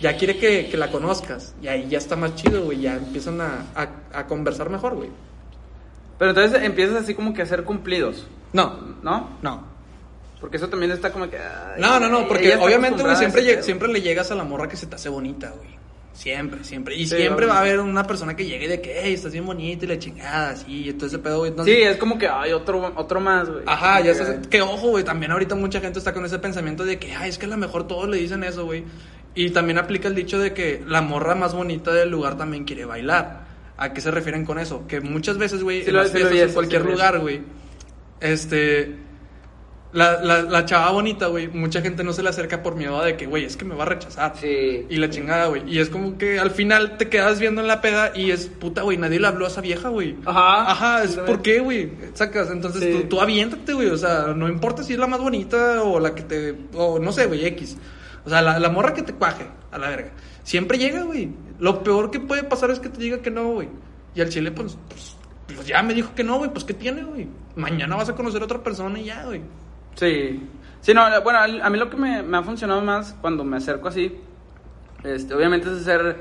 Ya 0.00 0.16
quiere 0.16 0.36
que, 0.36 0.68
que 0.68 0.76
la 0.76 0.90
conozcas. 0.90 1.54
Y 1.62 1.68
ahí 1.68 1.86
ya 1.88 1.98
está 1.98 2.16
más 2.16 2.34
chido, 2.34 2.64
güey. 2.64 2.80
Ya 2.80 2.96
empiezan 2.96 3.40
a, 3.40 3.66
a, 3.74 4.18
a 4.20 4.26
conversar 4.26 4.68
mejor, 4.68 4.94
güey. 4.96 5.10
Pero 6.18 6.30
entonces 6.32 6.62
empiezas 6.62 7.02
así 7.02 7.14
como 7.14 7.32
que 7.34 7.42
a 7.42 7.46
ser 7.46 7.62
cumplidos, 7.64 8.26
No, 8.52 8.96
¿no? 9.02 9.30
no. 9.42 9.75
Porque 10.40 10.58
eso 10.58 10.68
también 10.68 10.92
está 10.92 11.10
como 11.12 11.28
que... 11.30 11.38
ay, 11.38 11.80
No, 11.80 11.98
no, 11.98 12.08
no, 12.08 12.28
porque 12.28 12.54
obviamente, 12.56 13.02
güey, 13.02 13.16
siempre, 13.16 13.62
siempre 13.62 13.88
le 13.88 14.02
llegas 14.02 14.30
a 14.30 14.34
la 14.34 14.44
morra 14.44 14.68
que 14.68 14.76
se 14.76 14.86
te 14.86 14.94
hace 14.94 15.08
bonita, 15.08 15.50
güey. 15.56 15.76
Siempre, 16.12 16.64
siempre. 16.64 16.94
Y 16.94 17.06
Sí, 17.06 17.16
siempre 17.16 17.44
va 17.46 17.58
a 17.58 17.60
obvio. 17.62 17.72
haber 17.74 17.80
una 17.84 18.06
persona 18.06 18.34
que 18.34 18.46
llegue 18.46 18.68
de 18.68 18.80
que, 18.80 19.00
hey, 19.02 19.12
estás 19.14 19.32
bien 19.32 19.44
bonita 19.44 19.84
y 19.84 19.88
la 19.88 19.98
chingada, 19.98 20.50
así, 20.50 20.88
y 20.88 20.92
todo 20.94 21.06
ese 21.08 21.18
pedo, 21.18 21.38
güey. 21.40 21.52
Sí, 21.64 21.72
es 21.82 21.96
como 21.98 22.16
que 22.18 22.26
hay 22.26 22.52
otro, 22.52 22.92
otro 22.96 23.20
más, 23.20 23.48
güey. 23.50 23.62
Ajá, 23.66 24.00
ya 24.00 24.12
Como 24.16 24.40
que- 24.48 24.62
ojo, 24.62 24.88
güey, 24.88 25.04
también 25.04 25.32
ahorita 25.32 25.54
mucha 25.54 25.80
gente 25.80 25.98
está 25.98 26.14
con 26.14 26.24
ese 26.24 26.38
pensamiento 26.38 26.84
de 26.86 26.98
que, 26.98 27.14
ay, 27.14 27.28
es 27.28 27.36
que 27.38 27.44
a 27.44 27.48
lo 27.50 27.56
mejor 27.58 27.86
todos 27.86 28.08
le 28.08 28.16
dicen 28.16 28.44
eso, 28.44 28.64
güey. 28.64 28.84
Y 29.34 29.50
también 29.50 29.76
aplica 29.78 30.08
el 30.08 30.14
dicho 30.14 30.38
de 30.38 30.54
que 30.54 30.82
la 30.86 31.02
morra 31.02 31.34
más 31.34 31.54
bonita 31.54 31.92
del 31.92 32.08
lugar 32.10 32.38
también 32.38 32.64
quiere 32.64 32.86
bailar. 32.86 33.44
¿A 33.76 33.92
qué 33.92 34.00
se 34.00 34.10
refieren 34.10 34.46
con 34.46 34.58
eso? 34.58 34.86
Que 34.86 35.02
muchas 35.02 35.36
veces, 35.36 35.62
güey, 35.62 35.82
Sí 35.82 35.88
en 35.90 35.96
lo- 35.96 36.02
las 36.02 36.12
sí 36.12 36.18
lo 36.18 36.24
vi 36.30 36.30
fiestas, 36.30 36.40
en 36.42 36.48
eso, 36.48 36.54
cualquier 36.54 36.80
sí 36.80 36.84
lo 36.86 36.90
vi 36.92 36.96
lugar, 36.96 37.18
güey, 37.20 37.42
este. 38.20 38.96
La, 39.92 40.20
la, 40.22 40.42
la 40.42 40.64
chava 40.66 40.90
bonita, 40.90 41.28
güey, 41.28 41.48
mucha 41.48 41.80
gente 41.80 42.04
no 42.04 42.12
se 42.12 42.22
le 42.22 42.28
acerca 42.28 42.62
por 42.62 42.74
miedo 42.74 43.02
de 43.02 43.16
que, 43.16 43.24
güey, 43.26 43.44
es 43.44 43.56
que 43.56 43.64
me 43.64 43.74
va 43.74 43.84
a 43.84 43.86
rechazar. 43.86 44.34
Sí. 44.38 44.84
Y 44.90 44.96
la 44.96 45.08
chingada, 45.08 45.46
güey. 45.46 45.62
Y 45.66 45.78
es 45.78 45.88
como 45.88 46.18
que 46.18 46.38
al 46.38 46.50
final 46.50 46.98
te 46.98 47.08
quedas 47.08 47.38
viendo 47.40 47.62
en 47.62 47.66
la 47.68 47.80
peda 47.80 48.12
y 48.14 48.30
es 48.30 48.46
puta, 48.48 48.82
güey. 48.82 48.98
Nadie 48.98 49.20
le 49.20 49.26
habló 49.26 49.46
a 49.46 49.48
esa 49.48 49.60
vieja, 49.62 49.88
güey. 49.88 50.16
Ajá. 50.26 50.70
Ajá, 50.70 51.04
es 51.04 51.16
¿por 51.16 51.40
qué, 51.40 51.60
güey? 51.60 51.92
Sacas. 52.14 52.50
Entonces 52.50 52.82
Sí. 52.82 52.90
tú, 52.92 53.08
tú 53.08 53.20
aviéntate, 53.20 53.72
güey. 53.72 53.88
O 53.88 53.96
sea, 53.96 54.34
no 54.36 54.48
importa 54.48 54.82
si 54.82 54.92
es 54.92 54.98
la 54.98 55.06
más 55.06 55.20
bonita 55.20 55.82
o 55.82 55.98
la 55.98 56.14
que 56.14 56.22
te. 56.22 56.54
O 56.74 56.98
no 56.98 57.12
sé, 57.12 57.26
güey, 57.26 57.46
X. 57.46 57.78
O 58.26 58.28
sea, 58.28 58.42
la, 58.42 58.58
la 58.58 58.68
morra 58.68 58.92
que 58.92 59.02
te 59.02 59.14
cuaje, 59.14 59.46
a 59.70 59.78
la 59.78 59.88
verga. 59.88 60.10
Siempre 60.42 60.76
llega, 60.78 61.04
güey. 61.04 61.30
Lo 61.58 61.82
peor 61.82 62.10
que 62.10 62.20
puede 62.20 62.42
pasar 62.42 62.70
es 62.70 62.80
que 62.80 62.88
te 62.90 63.00
diga 63.00 63.22
que 63.22 63.30
no, 63.30 63.52
güey. 63.52 63.68
Y 64.14 64.20
al 64.20 64.28
chile, 64.28 64.50
pues, 64.50 64.76
pues, 64.88 65.16
pues 65.54 65.66
ya 65.66 65.82
me 65.82 65.94
dijo 65.94 66.14
que 66.14 66.22
no, 66.24 66.36
güey. 66.38 66.50
Pues, 66.50 66.64
¿qué 66.64 66.74
tiene, 66.74 67.02
güey? 67.02 67.28
Mañana 67.54 67.96
vas 67.96 68.08
a 68.10 68.14
conocer 68.14 68.42
a 68.42 68.44
otra 68.44 68.62
persona 68.62 68.98
y 68.98 69.04
ya, 69.04 69.24
güey. 69.24 69.40
Sí. 69.96 70.48
Sí, 70.80 70.94
no, 70.94 71.02
bueno, 71.22 71.40
a 71.40 71.68
mí 71.68 71.78
lo 71.78 71.90
que 71.90 71.96
me, 71.96 72.22
me 72.22 72.36
ha 72.36 72.42
funcionado 72.42 72.80
más 72.80 73.12
cuando 73.20 73.42
me 73.42 73.56
acerco 73.56 73.88
así, 73.88 74.16
este, 75.02 75.34
obviamente 75.34 75.68
es 75.68 75.80
hacer 75.80 76.16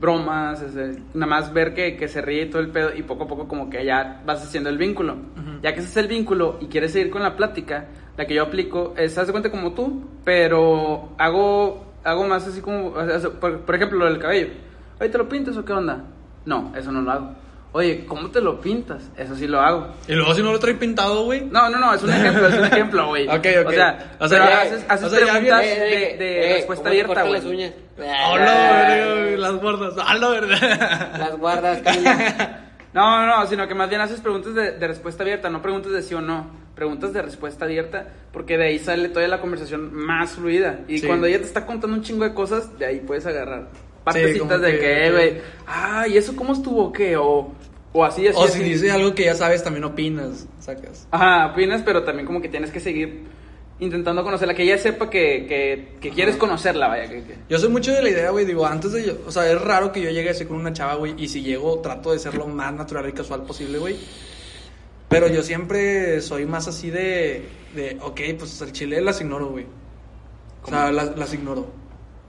bromas, 0.00 0.60
es 0.62 0.76
eh, 0.76 1.02
nada 1.14 1.26
más 1.26 1.52
ver 1.52 1.74
que, 1.74 1.96
que 1.96 2.08
se 2.08 2.20
ríe 2.20 2.42
y 2.42 2.50
todo 2.50 2.60
el 2.60 2.68
pedo 2.68 2.94
y 2.94 3.02
poco 3.02 3.24
a 3.24 3.26
poco 3.26 3.48
como 3.48 3.68
que 3.70 3.84
ya 3.84 4.22
vas 4.24 4.42
haciendo 4.42 4.70
el 4.70 4.78
vínculo. 4.78 5.16
Ya 5.62 5.72
que 5.72 5.80
ese 5.80 5.88
es 5.88 5.96
el 5.96 6.08
vínculo 6.08 6.58
y 6.60 6.66
quieres 6.66 6.92
seguir 6.92 7.10
con 7.10 7.22
la 7.22 7.36
plática, 7.36 7.86
la 8.16 8.26
que 8.26 8.34
yo 8.34 8.42
aplico 8.42 8.94
es, 8.96 9.16
haz 9.18 9.26
de 9.26 9.32
cuenta 9.32 9.50
como 9.50 9.72
tú, 9.72 10.04
pero 10.24 11.14
hago, 11.18 11.94
hago 12.04 12.26
más 12.28 12.46
así 12.46 12.60
como, 12.60 12.92
por, 13.40 13.60
por 13.60 13.74
ejemplo, 13.74 13.98
lo 13.98 14.04
del 14.06 14.18
cabello. 14.18 14.52
Oye, 15.00 15.08
¿te 15.08 15.18
lo 15.18 15.28
pintas 15.28 15.56
o 15.56 15.64
qué 15.64 15.72
onda? 15.72 16.04
No, 16.44 16.72
eso 16.76 16.92
no 16.92 17.00
lo 17.00 17.10
hago. 17.10 17.34
Oye, 17.76 18.06
¿cómo 18.06 18.30
te 18.30 18.40
lo 18.40 18.60
pintas? 18.60 19.10
Eso 19.16 19.34
sí 19.34 19.48
lo 19.48 19.60
hago. 19.60 19.88
Y 20.06 20.12
luego, 20.12 20.32
si 20.32 20.42
no 20.44 20.52
lo 20.52 20.60
trae 20.60 20.74
pintado, 20.74 21.24
güey. 21.24 21.40
No, 21.44 21.68
no, 21.68 21.78
no, 21.80 21.92
es 21.92 22.02
un 22.04 22.10
ejemplo, 22.10 22.46
es 22.46 22.54
un 22.54 22.64
ejemplo, 22.66 23.06
güey. 23.08 23.26
Ok, 23.26 23.46
ok. 23.62 23.66
O 23.66 23.72
sea, 23.72 24.16
O 24.20 24.28
sea, 24.28 24.38
pero 24.38 24.50
ya- 24.50 24.60
haces, 24.62 24.84
haces 24.88 25.06
o 25.06 25.10
sea, 25.10 25.18
ya 25.26 25.32
preguntas 25.32 25.60
vienes- 25.64 26.18
de, 26.18 26.24
de 26.24 26.52
respuesta 26.54 26.88
abierta, 26.88 27.22
¿cómo 27.22 27.34
te 27.34 27.40
güey. 27.40 27.42
las 27.42 27.44
uñas? 27.50 27.72
Hola, 28.30 29.14
güey, 29.14 29.36
las 29.36 29.54
gordas. 29.56 29.94
Hola, 30.08 30.28
verdad. 30.28 31.10
Las 31.18 31.36
guardas. 31.36 31.82
No, 32.92 33.26
no, 33.26 33.38
no, 33.40 33.46
sino 33.48 33.66
que 33.66 33.74
más 33.74 33.88
bien 33.88 34.00
haces 34.00 34.20
preguntas 34.20 34.54
de, 34.54 34.70
de 34.78 34.86
respuesta 34.86 35.24
abierta, 35.24 35.50
no 35.50 35.60
preguntas 35.60 35.90
de 35.90 36.00
sí 36.02 36.14
o 36.14 36.20
no. 36.20 36.62
Preguntas 36.76 37.12
de 37.12 37.22
respuesta 37.22 37.64
abierta, 37.64 38.06
porque 38.32 38.56
de 38.56 38.66
ahí 38.66 38.78
sale 38.78 39.08
toda 39.08 39.26
la 39.26 39.40
conversación 39.40 39.92
más 39.94 40.32
fluida. 40.32 40.80
Y 40.86 40.98
Sí. 40.98 41.06
cuando 41.08 41.26
ella 41.26 41.38
te 41.38 41.44
está 41.44 41.66
contando 41.66 41.96
un 41.96 42.02
chingo 42.04 42.22
de 42.24 42.34
cosas, 42.34 42.76
de 42.78 42.86
ahí 42.86 43.00
puedes 43.00 43.26
agarrar 43.26 43.68
partecitas 44.04 44.60
de 44.60 44.78
que- 44.78 45.10
güey, 45.10 45.32
ah, 45.66 46.06
¿y 46.08 46.16
eso 46.16 46.36
cómo 46.36 46.52
estuvo 46.52 46.92
qué? 46.92 47.16
O, 47.16 47.52
o 47.92 48.04
así, 48.04 48.26
así. 48.26 48.36
O 48.38 48.46
si 48.46 48.60
así. 48.60 48.62
dice 48.62 48.90
algo 48.90 49.14
que 49.14 49.24
ya 49.24 49.34
sabes, 49.34 49.62
también 49.64 49.84
opinas, 49.84 50.46
sacas. 50.60 51.06
Ajá, 51.10 51.52
opinas, 51.52 51.82
pero 51.84 52.02
también 52.04 52.26
como 52.26 52.40
que 52.42 52.48
tienes 52.48 52.70
que 52.70 52.80
seguir 52.80 53.22
intentando 53.80 54.22
conocerla, 54.22 54.54
que 54.54 54.62
ella 54.62 54.78
sepa 54.78 55.10
que, 55.10 55.46
que, 55.48 55.96
que 56.00 56.10
quieres 56.10 56.36
conocerla, 56.36 56.86
vaya. 56.88 57.08
Que, 57.08 57.22
que- 57.24 57.36
Yo 57.48 57.58
soy 57.58 57.68
mucho 57.70 57.92
de 57.92 58.02
la 58.02 58.10
idea, 58.10 58.30
güey, 58.30 58.44
digo, 58.44 58.64
antes 58.66 58.92
de 58.92 59.04
yo, 59.06 59.18
o 59.26 59.30
sea, 59.32 59.50
es 59.50 59.60
raro 59.60 59.90
que 59.92 60.00
yo 60.00 60.10
llegue 60.10 60.30
así 60.30 60.44
con 60.44 60.56
una 60.58 60.72
chava, 60.72 60.94
güey, 60.94 61.14
y 61.18 61.28
si 61.28 61.42
llego 61.42 61.80
trato 61.80 62.12
de 62.12 62.18
ser 62.20 62.34
lo 62.34 62.46
más 62.46 62.72
natural 62.72 63.08
y 63.08 63.12
casual 63.12 63.42
posible, 63.42 63.78
güey. 63.78 63.96
Pero 65.08 65.28
yo 65.28 65.42
siempre 65.42 66.20
soy 66.20 66.46
más 66.46 66.66
así 66.66 66.90
de, 66.90 67.46
de 67.74 67.98
ok, 68.00 68.20
pues 68.38 68.60
al 68.62 68.72
chile 68.72 69.00
las 69.00 69.20
ignoro, 69.20 69.48
güey. 69.48 69.66
O 70.64 70.68
sea, 70.68 70.90
las, 70.90 71.16
las 71.16 71.32
ignoro. 71.34 71.66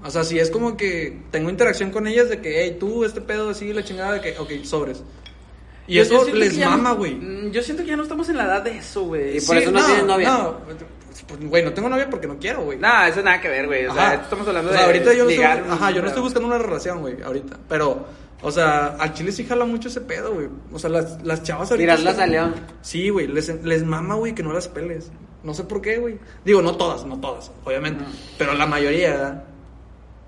O 0.05 0.09
sea, 0.11 0.23
si 0.23 0.37
es 0.39 0.51
como 0.51 0.77
que 0.77 1.17
tengo 1.31 1.49
interacción 1.49 1.89
con 1.91 2.05
ellas 2.07 2.29
de 2.29 2.39
que, 2.39 2.61
hey, 2.63 2.77
tú, 2.79 3.03
este 3.03 3.21
pedo, 3.21 3.49
así, 3.49 3.73
la 3.73 3.83
chingada, 3.83 4.13
de 4.13 4.21
que, 4.21 4.37
ok, 4.37 4.63
sobres. 4.63 5.03
Y 5.87 5.95
Yo- 5.95 6.01
eso 6.03 6.27
yo 6.27 6.35
les 6.35 6.57
mama, 6.59 6.89
no- 6.89 6.95
güey. 6.95 7.15
Mm, 7.15 7.51
Yo 7.51 7.61
siento 7.61 7.83
que 7.83 7.89
ya 7.89 7.97
no 7.97 8.03
estamos 8.03 8.29
en 8.29 8.37
la 8.37 8.45
edad 8.45 8.61
de 8.63 8.77
eso, 8.77 9.03
güey. 9.03 9.37
Y 9.37 9.41
por 9.41 9.57
eso 9.57 9.71
no 9.71 9.83
tienes 9.85 10.03
novia. 10.05 10.29
No, 10.29 10.59
pues, 11.27 11.39
güey, 11.49 11.63
no 11.63 11.73
tengo 11.73 11.89
novia 11.89 12.09
porque 12.09 12.27
no 12.27 12.37
quiero, 12.37 12.63
güey. 12.63 12.77
Nada, 12.77 13.07
eso 13.07 13.21
nada 13.23 13.39
que 13.41 13.49
ver, 13.49 13.65
güey. 13.67 13.85
O 13.87 13.93
sea, 13.93 14.15
estamos 14.15 14.47
hablando 14.47 14.69
O 14.69 14.73
sea, 14.73 14.81
de. 14.81 14.87
ahorita 14.87 15.13
yo 15.13 15.23
no, 15.25 15.29
ligar 15.29 15.57
estoy, 15.59 15.71
ajá, 15.73 15.91
yo 15.91 16.01
no 16.01 16.07
estoy 16.07 16.21
buscando 16.23 16.47
una 16.47 16.57
relación, 16.59 17.01
güey, 17.01 17.21
ahorita. 17.23 17.57
Pero, 17.69 18.05
o 18.41 18.51
sea, 18.51 18.87
al 18.99 19.13
chile 19.13 19.31
sí 19.31 19.43
jala 19.45 19.65
mucho 19.65 19.87
ese 19.87 20.01
pedo, 20.01 20.33
güey. 20.33 20.47
O 20.73 20.77
sea, 20.79 20.89
las, 20.89 21.23
las 21.23 21.41
chavas 21.43 21.71
ahorita. 21.71 21.95
Tirarlas 21.97 22.19
a 22.19 22.27
león. 22.27 22.55
Sí, 22.81 23.09
güey, 23.09 23.27
les, 23.27 23.63
les 23.63 23.83
mama, 23.83 24.15
güey, 24.15 24.35
que 24.35 24.43
no 24.43 24.53
las 24.53 24.67
peles. 24.67 25.11
No 25.43 25.53
sé 25.53 25.63
por 25.63 25.81
qué, 25.81 25.97
güey. 25.97 26.17
Digo, 26.43 26.61
no 26.61 26.75
todas, 26.75 27.05
no 27.05 27.19
todas, 27.19 27.51
obviamente. 27.63 28.03
Pero 28.37 28.53
la 28.53 28.65
mayoría, 28.65 29.11
¿verdad? 29.11 29.43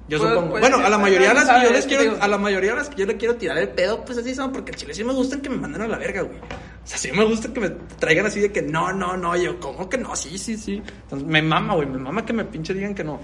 Yo 0.10 0.20
Pues- 0.20 0.30
supongo. 0.32 0.52
pues, 0.52 0.62
bueno, 0.62 0.78
a 0.78 0.82
la 0.84 0.90
pues, 0.90 1.00
mayoría 1.00 1.30
de 1.30 1.34
las 1.36 1.50
que 1.50 1.64
yo 1.66 1.70
les 1.72 1.86
quiero, 1.86 2.04
Digo- 2.04 2.18
a 2.22 2.28
la 2.30 2.38
mayoría 2.38 2.70
de 2.72 2.78
las 2.78 2.90
que 2.90 2.96
yo 2.96 3.06
le 3.06 3.18
quiero 3.18 3.36
tirar 3.36 3.58
el 3.58 3.70
pedo, 3.70 4.06
pues 4.06 4.18
así 4.18 4.34
son, 4.34 4.52
porque 4.54 4.72
al 4.72 4.78
chile 4.78 4.94
sí 4.94 5.04
me 5.04 5.12
gustan 5.14 5.42
que 5.42 5.50
me 5.50 5.58
manden 5.58 5.82
a 5.82 5.88
la 5.88 5.98
verga, 5.98 6.22
güey. 6.22 6.38
O 6.40 6.88
sea, 6.90 6.98
sí 6.98 7.12
me 7.12 7.26
gusta 7.26 7.52
que 7.52 7.60
me 7.60 7.70
traigan 8.00 8.26
así 8.26 8.40
de 8.40 8.52
que 8.52 8.62
no, 8.62 8.94
no, 8.94 9.18
no, 9.18 9.36
yo, 9.36 9.60
¿cómo 9.60 9.90
que 9.90 9.98
no? 9.98 10.16
Sí, 10.16 10.38
sí, 10.38 10.56
sí. 10.56 10.82
Entonces, 11.04 11.28
me 11.28 11.42
mama, 11.42 11.76
güey, 11.76 11.88
me 11.88 11.98
mama 11.98 12.26
que 12.26 12.32
me 12.32 12.46
pinche 12.46 12.74
digan 12.74 12.96
que 12.96 13.04
no. 13.04 13.20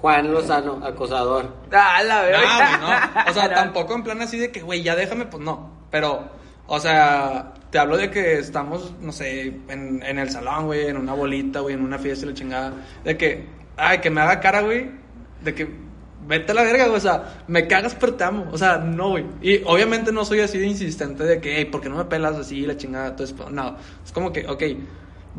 Juan 0.00 0.32
Lozano, 0.32 0.84
acosador. 0.84 1.54
Ah, 1.72 2.02
la 2.02 2.22
No, 2.22 2.28
güey, 2.28 2.40
no. 2.80 3.30
O 3.30 3.34
sea, 3.34 3.48
tampoco 3.54 3.94
en 3.94 4.02
plan 4.02 4.20
así 4.22 4.38
de 4.38 4.50
que, 4.50 4.60
güey, 4.62 4.82
ya 4.82 4.96
déjame, 4.96 5.26
pues 5.26 5.42
no. 5.42 5.70
Pero, 5.90 6.28
o 6.66 6.80
sea, 6.80 7.52
te 7.70 7.78
hablo 7.78 7.96
de 7.96 8.10
que 8.10 8.38
estamos, 8.40 8.92
no 9.00 9.12
sé, 9.12 9.42
en, 9.68 10.02
en 10.04 10.18
el 10.18 10.30
salón, 10.30 10.66
güey, 10.66 10.86
en 10.88 10.96
una 10.96 11.14
bolita, 11.14 11.60
güey, 11.60 11.74
en 11.76 11.82
una 11.82 11.98
fiesta 11.98 12.26
y 12.26 12.28
la 12.30 12.34
chingada. 12.34 12.72
De 13.04 13.16
que, 13.16 13.46
ay, 13.76 13.98
que 13.98 14.10
me 14.10 14.20
haga 14.20 14.40
cara, 14.40 14.60
güey, 14.62 14.90
de 15.42 15.54
que 15.54 15.87
vete 16.28 16.52
a 16.52 16.54
la 16.54 16.62
verga, 16.62 16.84
güey. 16.84 16.98
O 16.98 17.00
sea, 17.00 17.42
me 17.48 17.66
cagas, 17.66 17.96
pero 17.98 18.14
te 18.14 18.24
amo. 18.24 18.48
O 18.52 18.58
sea, 18.58 18.78
no, 18.78 19.10
güey. 19.10 19.24
Y 19.42 19.62
obviamente 19.64 20.12
no 20.12 20.24
soy 20.24 20.40
así 20.40 20.58
de 20.58 20.66
insistente 20.66 21.24
de 21.24 21.40
que, 21.40 21.56
hey, 21.56 21.64
¿por 21.64 21.80
qué 21.80 21.88
no 21.88 21.96
me 21.96 22.04
pelas 22.04 22.36
así, 22.36 22.66
la 22.66 22.76
chingada? 22.76 23.08
Entonces, 23.08 23.34
no. 23.50 23.76
Es 24.04 24.12
como 24.12 24.32
que, 24.32 24.46
ok, 24.46 24.62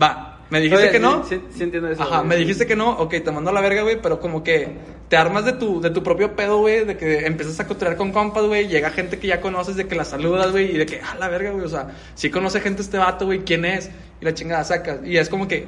va. 0.02 0.36
Me 0.50 0.60
dijiste 0.60 0.84
Oye, 0.84 0.92
que 0.92 1.00
no. 1.00 1.24
Sí, 1.24 1.36
sí, 1.36 1.58
sí 1.58 1.64
entiendo 1.64 1.90
eso. 1.90 2.02
Ajá, 2.02 2.18
güey. 2.18 2.30
me 2.30 2.36
dijiste 2.38 2.66
que 2.66 2.76
no, 2.76 2.90
ok, 2.90 3.12
te 3.24 3.32
mando 3.32 3.52
a 3.52 3.54
la 3.54 3.62
verga, 3.62 3.84
güey, 3.84 4.02
pero 4.02 4.20
como 4.20 4.44
que 4.44 4.68
te 5.08 5.16
armas 5.16 5.46
de 5.46 5.54
tu, 5.54 5.80
de 5.80 5.92
tu 5.92 6.02
propio 6.02 6.36
pedo, 6.36 6.58
güey, 6.58 6.86
de 6.86 6.98
que 6.98 7.26
empiezas 7.28 7.60
a 7.60 7.68
cotorrear 7.68 7.98
con 7.98 8.12
compas, 8.12 8.46
güey, 8.46 8.68
llega 8.68 8.90
gente 8.90 9.20
que 9.20 9.28
ya 9.28 9.42
conoces, 9.42 9.76
de 9.76 9.88
que 9.88 9.96
la 9.96 10.06
saludas, 10.06 10.52
güey, 10.52 10.76
y 10.76 10.78
de 10.78 10.88
que, 10.88 11.02
ah, 11.02 11.16
la 11.20 11.28
verga, 11.30 11.52
güey, 11.52 11.66
o 11.66 11.70
sea, 11.70 11.90
si 12.16 12.32
conoce 12.32 12.62
gente 12.62 12.82
este 12.82 12.98
vato, 12.98 13.26
güey, 13.26 13.40
¿quién 13.40 13.66
es? 13.66 13.92
Y 14.22 14.26
la 14.26 14.34
chingada 14.34 14.64
sacas, 14.64 15.00
y 15.04 15.18
es 15.18 15.30
como 15.30 15.48
que, 15.48 15.68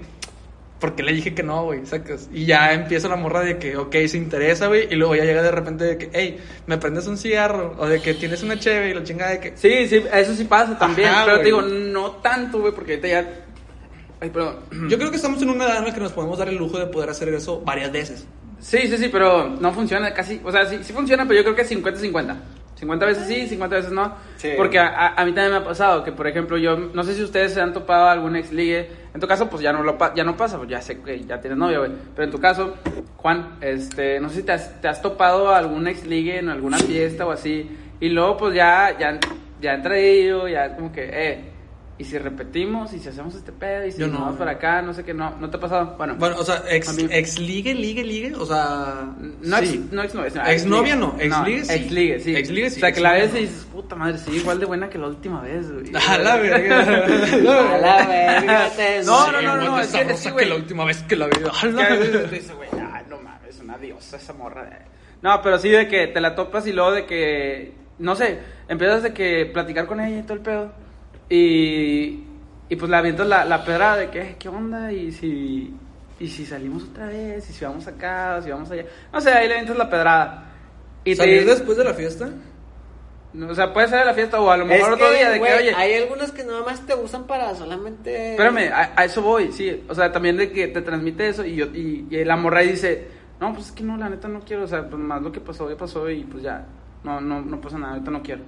¿por 0.81 0.95
qué 0.95 1.03
le 1.03 1.13
dije 1.13 1.33
que 1.35 1.43
no, 1.43 1.63
güey? 1.65 1.85
Sacas, 1.85 2.27
y 2.33 2.45
ya 2.45 2.73
empieza 2.73 3.07
la 3.07 3.15
morra 3.15 3.41
de 3.41 3.59
que, 3.59 3.77
ok, 3.77 3.95
se 4.07 4.17
interesa, 4.17 4.65
güey, 4.67 4.87
y 4.91 4.95
luego 4.95 5.15
ya 5.15 5.23
llega 5.23 5.43
de 5.43 5.51
repente 5.51 5.85
de 5.85 5.97
que, 5.97 6.09
hey, 6.11 6.39
¿me 6.65 6.77
prendes 6.79 7.05
un 7.07 7.17
cigarro? 7.17 7.75
O 7.77 7.85
de 7.87 8.01
que 8.01 8.15
tienes 8.15 8.41
una 8.41 8.59
cheve, 8.59 8.89
y 8.89 8.93
la 8.95 9.03
chingada 9.03 9.31
de 9.31 9.39
que, 9.39 9.53
Sí, 9.55 9.87
sí, 9.87 10.03
eso 10.11 10.35
sí 10.35 10.43
pasa 10.43 10.77
también. 10.77 11.09
Ajá, 11.09 11.25
pero 11.25 11.41
te 11.41 11.51
güey. 11.51 11.69
digo, 11.69 11.75
no 11.93 12.11
tanto, 12.13 12.59
güey, 12.59 12.73
porque 12.73 12.93
ahorita 12.93 13.07
ya. 13.07 13.29
Ay, 14.19 14.29
perdón. 14.31 14.55
yo 14.89 14.97
creo 14.97 15.11
que 15.11 15.17
estamos 15.17 15.41
en 15.43 15.49
una 15.51 15.65
edad 15.65 15.77
en 15.77 15.85
la 15.85 15.93
que 15.93 15.99
nos 16.01 16.11
podemos 16.11 16.37
dar 16.39 16.49
el 16.49 16.55
lujo 16.55 16.79
de 16.79 16.87
poder 16.87 17.11
hacer 17.11 17.29
eso 17.29 17.61
varias 17.61 17.91
veces. 17.91 18.25
Sí, 18.59 18.79
sí, 18.87 18.97
sí, 18.97 19.09
pero 19.11 19.49
no 19.49 19.71
funciona 19.73 20.13
casi. 20.13 20.41
O 20.43 20.51
sea, 20.51 20.65
sí, 20.65 20.79
sí 20.81 20.93
funciona, 20.93 21.27
pero 21.27 21.41
yo 21.41 21.43
creo 21.43 21.55
que 21.55 21.65
50-50. 21.65 22.35
50 22.81 23.05
veces 23.05 23.27
sí, 23.27 23.47
50 23.47 23.75
veces 23.75 23.91
no. 23.91 24.15
Sí. 24.37 24.49
Porque 24.57 24.79
a, 24.79 24.87
a- 24.87 25.21
a 25.21 25.23
mí 25.25 25.33
también 25.33 25.51
me 25.51 25.57
ha 25.57 25.63
pasado 25.63 26.03
que, 26.03 26.11
por 26.11 26.25
ejemplo, 26.27 26.57
yo 26.57 26.75
no 26.75 27.03
sé 27.03 27.13
si 27.13 27.21
ustedes 27.23 27.53
se 27.53 27.61
han 27.61 27.73
topado 27.73 28.07
algún 28.07 28.35
ex 28.35 28.51
ligue. 28.51 28.89
En 29.13 29.21
tu 29.21 29.27
caso, 29.27 29.49
pues 29.49 29.61
ya 29.61 29.71
no, 29.71 29.83
lo, 29.83 29.97
ya 30.15 30.23
no 30.23 30.35
pasa, 30.35 30.57
pues 30.57 30.67
ya 30.69 30.81
sé 30.81 30.99
que 30.99 31.23
ya 31.23 31.39
tienes 31.39 31.59
novia, 31.59 31.77
güey. 31.77 31.91
Pero 32.15 32.25
en 32.25 32.31
tu 32.31 32.39
caso, 32.39 32.73
Juan, 33.17 33.57
este, 33.61 34.19
no 34.19 34.29
sé 34.29 34.37
si 34.37 34.43
te 34.43 34.51
has, 34.53 34.81
te 34.81 34.87
has 34.87 35.01
topado 35.01 35.49
a 35.49 35.57
algún 35.59 35.87
ex 35.87 36.05
ligue 36.07 36.39
en 36.39 36.49
alguna 36.49 36.77
fiesta 36.79 37.25
o 37.27 37.31
así. 37.31 37.69
Y 37.99 38.09
luego, 38.09 38.35
pues 38.37 38.55
ya, 38.55 38.97
ya, 38.99 39.19
ya 39.61 39.73
han 39.73 39.83
traído, 39.83 40.47
ya 40.47 40.75
como 40.75 40.91
que, 40.91 41.07
eh. 41.11 41.50
Y 42.01 42.03
si 42.03 42.17
repetimos, 42.17 42.91
y 42.93 42.99
si 42.99 43.09
hacemos 43.09 43.35
este 43.35 43.51
pedo, 43.51 43.85
y 43.85 43.91
si 43.91 43.99
nos 43.99 44.09
no, 44.11 44.19
vamos 44.21 44.35
para 44.37 44.51
acá, 44.51 44.81
no 44.81 44.93
sé 44.93 45.03
qué, 45.03 45.13
no, 45.13 45.35
¿no 45.39 45.49
te 45.49 45.57
ha 45.57 45.59
pasado? 45.59 45.95
Bueno, 45.97 46.15
Bueno, 46.17 46.35
o 46.39 46.43
sea, 46.43 46.63
ex, 46.69 46.93
mí- 46.95 47.07
ex 47.11 47.39
ligue, 47.39 47.73
ligue, 47.73 48.03
ligue, 48.03 48.35
o 48.35 48.45
sea. 48.45 49.05
no, 49.41 49.57
sí. 49.59 49.63
ex, 49.83 49.91
no 49.93 50.03
exnovia, 50.03 50.29
sino 50.31 50.45
Exnovia 50.45 50.95
no, 50.95 51.15
exligue. 51.19 51.59
exligue 51.59 51.63
sí. 51.65 51.73
Exligue, 51.75 52.19
sí. 52.19 52.35
Exligue 52.35 52.69
sí, 52.71 52.77
O 52.77 52.79
sea, 52.81 52.91
que 52.91 53.01
la 53.01 53.13
ves 53.13 53.29
y 53.29 53.33
no. 53.33 53.39
dices, 53.39 53.67
puta 53.71 53.95
madre, 53.95 54.17
sí, 54.17 54.31
igual 54.35 54.59
de 54.59 54.65
buena 54.65 54.89
que 54.89 54.97
la 54.97 55.07
última 55.07 55.41
vez, 55.41 55.71
güey. 55.71 55.85
A 56.09 56.17
la 56.17 56.35
verga. 56.37 56.79
A 57.75 57.77
la 57.77 58.07
verga, 58.07 58.69
No, 59.05 59.31
no, 59.31 59.41
no, 59.41 59.61
Sí, 59.61 59.65
no, 59.67 59.79
es 59.79 59.87
que- 59.87 59.97
sabrosa 59.99 60.31
güey. 60.31 60.49
la 60.49 60.55
última 60.55 60.85
vez 60.85 61.01
que 61.03 61.15
la 61.15 61.27
vi. 61.27 61.33
A 61.37 61.65
la 61.67 61.83
a 61.85 61.89
veces 61.89 62.11
verga. 62.13 62.29
te 62.29 62.35
dice, 62.35 62.53
güey, 62.53 62.69
ay, 62.73 63.03
no 63.09 63.17
mames, 63.21 63.59
una 63.59 63.77
diosa 63.77 64.17
esa 64.17 64.33
morra. 64.33 64.67
No, 65.21 65.39
pero 65.41 65.59
sí 65.59 65.69
de 65.69 65.87
que 65.87 66.07
te 66.07 66.19
la 66.19 66.33
topas 66.35 66.65
y 66.65 66.73
luego 66.73 66.91
de 66.93 67.05
que, 67.05 67.73
no 67.99 68.15
sé, 68.15 68.39
empiezas 68.67 69.03
de 69.03 69.13
que 69.13 69.45
platicar 69.53 69.85
con 69.85 69.99
ella 69.99 70.17
y 70.19 70.23
todo 70.23 70.33
el 70.33 70.39
pedo. 70.41 70.71
Y, 71.31 72.25
y 72.67 72.75
pues 72.75 72.91
le 72.91 72.97
avientas 72.97 73.25
la, 73.25 73.45
la 73.45 73.63
pedrada 73.63 73.95
de 73.95 74.09
que, 74.09 74.35
¿qué 74.37 74.49
onda? 74.49 74.91
Y 74.91 75.13
si, 75.13 75.73
y 76.19 76.27
si 76.27 76.45
salimos 76.45 76.83
otra 76.83 77.05
vez, 77.07 77.49
y 77.49 77.53
si 77.53 77.63
vamos 77.63 77.87
acá, 77.87 78.35
o 78.37 78.41
si 78.41 78.51
vamos 78.51 78.69
allá. 78.69 78.83
No 79.13 79.21
sé, 79.21 79.31
ahí 79.31 79.47
le 79.47 79.53
avientas 79.53 79.77
la 79.77 79.89
pedrada. 79.89 80.51
Y 81.05 81.15
¿Salir 81.15 81.45
te, 81.45 81.51
después 81.51 81.77
de 81.77 81.85
la 81.85 81.93
fiesta? 81.93 82.29
O 83.49 83.55
sea, 83.55 83.71
puede 83.71 83.87
ser 83.87 83.99
de 83.99 84.05
la 84.05 84.13
fiesta 84.13 84.41
o 84.41 84.51
a 84.51 84.57
lo 84.57 84.65
Es 84.65 84.69
mejor 84.71 84.93
otro 84.93 85.07
que, 85.07 85.15
día 85.15 85.29
de 85.29 85.39
güey, 85.39 85.51
que, 85.53 85.57
oye, 85.59 85.73
hay 85.73 85.93
algunos 85.93 86.33
que 86.33 86.43
nada 86.43 86.63
más 86.65 86.85
te 86.85 86.93
usan 86.95 87.23
para 87.23 87.55
solamente... 87.55 88.31
Espérame, 88.31 88.69
a, 88.73 88.91
a 88.93 89.05
eso 89.05 89.21
voy, 89.21 89.53
sí. 89.53 89.85
O 89.87 89.95
sea, 89.95 90.11
también 90.11 90.35
de 90.35 90.51
que 90.51 90.67
te 90.67 90.81
transmite 90.81 91.29
eso 91.29 91.45
y 91.45 91.55
yo 91.55 91.67
y, 91.67 92.07
y 92.09 92.25
la 92.25 92.35
morra 92.35 92.59
dice, 92.59 93.07
no, 93.39 93.53
pues 93.53 93.67
es 93.67 93.71
que 93.71 93.83
no, 93.83 93.95
la 93.95 94.09
neta 94.09 94.27
no 94.27 94.41
quiero, 94.41 94.63
o 94.63 94.67
sea, 94.67 94.85
pues 94.85 95.01
más 95.01 95.21
lo 95.21 95.31
que 95.31 95.39
pasó, 95.39 95.69
ya 95.69 95.77
pasó 95.77 96.09
y 96.09 96.25
pues 96.25 96.43
ya, 96.43 96.65
no, 97.05 97.21
no, 97.21 97.41
no 97.41 97.61
pasa 97.61 97.77
nada, 97.77 97.93
ahorita 97.93 98.11
no 98.11 98.21
quiero. 98.21 98.41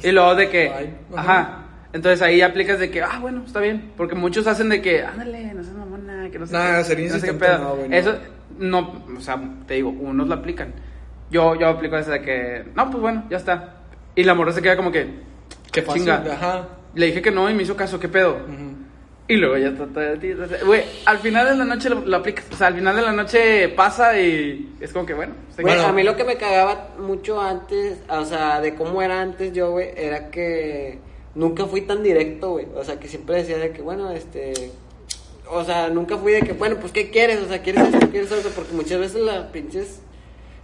Y 0.00 0.12
luego 0.12 0.36
de 0.36 0.48
que, 0.48 0.70
Ay, 0.70 0.96
ajá. 1.16 1.40
ajá, 1.40 1.64
entonces 1.92 2.22
ahí 2.22 2.40
aplicas 2.42 2.78
de 2.78 2.90
que, 2.90 3.02
ah, 3.02 3.18
bueno, 3.20 3.42
está 3.46 3.60
bien, 3.60 3.92
porque 3.96 4.14
muchos 4.14 4.46
hacen 4.46 4.68
de 4.68 4.80
que, 4.82 5.02
ándale, 5.04 5.52
no 5.54 5.62
seas 5.62 5.76
mamona, 5.76 6.28
que 6.30 6.38
no 6.38 6.46
sé 6.46 6.52
Nah, 6.52 6.78
qué, 6.78 6.84
sería 6.84 7.06
que 7.08 7.12
no 7.14 7.18
sé 7.20 7.26
qué 7.26 7.32
pedo. 7.34 7.58
no, 7.58 7.76
güey, 7.76 7.88
no. 7.88 7.96
Eso, 7.96 8.14
no, 8.58 9.04
o 9.16 9.20
sea, 9.20 9.40
te 9.66 9.74
digo, 9.74 9.90
unos 9.90 10.28
lo 10.28 10.34
aplican. 10.34 10.72
Yo, 11.30 11.54
yo 11.54 11.68
aplico 11.68 11.96
ese 11.96 12.10
de 12.12 12.22
que, 12.22 12.64
no, 12.74 12.90
pues 12.90 13.00
bueno, 13.00 13.24
ya 13.30 13.36
está. 13.36 13.76
Y 14.14 14.24
la 14.24 14.34
morra 14.34 14.52
se 14.52 14.62
queda 14.62 14.76
como 14.76 14.90
que, 14.92 15.06
Qué 15.72 15.82
fácil. 15.82 16.02
Chinga. 16.02 16.24
Ajá. 16.32 16.68
le 16.94 17.06
dije 17.06 17.22
que 17.22 17.30
no 17.30 17.48
y 17.48 17.54
me 17.54 17.62
hizo 17.62 17.76
caso, 17.76 17.98
¿qué 18.00 18.08
pedo? 18.08 18.32
Ujú. 18.34 18.76
Y 19.28 19.36
luego 19.36 19.56
ya 19.58 19.72
trata 19.72 20.00
de 20.00 20.16
ti. 20.16 20.32
Güey, 20.66 20.82
al 21.06 21.18
final 21.18 21.46
de 21.46 21.54
la 21.56 21.64
noche 21.64 21.88
lo, 21.88 22.00
lo 22.04 22.16
aplicas. 22.16 22.44
O 22.52 22.56
sea, 22.56 22.66
al 22.66 22.74
final 22.74 22.96
de 22.96 23.02
la 23.02 23.12
noche 23.12 23.68
pasa 23.68 24.18
y 24.18 24.74
es 24.80 24.92
como 24.92 25.06
que, 25.06 25.14
bueno. 25.14 25.34
se 25.54 25.62
Güey, 25.62 25.76
queda. 25.76 25.88
a 25.88 25.92
mí 25.92 26.02
lo 26.02 26.16
que 26.16 26.24
me 26.24 26.34
cagaba 26.36 26.88
mucho 26.98 27.40
antes, 27.40 28.02
o 28.08 28.24
sea, 28.24 28.60
de 28.60 28.74
cómo 28.74 29.00
era 29.02 29.20
antes 29.22 29.52
yo, 29.52 29.70
güey, 29.70 29.90
era 29.96 30.30
que 30.30 30.98
nunca 31.34 31.66
fui 31.66 31.82
tan 31.82 32.02
directo, 32.02 32.50
güey. 32.52 32.66
O 32.76 32.84
sea, 32.84 32.98
que 33.00 33.08
siempre 33.08 33.36
decía 33.36 33.58
de 33.58 33.70
que, 33.72 33.82
bueno, 33.82 34.10
este... 34.10 34.72
O 35.52 35.64
sea, 35.64 35.88
nunca 35.88 36.16
fui 36.16 36.32
de 36.32 36.42
que, 36.42 36.52
bueno, 36.52 36.76
pues, 36.80 36.92
¿qué 36.92 37.10
quieres? 37.10 37.40
O 37.40 37.48
sea, 37.48 37.60
¿quieres 37.62 37.82
esto? 37.92 38.08
¿Quieres 38.10 38.30
eso? 38.30 38.50
Porque 38.54 38.72
muchas 38.72 39.00
veces 39.00 39.20
las 39.22 39.46
pinches 39.46 40.00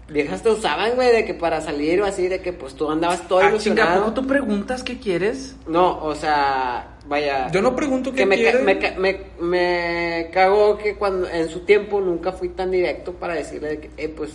viejas 0.09 0.43
te 0.45 0.51
usaban, 0.51 0.95
güey, 0.95 1.11
de 1.13 1.25
que 1.25 1.35
para 1.35 1.61
salir 1.61 2.01
o 2.01 2.05
así, 2.05 2.29
de 2.29 2.41
que, 2.41 2.53
pues, 2.53 2.75
tú 2.75 2.89
andabas 2.89 3.27
todo 3.27 3.41
Ah, 3.41 3.49
ilusionado. 3.49 4.03
¿cómo 4.03 4.15
tú 4.15 4.27
preguntas 4.29 4.85
qué 4.85 4.99
quieres? 5.01 5.57
No, 5.67 5.99
o 6.05 6.15
sea, 6.15 6.97
vaya... 7.09 7.51
Yo 7.51 7.63
no 7.63 7.75
pregunto 7.75 8.13
qué 8.13 8.19
que 8.19 8.27
me, 8.27 8.41
ca- 8.45 8.59
me, 8.61 8.79
ca- 8.79 8.95
me, 8.97 9.21
me 9.41 10.31
cagó 10.33 10.79
que 10.79 10.95
cuando 10.95 11.29
en 11.29 11.49
su 11.49 11.61
tiempo 11.61 12.01
nunca 12.01 12.31
fui 12.31 12.51
tan 12.51 12.71
directo 12.71 13.13
para 13.15 13.35
decirle 13.35 13.69
de 13.71 13.79
que, 13.81 13.91
eh, 13.97 14.09
pues, 14.09 14.31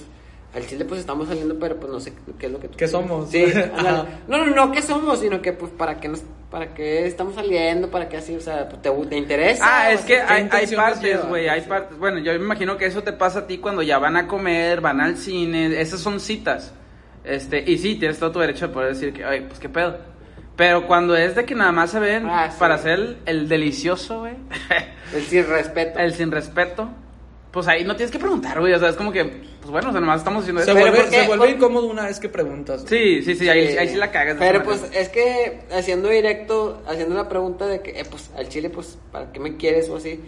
al 0.53 0.67
chile 0.67 0.83
pues 0.85 0.99
estamos 0.99 1.27
saliendo, 1.27 1.57
pero 1.59 1.77
pues 1.79 1.91
no 1.91 1.99
sé 1.99 2.13
qué 2.37 2.47
es 2.47 2.51
lo 2.51 2.59
que 2.59 2.67
tú 2.67 2.73
¿Qué 2.77 2.85
quieres. 2.85 2.91
somos? 2.91 3.29
Sí, 3.29 3.45
no, 4.27 4.37
no, 4.37 4.45
no, 4.47 4.71
¿qué 4.71 4.81
somos? 4.81 5.19
Sino 5.19 5.41
que 5.41 5.53
pues 5.53 5.71
para 5.71 5.99
qué 5.99 6.09
nos, 6.09 6.23
para 6.49 6.73
qué 6.73 7.05
estamos 7.05 7.35
saliendo, 7.35 7.89
para 7.89 8.09
qué 8.09 8.17
así, 8.17 8.35
o 8.35 8.41
sea, 8.41 8.67
te, 8.67 8.89
te 8.89 9.17
interesa. 9.17 9.63
Ah, 9.65 9.91
es 9.91 10.01
que 10.01 10.15
¿qué 10.15 10.21
hay, 10.21 10.49
hay 10.51 10.67
partes, 10.75 11.25
güey, 11.27 11.47
hay 11.47 11.61
partes. 11.61 11.97
Bueno, 11.97 12.19
yo 12.19 12.33
me 12.33 12.39
imagino 12.43 12.75
que 12.77 12.85
eso 12.85 13.01
te 13.03 13.13
pasa 13.13 13.39
a 13.39 13.47
ti 13.47 13.59
cuando 13.59 13.81
ya 13.81 13.97
van 13.97 14.17
a 14.17 14.27
comer, 14.27 14.81
van 14.81 14.99
al 14.99 15.15
cine, 15.17 15.79
esas 15.79 15.99
son 16.01 16.19
citas. 16.19 16.73
Este, 17.23 17.63
y 17.65 17.77
sí, 17.77 17.95
tienes 17.95 18.19
todo 18.19 18.31
tu 18.31 18.39
derecho 18.39 18.67
de 18.67 18.73
poder 18.73 18.89
decir 18.93 19.13
que, 19.13 19.23
oye, 19.25 19.41
pues 19.43 19.59
qué 19.59 19.69
pedo. 19.69 19.97
Pero 20.57 20.85
cuando 20.85 21.15
es 21.15 21.33
de 21.35 21.45
que 21.45 21.55
nada 21.55 21.71
más 21.71 21.91
se 21.91 21.99
ven 21.99 22.27
Ah, 22.27 22.49
sí. 22.51 22.57
para 22.59 22.75
hacer 22.75 22.93
el, 22.99 23.17
el 23.25 23.47
delicioso, 23.47 24.19
güey, 24.21 24.33
El 25.13 25.21
sin 25.23 25.47
respeto. 25.47 25.99
el 25.99 26.13
sin 26.13 26.29
respeto, 26.31 26.89
pues 27.51 27.67
ahí 27.67 27.83
no 27.83 27.95
tienes 27.95 28.11
que 28.11 28.19
preguntar, 28.19 28.59
güey. 28.59 28.73
O 28.73 28.79
sea, 28.79 28.89
es 28.89 28.95
como 28.95 29.11
que, 29.11 29.25
pues 29.25 29.69
bueno, 29.71 29.89
o 29.89 29.91
sea, 29.91 29.99
nomás 30.01 30.19
estamos 30.19 30.41
haciendo 30.43 30.61
Se 30.63 30.71
esto. 30.71 30.79
vuelve, 30.81 31.09
se 31.09 31.27
vuelve 31.27 31.45
¿Por- 31.47 31.55
incómodo 31.55 31.87
una 31.87 32.05
vez 32.05 32.19
que 32.19 32.29
preguntas. 32.29 32.85
Sí, 32.87 33.21
sí, 33.23 33.35
sí, 33.35 33.49
ahí, 33.49 33.75
ahí 33.77 33.89
sí 33.89 33.95
la 33.97 34.11
cagas. 34.11 34.37
Pero 34.39 34.63
pues 34.63 34.81
manera. 34.81 34.99
es 35.01 35.09
que 35.09 35.59
haciendo 35.73 36.09
directo, 36.09 36.81
haciendo 36.87 37.15
la 37.15 37.27
pregunta 37.27 37.67
de 37.67 37.81
que, 37.81 37.91
eh, 37.99 38.05
pues 38.09 38.29
al 38.37 38.47
chile, 38.49 38.69
pues, 38.69 38.97
¿para 39.11 39.31
qué 39.31 39.39
me 39.39 39.57
quieres 39.57 39.89
o 39.89 39.97
así? 39.97 40.19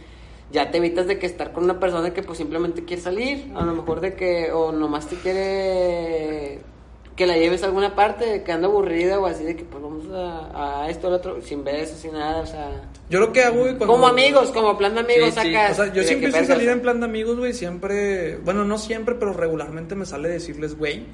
Ya 0.52 0.70
te 0.70 0.78
evitas 0.78 1.08
de 1.08 1.18
que 1.18 1.26
estar 1.26 1.52
con 1.54 1.64
una 1.64 1.80
persona 1.80 2.14
que 2.14 2.22
pues 2.22 2.38
simplemente 2.38 2.84
quiere 2.86 3.02
salir, 3.02 3.52
a 3.56 3.64
lo 3.66 3.74
mejor 3.74 4.02
de 4.02 4.14
que, 4.14 4.52
o 4.52 4.72
nomás 4.72 5.08
te 5.08 5.16
quiere 5.16 6.60
que 7.16 7.28
la 7.28 7.38
lleves 7.38 7.64
a 7.64 7.68
alguna 7.68 7.96
parte, 7.96 8.44
que 8.44 8.52
anda 8.52 8.68
aburrida 8.68 9.20
o 9.20 9.26
así, 9.26 9.44
de 9.44 9.56
que 9.56 9.64
pues 9.64 9.84
vamos 9.84 10.06
a, 10.12 10.84
a 10.84 10.90
esto, 10.90 11.08
al 11.08 11.14
otro, 11.14 11.42
sin 11.42 11.64
besos, 11.64 12.00
sin 12.00 12.14
nada, 12.14 12.42
o 12.42 12.46
sea... 12.46 12.90
Yo 13.10 13.20
lo 13.20 13.32
que 13.32 13.44
hago, 13.44 13.60
güey, 13.60 13.78
cuando... 13.78 13.94
Como 13.94 14.08
amigos, 14.08 14.52
como 14.52 14.78
plan 14.78 14.96
de 14.96 15.02
amigos, 15.02 15.34
Sí. 15.34 15.56
O 15.56 15.74
sea, 15.76 15.94
yo 15.94 16.02
de 16.02 16.04
si 16.04 16.08
que 16.08 16.14
empiezo 16.14 16.38
a 16.38 16.40
vergas. 16.40 16.48
salir 16.48 16.70
en 16.70 16.82
plan 16.82 17.00
de 17.00 17.06
amigos, 17.06 17.38
güey, 17.38 17.54
siempre... 17.54 18.38
Bueno, 18.38 18.66
no 18.66 18.78
siempre, 18.78 19.16
pero 19.16 19.34
regularmente 19.34 19.94
me 19.96 20.06
sale 20.06 20.30
decirles, 20.30 20.76
güey, 20.76 21.06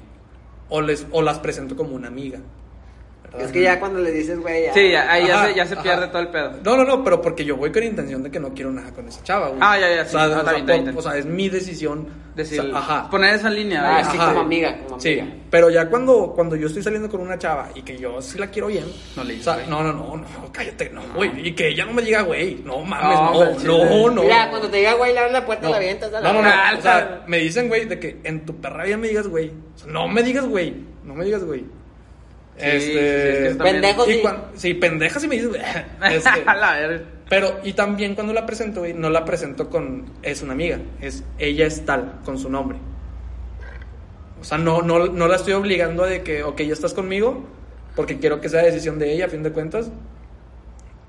o, 0.70 0.80
les, 0.80 1.06
o 1.10 1.20
las 1.20 1.38
presento 1.38 1.76
como 1.76 1.94
una 1.94 2.08
amiga. 2.08 2.40
Es 3.38 3.52
que 3.52 3.62
ya 3.62 3.78
cuando 3.78 4.00
le 4.00 4.10
dices, 4.10 4.40
güey, 4.40 4.64
ya... 4.64 4.74
Sí, 4.74 4.90
ya- 4.90 5.10
ahí 5.10 5.26
ya 5.26 5.34
Ajá, 5.38 5.48
se, 5.48 5.54
ya 5.54 5.66
se 5.66 5.74
ajá. 5.74 5.82
pierde 5.84 6.08
todo 6.08 6.18
el 6.22 6.28
pedo. 6.28 6.52
No, 6.64 6.76
no, 6.76 6.84
no, 6.84 7.04
pero 7.04 7.22
porque 7.22 7.44
yo 7.44 7.56
voy 7.56 7.70
con 7.70 7.82
intención 7.84 8.22
de 8.24 8.30
que 8.30 8.40
no 8.40 8.52
quiero 8.52 8.72
nada 8.72 8.90
con 8.92 9.06
esa 9.06 9.22
chava, 9.22 9.48
güey. 9.48 9.60
Ah, 9.62 9.78
ya, 9.78 9.94
ya, 9.94 10.02
O 10.02 10.04
sí. 10.04 10.10
sea, 10.10 10.26
o 10.26 10.30
sea, 10.44 10.92
por- 10.94 11.06
o 11.06 11.12
es 11.14 11.26
mi 11.26 11.48
decisión. 11.48 12.08
Decir, 12.34 12.60
O 12.60 12.64
sea, 12.64 12.78
ajá. 12.78 13.10
poner 13.10 13.34
esa 13.34 13.50
línea. 13.50 13.82
Ah, 13.84 13.92
güey. 14.00 14.04
sí, 14.12 14.16
Ajá. 14.18 14.28
como 14.28 14.40
amiga, 14.40 14.78
como 14.86 15.00
Sí, 15.00 15.18
amiga. 15.18 15.36
pero 15.50 15.68
ya 15.68 15.88
cuando, 15.90 16.32
cuando 16.34 16.54
yo 16.56 16.68
estoy 16.68 16.82
saliendo 16.82 17.08
con 17.10 17.20
una 17.20 17.36
chava 17.38 17.68
y 17.74 17.82
que 17.82 17.98
yo 17.98 18.22
sí 18.22 18.38
la 18.38 18.46
quiero 18.48 18.68
bien, 18.68 18.84
No 19.16 19.24
le 19.24 19.34
o 19.34 19.36
dices, 19.36 19.52
sea, 19.54 19.66
no, 19.68 19.82
no, 19.82 19.92
no, 19.92 20.16
no, 20.16 20.26
cállate, 20.52 20.90
no, 20.90 21.02
güey, 21.14 21.48
y 21.48 21.54
que 21.54 21.68
ella 21.68 21.84
no 21.84 21.92
me 21.92 22.02
diga, 22.02 22.22
güey, 22.22 22.62
no 22.64 22.78
mames, 22.84 23.18
No, 23.64 23.84
no, 23.84 23.84
no, 24.08 24.10
no. 24.14 24.22
Mira, 24.22 24.48
cuando 24.48 24.70
te 24.70 24.76
diga, 24.78 24.94
güey, 24.94 25.12
le 25.12 25.18
abres 25.18 25.32
la 25.32 25.44
puerta, 25.44 25.64
no. 25.64 25.70
la 25.70 25.76
avientas, 25.78 26.10
dale. 26.12 26.26
No, 26.28 26.32
no, 26.34 26.42
no, 26.42 26.48
Ah, 26.52 26.74
o 26.78 26.80
sea, 26.80 27.24
me 27.28 27.38
dicen, 27.38 27.68
güey, 27.68 27.84
de 27.86 27.98
que 27.98 28.20
en 28.24 28.46
tu 28.46 28.56
perra 28.60 28.84
vida 28.84 28.96
me 28.96 29.08
digas, 29.08 29.26
güey, 29.26 29.50
O 29.74 29.78
sea, 29.78 29.92
no 29.92 30.06
me 30.08 30.22
digas, 30.22 30.46
güey, 30.46 30.74
no 31.04 31.14
me 31.14 31.24
digas, 31.24 31.42
güey. 31.44 31.60
Sí, 31.60 31.64
sí, 31.64 31.68
sí, 31.68 32.49
es 32.49 32.49
que 32.49 32.49
este, 32.62 33.54
también- 33.56 33.74
Pendejo, 33.80 34.10
y 34.10 34.14
sí. 34.14 34.20
cuan- 34.20 34.42
sí, 34.54 34.74
pendeja 34.74 35.20
si 35.20 35.28
me 35.28 35.34
dices, 35.36 35.48
güey. 35.50 35.62
Este, 36.12 36.30
pero, 37.28 37.60
y 37.62 37.72
también 37.74 38.14
cuando 38.14 38.32
la 38.32 38.44
presento, 38.46 38.80
güey, 38.80 38.92
no 38.94 39.08
la 39.10 39.24
presento 39.24 39.68
con, 39.70 40.04
es 40.22 40.42
una 40.42 40.52
amiga, 40.52 40.78
es, 41.00 41.22
ella 41.38 41.66
es 41.66 41.84
tal, 41.84 42.20
con 42.24 42.38
su 42.38 42.50
nombre. 42.50 42.78
O 44.40 44.44
sea, 44.44 44.58
no, 44.58 44.82
no, 44.82 45.06
no 45.06 45.28
la 45.28 45.36
estoy 45.36 45.52
obligando 45.52 46.04
a 46.04 46.06
de 46.06 46.22
que, 46.22 46.42
ok, 46.42 46.60
ya 46.62 46.72
estás 46.72 46.94
conmigo, 46.94 47.44
porque 47.94 48.18
quiero 48.18 48.40
que 48.40 48.48
sea 48.48 48.62
decisión 48.62 48.98
de 48.98 49.12
ella, 49.12 49.26
a 49.26 49.28
fin 49.28 49.42
de 49.42 49.52
cuentas. 49.52 49.90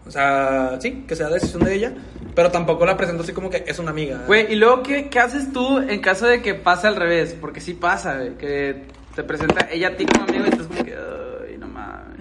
O 0.06 0.12
sea, 0.12 0.78
sí, 0.82 1.06
que 1.08 1.16
sea 1.16 1.30
decisión 1.30 1.64
de 1.64 1.76
ella, 1.76 1.93
pero 2.36 2.52
tampoco 2.52 2.86
la 2.86 2.97
presento 2.97 3.24
así 3.24 3.32
como 3.34 3.49
que 3.49 3.64
es 3.68 3.80
una 3.80 3.91
amiga. 3.91 4.24
Güey, 4.28 4.52
¿y 4.52 4.56
luego 4.56 4.82
qué, 4.84 5.10
qué 5.10 5.20
haces 5.20 5.54
tú 5.54 5.78
en 5.78 6.02
caso 6.02 6.26
de 6.28 6.41
que 6.41 6.56
pase 6.56 6.88
al 6.88 6.95
revés? 6.95 7.36
Porque 7.39 7.62
sí 7.62 7.74
pasa, 7.74 8.18
güey, 8.18 8.36
que 8.36 8.84
te 9.16 9.24
presenta 9.24 9.68
ella 9.72 9.89
a 9.89 9.95
ti 9.95 10.06
como 10.06 10.24
amigo 10.26 10.45
y 10.45 10.49
estás 10.49 10.68
como 10.68 10.84
que, 10.84 10.95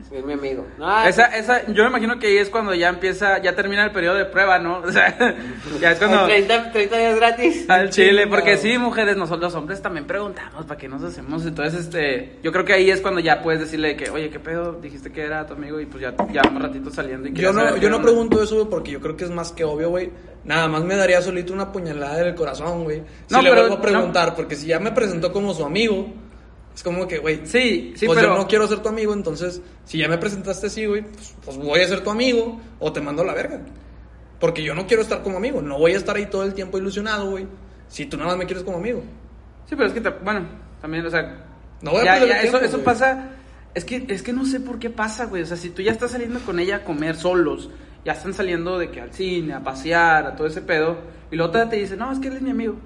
mames. 0.03 0.13
Es 0.13 0.25
mi 0.25 0.33
amigo. 0.33 0.67
No, 0.79 1.05
Esa, 1.05 1.27
esa, 1.37 1.67
yo 1.67 1.85
me 1.85 1.91
imagino 1.91 2.19
que 2.19 2.29
ahí 2.29 2.37
es 2.39 2.51
cuando 2.51 2.75
ya 2.75 2.89
empieza, 2.89 3.39
ya 3.39 3.55
termina 3.55 3.85
el 3.85 3.93
periodo 3.93 4.17
de 4.17 4.25
prueba, 4.27 4.59
¿no? 4.59 4.79
O 4.91 4.93
sea, 4.93 5.17
ya 5.81 5.93
es 5.93 5.99
cuando... 5.99 6.27
30, 6.27 6.73
30 6.73 6.97
días 6.99 7.17
gratis. 7.17 7.71
Al 7.71 7.91
chile, 7.91 8.27
porque 8.27 8.57
sí, 8.57 8.77
mujeres, 8.79 9.17
nosotros 9.17 9.53
los 9.53 9.55
hombres 9.55 9.81
también 9.81 10.07
preguntamos 10.07 10.65
para 10.67 10.79
qué 10.79 10.89
nos 10.89 11.03
hacemos. 11.03 11.45
Entonces, 11.47 11.81
este, 11.81 12.39
yo 12.43 12.53
creo 12.53 12.65
que 12.65 12.73
ahí 12.73 12.91
es 12.91 13.01
cuando 13.01 13.21
ya 13.21 13.43
puedes 13.43 13.61
decirle 13.61 13.97
que, 13.97 14.11
oye, 14.11 14.31
¿qué 14.31 14.41
pedo? 14.41 14.73
Dijiste 14.73 15.11
que 15.13 15.23
era 15.23 15.47
tu 15.47 15.55
amigo 15.55 15.81
y 15.81 15.87
pues 15.87 16.03
ya, 16.03 16.15
ya 16.33 16.43
un 16.49 16.61
ratito 16.61 16.91
saliendo. 16.91 17.29
Y 17.29 17.33
Yo 17.35 17.53
no, 17.53 17.77
yo 17.77 17.89
no 17.89 18.03
pregunto 18.03 18.43
eso, 18.43 18.69
porque 18.69 18.93
yo 18.93 19.01
creo 19.01 19.17
que 19.17 19.25
es 19.25 19.31
más 19.31 19.53
que 19.53 19.65
obvio, 19.65 19.91
güey. 19.91 20.11
Nada 20.45 20.69
más 20.69 20.83
me 20.85 20.97
daría 20.97 21.21
solito 21.21 21.53
una 21.53 21.71
puñalada 21.71 22.17
del 22.17 22.35
corazón, 22.35 22.85
güey. 22.85 23.03
Si 23.27 23.35
No, 23.35 23.43
le 23.43 23.51
pero 23.51 23.63
vuelvo 23.63 23.77
a 23.77 23.81
preguntar, 23.83 24.35
porque 24.35 24.57
si 24.57 24.67
ya 24.67 24.79
me 24.81 24.91
presentó 24.93 25.33
como 25.33 25.53
su 25.53 25.65
amigo, 25.65 26.13
es 26.81 26.85
como 26.85 27.07
que, 27.07 27.18
güey, 27.18 27.41
Sí, 27.45 27.93
sí, 27.95 28.07
pues 28.07 28.18
pero. 28.18 28.33
yo 28.35 28.39
no 28.41 28.49
quiero 28.49 28.66
ser 28.66 28.78
tu 28.78 28.89
amigo, 28.89 29.12
entonces, 29.12 29.61
si 29.85 29.99
ya 29.99 30.09
me 30.09 30.16
presentaste 30.16 30.68
así, 30.68 30.87
güey, 30.87 31.03
pues, 31.03 31.35
pues 31.45 31.57
voy 31.59 31.78
a 31.81 31.87
ser 31.87 32.01
tu 32.03 32.09
amigo 32.11 32.59
o 32.78 32.91
te 32.91 33.03
mando 33.03 33.20
a 33.20 33.26
la 33.26 33.35
verga. 33.35 33.61
Porque 34.39 34.62
yo 34.62 34.74
no 34.74 34.87
quiero 34.87 35.03
estar 35.03 35.22
como 35.22 35.37
amigo, 35.37 35.61
no 35.61 35.78
voy 35.78 35.93
a 35.93 35.99
estar 35.99 36.16
ahí 36.16 36.24
todo 36.26 36.43
el 36.45 36.55
tiempo 36.55 36.78
ilusionado, 36.78 37.28
güey, 37.33 37.47
si 37.89 38.07
tú 38.07 38.16
nada 38.16 38.31
más 38.31 38.39
me 38.39 38.47
quieres 38.47 38.64
como 38.64 38.78
amigo. 38.78 39.03
Sí, 39.68 39.76
pero 39.76 39.89
es 39.89 39.93
que, 39.93 40.01
te- 40.01 40.09
bueno, 40.09 40.47
también, 40.81 41.05
o 41.05 41.11
sea. 41.11 41.45
No 41.83 41.91
voy 41.91 42.01
a 42.09 42.18
ya, 42.24 42.41
eso, 42.43 42.59
eso 42.61 42.81
pasa. 42.81 43.33
Es 43.74 43.85
que, 43.85 44.07
es 44.09 44.22
que 44.22 44.33
no 44.33 44.47
sé 44.47 44.61
por 44.61 44.78
qué 44.78 44.89
pasa, 44.89 45.26
güey. 45.26 45.43
O 45.43 45.47
sea, 45.47 45.59
si 45.59 45.68
tú 45.68 45.83
ya 45.83 45.93
estás 45.93 46.12
saliendo 46.12 46.41
con 46.41 46.59
ella 46.59 46.76
a 46.76 46.85
comer 46.85 47.14
solos, 47.16 47.68
ya 48.07 48.12
están 48.12 48.33
saliendo 48.33 48.78
de 48.78 48.91
que 48.91 49.03
al 49.03 49.12
cine, 49.12 49.53
a 49.53 49.62
pasear, 49.62 50.26
a 50.26 50.35
todo 50.35 50.47
ese 50.47 50.62
pedo, 50.62 50.97
y 51.31 51.37
luego 51.37 51.53
te 51.68 51.76
dice, 51.76 51.97
no, 51.97 52.11
es 52.11 52.18
que 52.18 52.28
él 52.28 52.37
es 52.37 52.43
mi 52.43 52.51
amigo. 52.51 52.76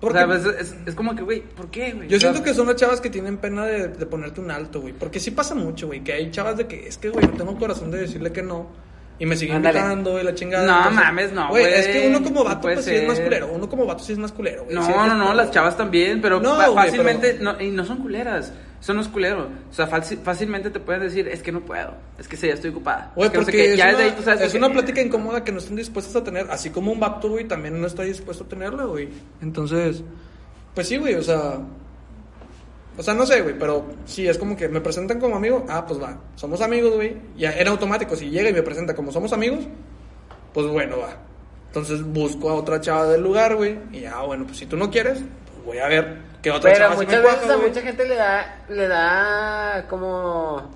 Porque 0.00 0.18
o 0.18 0.18
sea, 0.18 0.26
pues, 0.26 0.60
es, 0.60 0.76
es 0.84 0.94
como 0.94 1.16
que, 1.16 1.22
güey, 1.22 1.40
¿por 1.40 1.70
qué, 1.70 1.92
güey? 1.92 2.06
yo 2.08 2.18
O 2.18 2.20
sea, 2.20 2.30
siento 2.32 2.44
que 2.44 2.54
son 2.54 2.66
las 2.66 2.76
chavas 2.76 3.00
que 3.00 3.08
tienen 3.08 3.38
pena 3.38 3.64
de, 3.64 3.88
de 3.88 4.06
ponerte 4.06 4.40
un 4.42 4.50
alto, 4.50 4.82
güey. 4.82 4.92
Porque 4.92 5.18
sí 5.18 5.30
pasa 5.30 5.54
mucho, 5.54 5.86
güey. 5.86 6.04
Que 6.04 6.12
hay 6.12 6.30
chavas 6.30 6.58
de 6.58 6.66
que 6.66 6.86
es 6.86 6.98
que, 6.98 7.08
güey, 7.08 7.26
no 7.26 7.32
tengo 7.32 7.56
corazón 7.58 7.90
de 7.90 7.98
decirle 7.98 8.30
que 8.30 8.42
no. 8.42 8.66
Y 9.18 9.24
me 9.24 9.34
sigue 9.34 9.54
Ándale. 9.54 9.78
invitando 9.78 10.20
y 10.20 10.24
la 10.24 10.34
chingada. 10.34 10.66
No, 10.66 10.76
entonces, 10.76 11.04
mames, 11.04 11.32
no, 11.32 11.48
Güey, 11.48 11.64
es 11.64 11.88
que 11.88 12.06
uno 12.08 12.22
como 12.22 12.44
vato, 12.44 12.60
pues 12.60 12.84
sí 12.84 12.94
es 12.94 13.08
más 13.08 13.18
culero. 13.18 13.48
Uno 13.50 13.66
como 13.66 13.86
vato 13.86 14.04
sí 14.04 14.12
es 14.12 14.18
más 14.18 14.30
culero, 14.32 14.64
güey. 14.64 14.74
No, 14.76 14.84
Sí, 14.84 14.92
no, 14.94 15.14
no, 15.14 15.32
las 15.32 15.50
chavas 15.50 15.74
también, 15.74 16.20
pero 16.20 16.38
No, 16.38 16.54
fácilmente, 16.74 17.38
no, 17.40 17.58
y 17.58 17.70
no 17.70 17.82
son 17.86 17.96
culeras, 17.98 18.52
eso 18.86 18.94
no 18.94 19.00
es 19.00 19.08
culero, 19.08 19.48
o 19.68 19.74
sea, 19.74 19.88
fácil- 19.88 20.20
fácilmente 20.22 20.70
te 20.70 20.78
pueden 20.78 21.02
decir, 21.02 21.26
es 21.26 21.42
que 21.42 21.50
no 21.50 21.60
puedo, 21.62 21.94
es 22.20 22.28
que 22.28 22.36
sí, 22.36 22.46
ya 22.46 22.54
estoy 22.54 22.70
ocupada. 22.70 23.10
Güey, 23.16 23.26
es 23.26 23.32
que 23.32 23.38
no 23.38 23.44
sé 23.44 23.50
porque 23.50 23.72
es, 23.72 23.76
ya 23.76 23.84
una, 23.88 23.92
desde 23.98 24.04
ahí 24.10 24.16
tú 24.16 24.22
sabes 24.22 24.40
es 24.42 24.52
que- 24.52 24.58
una 24.58 24.70
plática 24.70 25.02
incómoda 25.02 25.42
que 25.42 25.50
no 25.50 25.58
estén 25.58 25.74
dispuestas 25.74 26.14
a 26.14 26.22
tener. 26.22 26.46
Así 26.52 26.70
como 26.70 26.92
un 26.92 27.00
vato, 27.00 27.28
güey, 27.30 27.48
también 27.48 27.80
no 27.80 27.88
está 27.88 28.04
dispuesto 28.04 28.44
a 28.44 28.48
tenerla, 28.48 28.84
güey. 28.84 29.08
Entonces, 29.42 30.04
pues 30.72 30.86
sí, 30.86 30.98
güey, 30.98 31.14
o 31.16 31.22
sea. 31.22 31.58
O 32.96 33.02
sea, 33.02 33.12
no 33.12 33.26
sé, 33.26 33.42
güey, 33.42 33.58
pero 33.58 33.84
sí, 34.04 34.28
es 34.28 34.38
como 34.38 34.56
que 34.56 34.68
me 34.68 34.80
presentan 34.80 35.18
como 35.18 35.34
amigo. 35.34 35.66
Ah, 35.68 35.84
pues 35.84 36.00
va, 36.00 36.18
somos 36.36 36.60
amigos, 36.60 36.94
güey. 36.94 37.16
Ya 37.36 37.50
en 37.58 37.66
automático, 37.66 38.14
si 38.14 38.30
llega 38.30 38.48
y 38.50 38.52
me 38.54 38.62
presenta 38.62 38.94
como 38.94 39.10
somos 39.10 39.32
amigos, 39.32 39.66
pues 40.54 40.66
bueno, 40.68 40.98
va. 41.00 41.16
Entonces 41.66 42.02
busco 42.04 42.48
a 42.50 42.54
otra 42.54 42.80
chava 42.80 43.06
del 43.08 43.22
lugar, 43.22 43.56
güey. 43.56 43.78
Y 43.90 44.02
ya, 44.02 44.20
bueno, 44.22 44.44
pues 44.46 44.58
si 44.58 44.66
tú 44.66 44.76
no 44.76 44.90
quieres, 44.90 45.18
pues 45.18 45.64
voy 45.66 45.78
a 45.78 45.88
ver 45.88 46.35
otra 46.50 46.72
Pero 46.72 46.90
muchas 46.90 47.22
veces 47.22 47.50
a 47.50 47.56
mucha 47.56 47.82
gente 47.82 48.06
le 48.06 48.14
da, 48.16 48.56
le 48.68 48.88
da 48.88 49.84
como, 49.88 50.70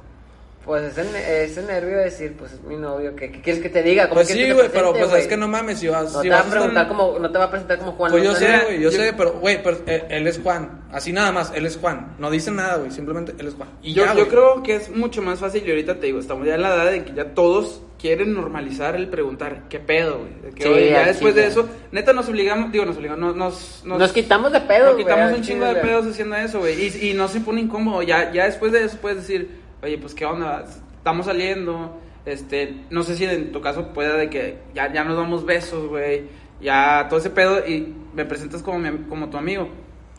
pues 0.70 0.96
ese, 0.96 1.42
ese 1.42 1.62
nervio 1.64 1.96
de 1.98 2.04
decir, 2.04 2.36
pues 2.38 2.52
es 2.52 2.62
mi 2.62 2.76
novio, 2.76 3.16
¿qué, 3.16 3.32
qué 3.32 3.40
quieres 3.40 3.60
que 3.60 3.68
te 3.70 3.82
diga? 3.82 4.04
¿Cómo 4.04 4.20
Pues 4.20 4.28
sí, 4.28 4.52
güey, 4.52 4.68
pero 4.72 4.92
pues 4.92 5.12
es 5.14 5.26
que 5.26 5.36
no 5.36 5.48
mames, 5.48 5.80
si 5.80 5.88
vas, 5.88 6.12
No 6.12 6.22
si 6.22 6.28
te 6.28 6.30
va 6.30 6.36
vas 6.36 6.44
a 6.44 6.48
estar- 6.48 6.58
preguntar 6.60 6.86
como, 6.86 7.18
no 7.18 7.32
te 7.32 7.38
va 7.38 7.44
a 7.46 7.50
presentar 7.50 7.78
como 7.78 7.90
Juan. 7.94 8.12
Pues 8.12 8.22
yo 8.22 8.36
sé, 8.36 8.46
güey, 8.66 8.76
yo, 8.76 8.82
yo- 8.82 8.92
sé, 8.92 9.12
pero, 9.16 9.32
güey, 9.32 9.60
pero 9.64 9.78
él, 9.86 10.02
él 10.08 10.26
es 10.28 10.38
Juan. 10.38 10.82
Así 10.92 11.12
nada 11.12 11.32
más, 11.32 11.50
él 11.56 11.66
es 11.66 11.76
Juan. 11.76 12.14
No 12.20 12.30
dice 12.30 12.52
nada, 12.52 12.76
güey, 12.76 12.92
simplemente 12.92 13.34
él 13.36 13.48
es 13.48 13.54
Juan. 13.54 13.68
Y 13.82 13.94
yo, 13.94 14.04
ya, 14.04 14.14
yo 14.14 14.28
creo 14.28 14.62
que 14.62 14.76
es 14.76 14.94
mucho 14.94 15.22
más 15.22 15.40
fácil 15.40 15.64
y 15.66 15.70
ahorita 15.70 15.98
te 15.98 16.06
digo, 16.06 16.20
estamos 16.20 16.46
ya 16.46 16.54
en 16.54 16.62
la 16.62 16.72
edad 16.76 16.94
en 16.94 17.04
que 17.04 17.14
ya 17.14 17.34
todos 17.34 17.82
quieren 18.00 18.32
normalizar 18.32 18.94
el 18.94 19.08
preguntar, 19.08 19.64
¿qué 19.68 19.78
pedo, 19.80 20.20
güey? 20.20 20.32
De 20.40 20.50
Que 20.52 20.62
Sí, 20.62 20.90
ya 20.90 21.04
después 21.04 21.34
de 21.34 21.46
eso, 21.46 21.68
neta 21.90 22.12
nos 22.12 22.28
obligamos, 22.28 22.70
digo, 22.72 22.86
nos 22.86 22.96
obligamos, 22.96 23.36
nos, 23.36 23.82
nos, 23.84 23.98
Nos 23.98 24.12
quitamos 24.12 24.52
de 24.52 24.60
pedo, 24.60 24.92
nos 24.92 24.96
quitamos 24.96 25.32
un 25.36 25.42
chingo 25.42 25.64
de 25.66 25.74
pedos 25.74 26.06
haciendo 26.06 26.36
eso, 26.36 26.60
güey, 26.60 26.80
y, 26.80 27.10
y 27.10 27.14
no 27.14 27.26
se 27.28 27.40
pone 27.40 27.60
incómodo, 27.60 28.02
ya, 28.02 28.32
ya 28.32 28.46
después 28.46 28.70
de 28.72 28.84
eso 28.84 28.96
puedes 29.02 29.18
decir, 29.18 29.59
oye, 29.82 29.98
pues 29.98 30.14
qué 30.14 30.24
onda, 30.24 30.64
estamos 30.96 31.26
saliendo, 31.26 31.98
este, 32.26 32.84
no 32.90 33.02
sé 33.02 33.16
si 33.16 33.24
en 33.24 33.52
tu 33.52 33.60
caso 33.60 33.92
pueda 33.92 34.16
de 34.16 34.28
que 34.30 34.58
ya, 34.74 34.92
ya 34.92 35.04
nos 35.04 35.16
damos 35.16 35.44
besos, 35.44 35.88
güey, 35.88 36.24
ya 36.60 37.06
todo 37.08 37.18
ese 37.20 37.30
pedo 37.30 37.66
y 37.66 37.94
me 38.14 38.24
presentas 38.24 38.62
como, 38.62 38.78
mi- 38.78 39.04
como 39.08 39.30
tu 39.30 39.36
amigo, 39.38 39.68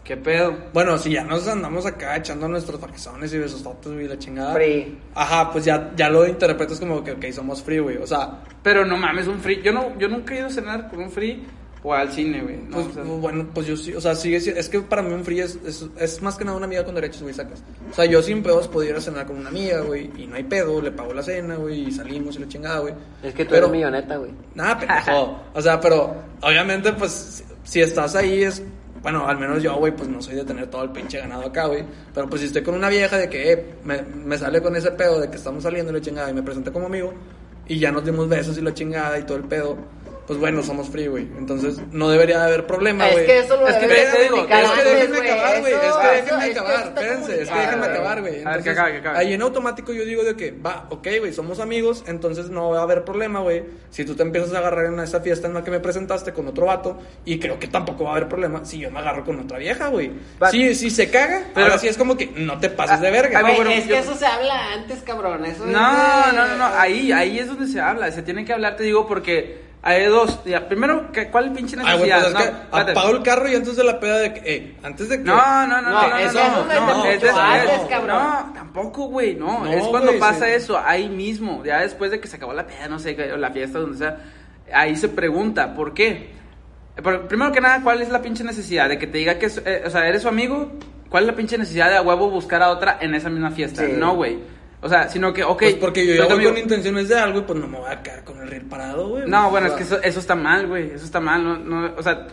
¿qué 0.04 0.18
pedo? 0.18 0.56
Bueno, 0.74 0.98
si 0.98 1.12
ya 1.12 1.24
nos 1.24 1.48
andamos 1.48 1.86
acá 1.86 2.18
echando 2.18 2.48
nuestros 2.48 2.80
paquezones 2.80 3.32
y 3.34 3.38
besototes, 3.38 3.92
güey, 3.94 4.08
la 4.08 4.18
chingada. 4.18 4.54
Free. 4.56 4.98
Ajá, 5.14 5.52
pues 5.52 5.66
ya, 5.66 5.92
ya 5.96 6.10
lo 6.10 6.26
interpretas 6.26 6.80
como 6.80 7.04
que, 7.04 7.12
ok, 7.12 7.26
somos 7.32 7.62
free, 7.62 7.80
güey. 7.80 7.98
O 7.98 8.08
sea, 8.08 8.42
Pero 8.64 8.86
no 8.86 8.98
mames, 8.98 9.28
un 9.28 9.40
free. 9.40 9.62
Yo 9.62 9.72
no, 9.72 9.98
yo 10.00 10.08
nunca 10.08 10.34
he 10.34 10.38
ido 10.40 10.48
a 10.48 10.52
cenar 10.52 10.90
con 10.90 11.00
un 11.02 11.12
free 11.12 11.44
o 11.84 11.94
al 11.94 12.12
cine, 12.12 12.42
güey. 12.42 12.58
No, 12.58 12.76
pues, 12.78 12.88
o 12.88 12.94
sea, 12.94 13.04
bueno, 13.04 13.48
pues 13.54 13.66
yo 13.68 13.76
sí, 13.76 13.94
o 13.94 14.00
sea, 14.02 14.14
sigue 14.16 14.40
siendo- 14.40 14.60
es 14.60 14.70
que 14.70 14.80
para 14.82 15.02
mí 15.02 15.14
un 15.14 15.24
free 15.24 15.40
es, 15.40 15.58
es, 15.66 15.86
es 15.98 16.22
más 16.22 16.36
que 16.38 16.46
nada 16.46 16.56
una 16.58 16.68
amiga 16.68 16.86
con 16.86 16.94
derechos, 16.94 17.22
güey, 17.24 17.34
sacas. 17.34 17.64
O 17.90 17.94
sea, 17.96 18.06
yo 18.06 18.22
sin 18.22 18.44
pedos 18.44 18.68
podía 18.68 18.92
ir 18.92 18.96
a 18.98 19.02
cenar 19.02 19.26
con 19.26 19.38
una 19.38 19.50
amiga, 19.50 19.80
güey, 19.82 20.12
y 20.16 20.28
no 20.28 20.36
hay 20.36 20.44
pedo, 20.44 20.80
le 20.82 20.92
pago 20.92 21.14
la 21.14 21.24
cena, 21.24 21.56
güey, 21.56 21.88
y 21.88 21.92
salimos 21.92 22.36
y 22.36 22.40
la 22.40 22.48
chingada, 22.48 22.80
güey. 22.80 22.94
Es 23.24 23.34
que 23.34 23.46
tú 23.46 23.52
Pero- 23.52 23.66
eres 23.68 23.72
milloneta, 23.78 24.18
güey. 24.18 24.32
Nada, 24.56 24.78
pendejo. 24.78 25.40
O 25.56 25.62
sea, 25.62 25.80
pero 25.80 26.16
obviamente, 26.42 26.94
pues, 26.94 27.12
si, 27.12 27.44
si 27.64 27.82
estás 27.82 28.16
ahí 28.16 28.44
es. 28.44 28.62
Bueno, 29.02 29.28
al 29.28 29.40
menos 29.40 29.64
yo, 29.64 29.76
güey, 29.78 29.96
pues 29.96 30.08
no 30.08 30.22
soy 30.22 30.36
de 30.36 30.44
tener 30.44 30.68
todo 30.68 30.84
el 30.84 30.92
pinche 30.92 31.18
ganado 31.18 31.48
acá, 31.48 31.66
güey. 31.66 31.84
Pero 32.14 32.30
pues 32.30 32.42
si 32.42 32.46
estoy 32.48 32.62
con 32.62 32.76
una 32.76 32.88
vieja 32.88 33.18
de 33.18 33.28
que 33.28 33.52
eh, 33.52 33.66
me, 33.84 34.04
me 34.04 34.38
sale 34.38 34.62
con 34.62 34.76
ese 34.76 34.92
pedo 34.92 35.20
de 35.20 35.28
que 35.32 35.38
estamos 35.38 35.64
saliendo 35.64 35.92
y 35.92 35.96
la 35.96 36.02
chingada 36.02 36.30
y 36.30 36.36
me 36.36 36.44
presenta 36.44 36.70
como 36.72 36.86
amigo 36.86 37.12
y 37.68 37.80
ya 37.80 37.92
nos 37.92 38.06
dimos 38.06 38.30
besos 38.30 38.60
y 38.60 38.62
la 38.62 38.72
chingada 38.76 39.18
y 39.18 39.24
todo 39.24 39.38
el 39.38 39.46
pedo, 39.46 39.76
pues 40.28 40.40
bueno, 40.40 40.64
somos 40.64 40.90
free, 40.90 41.08
güey. 41.08 41.28
Entonces 41.38 41.80
no 41.92 42.10
debería 42.10 42.40
de 42.40 42.46
haber 42.46 42.66
problema, 42.68 43.08
Es 43.08 43.14
güey. 43.14 43.26
que 43.26 43.40
eso 43.40 43.58
lo 43.58 43.68
Es 43.68 43.76
que 43.76 43.88
de 43.88 43.96
digo, 43.96 44.38
Es 44.38 44.46
que 44.48 44.90
déjenme 44.90 45.18
güey. 45.18 45.30
acabar, 45.30 45.60
güey. 45.60 45.74
Es 45.74 45.80
Eso- 45.84 46.00
que 46.00 46.08
eso- 46.08 46.12
déjenme 46.12 46.48
es 46.48 46.54
que 46.54 46.60
acabar. 46.60 46.84
Espérense, 46.88 47.42
es 47.42 47.50
que 47.50 47.60
déjenme 47.60 47.86
acabar, 47.88 48.22
güey. 48.22 48.44
A 48.46 48.50
ver, 48.52 48.64
que 48.64 48.70
acabe, 48.70 48.92
que 48.94 48.98
acabe. 49.00 49.18
Ahí 49.18 49.34
en 49.34 49.42
automático 49.42 49.92
yo 49.94 50.06
digo 50.06 50.24
de 50.24 50.36
que, 50.36 50.52
va, 50.52 50.86
ok, 50.90 51.08
güey, 51.20 51.34
somos 51.34 51.60
amigos, 51.60 52.04
entonces 52.08 52.50
no 52.50 52.70
va 52.70 52.80
a 52.80 52.84
haber 52.84 53.04
problema, 53.04 53.40
güey. 53.42 53.64
Si 53.90 54.06
tú 54.06 54.16
te 54.16 54.24
empiezas 54.24 54.54
a 54.54 54.60
agarrar 54.60 54.86
en 54.86 55.00
esa 55.00 55.20
fiesta 55.22 55.48
en 55.48 55.54
la 55.54 55.64
que 55.64 55.72
me 55.72 55.80
presentaste 55.80 56.32
con 56.34 56.48
otro 56.48 56.66
vato, 56.68 56.98
y 57.26 57.40
creo 57.40 57.60
que 57.60 57.68
tampoco 57.68 58.04
va 58.06 58.12
a 58.12 58.16
haber 58.16 58.30
problema 58.30 58.64
si 58.64 58.80
yo 58.80 58.90
me 58.92 59.00
agarro 59.00 59.26
con 59.26 59.40
otra 59.40 59.58
vieja, 59.58 59.88
güey. 59.90 60.12
Si, 60.52 60.76
si 60.76 60.90
se 60.90 61.10
caga, 61.10 61.44
Pero- 61.54 61.66
ahora 61.68 61.78
sí 61.80 61.88
es 61.88 61.98
como 61.98 62.16
que 62.16 62.28
no 62.36 62.60
te 62.60 62.70
pases 62.70 63.02
de 63.02 63.12
verga. 63.12 63.42
Güey, 63.42 63.56
bueno, 63.56 63.72
es 63.72 63.86
yo- 63.88 63.96
que 63.96 64.00
eso 64.00 64.16
se 64.16 64.26
habla 64.26 64.74
antes, 64.74 65.00
cabrón. 65.02 65.46
Eso 65.46 65.66
es 65.66 65.72
No, 65.72 65.92
de- 66.28 66.34
no, 66.38 66.48
no, 66.48 66.58
no. 66.58 66.66
Ahí, 66.78 67.12
ahí 67.12 67.40
es 67.40 67.48
donde 67.48 67.68
se 67.68 67.80
habla. 67.82 68.10
Se 68.12 68.22
tiene 68.22 68.46
que 68.46 68.54
hablar, 68.54 68.76
te 68.78 68.84
digo, 68.84 69.08
porque 69.08 69.71
hay 69.84 70.06
dos. 70.06 70.44
Ya, 70.46 70.68
primero, 70.68 71.12
¿qué- 71.12 71.30
¿cuál 71.30 71.52
pinche 71.54 71.76
Ay, 71.84 71.98
güey, 71.98 72.10
necesidad? 72.10 72.18
pues 72.20 72.28
es 72.28 72.34
no, 72.34 72.40
que 72.40 72.46
espérate. 72.66 72.92
apago 72.92 73.10
el 73.18 73.24
carro 73.24 73.50
y 73.50 73.56
antes 73.56 73.76
de 73.76 73.84
la 73.84 74.00
peda 74.00 74.18
de 74.20 74.34
que, 74.34 74.42
eh, 74.56 74.78
antes 74.84 75.10
de 75.10 75.18
que. 75.18 75.24
No, 75.24 75.36
no, 75.36 75.68
no, 75.68 75.82
no, 75.82 75.90
No, 75.92 76.08
no, 76.10 76.18
eso 76.18 76.34
no, 76.34 76.72
es 76.72 76.80
no, 76.82 76.88
no, 76.98 77.06
es 77.06 77.22
desde- 77.22 77.40
antes, 77.40 77.74
es- 77.82 77.88
cabrón. 77.90 78.18
No, 78.18 78.54
tampoco, 78.54 79.06
güey, 79.08 79.36
no, 79.36 79.66
No, 79.66 79.72
es 79.72 79.84
cuando 79.88 80.10
güey, 80.10 80.20
pasa 80.20 80.46
sí. 80.46 80.52
eso, 80.54 80.78
ahí 80.78 81.10
mismo, 81.10 81.64
ya 81.66 81.80
después 81.82 82.12
de 82.12 82.20
que 82.20 82.28
se 82.28 82.36
acabó 82.38 82.54
la 82.54 82.68
peda, 82.68 82.88
no 82.88 83.00
sé, 83.00 83.18
o 83.34 83.38
la 83.38 83.52
fiesta, 83.52 83.80
donde 83.80 83.98
sea, 83.98 84.18
ahí 84.74 84.96
se 84.96 85.10
pregunta, 85.10 85.74
¿por 85.74 85.94
qué? 85.94 86.40
Pero, 87.04 87.28
primero 87.28 87.52
que 87.52 87.62
nada, 87.62 87.82
¿cuál 87.82 88.02
es 88.02 88.10
la 88.10 88.22
pinche 88.22 88.44
necesidad 88.44 88.88
de 88.90 89.00
que 89.00 89.08
te 89.08 89.18
diga 89.18 89.40
que, 89.40 89.48
es- 89.48 89.62
eh, 89.66 89.84
o 89.86 89.90
sea, 89.90 90.08
eres 90.08 90.22
su 90.22 90.28
amigo? 90.28 90.72
¿Cuál 91.10 91.24
es 91.24 91.28
la 91.32 91.36
pinche 91.36 91.58
necesidad 91.58 91.90
de 91.90 91.98
a 91.98 92.02
huevo 92.02 92.30
buscar 92.30 92.62
a 92.62 92.70
otra 92.70 92.98
en 93.02 93.16
esa 93.16 93.30
misma 93.30 93.52
fiesta? 93.52 93.86
Sí. 93.86 93.94
No, 93.98 94.16
güey. 94.16 94.40
O 94.82 94.90
sea, 94.90 95.08
sino 95.10 95.32
que, 95.32 95.44
ok. 95.44 95.60
Pues 95.60 95.76
porque 95.76 96.06
yo 96.06 96.16
ya 96.16 96.34
voy 96.34 96.44
con 96.44 96.58
intenciones 96.58 97.08
de 97.08 97.16
algo 97.16 97.40
y 97.40 97.42
pues 97.44 97.60
no 97.60 97.68
me 97.68 97.78
voy 97.78 97.90
a 97.90 98.02
quedar 98.02 98.24
con 98.24 98.40
el 98.42 98.48
riel 98.48 98.66
parado, 98.66 99.10
güey. 99.10 99.24
No, 99.28 99.50
bueno, 99.52 99.68
es 99.68 99.74
que 99.74 99.84
eso, 99.84 100.02
eso 100.02 100.20
está 100.20 100.36
mal, 100.36 100.68
güey. 100.68 100.92
Eso 100.92 101.06
está 101.06 101.20
mal. 101.20 101.44
No, 101.44 101.58
no, 101.58 101.94
o 101.96 102.02
sea, 102.04 102.28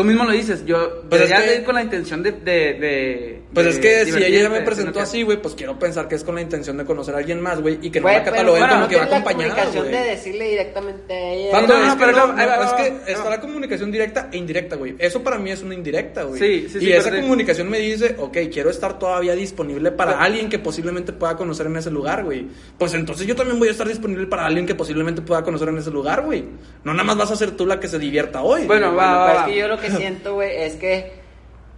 tú 0.00 0.04
mismo 0.04 0.24
lo 0.24 0.32
dices. 0.32 0.64
Yo 0.64 1.02
Pues 1.08 1.22
es 1.22 1.28
deberías 1.28 1.42
que- 1.42 1.50
de 1.50 1.56
ir 1.58 1.64
con 1.64 1.74
la 1.74 1.82
intención 1.82 2.22
de. 2.22 2.32
de, 2.32 2.74
de- 2.74 3.42
Pues 3.52 3.66
de 3.66 3.72
es 3.72 3.78
que 3.78 4.04
si 4.12 4.22
ella 4.24 4.48
me 4.48 4.60
presentó 4.62 5.00
así, 5.00 5.22
güey, 5.22 5.40
pues 5.42 5.54
quiero 5.54 5.78
pensar 5.78 6.06
que 6.08 6.14
es 6.14 6.24
con 6.24 6.34
la 6.36 6.40
intención 6.40 6.76
de 6.76 6.84
conocer 6.84 7.14
a 7.14 7.18
alguien 7.18 7.40
más, 7.40 7.60
güey, 7.60 7.78
y 7.82 7.90
que 7.90 8.00
no 8.00 8.04
Güey, 8.04 8.16
la 8.16 8.24
cataloguen 8.24 8.60
bueno, 8.60 8.74
como 8.74 8.80
no 8.84 8.88
que 8.88 8.96
va 8.96 9.02
tienes 9.06 9.10
la 9.10 9.16
acompañada, 9.30 9.54
comunicación 9.54 9.88
güey. 9.90 10.04
de 10.04 10.10
decirle 10.10 10.48
directamente 10.50 11.12
a 11.14 11.30
ella. 11.32 11.60
No, 11.60 11.66
no, 11.66 11.84
es 11.84 11.92
que 11.94 11.98
pero 11.98 12.12
no, 12.12 12.26
no, 12.28 12.34
no, 12.36 12.62
es 12.64 12.72
que 13.04 13.12
está 13.12 13.30
la 13.30 13.40
comunicación 13.40 13.90
directa 13.90 14.28
e 14.32 14.36
indirecta, 14.36 14.76
güey. 14.76 14.94
Eso 14.98 15.22
para 15.22 15.38
mí 15.38 15.50
es 15.50 15.62
una 15.62 15.74
indirecta, 15.74 16.22
güey. 16.24 16.40
Sí, 16.40 16.68
sí, 16.72 16.78
sí, 16.80 16.86
Y 16.86 16.92
esa 16.92 17.10
sí. 17.10 17.20
comunicación 17.20 17.68
me 17.68 17.78
dice, 17.78 18.14
ok, 18.18 18.38
quiero 18.52 18.70
estar 18.70 18.98
todavía 18.98 19.34
disponible 19.34 19.90
para 19.92 20.12
Pero- 20.12 20.24
alguien 20.24 20.48
que 20.48 20.58
posiblemente 20.58 21.12
pueda 21.12 21.36
conocer 21.36 21.66
en 21.66 21.76
ese 21.76 21.90
lugar, 21.90 22.24
güey. 22.24 22.46
Pues 22.78 22.94
entonces 22.94 23.26
yo 23.26 23.34
también 23.36 23.58
voy 23.58 23.68
a 23.68 23.72
estar 23.72 23.86
disponible 23.88 24.26
para 24.26 24.46
alguien 24.46 24.64
que 24.66 24.74
posiblemente 24.74 25.22
pueda 25.22 25.42
conocer 25.42 25.68
en 25.68 25.78
ese 25.78 25.90
lugar, 25.90 26.22
güey. 26.22 26.44
No 26.84 26.92
nada 26.92 27.04
más 27.04 27.16
vas 27.16 27.30
a 27.32 27.36
ser 27.36 27.50
tú 27.52 27.66
la 27.66 27.80
que 27.80 27.88
se 27.88 27.98
divierta 27.98 28.42
hoy. 28.42 28.64
Bueno, 28.66 28.94
va, 28.94 29.16
va, 29.16 29.24
va. 29.34 29.40
es 29.40 29.52
que 29.52 29.58
yo 29.58 29.68
lo 29.68 29.78
que 29.78 29.89
siento, 29.96 30.34
güey, 30.34 30.56
es 30.62 30.74
que 30.74 31.12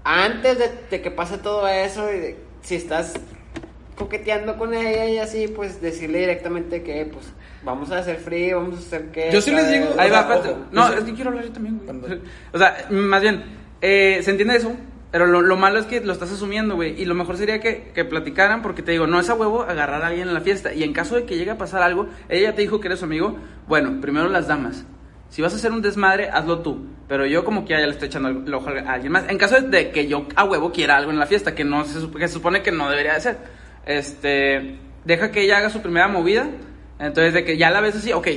antes 0.05 0.59
de, 0.59 0.71
de 0.91 1.01
que 1.03 1.11
pase 1.11 1.39
todo 1.39 1.67
eso, 1.69 2.13
y 2.13 2.19
de- 2.19 2.37
si 2.63 2.77
estás 2.77 3.15
coqueteando 3.97 4.57
con 4.57 4.75
ella 4.75 5.07
y 5.07 5.19
así, 5.19 5.49
pues 5.49 5.81
decirle 5.81 6.21
directamente 6.21 6.83
que, 6.83 7.05
pues, 7.07 7.27
vamos 7.65 7.91
a 7.93 7.99
hacer 7.99 8.17
frío, 8.17 8.59
vamos 8.61 8.77
a 8.77 8.79
hacer 8.81 9.11
que... 9.13 9.31
Yo 9.33 9.41
sí 9.41 9.51
les 9.53 9.71
digo- 9.71 9.95
Ahí 9.99 10.11
va, 10.11 10.23
sea, 10.27 10.35
espérate. 10.37 10.49
ojo, 10.51 10.59
no, 10.73 10.93
es 10.93 11.05
que 11.05 11.13
quiero 11.15 11.31
hablar 11.31 11.45
yo 11.45 11.53
también, 11.53 11.81
güey. 11.85 12.21
O 12.53 12.59
sea, 12.59 12.87
más 12.91 13.23
bien, 13.23 13.45
eh, 13.81 14.21
se 14.23 14.31
entiende 14.31 14.57
eso, 14.57 14.73
pero 15.13 15.27
lo, 15.27 15.43
lo 15.43 15.57
malo 15.57 15.79
es 15.79 15.87
que 15.87 16.01
lo 16.01 16.13
estás 16.13 16.33
asumiendo, 16.33 16.75
güey. 16.75 17.01
Y 17.01 17.05
lo 17.05 17.15
mejor 17.15 17.37
sería 17.37 17.61
que, 17.61 17.91
que 17.95 18.05
platicaran, 18.05 18.63
porque 18.63 18.83
te 18.83 18.93
digo, 18.93 19.07
no 19.07 19.21
es 19.21 19.29
a 19.29 19.35
huevo 19.35 19.63
agarrar 19.63 20.03
a 20.03 20.07
alguien 20.09 20.27
en 20.29 20.35
la 20.35 20.41
fiesta. 20.41 20.73
Y 20.73 20.83
en 20.83 20.93
caso 20.95 21.15
de 21.17 21.25
que 21.25 21.37
llegue 21.37 21.51
a 21.51 21.59
pasar 21.59 21.83
algo, 21.83 22.09
ella 22.29 22.51
ya 22.51 22.55
te 22.57 22.63
dijo 22.63 22.81
que 22.81 22.89
eres 22.89 22.99
su 23.01 23.05
amigo, 23.05 23.37
bueno, 23.69 24.01
primero 24.01 24.29
las 24.29 24.49
damas. 24.49 24.85
Si 25.33 25.41
vas 25.41 25.55
a 25.55 25.57
hacer 25.57 25.73
un 25.73 25.81
desmadre, 25.81 26.29
hazlo 26.29 26.59
tú. 26.59 26.89
Pero 27.09 27.25
yo 27.25 27.43
como 27.43 27.65
que 27.65 27.71
ya 27.71 27.79
le 27.79 27.93
estoy 27.93 28.09
echando 28.09 28.29
el 28.29 28.53
ojo 28.53 28.69
a 28.69 28.93
alguien 28.93 29.13
más. 29.13 29.25
En 29.31 29.39
caso 29.39 29.59
de 29.63 29.91
que 29.91 30.07
yo 30.07 30.27
a 30.37 30.45
huevo 30.45 30.71
quiera 30.71 30.99
algo 30.99 31.11
en 31.11 31.19
la 31.19 31.25
fiesta, 31.25 31.55
que 31.55 31.65
no 31.65 31.87
se, 31.87 32.07
que 32.11 32.29
se 32.29 32.35
supone 32.35 32.61
que 32.61 32.71
no 32.71 32.91
debería 32.91 33.15
de 33.15 33.21
ser. 33.23 33.39
Este, 33.87 34.77
deja 35.07 35.33
que 35.33 35.41
ella 35.41 35.57
haga 35.57 35.71
su 35.71 35.81
primera 35.81 36.07
movida. 36.07 36.51
Entonces 36.99 37.33
de 37.33 37.47
que 37.47 37.57
ya 37.57 37.71
la 37.71 37.81
ves 37.81 37.97
así, 37.97 38.13
ok, 38.13 38.29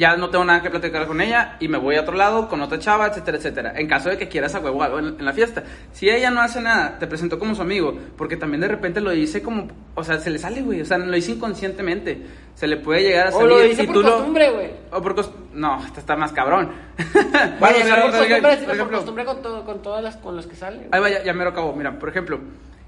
ya 0.00 0.16
no 0.16 0.30
tengo 0.30 0.44
nada 0.46 0.62
que 0.62 0.70
platicar 0.70 1.06
con 1.06 1.20
ella 1.20 1.56
y 1.60 1.68
me 1.68 1.76
voy 1.76 1.96
a 1.96 2.00
otro 2.00 2.14
lado 2.14 2.48
con 2.48 2.62
otra 2.62 2.78
chava, 2.78 3.08
etcétera, 3.08 3.36
etcétera. 3.36 3.72
En 3.76 3.86
caso 3.86 4.08
de 4.08 4.16
que 4.16 4.28
quieras 4.28 4.54
a 4.54 4.60
huevo 4.60 4.82
algo 4.82 4.98
en, 4.98 5.06
en 5.18 5.24
la 5.26 5.32
fiesta. 5.34 5.62
Si 5.92 6.08
ella 6.08 6.30
no 6.30 6.40
hace 6.40 6.60
nada, 6.62 6.98
te 6.98 7.06
presentó 7.06 7.38
como 7.38 7.54
su 7.54 7.60
amigo, 7.60 7.94
porque 8.16 8.38
también 8.38 8.62
de 8.62 8.68
repente 8.68 9.02
lo 9.02 9.10
dice 9.10 9.42
como, 9.42 9.68
o 9.94 10.02
sea, 10.02 10.18
se 10.18 10.30
le 10.30 10.38
sale, 10.38 10.62
güey, 10.62 10.80
o 10.80 10.84
sea, 10.86 10.96
lo 10.96 11.12
dice 11.14 11.32
inconscientemente. 11.32 12.18
Se 12.54 12.66
le 12.66 12.78
puede 12.78 13.02
llegar 13.02 13.26
a 13.26 13.30
O 13.30 13.32
salir 13.34 13.48
lo 13.48 13.60
dice 13.60 13.82
y 13.82 13.86
por 13.86 13.94
tú 13.96 14.02
costumbre, 14.02 14.50
güey. 14.50 14.70
o 14.90 15.02
por 15.02 15.14
cos- 15.14 15.30
No, 15.52 15.84
esta 15.84 16.00
está 16.00 16.16
más 16.16 16.32
cabrón. 16.32 16.70
Bueno, 17.60 17.76
por 17.78 18.10
costumbre, 18.10 18.52
ejemplo- 18.54 18.78
por 18.78 18.90
costumbre 18.96 19.24
con, 19.26 19.42
todo, 19.42 19.64
con 19.64 19.82
todas 19.82 20.02
las 20.02 20.16
con 20.16 20.34
los 20.34 20.46
que 20.46 20.56
salen. 20.56 20.88
Ahí 20.92 21.00
va, 21.00 21.10
ya, 21.10 21.22
ya 21.22 21.32
me 21.34 21.44
lo 21.44 21.50
acabo. 21.50 21.74
Mira, 21.74 21.98
por 21.98 22.08
ejemplo, 22.08 22.40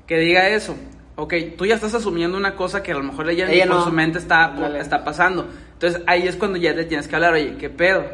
que 0.07 0.19
diga 0.19 0.49
eso. 0.49 0.75
Ok, 1.17 1.35
tú 1.59 1.67
ya 1.67 1.75
estás 1.75 1.95
asumiendo 1.95 2.37
una 2.39 2.55
cosa 2.57 2.83
que 2.83 2.93
a 2.93 2.95
lo 2.95 3.03
mejor 3.03 3.29
ella, 3.29 3.51
Ella 3.51 3.67
por 3.67 3.77
no. 3.77 3.85
su 3.85 3.93
mente 3.93 4.19
está, 4.19 4.55
está 4.79 5.05
pasando. 5.05 5.47
Entonces 5.75 6.03
ahí 6.07 6.27
es 6.27 6.37
cuando 6.37 6.59
ya 6.59 6.73
le 6.73 6.85
tienes 6.85 7.07
que 7.07 7.15
hablar, 7.15 7.35
oye, 7.35 7.57
¿qué 7.59 7.69
pedo? 7.69 8.05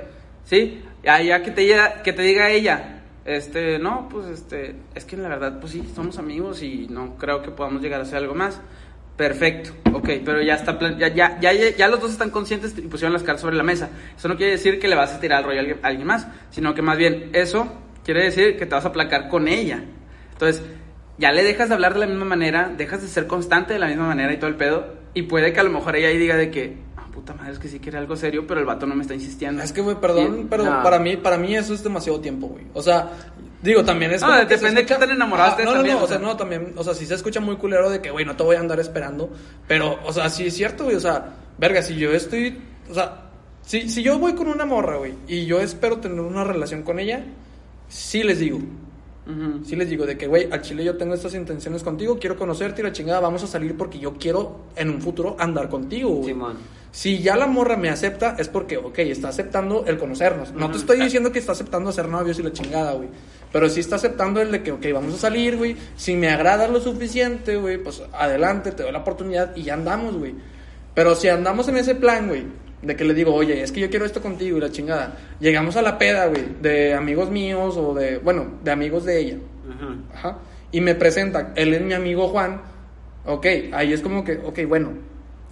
¿Sí? 0.44 0.82
Ya, 1.04 1.20
ya 1.22 1.42
que, 1.42 1.52
te, 1.52 1.76
que 2.02 2.12
te 2.12 2.22
diga 2.22 2.50
ella, 2.50 3.02
este, 3.24 3.78
no, 3.78 4.08
pues 4.08 4.26
este, 4.26 4.74
es 4.94 5.04
que 5.04 5.16
la 5.16 5.28
verdad, 5.28 5.60
pues 5.60 5.72
sí, 5.72 5.84
somos 5.94 6.18
amigos 6.18 6.62
y 6.62 6.88
no 6.88 7.16
creo 7.16 7.40
que 7.42 7.50
podamos 7.50 7.82
llegar 7.82 8.00
a 8.00 8.02
hacer 8.02 8.18
algo 8.18 8.34
más. 8.34 8.60
Perfecto, 9.16 9.72
ok, 9.92 10.08
pero 10.24 10.40
ya 10.42 10.54
está 10.54 10.78
ya, 10.96 11.08
ya, 11.08 11.38
ya, 11.40 11.52
ya, 11.52 11.88
los 11.88 12.00
dos 12.00 12.12
están 12.12 12.30
conscientes 12.30 12.76
y 12.78 12.82
pusieron 12.82 13.12
las 13.12 13.22
cartas 13.22 13.42
sobre 13.42 13.56
la 13.56 13.64
mesa. 13.64 13.90
Eso 14.16 14.28
no 14.28 14.36
quiere 14.36 14.52
decir 14.52 14.78
que 14.78 14.88
le 14.88 14.94
vas 14.94 15.12
a 15.12 15.20
tirar 15.20 15.40
el 15.40 15.44
rollo 15.46 15.58
a 15.58 15.60
alguien, 15.60 15.78
a 15.82 15.88
alguien 15.88 16.06
más, 16.06 16.26
sino 16.50 16.72
que 16.72 16.82
más 16.82 16.96
bien 16.96 17.30
eso 17.32 17.68
quiere 18.04 18.24
decir 18.24 18.56
que 18.56 18.64
te 18.64 18.74
vas 18.74 18.84
a 18.84 18.88
aplacar 18.88 19.28
con 19.28 19.48
ella. 19.48 19.82
Entonces, 20.32 20.62
ya 21.18 21.32
le 21.32 21.42
dejas 21.42 21.68
de 21.68 21.74
hablar 21.74 21.94
de 21.94 22.00
la 22.00 22.06
misma 22.06 22.24
manera, 22.24 22.72
dejas 22.76 23.02
de 23.02 23.08
ser 23.08 23.26
constante 23.26 23.72
de 23.72 23.78
la 23.78 23.88
misma 23.88 24.06
manera 24.06 24.32
y 24.32 24.36
todo 24.38 24.48
el 24.48 24.56
pedo, 24.56 24.94
y 25.14 25.22
puede 25.22 25.52
que 25.52 25.60
a 25.60 25.64
lo 25.64 25.70
mejor 25.70 25.96
ella 25.96 26.08
ahí 26.08 26.18
diga 26.18 26.36
de 26.36 26.50
que, 26.50 26.76
ah, 26.96 27.06
puta 27.12 27.34
madre, 27.34 27.52
es 27.52 27.58
que 27.58 27.68
sí 27.68 27.80
quiere 27.80 27.98
algo 27.98 28.16
serio, 28.16 28.46
pero 28.46 28.60
el 28.60 28.66
vato 28.66 28.86
no 28.86 28.94
me 28.94 29.02
está 29.02 29.14
insistiendo. 29.14 29.62
Es 29.62 29.72
que, 29.72 29.80
güey, 29.80 29.96
perdón, 30.00 30.46
pero 30.48 30.64
no. 30.64 30.82
para 30.82 30.98
mí, 30.98 31.16
para 31.16 31.36
mí 31.36 31.56
eso 31.56 31.74
es 31.74 31.82
demasiado 31.82 32.20
tiempo, 32.20 32.46
güey. 32.46 32.66
O 32.72 32.82
sea, 32.82 33.10
digo, 33.60 33.84
también 33.84 34.12
es 34.12 34.22
No, 34.22 34.28
como 34.28 34.40
que 34.42 34.54
depende 34.54 34.68
se 34.68 34.76
de 34.76 34.86
qué 34.86 34.94
tan 34.94 35.10
enamorado 35.10 35.50
estés 35.50 35.64
no, 35.64 35.72
no, 35.72 35.76
también, 35.78 35.96
no, 35.96 36.04
o 36.04 36.06
sea, 36.06 36.18
no, 36.18 36.36
también, 36.36 36.72
o 36.76 36.84
sea, 36.84 36.94
sí 36.94 37.04
se 37.04 37.14
escucha 37.14 37.40
muy 37.40 37.56
culero 37.56 37.90
de 37.90 38.00
que, 38.00 38.10
güey, 38.10 38.24
no 38.24 38.36
te 38.36 38.44
voy 38.44 38.56
a 38.56 38.60
andar 38.60 38.78
esperando, 38.78 39.32
pero, 39.66 39.98
o 40.04 40.12
sea, 40.12 40.30
sí 40.30 40.46
es 40.46 40.54
cierto, 40.54 40.84
güey, 40.84 40.96
o 40.96 41.00
sea, 41.00 41.34
verga, 41.58 41.82
si 41.82 41.96
yo 41.96 42.12
estoy, 42.12 42.60
o 42.88 42.94
sea, 42.94 43.22
si, 43.62 43.88
si 43.88 44.04
yo 44.04 44.18
voy 44.20 44.34
con 44.34 44.46
una 44.46 44.64
morra, 44.64 44.98
güey, 44.98 45.14
y 45.26 45.46
yo 45.46 45.60
espero 45.60 45.98
tener 45.98 46.20
una 46.20 46.44
relación 46.44 46.82
con 46.82 47.00
ella, 47.00 47.24
sí 47.88 48.22
les 48.22 48.38
digo, 48.38 48.60
Ujú. 49.28 49.64
Sí 49.64 49.76
les 49.76 49.90
digo 49.90 50.06
de 50.06 50.16
que, 50.16 50.26
güey, 50.26 50.50
al 50.50 50.62
chile 50.62 50.82
yo 50.84 50.96
tengo 50.96 51.12
estas 51.14 51.34
intenciones 51.34 51.82
contigo, 51.82 52.18
quiero 52.18 52.36
conocerte 52.36 52.80
y 52.80 52.84
la 52.84 52.92
chingada, 52.92 53.20
vamos 53.20 53.42
a 53.44 53.46
salir 53.46 53.76
porque 53.76 53.98
yo 53.98 54.14
quiero 54.14 54.60
en 54.74 54.88
un 54.88 55.02
futuro 55.02 55.36
andar 55.38 55.68
contigo, 55.68 56.10
güey. 56.10 56.28
Simón. 56.28 56.56
Si 56.90 57.18
ya 57.18 57.36
la 57.36 57.46
morra 57.46 57.76
me 57.76 57.90
acepta, 57.90 58.36
es 58.38 58.48
porque, 58.48 58.78
ok, 58.78 58.98
está 59.00 59.28
aceptando 59.28 59.84
el 59.86 59.98
conocernos. 59.98 60.52
No 60.52 60.70
te 60.70 60.78
estoy 60.78 60.98
diciendo 60.98 61.30
que 61.30 61.38
está 61.38 61.52
aceptando 61.52 61.92
ser 61.92 62.08
novios 62.08 62.38
y 62.38 62.42
la 62.42 62.52
chingada, 62.52 62.94
güey. 62.94 63.10
Pero 63.52 63.68
sí 63.68 63.80
está 63.80 63.96
aceptando 63.96 64.40
el 64.40 64.50
de 64.50 64.62
que, 64.62 64.72
ok, 64.72 64.86
vamos 64.94 65.14
a 65.14 65.18
salir, 65.18 65.58
güey. 65.58 65.76
Si 65.96 66.16
me 66.16 66.30
agrada 66.30 66.66
lo 66.66 66.80
suficiente, 66.80 67.56
güey, 67.56 67.76
pues 67.76 68.02
adelante, 68.12 68.72
te 68.72 68.82
doy 68.82 68.92
la 68.92 69.00
oportunidad 69.00 69.54
y 69.54 69.64
ya 69.64 69.74
andamos, 69.74 70.16
güey. 70.16 70.34
Pero 70.94 71.14
si 71.14 71.28
andamos 71.28 71.68
en 71.68 71.76
ese 71.76 71.94
plan, 71.94 72.28
güey, 72.28 72.44
de 72.82 72.96
que 72.96 73.04
le 73.04 73.14
digo, 73.14 73.34
oye, 73.34 73.62
es 73.62 73.72
que 73.72 73.80
yo 73.80 73.90
quiero 73.90 74.04
esto 74.04 74.20
contigo 74.22 74.58
y 74.58 74.60
la 74.60 74.70
chingada. 74.70 75.16
Llegamos 75.40 75.76
a 75.76 75.82
la 75.82 75.98
peda, 75.98 76.26
güey, 76.26 76.44
de 76.60 76.94
amigos 76.94 77.30
míos 77.30 77.76
o 77.76 77.94
de, 77.94 78.18
bueno, 78.18 78.46
de 78.62 78.70
amigos 78.70 79.04
de 79.04 79.18
ella. 79.20 79.36
Ajá. 80.14 80.38
Y 80.70 80.80
me 80.80 80.94
presenta, 80.94 81.52
él 81.56 81.74
es 81.74 81.80
mi 81.82 81.94
amigo 81.94 82.28
Juan. 82.28 82.60
Ok, 83.26 83.46
ahí 83.72 83.92
es 83.92 84.00
como 84.00 84.24
que, 84.24 84.38
ok, 84.44 84.60
bueno. 84.68 84.90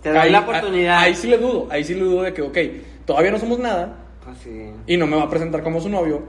Te 0.03 0.11
doy 0.11 0.19
ahí, 0.19 0.31
la 0.31 0.41
oportunidad. 0.41 0.99
Ahí, 0.99 1.15
sí 1.15 1.27
le 1.27 1.39
dudo, 1.39 1.67
ahí 1.71 1.83
sí 1.85 1.95
le 1.95 2.01
dudo 2.01 2.23
de 2.23 2.33
que, 2.33 2.43
ok, 2.43 2.59
todavía 3.05 3.31
no 3.33 3.39
somos 3.39 3.59
nada 3.59 3.97
Pues 4.25 4.39
sí. 4.39 4.71
y 4.87 4.97
no 4.97 5.07
me 5.07 5.17
va 5.17 5.25
a 5.25 5.31
presentar 5.31 5.63
como 5.63 5.81
su 5.81 5.89
novio. 5.89 6.23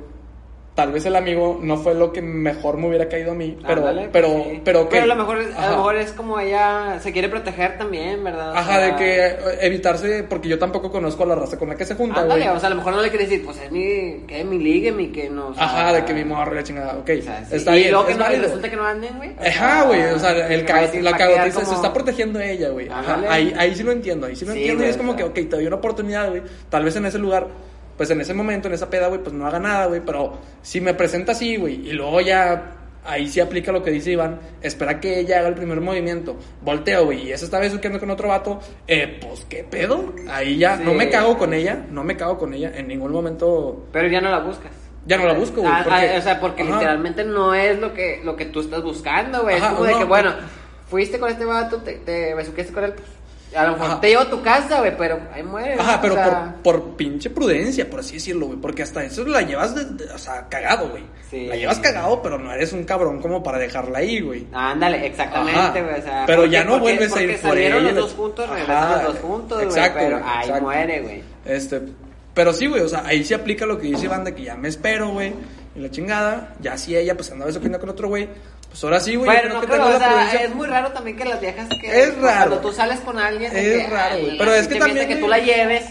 Tal 0.77 0.91
vez 0.91 1.03
el 1.07 1.15
amigo 1.15 1.57
no 1.59 1.75
fue 1.77 1.95
lo 1.95 2.13
que 2.13 2.21
mejor 2.21 2.77
me 2.77 2.87
hubiera 2.87 3.09
caído 3.09 3.31
a 3.31 3.33
mí, 3.33 3.57
pero, 3.65 3.79
Ándale, 3.81 4.09
pero, 4.13 4.27
pues 4.31 4.43
sí. 4.43 4.61
pero. 4.63 4.87
Pero 4.87 5.03
a 5.05 5.07
lo 5.07 5.15
mejor, 5.15 5.39
a 5.57 5.69
lo 5.71 5.77
mejor 5.77 5.95
es 5.95 6.11
como 6.11 6.39
ella 6.39 6.99
se 7.01 7.11
quiere 7.11 7.29
proteger 7.29 7.79
también, 7.79 8.23
¿verdad? 8.23 8.51
O 8.51 8.55
Ajá, 8.55 8.75
sea, 8.75 8.85
de 8.85 8.95
que 8.95 9.25
eh, 9.25 9.35
evitarse, 9.61 10.21
porque 10.29 10.47
yo 10.47 10.59
tampoco 10.59 10.91
conozco 10.91 11.23
a 11.23 11.25
la 11.25 11.33
raza 11.33 11.57
con 11.57 11.69
la 11.69 11.75
que 11.75 11.83
se 11.83 11.95
junta, 11.95 12.21
güey. 12.25 12.47
O 12.47 12.59
sea, 12.59 12.67
a 12.67 12.69
lo 12.69 12.75
mejor 12.75 12.93
no 12.93 13.01
le 13.01 13.09
quiere 13.09 13.25
decir, 13.25 13.43
pues 13.43 13.57
es 13.59 13.71
mi, 13.71 14.23
que 14.27 14.43
mi 14.43 14.59
ligue, 14.59 14.91
mi 14.91 15.07
que 15.07 15.31
no. 15.31 15.47
o 15.47 15.53
sea, 15.55 15.63
Ajá, 15.63 15.93
de 15.93 16.05
que 16.05 16.13
mi 16.13 16.23
morra 16.23 16.53
la 16.53 16.61
chingada, 16.63 16.93
ok. 16.99 17.09
o 17.19 17.23
sea, 17.23 17.43
sí. 17.43 17.55
Está 17.55 17.75
y 17.75 17.79
bien, 17.79 17.91
luego 17.91 18.05
que 18.05 18.11
es 18.11 18.17
no, 18.19 18.23
y 18.23 18.27
válido. 18.27 18.43
resulta 18.43 18.69
que 18.69 18.75
no 18.75 18.85
anden, 18.85 19.17
güey. 19.17 19.31
Ajá, 19.47 19.83
güey, 19.83 20.03
o 20.03 20.19
sea, 20.19 20.47
el 20.47 20.59
que 20.63 20.65
ca- 20.71 20.89
la 21.01 21.17
cagotiza 21.17 21.65
se 21.65 21.73
está 21.73 21.91
protegiendo 21.91 22.39
ella, 22.39 22.69
güey. 22.69 22.87
Ajá, 22.87 23.19
ahí, 23.29 23.51
ahí 23.57 23.73
sí 23.73 23.81
lo 23.81 23.91
entiendo, 23.93 24.27
ahí 24.27 24.35
sí 24.35 24.45
lo 24.45 24.53
Sí, 24.53 24.59
entiendo. 24.59 24.85
y 24.85 24.89
es 24.89 24.97
como 24.97 25.15
que, 25.15 25.23
ok, 25.23 25.33
te 25.33 25.45
doy 25.47 25.65
una 25.65 25.77
oportunidad, 25.77 26.29
güey. 26.29 26.43
Tal 26.69 26.83
vez 26.83 26.95
en 26.97 27.07
ese 27.07 27.17
lugar, 27.17 27.47
pues 27.97 28.09
en 28.11 28.21
ese 28.21 28.33
momento, 28.33 28.67
en 28.67 28.75
esa 28.75 28.89
peda, 28.89 29.07
güey, 29.07 29.21
pues 29.21 29.33
no 29.33 29.45
haga 29.47 29.59
nada, 29.59 29.87
güey. 29.87 30.01
Pero 30.05 30.37
si 30.61 30.79
me 30.79 30.93
presenta 30.93 31.31
así, 31.33 31.57
güey, 31.57 31.87
y 31.87 31.93
luego 31.93 32.21
ya, 32.21 32.73
ahí 33.03 33.27
sí 33.27 33.39
aplica 33.39 33.71
lo 33.71 33.81
que 33.83 33.89
dice 33.91 34.11
Iván, 34.11 34.39
espera 34.61 34.99
que 34.99 35.19
ella 35.19 35.39
haga 35.39 35.47
el 35.49 35.55
primer 35.55 35.81
movimiento. 35.81 36.37
Volteo, 36.61 37.05
güey, 37.05 37.27
y 37.27 37.31
esa 37.31 37.45
está 37.45 37.59
besuqueando 37.59 37.99
con 37.99 38.09
otro 38.11 38.27
vato, 38.27 38.59
eh, 38.87 39.17
pues 39.21 39.45
qué 39.49 39.63
pedo. 39.63 40.13
Ahí 40.29 40.57
ya, 40.57 40.75
no 40.77 40.93
me 40.93 41.09
cago 41.09 41.37
con 41.37 41.53
ella, 41.53 41.85
no 41.89 42.03
me 42.03 42.15
cago 42.15 42.37
con 42.37 42.53
ella, 42.53 42.71
en 42.75 42.87
ningún 42.87 43.11
momento. 43.11 43.87
Pero 43.91 44.07
ya 44.07 44.21
no 44.21 44.29
la 44.29 44.39
buscas. 44.39 44.71
Ya 45.05 45.17
no 45.17 45.25
la 45.25 45.33
busco, 45.33 45.61
güey, 45.61 45.71
Ah, 45.73 45.81
porque- 45.85 46.09
ah, 46.15 46.19
o 46.19 46.21
sea, 46.21 46.39
porque 46.41 46.63
Ajá. 46.63 46.73
literalmente 46.73 47.23
no 47.23 47.53
es 47.55 47.79
lo 47.79 47.93
que, 47.93 48.19
lo 48.25 48.35
que 48.35 48.45
tú 48.45 48.59
estás 48.59 48.83
buscando, 48.83 49.43
güey. 49.43 49.55
Es 49.55 49.63
como 49.63 49.83
de 49.85 49.93
que, 49.93 49.99
no. 50.01 50.07
bueno, 50.07 50.33
fuiste 50.89 51.17
con 51.17 51.29
este 51.29 51.45
vato, 51.45 51.77
te, 51.77 51.93
te 51.93 52.33
besuqueaste 52.35 52.73
con 52.73 52.83
él, 52.83 52.91
pues, 52.93 53.07
a 53.55 53.63
lo 53.65 53.71
mejor 53.73 53.85
Ajá. 53.91 54.01
te 54.01 54.07
llevo 54.09 54.21
a 54.21 54.29
tu 54.29 54.41
casa, 54.41 54.79
güey, 54.79 54.95
pero 54.97 55.19
ahí 55.33 55.41
muere. 55.43 55.73
Ajá, 55.79 55.99
pero 56.01 56.13
O 56.13 56.17
sea, 56.17 56.55
por, 56.63 56.79
por 56.81 56.95
pinche 56.97 57.29
prudencia, 57.29 57.89
por 57.89 58.01
así 58.01 58.15
decirlo, 58.15 58.47
güey. 58.47 58.59
Porque 58.59 58.83
hasta 58.83 59.03
eso 59.03 59.23
la 59.25 59.41
llevas, 59.41 59.73
de, 59.75 59.85
de- 60.05 60.13
o 60.13 60.17
sea, 60.17 60.47
cagado, 60.49 60.89
güey. 60.89 61.03
Sí. 61.29 61.47
La 61.47 61.55
llevas 61.55 61.79
cagado, 61.79 62.21
pero 62.21 62.37
no 62.37 62.51
eres 62.53 62.73
un 62.73 62.83
cabrón 62.83 63.21
como 63.21 63.43
para 63.43 63.57
dejarla 63.57 63.99
ahí, 63.99 64.21
güey. 64.21 64.47
Ándale, 64.53 65.05
exactamente, 65.05 65.81
güey. 65.81 65.99
O 65.99 66.01
sea, 66.03 66.23
Pero 66.25 66.41
porque- 66.43 66.51
ya 66.51 66.63
no 66.63 66.71
porque- 66.71 66.81
vuelves 66.83 67.15
a 67.15 67.21
ir 67.23 67.31
por 67.39 67.49
salieron 67.51 67.83
ella, 67.83 67.91
los 67.93 68.03
dos 68.03 68.13
juntos, 68.13 68.45
Ajá, 68.45 68.55
regresan 68.55 68.91
los 68.91 69.03
dos 69.13 69.17
juntos, 69.21 69.57
güey. 69.57 69.67
exacto, 69.69 69.99
Pero 69.99 70.17
ahí 70.17 70.39
exacto. 70.45 70.61
muere, 70.63 71.01
güey. 71.01 71.23
Este, 71.45 71.81
pero 72.33 72.53
sí, 72.53 72.67
güey, 72.67 72.81
o 72.81 72.87
sea, 72.89 73.03
ahí 73.05 73.23
sí 73.23 73.33
aplica 73.33 73.65
lo 73.65 73.77
que 73.79 73.87
dice 73.87 74.07
de 74.07 74.35
que 74.35 74.43
ya 74.43 74.55
me 74.55 74.67
espero, 74.67 75.09
güey. 75.09 75.33
Y 75.75 75.79
la 75.79 75.91
chingada, 75.91 76.55
ya 76.59 76.77
si 76.77 76.95
ella 76.97 77.15
pues 77.15 77.29
andaba 77.31 77.47
besuqueando 77.47 77.79
con 77.79 77.89
otro 77.89 78.07
güey, 78.07 78.27
pues 78.79 78.83
ahora 78.83 78.99
sí, 78.99 79.15
güey. 79.15 79.25
Bueno, 79.31 79.55
no, 79.55 79.61
que 79.61 79.67
pero, 79.67 79.87
o 79.87 79.97
sea, 79.97 80.31
es 80.43 80.53
muy 80.53 80.67
raro 80.67 80.91
también 80.91 81.17
que 81.17 81.25
las 81.25 81.41
viejas 81.41 81.67
que... 81.81 82.03
Es 82.03 82.15
raro. 82.19 82.51
Cuando 82.51 82.69
tú 82.69 82.75
sales 82.75 82.99
con 82.99 83.17
alguien... 83.17 83.55
Es 83.55 83.83
que, 83.83 83.87
raro, 83.89 84.19
güey. 84.19 84.37
Pero 84.37 84.53
es 84.53 84.67
que 84.67 84.75
también, 84.75 85.07
que 85.07 85.15
tú 85.15 85.27
la 85.27 85.39
lleves, 85.39 85.85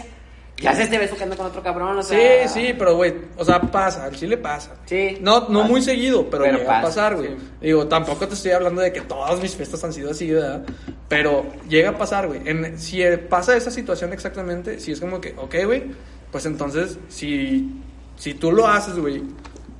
ya 0.61 0.73
se 0.73 0.83
esté 0.83 0.97
besuqueando 0.97 1.35
con 1.35 1.47
otro 1.47 1.61
cabrón, 1.61 1.97
o 1.97 2.01
Sí, 2.01 2.15
sea... 2.15 2.47
sí, 2.47 2.73
pero 2.79 2.95
güey, 2.95 3.13
o 3.35 3.43
sea, 3.43 3.59
pasa, 3.59 4.05
al 4.05 4.15
chile 4.15 4.37
pasa. 4.37 4.75
Sí. 4.85 5.17
No, 5.19 5.41
no 5.49 5.59
Pasa. 5.59 5.69
muy 5.71 5.81
seguido, 5.81 6.29
pero, 6.29 6.45
Pero 6.45 6.57
llega 6.59 6.79
a 6.79 6.81
pasa, 6.81 6.87
pasar, 7.01 7.15
güey. 7.17 7.27
sí. 7.29 7.35
Digo, 7.61 7.87
tampoco 7.87 8.25
te 8.27 8.35
estoy 8.35 8.51
hablando 8.51 8.81
de 8.81 8.93
que 8.93 9.01
todas 9.01 9.39
mis 9.41 9.53
fiestas 9.53 9.83
han 9.83 9.91
sido 9.91 10.11
así, 10.11 10.31
¿verdad? 10.31 10.63
Pero 11.09 11.45
llega 11.67 11.89
a 11.89 11.97
pasar, 11.97 12.27
güey. 12.27 12.41
Si 12.77 13.03
eh, 13.03 13.17
pasa 13.17 13.57
esa 13.57 13.69
situación 13.69 14.13
exactamente, 14.13 14.79
si 14.79 14.93
es 14.93 14.99
como 15.01 15.19
que, 15.19 15.35
ok, 15.37 15.55
güey, 15.65 15.83
pues 16.31 16.45
entonces, 16.45 16.97
si, 17.09 17.69
si 18.15 18.33
tú 18.33 18.51
lo 18.53 18.65
haces, 18.65 18.97
güey, 18.97 19.21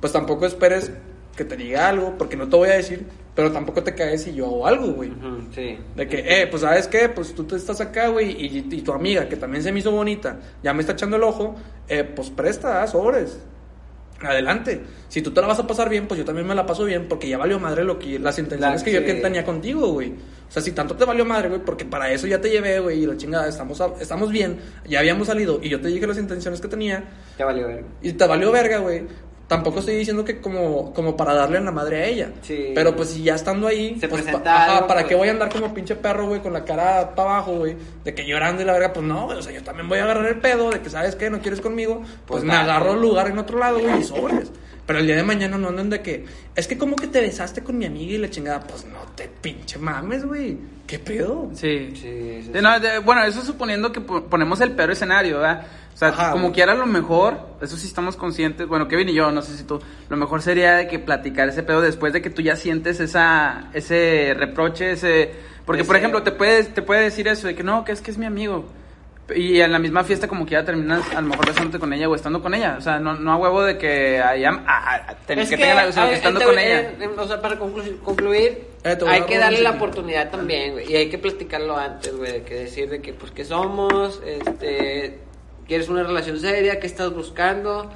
pues 0.00 0.12
tampoco 0.12 0.44
esperes 0.46 0.92
que 1.38 1.44
te 1.46 1.56
diga 1.56 1.88
algo, 1.88 2.18
porque 2.18 2.36
no 2.36 2.48
te 2.48 2.56
voy 2.56 2.68
a 2.68 2.74
decir, 2.74 3.06
pero 3.34 3.50
tampoco 3.52 3.82
te 3.82 3.94
caes 3.94 4.24
si 4.24 4.34
yo 4.34 4.44
hago 4.46 4.66
algo, 4.66 4.88
güey. 4.88 5.10
Sí. 5.54 5.78
De 5.96 6.06
que, 6.08 6.18
eh, 6.42 6.46
pues 6.48 6.60
sabes 6.62 6.86
qué, 6.88 7.08
pues 7.08 7.34
tú 7.34 7.44
te 7.44 7.56
estás 7.56 7.80
acá, 7.80 8.08
güey, 8.08 8.32
y, 8.32 8.66
y 8.70 8.82
tu 8.82 8.92
amiga, 8.92 9.28
que 9.28 9.36
también 9.36 9.62
se 9.62 9.70
me 9.72 9.78
hizo 9.78 9.90
bonita, 9.92 10.38
ya 10.62 10.74
me 10.74 10.80
está 10.80 10.92
echando 10.94 11.16
el 11.16 11.22
ojo, 11.22 11.54
eh, 11.88 12.02
pues 12.04 12.28
presta, 12.30 12.86
sobres. 12.88 13.38
Adelante. 14.20 14.80
Si 15.08 15.22
tú 15.22 15.30
te 15.30 15.40
la 15.40 15.46
vas 15.46 15.60
a 15.60 15.66
pasar 15.68 15.88
bien, 15.88 16.08
pues 16.08 16.18
yo 16.18 16.24
también 16.24 16.44
me 16.44 16.52
la 16.56 16.66
paso 16.66 16.84
bien, 16.84 17.06
porque 17.08 17.28
ya 17.28 17.38
valió 17.38 17.60
madre 17.60 17.84
lo 17.84 18.00
que, 18.00 18.18
las 18.18 18.36
intenciones 18.40 18.80
La- 18.80 18.84
que 18.84 18.92
yo 18.92 19.04
que 19.04 19.14
tenía 19.14 19.44
contigo, 19.44 19.92
güey. 19.92 20.10
O 20.10 20.50
sea, 20.50 20.60
si 20.60 20.72
tanto 20.72 20.96
te 20.96 21.04
valió 21.04 21.24
madre, 21.24 21.48
güey, 21.48 21.60
porque 21.64 21.84
para 21.84 22.10
eso 22.10 22.26
ya 22.26 22.40
te 22.40 22.50
llevé, 22.50 22.80
güey, 22.80 23.04
y 23.04 23.06
la 23.06 23.16
chingada, 23.16 23.46
estamos, 23.48 23.80
a- 23.80 23.92
estamos 24.00 24.32
bien, 24.32 24.58
ya 24.88 24.98
habíamos 24.98 25.28
salido, 25.28 25.60
y 25.62 25.68
yo 25.68 25.80
te 25.80 25.86
dije 25.86 26.04
las 26.04 26.18
intenciones 26.18 26.60
que 26.60 26.66
tenía, 26.66 27.04
Ya 27.38 27.44
valió 27.44 27.68
ver. 27.68 27.84
y 28.02 28.12
te 28.14 28.26
valió 28.26 28.50
verga, 28.50 28.78
güey. 28.78 29.02
Tampoco 29.48 29.78
estoy 29.80 29.96
diciendo 29.96 30.24
que 30.26 30.40
como, 30.42 30.92
como 30.92 31.16
para 31.16 31.32
darle 31.34 31.56
en 31.58 31.64
la 31.64 31.70
madre 31.72 32.02
a 32.02 32.04
ella. 32.06 32.32
Sí. 32.42 32.72
Pero 32.74 32.94
pues 32.94 33.08
si 33.08 33.22
ya 33.22 33.34
estando 33.34 33.66
ahí, 33.66 33.98
Se 33.98 34.06
pues, 34.06 34.22
presenta 34.22 34.44
pa- 34.44 34.56
ajá, 34.64 34.74
algo, 34.76 34.86
¿para 34.86 35.00
pues. 35.00 35.08
qué 35.08 35.14
voy 35.14 35.28
a 35.28 35.30
andar 35.30 35.48
como 35.48 35.72
pinche 35.72 35.96
perro, 35.96 36.26
güey, 36.28 36.42
con 36.42 36.52
la 36.52 36.64
cara 36.66 37.14
para 37.14 37.30
abajo, 37.36 37.54
güey? 37.56 37.74
De 38.04 38.14
que 38.14 38.26
llorando 38.26 38.60
y 38.60 38.66
la 38.66 38.74
verga, 38.74 38.92
pues 38.92 39.06
no, 39.06 39.24
güey. 39.24 39.38
O 39.38 39.42
sea, 39.42 39.52
yo 39.52 39.62
también 39.64 39.88
voy 39.88 39.98
a 40.00 40.04
agarrar 40.04 40.26
el 40.26 40.38
pedo 40.40 40.70
de 40.70 40.80
que, 40.80 40.90
¿sabes 40.90 41.16
qué? 41.16 41.30
No 41.30 41.40
quieres 41.40 41.62
conmigo. 41.62 42.00
Pues, 42.02 42.18
Pues 42.26 42.44
me 42.44 42.52
agarro 42.52 42.92
el 42.92 43.00
lugar 43.00 43.28
en 43.28 43.38
otro 43.38 43.58
lado, 43.58 43.78
güey, 43.80 44.00
y 44.00 44.04
sobres. 44.04 44.50
Pero 44.88 44.98
el 45.00 45.06
día 45.06 45.16
de 45.16 45.22
mañana 45.22 45.56
no 45.58 45.68
anden 45.68 45.90
de 45.90 46.00
que, 46.00 46.24
es 46.56 46.66
que 46.66 46.76
como 46.78 46.96
que 46.96 47.06
te 47.06 47.20
besaste 47.20 47.62
con 47.62 47.76
mi 47.78 47.84
amiga 47.84 48.14
y 48.14 48.18
la 48.18 48.30
chingada, 48.30 48.60
pues 48.60 48.84
no 48.86 48.98
te 49.14 49.28
pinche 49.28 49.78
mames, 49.78 50.24
güey. 50.24 50.56
¿Qué 50.86 50.98
pedo? 50.98 51.50
Sí. 51.52 51.90
Sí, 51.94 52.00
sí, 52.00 52.40
Sí, 52.42 52.50
sí. 52.54 52.58
no, 52.62 52.80
de- 52.80 52.98
bueno, 53.00 53.22
eso 53.24 53.42
suponiendo 53.42 53.92
que 53.92 54.00
po- 54.00 54.24
ponemos 54.24 54.60
el 54.62 54.72
peor 54.72 54.90
escenario, 54.92 55.40
¿verdad? 55.40 55.66
O 55.94 55.96
sea, 55.98 56.08
Ajá, 56.08 56.30
como 56.30 56.44
güey. 56.44 56.54
quiera 56.54 56.74
lo 56.74 56.86
mejor, 56.86 57.38
eso 57.60 57.76
sí 57.76 57.86
estamos 57.86 58.16
conscientes, 58.16 58.66
bueno, 58.66 58.88
Kevin 58.88 59.10
y 59.10 59.14
yo, 59.14 59.30
no 59.30 59.42
sé 59.42 59.56
si 59.58 59.64
tú, 59.64 59.78
lo 60.08 60.16
mejor 60.16 60.40
sería 60.40 60.76
de 60.76 60.88
que 60.88 60.98
platicar 60.98 61.48
ese 61.50 61.62
pedo 61.62 61.82
después 61.82 62.12
de 62.14 62.22
que 62.22 62.30
tú 62.30 62.40
ya 62.40 62.56
sientes 62.56 62.98
esa, 63.00 63.68
ese 63.74 64.32
reproche, 64.38 64.92
ese... 64.92 65.32
Porque, 65.66 65.84
por 65.84 65.96
ejemplo, 65.96 66.22
te 66.22 66.32
puede, 66.32 66.64
te 66.64 66.80
puede 66.80 67.02
decir 67.02 67.28
eso, 67.28 67.46
de 67.46 67.54
que 67.54 67.62
no, 67.62 67.84
que 67.84 67.92
es 67.92 68.00
que 68.00 68.10
es 68.10 68.16
mi 68.16 68.24
amigo. 68.24 68.64
Y 69.34 69.60
en 69.60 69.72
la 69.72 69.78
misma 69.78 70.04
fiesta 70.04 70.26
como 70.26 70.46
que 70.46 70.52
ya 70.52 70.64
terminas 70.64 71.02
a 71.14 71.20
lo 71.20 71.28
mejor 71.28 71.46
besándote 71.46 71.78
con 71.78 71.92
ella 71.92 72.08
o 72.08 72.14
estando 72.14 72.40
con 72.42 72.54
ella. 72.54 72.76
O 72.78 72.80
sea, 72.80 72.98
no, 72.98 73.14
no 73.14 73.32
a 73.32 73.36
huevo 73.36 73.62
de 73.62 73.76
que 73.76 74.20
haya... 74.20 74.50
ah, 74.66 75.02
ah, 75.06 75.14
ten- 75.26 75.38
Es 75.40 75.50
que 75.50 75.56
tenga 75.58 75.74
la- 75.74 75.88
o 75.88 75.92
sea, 75.92 76.04
que 76.04 76.08
ay, 76.10 76.14
estando 76.16 76.42
con 76.42 76.58
eh, 76.58 76.66
ella. 76.66 77.04
eh, 77.04 77.10
o 77.16 77.26
sea, 77.28 77.40
para 77.42 77.58
conclu- 77.58 78.00
concluir, 78.00 78.64
Eh, 78.84 78.96
a 79.06 79.10
hay 79.10 79.22
que 79.22 79.36
darle 79.36 79.60
la 79.60 79.72
oportunidad 79.72 80.30
también, 80.30 80.72
güey. 80.72 80.90
Y 80.90 80.96
hay 80.96 81.10
que 81.10 81.18
platicarlo 81.18 81.76
antes, 81.76 82.16
güey. 82.16 82.32
De 82.32 82.42
que 82.42 82.54
decir 82.54 82.88
de 82.88 83.02
que, 83.02 83.12
pues, 83.12 83.30
que 83.32 83.44
somos, 83.44 84.22
este, 84.24 85.18
quieres 85.66 85.88
una 85.90 86.04
relación 86.04 86.38
seria, 86.40 86.80
qué 86.80 86.86
estás 86.86 87.12
buscando. 87.12 87.90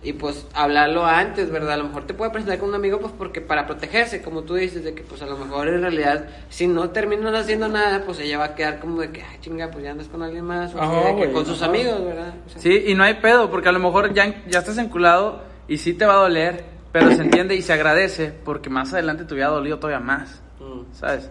Y 0.00 0.12
pues 0.12 0.46
hablarlo 0.54 1.04
antes, 1.04 1.50
¿verdad? 1.50 1.72
A 1.72 1.76
lo 1.78 1.84
mejor 1.84 2.06
te 2.06 2.14
puede 2.14 2.30
presentar 2.30 2.58
con 2.60 2.68
un 2.68 2.76
amigo, 2.76 3.00
pues 3.00 3.12
porque 3.18 3.40
para 3.40 3.66
protegerse, 3.66 4.22
como 4.22 4.42
tú 4.42 4.54
dices, 4.54 4.84
de 4.84 4.94
que 4.94 5.02
pues 5.02 5.22
a 5.22 5.26
lo 5.26 5.36
mejor 5.36 5.66
en 5.68 5.82
realidad, 5.82 6.26
si 6.50 6.68
no 6.68 6.90
terminan 6.90 7.34
haciendo 7.34 7.66
nada, 7.68 8.02
pues 8.06 8.20
ella 8.20 8.38
va 8.38 8.44
a 8.44 8.54
quedar 8.54 8.78
como 8.78 9.00
de 9.00 9.10
que, 9.10 9.22
ay, 9.24 9.38
chinga, 9.40 9.68
pues 9.72 9.82
ya 9.82 9.90
andas 9.90 10.06
con 10.06 10.22
alguien 10.22 10.44
más, 10.44 10.72
o 10.74 10.80
Ajá, 10.80 10.94
de 11.00 11.04
que 11.06 11.12
güey, 11.14 11.32
con 11.32 11.44
sus 11.46 11.62
amigos, 11.62 12.04
¿verdad? 12.04 12.32
O 12.46 12.48
sea, 12.50 12.62
Sí, 12.62 12.84
y 12.86 12.94
no 12.94 13.02
hay 13.02 13.14
pedo, 13.14 13.50
porque 13.50 13.70
a 13.70 13.72
lo 13.72 13.80
mejor 13.80 14.14
ya, 14.14 14.32
ya 14.46 14.60
estás 14.60 14.78
enculado 14.78 15.42
y 15.66 15.78
sí 15.78 15.94
te 15.94 16.06
va 16.06 16.12
a 16.14 16.18
doler, 16.18 16.64
pero 16.92 17.10
se 17.10 17.22
entiende 17.22 17.56
y 17.56 17.62
se 17.62 17.72
agradece 17.72 18.30
porque 18.44 18.70
más 18.70 18.92
adelante 18.92 19.24
te 19.24 19.34
hubiera 19.34 19.50
dolido 19.50 19.80
todavía 19.80 19.98
más, 19.98 20.40
mm. 20.60 20.94
¿sabes? 20.94 21.28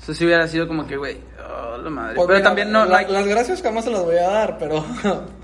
Eso 0.00 0.14
sí 0.14 0.24
hubiera 0.24 0.46
sido 0.46 0.68
como 0.68 0.86
que, 0.86 0.96
güey, 0.96 1.16
oh, 1.50 1.78
la 1.78 1.90
madre. 1.90 2.14
Pues 2.14 2.26
pero 2.28 2.38
mira, 2.38 2.48
también 2.48 2.70
no, 2.70 2.84
no 2.84 2.92
la- 2.92 2.98
hay- 2.98 3.10
Las 3.10 3.26
gracias 3.26 3.60
jamás 3.60 3.84
se 3.84 3.90
las 3.90 4.04
voy 4.04 4.18
a 4.18 4.28
dar, 4.28 4.56
pero. 4.58 4.84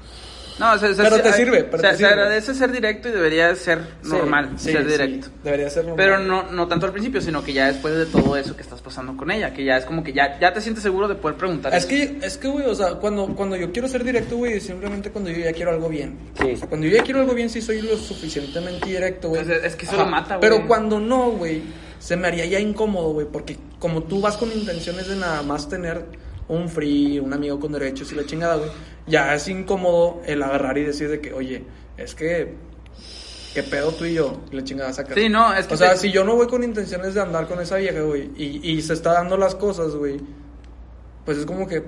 No, 0.59 0.79
se, 0.79 0.95
se- 0.95 1.03
Pero 1.03 1.17
se- 1.17 1.23
te 1.23 1.33
sirve, 1.33 1.65
pero 1.65 1.79
se, 1.79 1.83
te 1.83 1.91
se 1.93 1.97
sirve. 1.99 2.11
agradece 2.13 2.55
ser 2.55 2.73
directo 2.73 3.09
y 3.09 3.13
debería 3.13 3.55
ser 3.55 3.79
normal 4.05 4.51
Sí, 4.57 4.73
ser 4.73 4.83
sí, 4.85 4.91
directo. 4.93 5.29
Debería 5.45 5.71
ser 5.71 5.85
normal. 5.85 5.97
Pero 5.97 6.19
no, 6.19 6.51
no 6.51 6.69
tanto 6.69 6.87
al 6.87 6.93
principio, 6.93 7.21
sino 7.21 7.43
que 7.43 7.53
ya 7.53 7.67
después 7.69 7.95
de 7.97 8.07
todo 8.07 8.37
eso 8.37 8.55
que 8.57 8.63
estás 8.63 8.81
pasando 8.83 9.17
con 9.17 9.31
ella, 9.31 9.53
que 9.55 9.65
ya 9.65 9.77
es 9.79 9.85
como 9.85 10.03
que 10.05 10.13
ya, 10.13 10.39
ya 10.39 10.53
te 10.53 10.61
sientes 10.61 10.83
seguro 10.83 11.09
de 11.09 11.15
poder 11.15 11.37
preguntar. 11.37 11.73
Es 11.75 11.81
eso. 11.85 11.89
que, 11.89 12.19
es 12.27 12.37
que, 12.37 12.49
güey, 12.49 12.67
o 12.67 12.75
sea, 12.75 12.95
cuando, 12.95 13.27
cuando 13.35 13.57
yo 13.57 13.73
quiero 13.73 13.89
ser 13.89 14.05
directo, 14.05 14.37
güey, 14.37 14.61
simplemente 14.61 15.11
cuando 15.11 15.31
yo 15.31 15.39
ya 15.39 15.53
quiero 15.53 15.71
algo 15.71 15.89
bien. 15.89 16.19
Sí. 16.41 16.53
O 16.53 16.57
sea, 16.57 16.69
cuando 16.69 16.87
yo 16.87 16.97
ya 16.97 17.03
quiero 17.03 17.21
algo 17.21 17.35
bien, 17.35 17.49
sí 17.49 17.61
soy 17.63 17.81
lo 17.83 17.97
suficientemente 17.97 18.87
directo, 18.87 19.29
güey. 19.29 19.45
Pues 19.45 19.65
es 19.65 19.77
que 19.77 19.87
eso 19.87 19.95
Ajá. 19.95 20.05
lo 20.05 20.11
mata, 20.11 20.37
güey. 20.37 20.41
Pero 20.51 20.67
cuando 20.67 20.99
no, 21.01 21.31
güey, 21.33 21.63
se 21.99 22.17
me 22.17 22.29
haría 22.29 22.45
ya 22.47 22.59
incómodo, 22.61 23.13
güey, 23.13 23.27
porque 23.31 23.57
como 23.79 24.03
tú 24.03 24.21
vas 24.21 24.37
con 24.37 24.51
intenciones 24.53 25.09
de 25.09 25.17
nada 25.17 25.43
más 25.43 25.69
tener 25.69 26.05
un 26.51 26.69
free, 26.69 27.19
un 27.19 27.33
amigo 27.33 27.59
con 27.61 27.73
derechos 27.73 28.13
y 28.13 28.15
la 28.17 28.25
chingada, 28.27 28.57
güey, 28.57 28.71
ya 29.07 29.35
es 29.35 29.49
incómodo 29.49 30.21
el 30.27 30.43
agarrar 30.43 30.77
y 30.79 30.85
decir 30.85 31.09
de 31.09 31.21
que, 31.21 31.33
oye, 31.33 31.63
es 31.97 32.15
que, 32.15 32.55
¿qué 33.55 33.63
pedo 33.63 33.93
tú 33.93 34.05
y 34.05 34.15
yo? 34.15 34.41
Y 34.51 34.57
la 34.57 34.65
chingada 34.65 34.93
saca. 34.93 35.15
Sí, 35.15 35.29
no, 35.29 35.55
es 35.55 35.67
que 35.67 35.75
O 35.75 35.77
sea, 35.77 35.93
te- 35.93 35.99
si 35.99 36.11
yo 36.13 36.25
no 36.25 36.35
voy 36.37 36.47
con 36.49 36.63
intenciones 36.65 37.15
de 37.15 37.21
andar 37.21 37.47
con 37.47 37.61
esa 37.61 37.77
vieja, 37.77 38.01
güey, 38.03 38.31
y, 38.37 38.61
y 38.73 38.83
se 38.83 38.93
está 38.95 39.13
dando 39.13 39.37
las 39.37 39.55
cosas, 39.55 39.95
güey, 39.95 40.19
pues 41.25 41.39
es 41.39 41.47
como 41.47 41.67
que, 41.69 41.83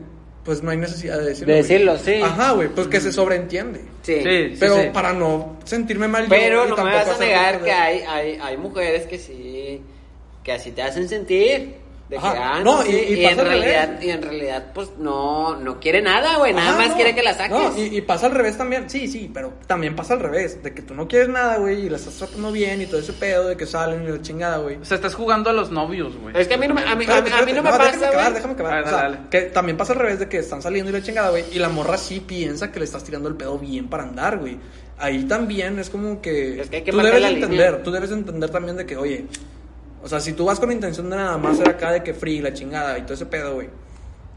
pues 0.44 0.62
no 0.62 0.70
hay 0.70 0.76
necesidad 0.76 1.18
de 1.18 1.26
decirlo. 1.26 1.54
De 1.54 1.60
güey. 1.60 1.68
decirlo, 1.68 1.98
sí. 1.98 2.14
Ajá, 2.22 2.52
güey, 2.52 2.68
pues 2.68 2.88
que 2.88 3.00
se 3.00 3.12
sobreentiende. 3.12 3.80
Sí. 4.02 4.16
Sí, 4.22 4.56
Pero 4.58 4.76
sí. 4.80 4.88
para 4.92 5.12
no 5.12 5.56
sentirme 5.64 6.08
mal 6.08 6.24
yo 6.24 6.28
Pero 6.30 6.66
y 6.66 6.68
no 6.68 6.76
me 6.76 6.82
tampoco 6.82 6.96
vas 7.10 7.20
a 7.20 7.24
negar 7.24 7.62
que 7.62 7.70
hay, 7.72 8.00
hay, 8.08 8.38
hay 8.42 8.56
mujeres 8.56 9.06
que 9.06 9.18
sí, 9.18 9.80
que 10.42 10.52
así 10.52 10.72
te 10.72 10.82
hacen 10.82 11.08
sentir. 11.08 11.81
De 12.12 12.18
que, 12.18 12.26
ah, 12.26 12.60
No, 12.62 12.82
no, 12.82 12.86
y- 12.86 12.90
y 12.94 13.14
y, 13.14 13.24
en 13.24 13.30
pasa 13.36 13.48
revés. 13.48 13.64
realidad, 13.64 14.00
y 14.02 14.10
en 14.10 14.22
realidad, 14.22 14.66
pues 14.74 14.90
no, 14.98 15.56
no 15.56 15.80
quiere 15.80 16.02
nada, 16.02 16.36
güey, 16.36 16.52
nada 16.52 16.68
Ajá, 16.72 16.78
más 16.78 16.88
no. 16.90 16.94
quiere 16.96 17.14
que 17.14 17.22
la 17.22 17.32
saques. 17.32 17.50
No, 17.50 17.74
y, 17.78 17.96
y 17.96 18.00
pasa 18.02 18.26
al 18.26 18.32
revés 18.34 18.58
también. 18.58 18.90
Sí, 18.90 19.08
sí, 19.08 19.30
pero 19.32 19.54
también 19.66 19.96
pasa 19.96 20.12
al 20.12 20.20
revés. 20.20 20.62
De 20.62 20.74
que 20.74 20.82
tú 20.82 20.92
no 20.94 21.08
quieres 21.08 21.30
nada, 21.30 21.56
güey, 21.56 21.86
y 21.86 21.88
la 21.88 21.96
estás 21.96 22.12
tratando 22.14 22.52
bien 22.52 22.82
y 22.82 22.86
todo 22.86 23.00
ese 23.00 23.14
pedo 23.14 23.48
de 23.48 23.56
que 23.56 23.64
salen 23.64 24.04
y 24.04 24.08
la 24.08 24.20
chingada, 24.20 24.58
güey. 24.58 24.76
O 24.76 24.84
sea, 24.84 24.96
estás 24.96 25.14
jugando 25.14 25.48
a 25.48 25.54
los 25.54 25.70
novios, 25.70 26.14
güey. 26.18 26.36
Es 26.38 26.46
que 26.48 26.52
a 26.54 26.58
mí 26.58 26.68
no 26.68 26.74
me, 26.74 26.82
a 26.82 26.94
mí, 26.94 27.06
a 27.08 27.22
mí- 27.22 27.30
a 27.32 27.42
mí 27.46 27.52
no 27.54 27.62
me 27.62 27.70
espérate, 27.70 27.96
déjame 27.96 27.98
pasa, 27.98 28.08
acabar, 28.08 28.34
déjame 28.34 28.52
acabar. 28.52 28.72
Dale, 28.72 28.86
O 28.86 28.90
sea, 28.90 29.02
dale. 29.08 29.18
que 29.30 29.40
también 29.50 29.78
pasa 29.78 29.94
al 29.94 29.98
revés 30.00 30.18
de 30.18 30.28
que 30.28 30.36
están 30.36 30.60
saliendo 30.60 30.90
y 30.90 30.92
la 30.92 31.02
chingada, 31.02 31.30
güey. 31.30 31.44
Y 31.50 31.58
la 31.60 31.70
morra 31.70 31.96
sí 31.96 32.20
piensa 32.20 32.70
que 32.70 32.78
le 32.78 32.84
estás 32.84 33.02
tirando 33.04 33.30
el 33.30 33.36
pedo 33.36 33.58
bien 33.58 33.88
para 33.88 34.02
andar, 34.02 34.36
güey. 34.38 34.58
Ahí 34.98 35.24
también 35.24 35.78
es 35.78 35.88
como 35.88 36.20
que. 36.20 36.60
Es 36.60 36.68
que 36.68 36.76
hay 36.76 36.82
que 36.82 36.92
tú 36.92 36.98
debes 36.98 37.22
la 37.22 37.30
entender, 37.30 37.70
línea. 37.70 37.82
tú 37.82 37.90
debes 37.90 38.10
entender 38.12 38.50
también 38.50 38.76
de 38.76 38.84
que, 38.84 38.96
oye. 38.98 39.24
O 40.02 40.08
sea, 40.08 40.20
si 40.20 40.32
tú 40.32 40.44
vas 40.44 40.58
con 40.58 40.72
intención 40.72 41.08
de 41.10 41.16
nada 41.16 41.38
más 41.38 41.56
ser 41.58 41.68
acá 41.68 41.92
de 41.92 42.02
que 42.02 42.12
free, 42.14 42.40
la 42.40 42.52
chingada 42.52 42.98
y 42.98 43.02
todo 43.02 43.14
ese 43.14 43.26
pedo, 43.26 43.54
güey. 43.54 43.68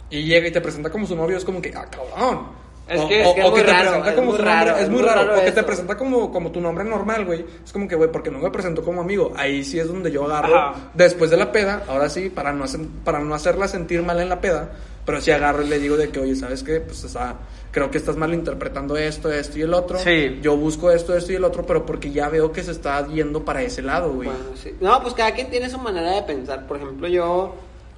Y 0.09 0.23
llega 0.23 0.47
y 0.47 0.51
te 0.51 0.61
presenta 0.61 0.89
como 0.89 1.07
su 1.07 1.15
novio, 1.15 1.37
es 1.37 1.43
como 1.45 1.61
que, 1.61 1.73
ah, 1.75 1.85
cabrón. 1.89 2.65
Es 2.87 3.01
que- 3.05 3.25
o, 3.25 3.29
es 3.29 3.33
que 3.35 3.41
o 3.41 3.45
es 3.45 3.51
muy 3.51 3.61
te 3.61 3.65
raro, 3.65 3.81
presenta 3.89 4.09
es 4.11 4.15
como 4.15 4.31
su 4.31 4.37
nombre, 4.37 4.53
raro, 4.53 4.75
es 4.77 4.83
es 4.83 4.89
muy 4.89 5.01
raro. 5.01 5.21
raro 5.25 5.41
O 5.41 5.43
que 5.43 5.51
te 5.51 5.63
presenta 5.63 5.97
como, 5.97 6.31
como 6.31 6.51
tu 6.51 6.61
nombre 6.61 6.83
normal, 6.83 7.25
güey. 7.25 7.43
Es 7.65 7.71
como 7.73 7.87
que, 7.87 7.95
güey, 7.95 8.11
porque 8.11 8.29
no 8.29 8.37
me 8.37 8.51
presentó 8.51 8.83
como 8.83 9.01
amigo. 9.01 9.33
Ahí 9.35 9.63
sí 9.63 9.79
es 9.79 9.87
donde 9.87 10.11
yo 10.11 10.25
agarro 10.25 10.55
Ajá. 10.55 10.91
después 10.93 11.31
de 11.31 11.37
la 11.37 11.51
peda, 11.51 11.81
ahora 11.87 12.09
sí, 12.09 12.29
para 12.29 12.53
no, 12.53 12.63
hacer- 12.65 12.85
para 13.03 13.17
no 13.19 13.33
hacerla 13.33 13.67
sentir 13.67 14.03
mal 14.03 14.19
en 14.21 14.29
la 14.29 14.39
peda, 14.39 14.69
pero 15.03 15.19
sí 15.19 15.31
agarro 15.31 15.63
y 15.63 15.67
le 15.67 15.79
digo 15.79 15.97
de 15.97 16.09
que, 16.09 16.19
oye, 16.19 16.35
¿sabes 16.35 16.61
qué? 16.61 16.79
Pues, 16.79 17.03
o 17.05 17.09
sea, 17.09 17.33
creo 17.75 17.91
que 17.91 17.97
estás 17.97 18.15
malinterpretando 18.15 18.95
esto, 18.95 19.29
esto 19.29 19.59
y 19.59 19.63
el 19.63 19.73
otro. 19.73 19.99
Sí. 19.99 20.39
Yo 20.41 20.55
busco 20.55 20.91
esto, 20.91 21.13
esto 21.13 21.33
y 21.33 21.35
el 21.35 21.43
otro, 21.43 21.65
pero 21.65 21.85
porque 21.85 22.09
ya 22.09 22.29
veo 22.29 22.49
que 22.53 22.63
se 22.63 22.71
está 22.71 23.05
yendo 23.05 23.43
para 23.43 23.63
ese 23.63 23.81
lado, 23.81 24.13
güey. 24.13 24.29
Bueno, 24.29 24.45
sí. 24.55 24.73
No, 24.79 25.01
pues 25.01 25.13
cada 25.13 25.33
quien 25.33 25.49
tiene 25.49 25.69
su 25.69 25.77
manera 25.77 26.11
de 26.11 26.21
pensar. 26.21 26.67
Por 26.67 26.77
ejemplo, 26.77 27.05
yo, 27.09 27.53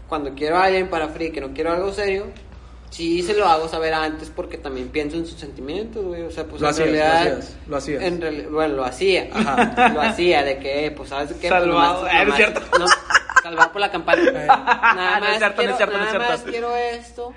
cuando 0.09 0.33
quiero 0.33 0.57
a 0.57 0.63
alguien 0.63 0.89
para 0.89 1.09
free, 1.09 1.29
que 1.31 1.41
no 1.41 1.53
quiero 1.53 1.73
algo 1.73 1.93
serio, 1.93 2.25
sí 2.89 3.21
se 3.21 3.35
lo 3.35 3.45
hago 3.45 3.67
saber 3.67 3.93
antes 3.93 4.31
porque 4.35 4.57
también 4.57 4.87
pienso 4.87 5.15
en 5.15 5.27
sus 5.27 5.39
sentimientos, 5.39 6.03
güey. 6.03 6.23
O 6.23 6.31
sea, 6.31 6.45
pues 6.45 6.59
Lo 6.59 6.69
en 6.69 6.73
hacías, 6.73 6.89
lo 6.89 6.97
hacías, 6.97 7.55
lo 7.67 7.77
hacías. 7.77 8.01
en 8.01 8.51
bueno, 8.51 8.75
lo 8.77 8.83
hacía. 8.83 9.29
Ajá. 9.31 9.89
Lo 9.93 10.01
hacía, 10.01 10.41
de 10.43 10.57
que, 10.57 10.91
pues, 10.97 11.09
¿sabes 11.09 11.33
qué? 11.39 11.49
Salvado. 11.49 12.01
Pues, 12.01 12.13
Ah, 12.15 12.23
no 12.25 12.31
es 12.31 12.35
cierto. 12.37 12.61
no, 12.79 12.85
salvado 13.43 13.71
por 13.73 13.81
la 13.81 13.91
campaña. 13.91 14.31
Nada 14.31 15.19
No 15.19 15.25
es 15.27 15.29
más, 15.29 15.37
cierto, 15.37 15.49
no 15.49 15.55
quiero, 15.55 15.71
es 15.73 15.77
cierto, 15.77 15.97
no 15.99 16.03
es 16.03 16.13
nada 16.13 16.25
cierto. 16.25 16.43
más 16.45 16.51
quiero 16.51 16.75
esto 16.75 17.33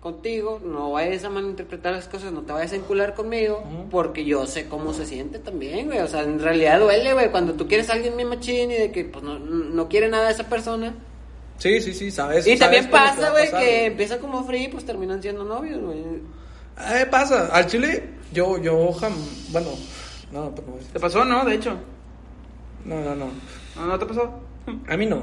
contigo, 0.00 0.60
no 0.64 0.92
vayas 0.92 1.24
a 1.24 1.30
malinterpretar 1.30 1.92
las 1.92 2.08
cosas, 2.08 2.32
no 2.32 2.40
te 2.40 2.52
vayas 2.52 2.72
a 2.72 2.76
encular 2.76 3.14
conmigo, 3.14 3.62
porque 3.90 4.24
yo 4.24 4.46
sé 4.46 4.66
cómo 4.66 4.94
se 4.94 5.04
siente 5.04 5.38
también, 5.38 5.86
güey. 5.86 5.98
O 5.98 6.06
sea, 6.06 6.22
en 6.22 6.40
realidad 6.40 6.80
duele, 6.80 7.12
güey, 7.12 7.30
cuando 7.30 7.52
tú 7.54 7.68
quieres 7.68 7.90
a 7.90 7.92
alguien 7.92 8.16
bien 8.16 8.28
machín 8.28 8.70
y 8.70 8.74
de 8.74 8.90
que 8.90 9.04
pues 9.04 9.22
no, 9.22 9.38
no 9.38 9.88
quiere 9.88 10.08
nada 10.08 10.26
de 10.26 10.32
esa 10.32 10.48
persona. 10.48 10.94
Sí, 11.58 11.80
sí, 11.82 11.92
sí, 11.92 12.10
sabes. 12.10 12.46
y 12.46 12.56
sabes 12.56 12.60
también 12.60 12.90
pasa, 12.90 13.30
güey, 13.30 13.50
que 13.50 13.86
empiezan 13.86 14.18
como 14.20 14.44
free, 14.44 14.68
pues 14.68 14.86
terminan 14.86 15.20
siendo 15.20 15.44
novios, 15.44 15.80
güey. 15.82 15.98
Eh, 15.98 17.06
pasa. 17.10 17.48
Al 17.52 17.66
chile, 17.66 18.08
yo, 18.32 18.56
yo, 18.56 18.92
jam... 18.92 19.12
bueno, 19.50 19.68
no, 20.32 20.44
no, 20.44 20.50
¿Te 20.50 20.98
pasó, 20.98 21.24
no? 21.26 21.44
De 21.44 21.56
hecho. 21.56 21.76
no, 22.86 23.00
no, 23.02 23.14
no. 23.14 23.26
¿No, 23.76 23.86
no 23.86 23.98
te 23.98 24.06
pasó? 24.06 24.30
A 24.88 24.96
mí 24.96 25.04
no. 25.04 25.22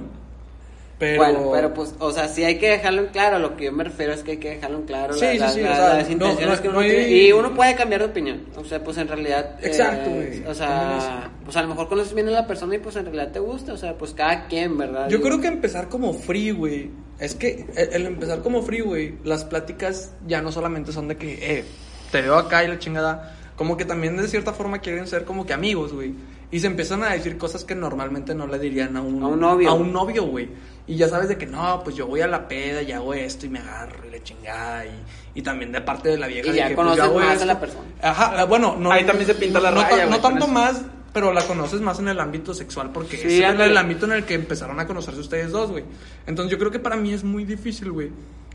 Pero... 1.00 1.18
Bueno, 1.24 1.50
pero 1.54 1.74
pues, 1.76 1.94
o 2.00 2.12
sea, 2.12 2.28
sí 2.28 2.44
hay 2.44 2.58
que 2.58 2.70
dejarlo 2.70 3.02
en 3.04 3.08
claro. 3.10 3.38
Lo 3.38 3.56
que 3.56 3.66
yo 3.66 3.72
me 3.72 3.84
refiero 3.84 4.14
es 4.14 4.24
que 4.24 4.32
hay 4.32 4.38
que 4.38 4.50
dejarlo 4.50 4.78
en 4.80 4.84
claro. 4.86 5.14
Sí, 5.14 5.38
la- 5.38 5.50
sí, 5.50 5.60
sí, 5.60 5.62
la- 5.62 5.72
o 5.72 5.76
sea, 5.76 5.94
las 5.96 6.10
intenciones 6.10 6.56
no- 6.58 6.62
que 6.62 6.68
uno 6.70 6.78
no 6.78 6.84
hay- 6.84 6.90
tiene. 6.90 7.10
Y 7.12 7.32
uno 7.34 7.54
puede 7.54 7.76
cambiar 7.76 8.02
de 8.02 8.08
opinión. 8.08 8.46
O 8.56 8.64
sea, 8.66 8.84
pues 8.84 8.98
en 8.98 9.08
realidad. 9.08 9.58
eh, 9.62 9.68
Exacto, 9.68 10.10
güey. 10.10 10.44
O 10.48 10.54
sea, 10.56 11.30
pues 11.46 11.56
a 11.56 11.62
lo 11.62 11.68
mejor 11.68 11.88
conoces 11.88 12.14
bien 12.16 12.28
a 12.30 12.32
la 12.32 12.48
persona 12.48 12.74
y 12.76 12.80
pues 12.80 12.96
en 12.96 13.06
realidad 13.06 13.32
te 13.32 13.40
gusta. 13.40 13.74
O 13.74 13.78
sea, 13.78 13.96
pues 13.96 14.14
cada 14.14 14.48
quien, 14.48 14.76
¿verdad? 14.76 15.08
Yo 15.08 15.20
Y- 15.20 15.22
creo 15.22 15.40
que 15.40 15.48
empezar 15.48 15.88
como 15.88 16.14
free, 16.16 16.50
güey. 16.50 16.90
Es 17.20 17.36
que 17.36 17.66
el, 17.76 17.94
el 17.94 18.06
empezar 18.08 18.42
como 18.42 18.64
free, 18.64 18.82
güey, 18.82 19.16
las 19.24 19.46
pláticas 19.46 20.14
ya 20.28 20.42
no 20.42 20.52
solamente 20.52 20.92
son 20.92 21.08
de 21.08 21.18
que, 21.18 21.60
eh, 21.60 21.64
te 22.12 22.22
veo 22.24 22.36
acá 22.36 22.64
y 22.64 22.68
la 22.70 22.80
chingada. 22.80 23.36
Como 23.56 23.78
que 23.78 23.86
también 23.86 24.18
de 24.18 24.28
cierta 24.28 24.52
forma 24.54 24.80
quieren 24.80 25.06
ser 25.08 25.26
como 25.26 25.46
que 25.46 25.54
amigos, 25.54 25.94
güey. 25.94 26.14
Y 26.50 26.60
se 26.60 26.68
empiezan 26.68 27.04
a 27.04 27.10
decir 27.12 27.38
cosas 27.38 27.66
que 27.66 27.76
normalmente 27.76 28.34
no 28.34 28.48
le 28.48 28.58
dirían 28.58 28.96
a 28.96 29.02
un, 29.02 29.22
A 29.22 29.28
un 29.28 29.40
novio. 29.40 29.70
A 29.70 29.74
un 29.74 29.92
novio, 29.92 30.26
güey. 30.28 30.48
Y 30.88 30.96
ya 30.96 31.10
sabes 31.10 31.28
de 31.28 31.38
que 31.38 31.46
no, 31.46 31.82
pues 31.84 31.98
yo 31.98 32.08
voy 32.08 32.22
a 32.22 32.28
la 32.28 32.48
peda 32.48 32.82
y 32.82 32.94
hago 32.94 33.14
esto 33.14 33.46
y 33.46 33.50
me 33.50 33.60
agarro 33.60 34.08
y 34.08 34.12
la 34.12 34.24
chingada. 34.24 34.86
Y, 34.86 35.04
y 35.36 35.42
también 35.42 35.72
de 35.72 35.82
parte 35.82 36.10
de 36.10 36.18
la 36.18 36.28
vieja. 36.28 36.48
Y 36.48 36.52
de 36.52 36.58
ya 36.58 36.68
que, 36.70 36.76
pues, 36.76 36.86
conoces 36.86 37.04
yo 37.04 37.10
hago 37.10 37.20
más 37.20 37.42
a 37.42 37.46
la 37.46 37.60
persona. 37.60 37.86
Ajá, 38.02 38.34
ah, 38.38 38.46
bueno, 38.46 38.76
no. 38.80 38.92
Ahí 38.92 39.06
también 39.06 39.28
se 39.28 39.36
pinta 39.36 39.60
la 39.60 39.72
no, 39.72 39.82
raya, 39.82 40.06
No 40.06 40.20
tanto 40.20 40.46
eso. 40.46 40.54
más, 40.54 40.82
pero 41.14 41.34
la 41.34 41.42
conoces 41.44 41.82
más 41.82 42.00
en 42.00 42.08
el 42.08 42.20
ámbito 42.20 42.54
sexual 42.54 42.92
porque 42.92 43.18
Sí, 43.18 43.44
es 43.44 43.50
en 43.50 43.60
el 43.60 43.76
ámbito 43.76 44.06
en 44.06 44.14
el 44.14 44.24
que 44.24 44.36
empezaron 44.36 44.80
a 44.80 44.88
conocerse 44.88 45.20
ustedes 45.20 45.52
dos, 45.52 45.72
güey. 45.72 45.84
Entonces 46.26 46.52
yo 46.52 46.58
creo 46.58 46.72
que 46.72 46.80
para 46.80 46.96
mí 46.96 47.14
es 47.14 47.24
muy 47.24 47.44
difícil, 47.44 47.92
güey, 47.92 48.12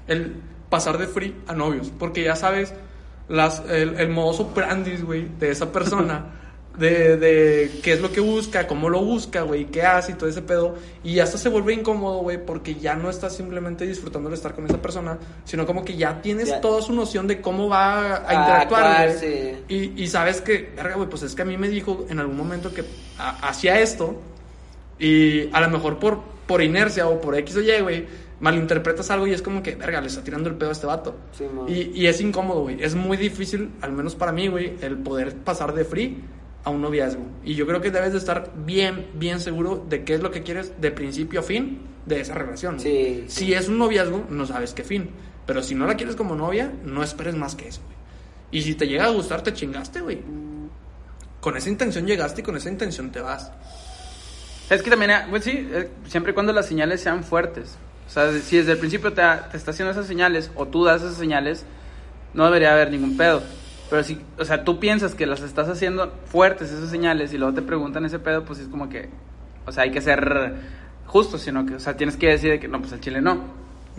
el 0.07 0.37
pasar 0.71 0.97
de 0.97 1.07
free 1.07 1.35
a 1.47 1.55
novios, 1.55 1.93
porque 1.99 2.25
ya 2.25 2.35
sabes 2.35 2.73
las, 3.29 3.63
el, 3.69 4.01
el 4.01 4.09
modus 4.09 4.41
operandi, 4.41 4.97
güey, 4.97 5.29
de 5.39 5.51
esa 5.51 5.71
persona, 5.71 6.27
de, 6.79 7.17
de 7.19 7.71
qué 7.83 7.93
es 7.93 8.01
lo 8.01 8.11
que 8.11 8.21
busca, 8.21 8.67
cómo 8.67 8.89
lo 8.89 9.03
busca, 9.05 9.43
güey, 9.43 9.67
qué 9.67 9.83
hace 9.83 10.13
y 10.13 10.15
todo 10.15 10.29
ese 10.29 10.41
pedo, 10.43 10.75
y 11.05 11.19
hasta 11.19 11.37
se 11.37 11.49
vuelve 11.51 11.75
incómodo, 11.75 12.19
güey, 12.21 12.43
porque 12.45 12.75
ya 12.77 12.95
no 12.95 13.11
estás 13.11 13.37
simplemente 13.37 13.87
disfrutando 13.87 14.31
de 14.31 14.37
estar 14.37 14.55
con 14.55 14.65
esa 14.65 14.81
persona, 14.81 15.19
sino 15.45 15.67
como 15.67 15.85
que 15.85 15.97
ya 15.97 16.23
tienes 16.23 16.49
Ya. 16.49 16.61
toda 16.63 16.81
su 16.81 16.93
noción 16.95 17.27
de 17.27 17.41
cómo 17.43 17.69
va 17.69 18.17
a 18.17 18.29
A 18.31 18.35
interactuar, 18.35 19.09
güey. 19.09 19.19
sí. 19.19 19.57
Y, 19.69 20.03
y 20.03 20.07
sabes 20.09 20.41
que, 20.41 20.73
verga, 20.75 20.95
güey, 20.97 21.09
pues 21.09 21.23
es 21.23 21.35
que 21.35 21.43
a 21.43 21.45
mí 21.45 21.57
me 21.59 21.69
dijo 21.69 22.07
en 22.09 22.19
algún 22.19 22.37
momento 22.39 22.73
que 22.73 22.85
ha- 23.19 23.49
hacía 23.49 23.79
esto 23.81 24.21
y 24.99 25.49
a 25.53 25.61
lo 25.61 25.69
mejor 25.71 25.99
por, 25.99 26.21
por 26.47 26.63
inercia 26.63 27.07
o 27.09 27.21
por 27.21 27.37
X 27.37 27.57
o 27.57 27.61
Y, 27.61 27.81
güey, 27.83 28.07
malinterpretas 28.41 29.11
algo 29.11 29.27
y 29.27 29.33
es 29.33 29.43
como 29.43 29.63
que, 29.63 29.75
verga, 29.77 30.01
le 30.01 30.07
está 30.09 30.23
tirando 30.25 30.49
el 30.49 30.57
pedo 30.57 30.71
a 30.71 30.73
este 30.73 30.87
vato. 30.87 31.15
Sí, 31.37 31.45
y, 31.69 32.03
y 32.03 32.07
es 32.07 32.21
incómodo, 32.21 32.63
güey. 32.63 32.83
Es 32.83 32.95
muy 32.95 33.17
difícil, 33.17 33.71
al 33.81 33.93
menos 33.93 34.15
para 34.15 34.33
mí, 34.33 34.49
güey, 34.49 34.75
el 34.81 34.97
poder 34.97 35.35
pasar 35.37 35.75
de 35.75 35.85
free 35.85 36.19
a 36.65 36.71
un 36.71 36.81
noviazgo. 36.81 37.25
Y 37.45 37.55
yo 37.55 37.67
creo 37.67 37.81
que 37.81 37.91
debes 37.91 38.13
de 38.13 38.19
estar 38.19 38.53
bien, 38.55 39.09
bien 39.15 39.41
seguro 39.41 39.85
de 39.89 40.05
qué 40.05 40.15
es 40.15 40.23
lo 40.23 40.31
que 40.31 40.43
quieres 40.43 40.81
de 40.81 40.91
principio 40.91 41.41
a 41.41 41.43
fin 41.43 41.81
de 42.07 42.21
esa 42.21 42.35
relación. 42.35 42.79
Sí, 42.81 43.25
Si 43.29 43.53
es 43.53 43.69
un 43.69 43.79
noviazgo, 43.79 44.27
no 44.31 44.47
sabes 44.47 44.73
qué 44.73 44.85
fin. 44.85 45.11
Pero 45.47 45.63
si 45.63 45.75
no 45.75 45.87
la 45.87 45.97
quieres 45.97 46.15
como 46.15 46.37
novia, 46.37 46.73
no 46.85 47.03
esperes 47.03 47.35
más 47.35 47.55
que 47.55 47.69
eso, 47.69 47.81
güey. 47.85 47.97
Y 48.53 48.63
si 48.63 48.75
te 48.75 48.87
llega 48.87 49.07
a 49.07 49.11
gustar, 49.11 49.43
te 49.43 49.53
chingaste, 49.53 50.01
güey. 50.01 50.21
Con 51.41 51.57
esa 51.57 51.69
intención 51.69 52.07
llegaste 52.07 52.43
y 52.43 52.45
con 52.45 52.57
esa 52.57 52.69
intención 52.69 53.11
te 53.11 53.21
vas. 53.21 53.51
Es 54.71 54.83
que 54.83 54.91
también, 54.91 55.11
eh, 55.11 55.27
pues 55.29 55.45
sí, 55.45 55.69
eh, 55.73 55.91
siempre 56.07 56.31
y 56.33 56.35
cuando 56.35 56.53
las 56.53 56.67
señales 56.67 57.01
sean 57.01 57.25
fuertes. 57.25 57.77
O 58.07 58.11
sea, 58.11 58.31
si 58.33 58.59
desde 58.59 58.73
el 58.73 58.79
principio 58.79 59.13
te, 59.13 59.23
te 59.51 59.57
está 59.57 59.73
haciendo 59.73 59.91
esas 59.91 60.07
señales 60.07 60.51
o 60.55 60.67
tú 60.67 60.85
das 60.85 61.03
esas 61.03 61.17
señales, 61.17 61.65
no 62.35 62.45
debería 62.45 62.73
haber 62.73 62.91
ningún 62.91 63.17
pedo. 63.17 63.43
Pero 63.93 64.05
si, 64.05 64.19
o 64.39 64.45
sea, 64.47 64.65
tú 64.65 64.81
piensas 64.81 65.15
que 65.15 65.27
las 65.27 65.43
estás 65.43 65.69
haciendo 65.69 66.11
fuertes 66.25 66.71
esas 66.73 66.89
señales 66.89 67.33
y 67.35 67.39
luego 67.39 67.53
te 67.55 67.61
preguntan 67.61 68.07
ese 68.07 68.19
pedo, 68.19 68.43
pues 68.45 68.59
es 68.59 68.69
como 68.69 68.89
que, 68.89 69.11
o 69.67 69.71
sea, 69.73 69.83
hay 69.85 69.91
que 69.91 70.01
ser 70.01 70.55
justo, 71.07 71.37
sino 71.37 71.67
que, 71.67 71.75
o 71.75 71.79
sea, 71.81 71.95
tienes 71.97 72.17
que 72.17 72.29
decir 72.29 72.51
de 72.53 72.59
que 72.59 72.69
no, 72.69 72.81
pues 72.81 72.93
el 72.93 73.01
chile 73.01 73.21
no. 73.21 73.39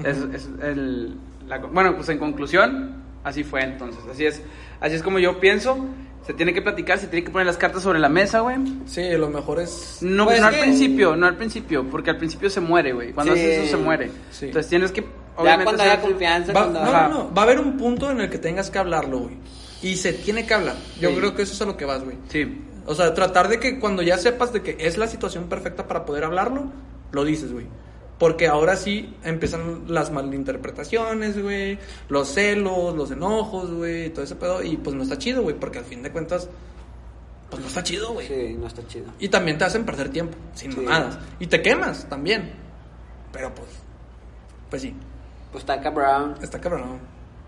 Es, 0.03 0.17
es 0.33 0.49
el, 0.63 1.15
la- 1.47 1.59
bueno, 1.59 1.95
pues 1.95 2.09
en 2.09 2.17
conclusión, 2.17 2.95
así 3.23 3.43
fue 3.43 3.61
entonces. 3.63 4.01
Así 4.11 4.25
es, 4.25 4.41
así 4.81 4.95
es 4.95 5.03
como 5.03 5.19
yo 5.19 5.39
pienso. 5.39 5.77
Se 6.25 6.33
tiene 6.33 6.53
que 6.55 6.61
platicar, 6.63 6.97
se 6.97 7.05
tiene 7.07 7.23
que 7.25 7.31
poner 7.31 7.45
las 7.45 7.57
cartas 7.57 7.83
sobre 7.83 7.99
la 7.99 8.09
mesa, 8.09 8.39
güey. 8.39 8.55
Sí, 8.87 9.03
lo 9.11 9.29
mejor 9.29 9.59
es. 9.59 9.99
No, 10.01 10.25
Pues 10.25 10.41
no 10.41 10.49
que- 10.49 10.55
al 10.55 10.61
principio, 10.61 11.15
no 11.15 11.27
al 11.27 11.35
principio, 11.35 11.83
porque 11.91 12.09
al 12.09 12.17
principio 12.17 12.49
se 12.49 12.61
muere, 12.61 12.93
güey. 12.93 13.11
Cuando 13.13 13.33
Sí. 13.35 13.39
haces 13.41 13.57
eso 13.67 13.77
se 13.77 13.83
muere. 13.83 14.09
Sí. 14.31 14.45
Entonces 14.47 14.69
tienes 14.69 14.91
que, 14.91 15.01
Ya 15.01 15.07
obviamente, 15.35 15.63
cuando 15.65 15.83
haya 15.83 15.93
hacer- 15.93 16.09
confianza, 16.09 16.53
Va, 16.53 16.61
cuando... 16.61 16.79
no, 16.85 16.91
no, 16.91 17.09
no. 17.09 17.33
Va 17.33 17.41
a 17.41 17.45
haber 17.45 17.59
un 17.59 17.77
punto 17.77 18.09
en 18.09 18.21
el 18.21 18.29
que 18.29 18.37
tengas 18.39 18.69
que 18.71 18.79
hablarlo, 18.79 19.19
güey. 19.19 19.35
Y 19.83 19.95
se 19.97 20.13
tiene 20.13 20.45
que 20.47 20.53
hablar. 20.53 20.75
Yo 20.99 21.09
Sí. 21.09 21.15
creo 21.17 21.35
que 21.35 21.41
eso 21.43 21.53
es 21.53 21.61
a 21.61 21.65
lo 21.65 21.77
que 21.77 21.85
vas, 21.85 22.03
güey. 22.03 22.17
Sí. 22.29 22.61
O 22.85 22.95
sea, 22.95 23.13
tratar 23.13 23.47
de 23.49 23.59
que 23.59 23.79
cuando 23.79 24.01
ya 24.01 24.17
sepas 24.17 24.51
de 24.53 24.61
que 24.61 24.77
es 24.79 24.97
la 24.97 25.07
situación 25.07 25.45
perfecta 25.49 25.87
para 25.87 26.05
poder 26.05 26.23
hablarlo, 26.23 26.71
lo 27.11 27.23
dices, 27.23 27.51
güey. 27.53 27.67
Porque 28.19 28.47
ahora 28.47 28.75
sí 28.77 29.13
empiezan 29.23 29.83
las 29.87 30.11
malinterpretaciones, 30.11 31.41
güey, 31.41 31.77
los 32.09 32.29
celos, 32.29 32.95
los 32.95 33.11
enojos, 33.11 33.71
güey, 33.71 34.05
y 34.05 34.09
todo 34.11 34.23
ese 34.23 34.35
pedo. 34.35 34.63
Y 34.63 34.77
pues 34.77 34.95
no 34.95 35.03
está 35.03 35.17
chido, 35.17 35.41
güey, 35.43 35.55
porque 35.59 35.79
al 35.79 35.85
fin 35.85 36.01
de 36.03 36.11
cuentas, 36.11 36.47
pues 37.49 37.61
no 37.61 37.67
está 37.67 37.83
chido, 37.83 38.13
güey. 38.13 38.27
Sí, 38.27 38.55
no 38.57 38.67
está 38.67 38.85
chido. 38.87 39.05
Y 39.19 39.27
también 39.29 39.57
te 39.57 39.65
hacen 39.65 39.85
perder 39.85 40.09
tiempo, 40.09 40.37
sin 40.53 40.71
Sí. 40.71 40.79
mamadas. 40.79 41.17
Y 41.39 41.47
te 41.47 41.61
quemas 41.61 42.07
también. 42.07 42.53
Pero 43.31 43.53
pues, 43.53 43.67
pues 44.69 44.81
sí, 44.81 44.93
Pues 45.51 45.63
está 45.63 45.81
cabrón. 45.81 46.35
está 46.41 46.59
cabrón. 46.61 46.99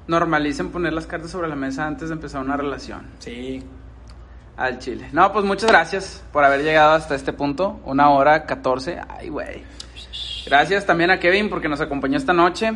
Normalicen 0.08 0.70
poner 0.70 0.94
las 0.94 1.08
cartas 1.08 1.32
sobre 1.32 1.48
la 1.48 1.56
mesa 1.56 1.86
antes 1.86 2.10
de 2.10 2.16
empezar 2.16 2.42
una 2.42 2.58
relación. 2.58 3.04
Sí. 3.20 3.64
Al 4.58 4.80
chile. 4.80 5.10
No, 5.12 5.34
pues 5.34 5.44
muchas 5.44 5.70
gracias 5.70 6.24
por 6.32 6.44
haber 6.44 6.64
llegado 6.64 6.94
hasta 6.94 7.16
este 7.16 7.34
punto. 7.34 7.82
Una 7.86 8.10
hora 8.12 8.46
14. 8.46 9.02
Ay, 9.08 9.30
güey. 9.30 9.64
Gracias 10.46 10.86
también 10.86 11.12
a 11.12 11.20
Kevin 11.20 11.50
porque 11.50 11.68
nos 11.68 11.82
acompañó 11.82 12.18
esta 12.18 12.34
noche. 12.34 12.72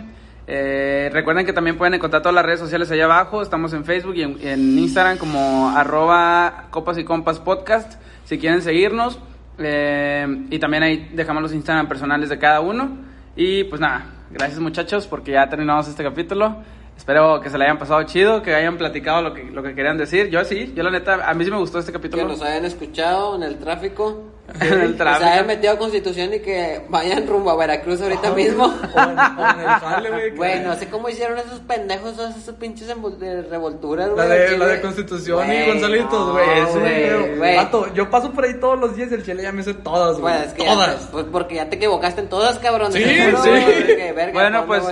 Eh, 0.48 1.10
recuerden 1.14 1.46
que 1.46 1.54
también 1.54 1.78
pueden 1.78 1.94
encontrar 1.94 2.24
todas 2.24 2.34
las 2.34 2.44
redes 2.44 2.60
sociales 2.60 2.90
allá 2.92 3.06
abajo. 3.06 3.42
Estamos 3.42 3.72
en 3.74 3.86
Facebook 3.86 4.16
y 4.16 4.24
en, 4.24 4.38
en 4.42 4.80
Instagram 4.80 5.18
como 5.18 5.70
arroba 5.70 6.66
copas 6.72 6.98
y 6.98 7.04
compas 7.04 7.40
podcast. 7.40 8.02
Si 8.26 8.40
quieren 8.40 8.62
seguirnos. 8.62 9.20
Eh, 9.60 10.46
y 10.50 10.58
también 10.58 10.84
ahí 10.84 11.10
dejamos 11.14 11.44
los 11.44 11.54
Instagram 11.54 11.88
personales 11.88 12.30
de 12.30 12.40
cada 12.40 12.60
uno. 12.62 12.98
Y 13.36 13.66
pues 13.66 13.80
nada, 13.80 14.06
gracias 14.32 14.60
muchachos 14.60 15.08
porque 15.08 15.32
ya 15.32 15.48
terminamos 15.48 15.88
este 15.88 16.04
capítulo. 16.04 16.58
Espero 17.00 17.42
que 17.42 17.50
se 17.50 17.58
le 17.58 17.64
hayan 17.64 17.80
pasado 17.80 18.04
chido, 18.04 18.44
que 18.44 18.54
hayan 18.54 18.78
platicado 18.78 19.22
lo 19.24 19.34
que, 19.34 19.44
lo 19.46 19.64
que 19.64 19.74
querían 19.74 19.98
decir. 19.98 20.30
Yo 20.30 20.44
sí, 20.44 20.74
yo 20.76 20.84
la 20.84 20.92
neta, 20.92 21.28
a 21.28 21.34
mí 21.34 21.44
sí 21.44 21.50
me 21.50 21.58
gustó 21.58 21.80
este 21.80 21.92
Que 21.92 21.98
capítulo. 21.98 22.26
nos 22.28 22.42
hayan 22.44 22.66
escuchado 22.66 23.36
en 23.36 23.44
el 23.44 23.58
tráfico. 23.58 24.26
En 24.60 24.82
el 24.82 24.92
Que 24.94 24.98
tráfico. 24.98 25.26
se 25.26 25.32
hayan 25.32 25.48
metido 25.48 25.74
a 25.74 25.78
Constitución 25.78 26.34
y 26.34 26.40
que 26.40 26.82
vayan 26.90 27.26
rumbo 27.28 27.52
a 27.52 27.56
Veracruz 27.56 28.02
ahorita 28.02 28.32
mismo. 28.32 28.66
O 28.96 29.00
en, 29.00 29.20
o 29.20 29.50
en 29.52 29.60
el 29.60 29.68
jale, 29.68 30.10
güey. 30.10 30.32
que- 30.32 30.38
Güey, 30.38 30.60
no 30.62 30.76
sé 30.76 30.88
cómo 30.90 31.08
hicieron 31.10 31.38
esos 31.38 31.60
pendejos, 31.62 32.16
todas 32.16 32.36
esas 32.36 32.56
pinches 32.56 32.88
de 32.88 33.42
revolturas, 33.44 34.08
La 34.10 34.14
güey. 34.26 34.28
de, 34.30 34.46
aquí, 34.48 34.58
la 34.58 34.66
de. 34.68 34.82
Constitución 34.82 35.46
Güey, 35.46 35.64
y 35.64 35.68
Gonzalitos, 35.72 36.32
güey. 36.32 37.38
güey. 37.38 37.56
Vato, 37.58 37.94
yo 37.94 38.10
paso 38.10 38.32
por 38.32 38.44
ahí 38.44 38.56
todos 38.60 38.80
los 38.80 38.96
días 38.96 39.10
y 39.12 39.16
el 39.16 39.24
chile 39.24 39.44
ya 39.44 39.52
me 39.52 39.64
sé 39.64 39.74
todas, 39.76 40.20
güey. 40.20 40.34
Pues 40.36 40.48
es 40.48 40.54
que 40.54 40.66
todas. 40.66 40.96
pues 41.12 41.26
porque 41.32 41.56
ya 41.56 41.70
te 41.70 41.76
equivocaste 41.78 42.22
en 42.22 42.30
todas, 42.30 42.58
cabrón. 42.60 42.92
Sí, 42.92 43.04
sí. 43.04 43.08
de 43.08 43.96
que, 43.98 44.12
Bueno, 44.14 44.34
¿cuándo, 44.34 44.66
pues? 44.66 44.84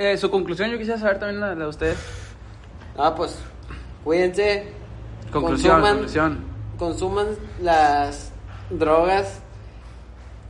Eh, 0.00 0.16
su 0.16 0.30
conclusión 0.30 0.70
yo 0.70 0.78
quisiera 0.78 0.98
saber 0.98 1.18
también 1.18 1.40
la, 1.40 1.54
la 1.54 1.64
de 1.64 1.68
ustedes. 1.70 1.98
Ah, 2.96 3.14
pues, 3.14 3.36
cuídense. 4.04 4.64
Conclusión, 5.32 5.76
consuman- 5.80 5.92
conclusión. 5.92 6.44
Consuman 6.78 7.26
las 7.62 8.32
drogas 8.70 9.38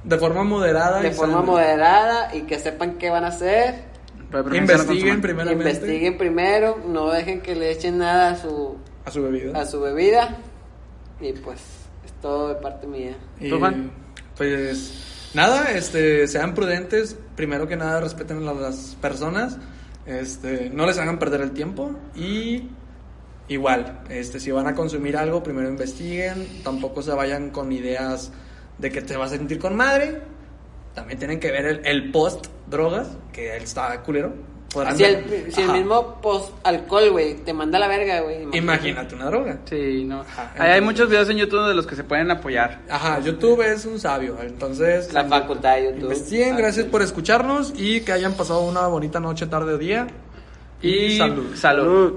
De 0.05 0.17
forma 0.19 0.45
moderada. 0.45 1.01
de 1.01 1.09
y 1.09 1.13
forma 1.13 1.43
moderada 1.43 2.35
y 2.35 2.43
que 2.43 2.59
sepan 2.59 2.95
qué 2.99 3.11
van 3.11 3.25
a 3.25 3.29
hacer. 3.29 3.91
Pero 4.31 4.55
Investiguen 4.55 5.21
primeramente 5.21 5.71
Investiguen 5.71 6.17
primero, 6.17 6.79
no 6.87 7.11
dejen 7.11 7.41
que 7.41 7.57
le 7.57 7.73
echen 7.73 7.99
nada 7.99 8.31
a 8.31 8.37
su, 8.37 8.77
a 9.05 9.11
su 9.11 9.23
bebida. 9.25 9.61
a 9.61 9.67
su 9.67 9.81
bebida. 9.81 10.37
Y 11.21 11.33
pues, 11.33 11.59
es 12.07 12.13
todo 12.23 12.49
de 12.49 12.55
parte 12.55 12.87
mía. 12.87 13.17
Y, 13.41 13.51
¿Tú, 13.51 13.59
Juan? 13.59 13.91
Pues 14.37 15.31
nada, 15.35 15.73
este, 15.73 16.29
sean 16.29 16.55
prudentes. 16.55 17.19
Primero 17.41 17.67
que 17.67 17.75
nada, 17.75 18.03
respeten 18.03 18.47
a 18.47 18.53
las 18.53 18.99
personas. 19.01 19.57
Este, 20.05 20.69
no 20.69 20.85
les 20.85 20.99
hagan 20.99 21.19
perder 21.19 21.41
el 21.41 21.53
tiempo. 21.53 21.91
Y 22.15 22.69
igual, 23.49 24.03
este, 24.11 24.39
si 24.39 24.51
van 24.51 24.67
a 24.67 24.75
consumir 24.75 25.17
algo, 25.17 25.43
primero 25.43 25.67
investiguen. 25.67 26.63
Tampoco 26.63 27.01
se 27.01 27.13
vayan 27.13 27.49
con 27.49 27.73
ideas 27.73 28.31
de 28.77 28.91
que 28.91 29.01
te 29.01 29.17
vas 29.17 29.33
a 29.33 29.39
sentir 29.39 29.59
con 29.59 29.75
madre. 29.75 30.21
También 30.95 31.19
tienen 31.19 31.41
que 31.41 31.51
ver 31.51 31.65
el, 31.65 31.87
el 31.87 32.13
post 32.13 32.49
drogas, 32.69 33.09
que 33.33 33.57
él 33.57 33.63
está 33.63 34.03
culero. 34.03 34.35
Si 34.97 35.03
el, 35.05 35.53
si 35.53 35.63
el 35.63 35.69
Ajá. 35.71 35.79
mismo 35.79 36.21
post-alcohol, 36.23 37.11
güey, 37.11 37.35
te 37.45 37.53
manda 37.53 37.77
a 37.79 37.81
la 37.81 37.89
verga, 37.89 38.21
güey. 38.21 38.47
Imagínate 38.53 39.17
una 39.17 39.27
droga. 39.27 39.59
Sí, 39.69 40.05
no. 40.05 40.21
Ajá, 40.21 40.53
hay 40.55 40.61
entonces- 40.79 40.83
muchos 40.85 41.09
videos 41.11 41.29
en 41.31 41.37
YouTube 41.39 41.67
de 41.69 41.75
los 41.75 41.87
que 41.89 41.97
se 41.97 42.05
pueden 42.05 42.31
apoyar. 42.31 42.79
Ajá, 42.89 43.19
YouTube 43.19 43.61
es 43.63 43.85
un 43.85 43.99
sabio. 43.99 44.37
Entonces, 44.41 45.13
La 45.13 45.25
facultad 45.25 45.75
de 45.77 45.87
YouTube. 45.87 46.03
investiguen, 46.03 46.55
Ah, 46.55 46.59
gracias 46.59 46.87
por 46.87 47.03
escucharnos 47.03 47.73
y 47.77 48.03
que 48.03 48.13
hayan 48.13 48.35
pasado 48.35 48.61
una 48.61 48.87
bonita 48.87 49.19
noche, 49.19 49.47
tarde 49.47 49.75
o 49.75 49.79
día. 49.79 50.07
Y 50.83 51.19
salud. 51.19 51.55
salud. 51.57 52.15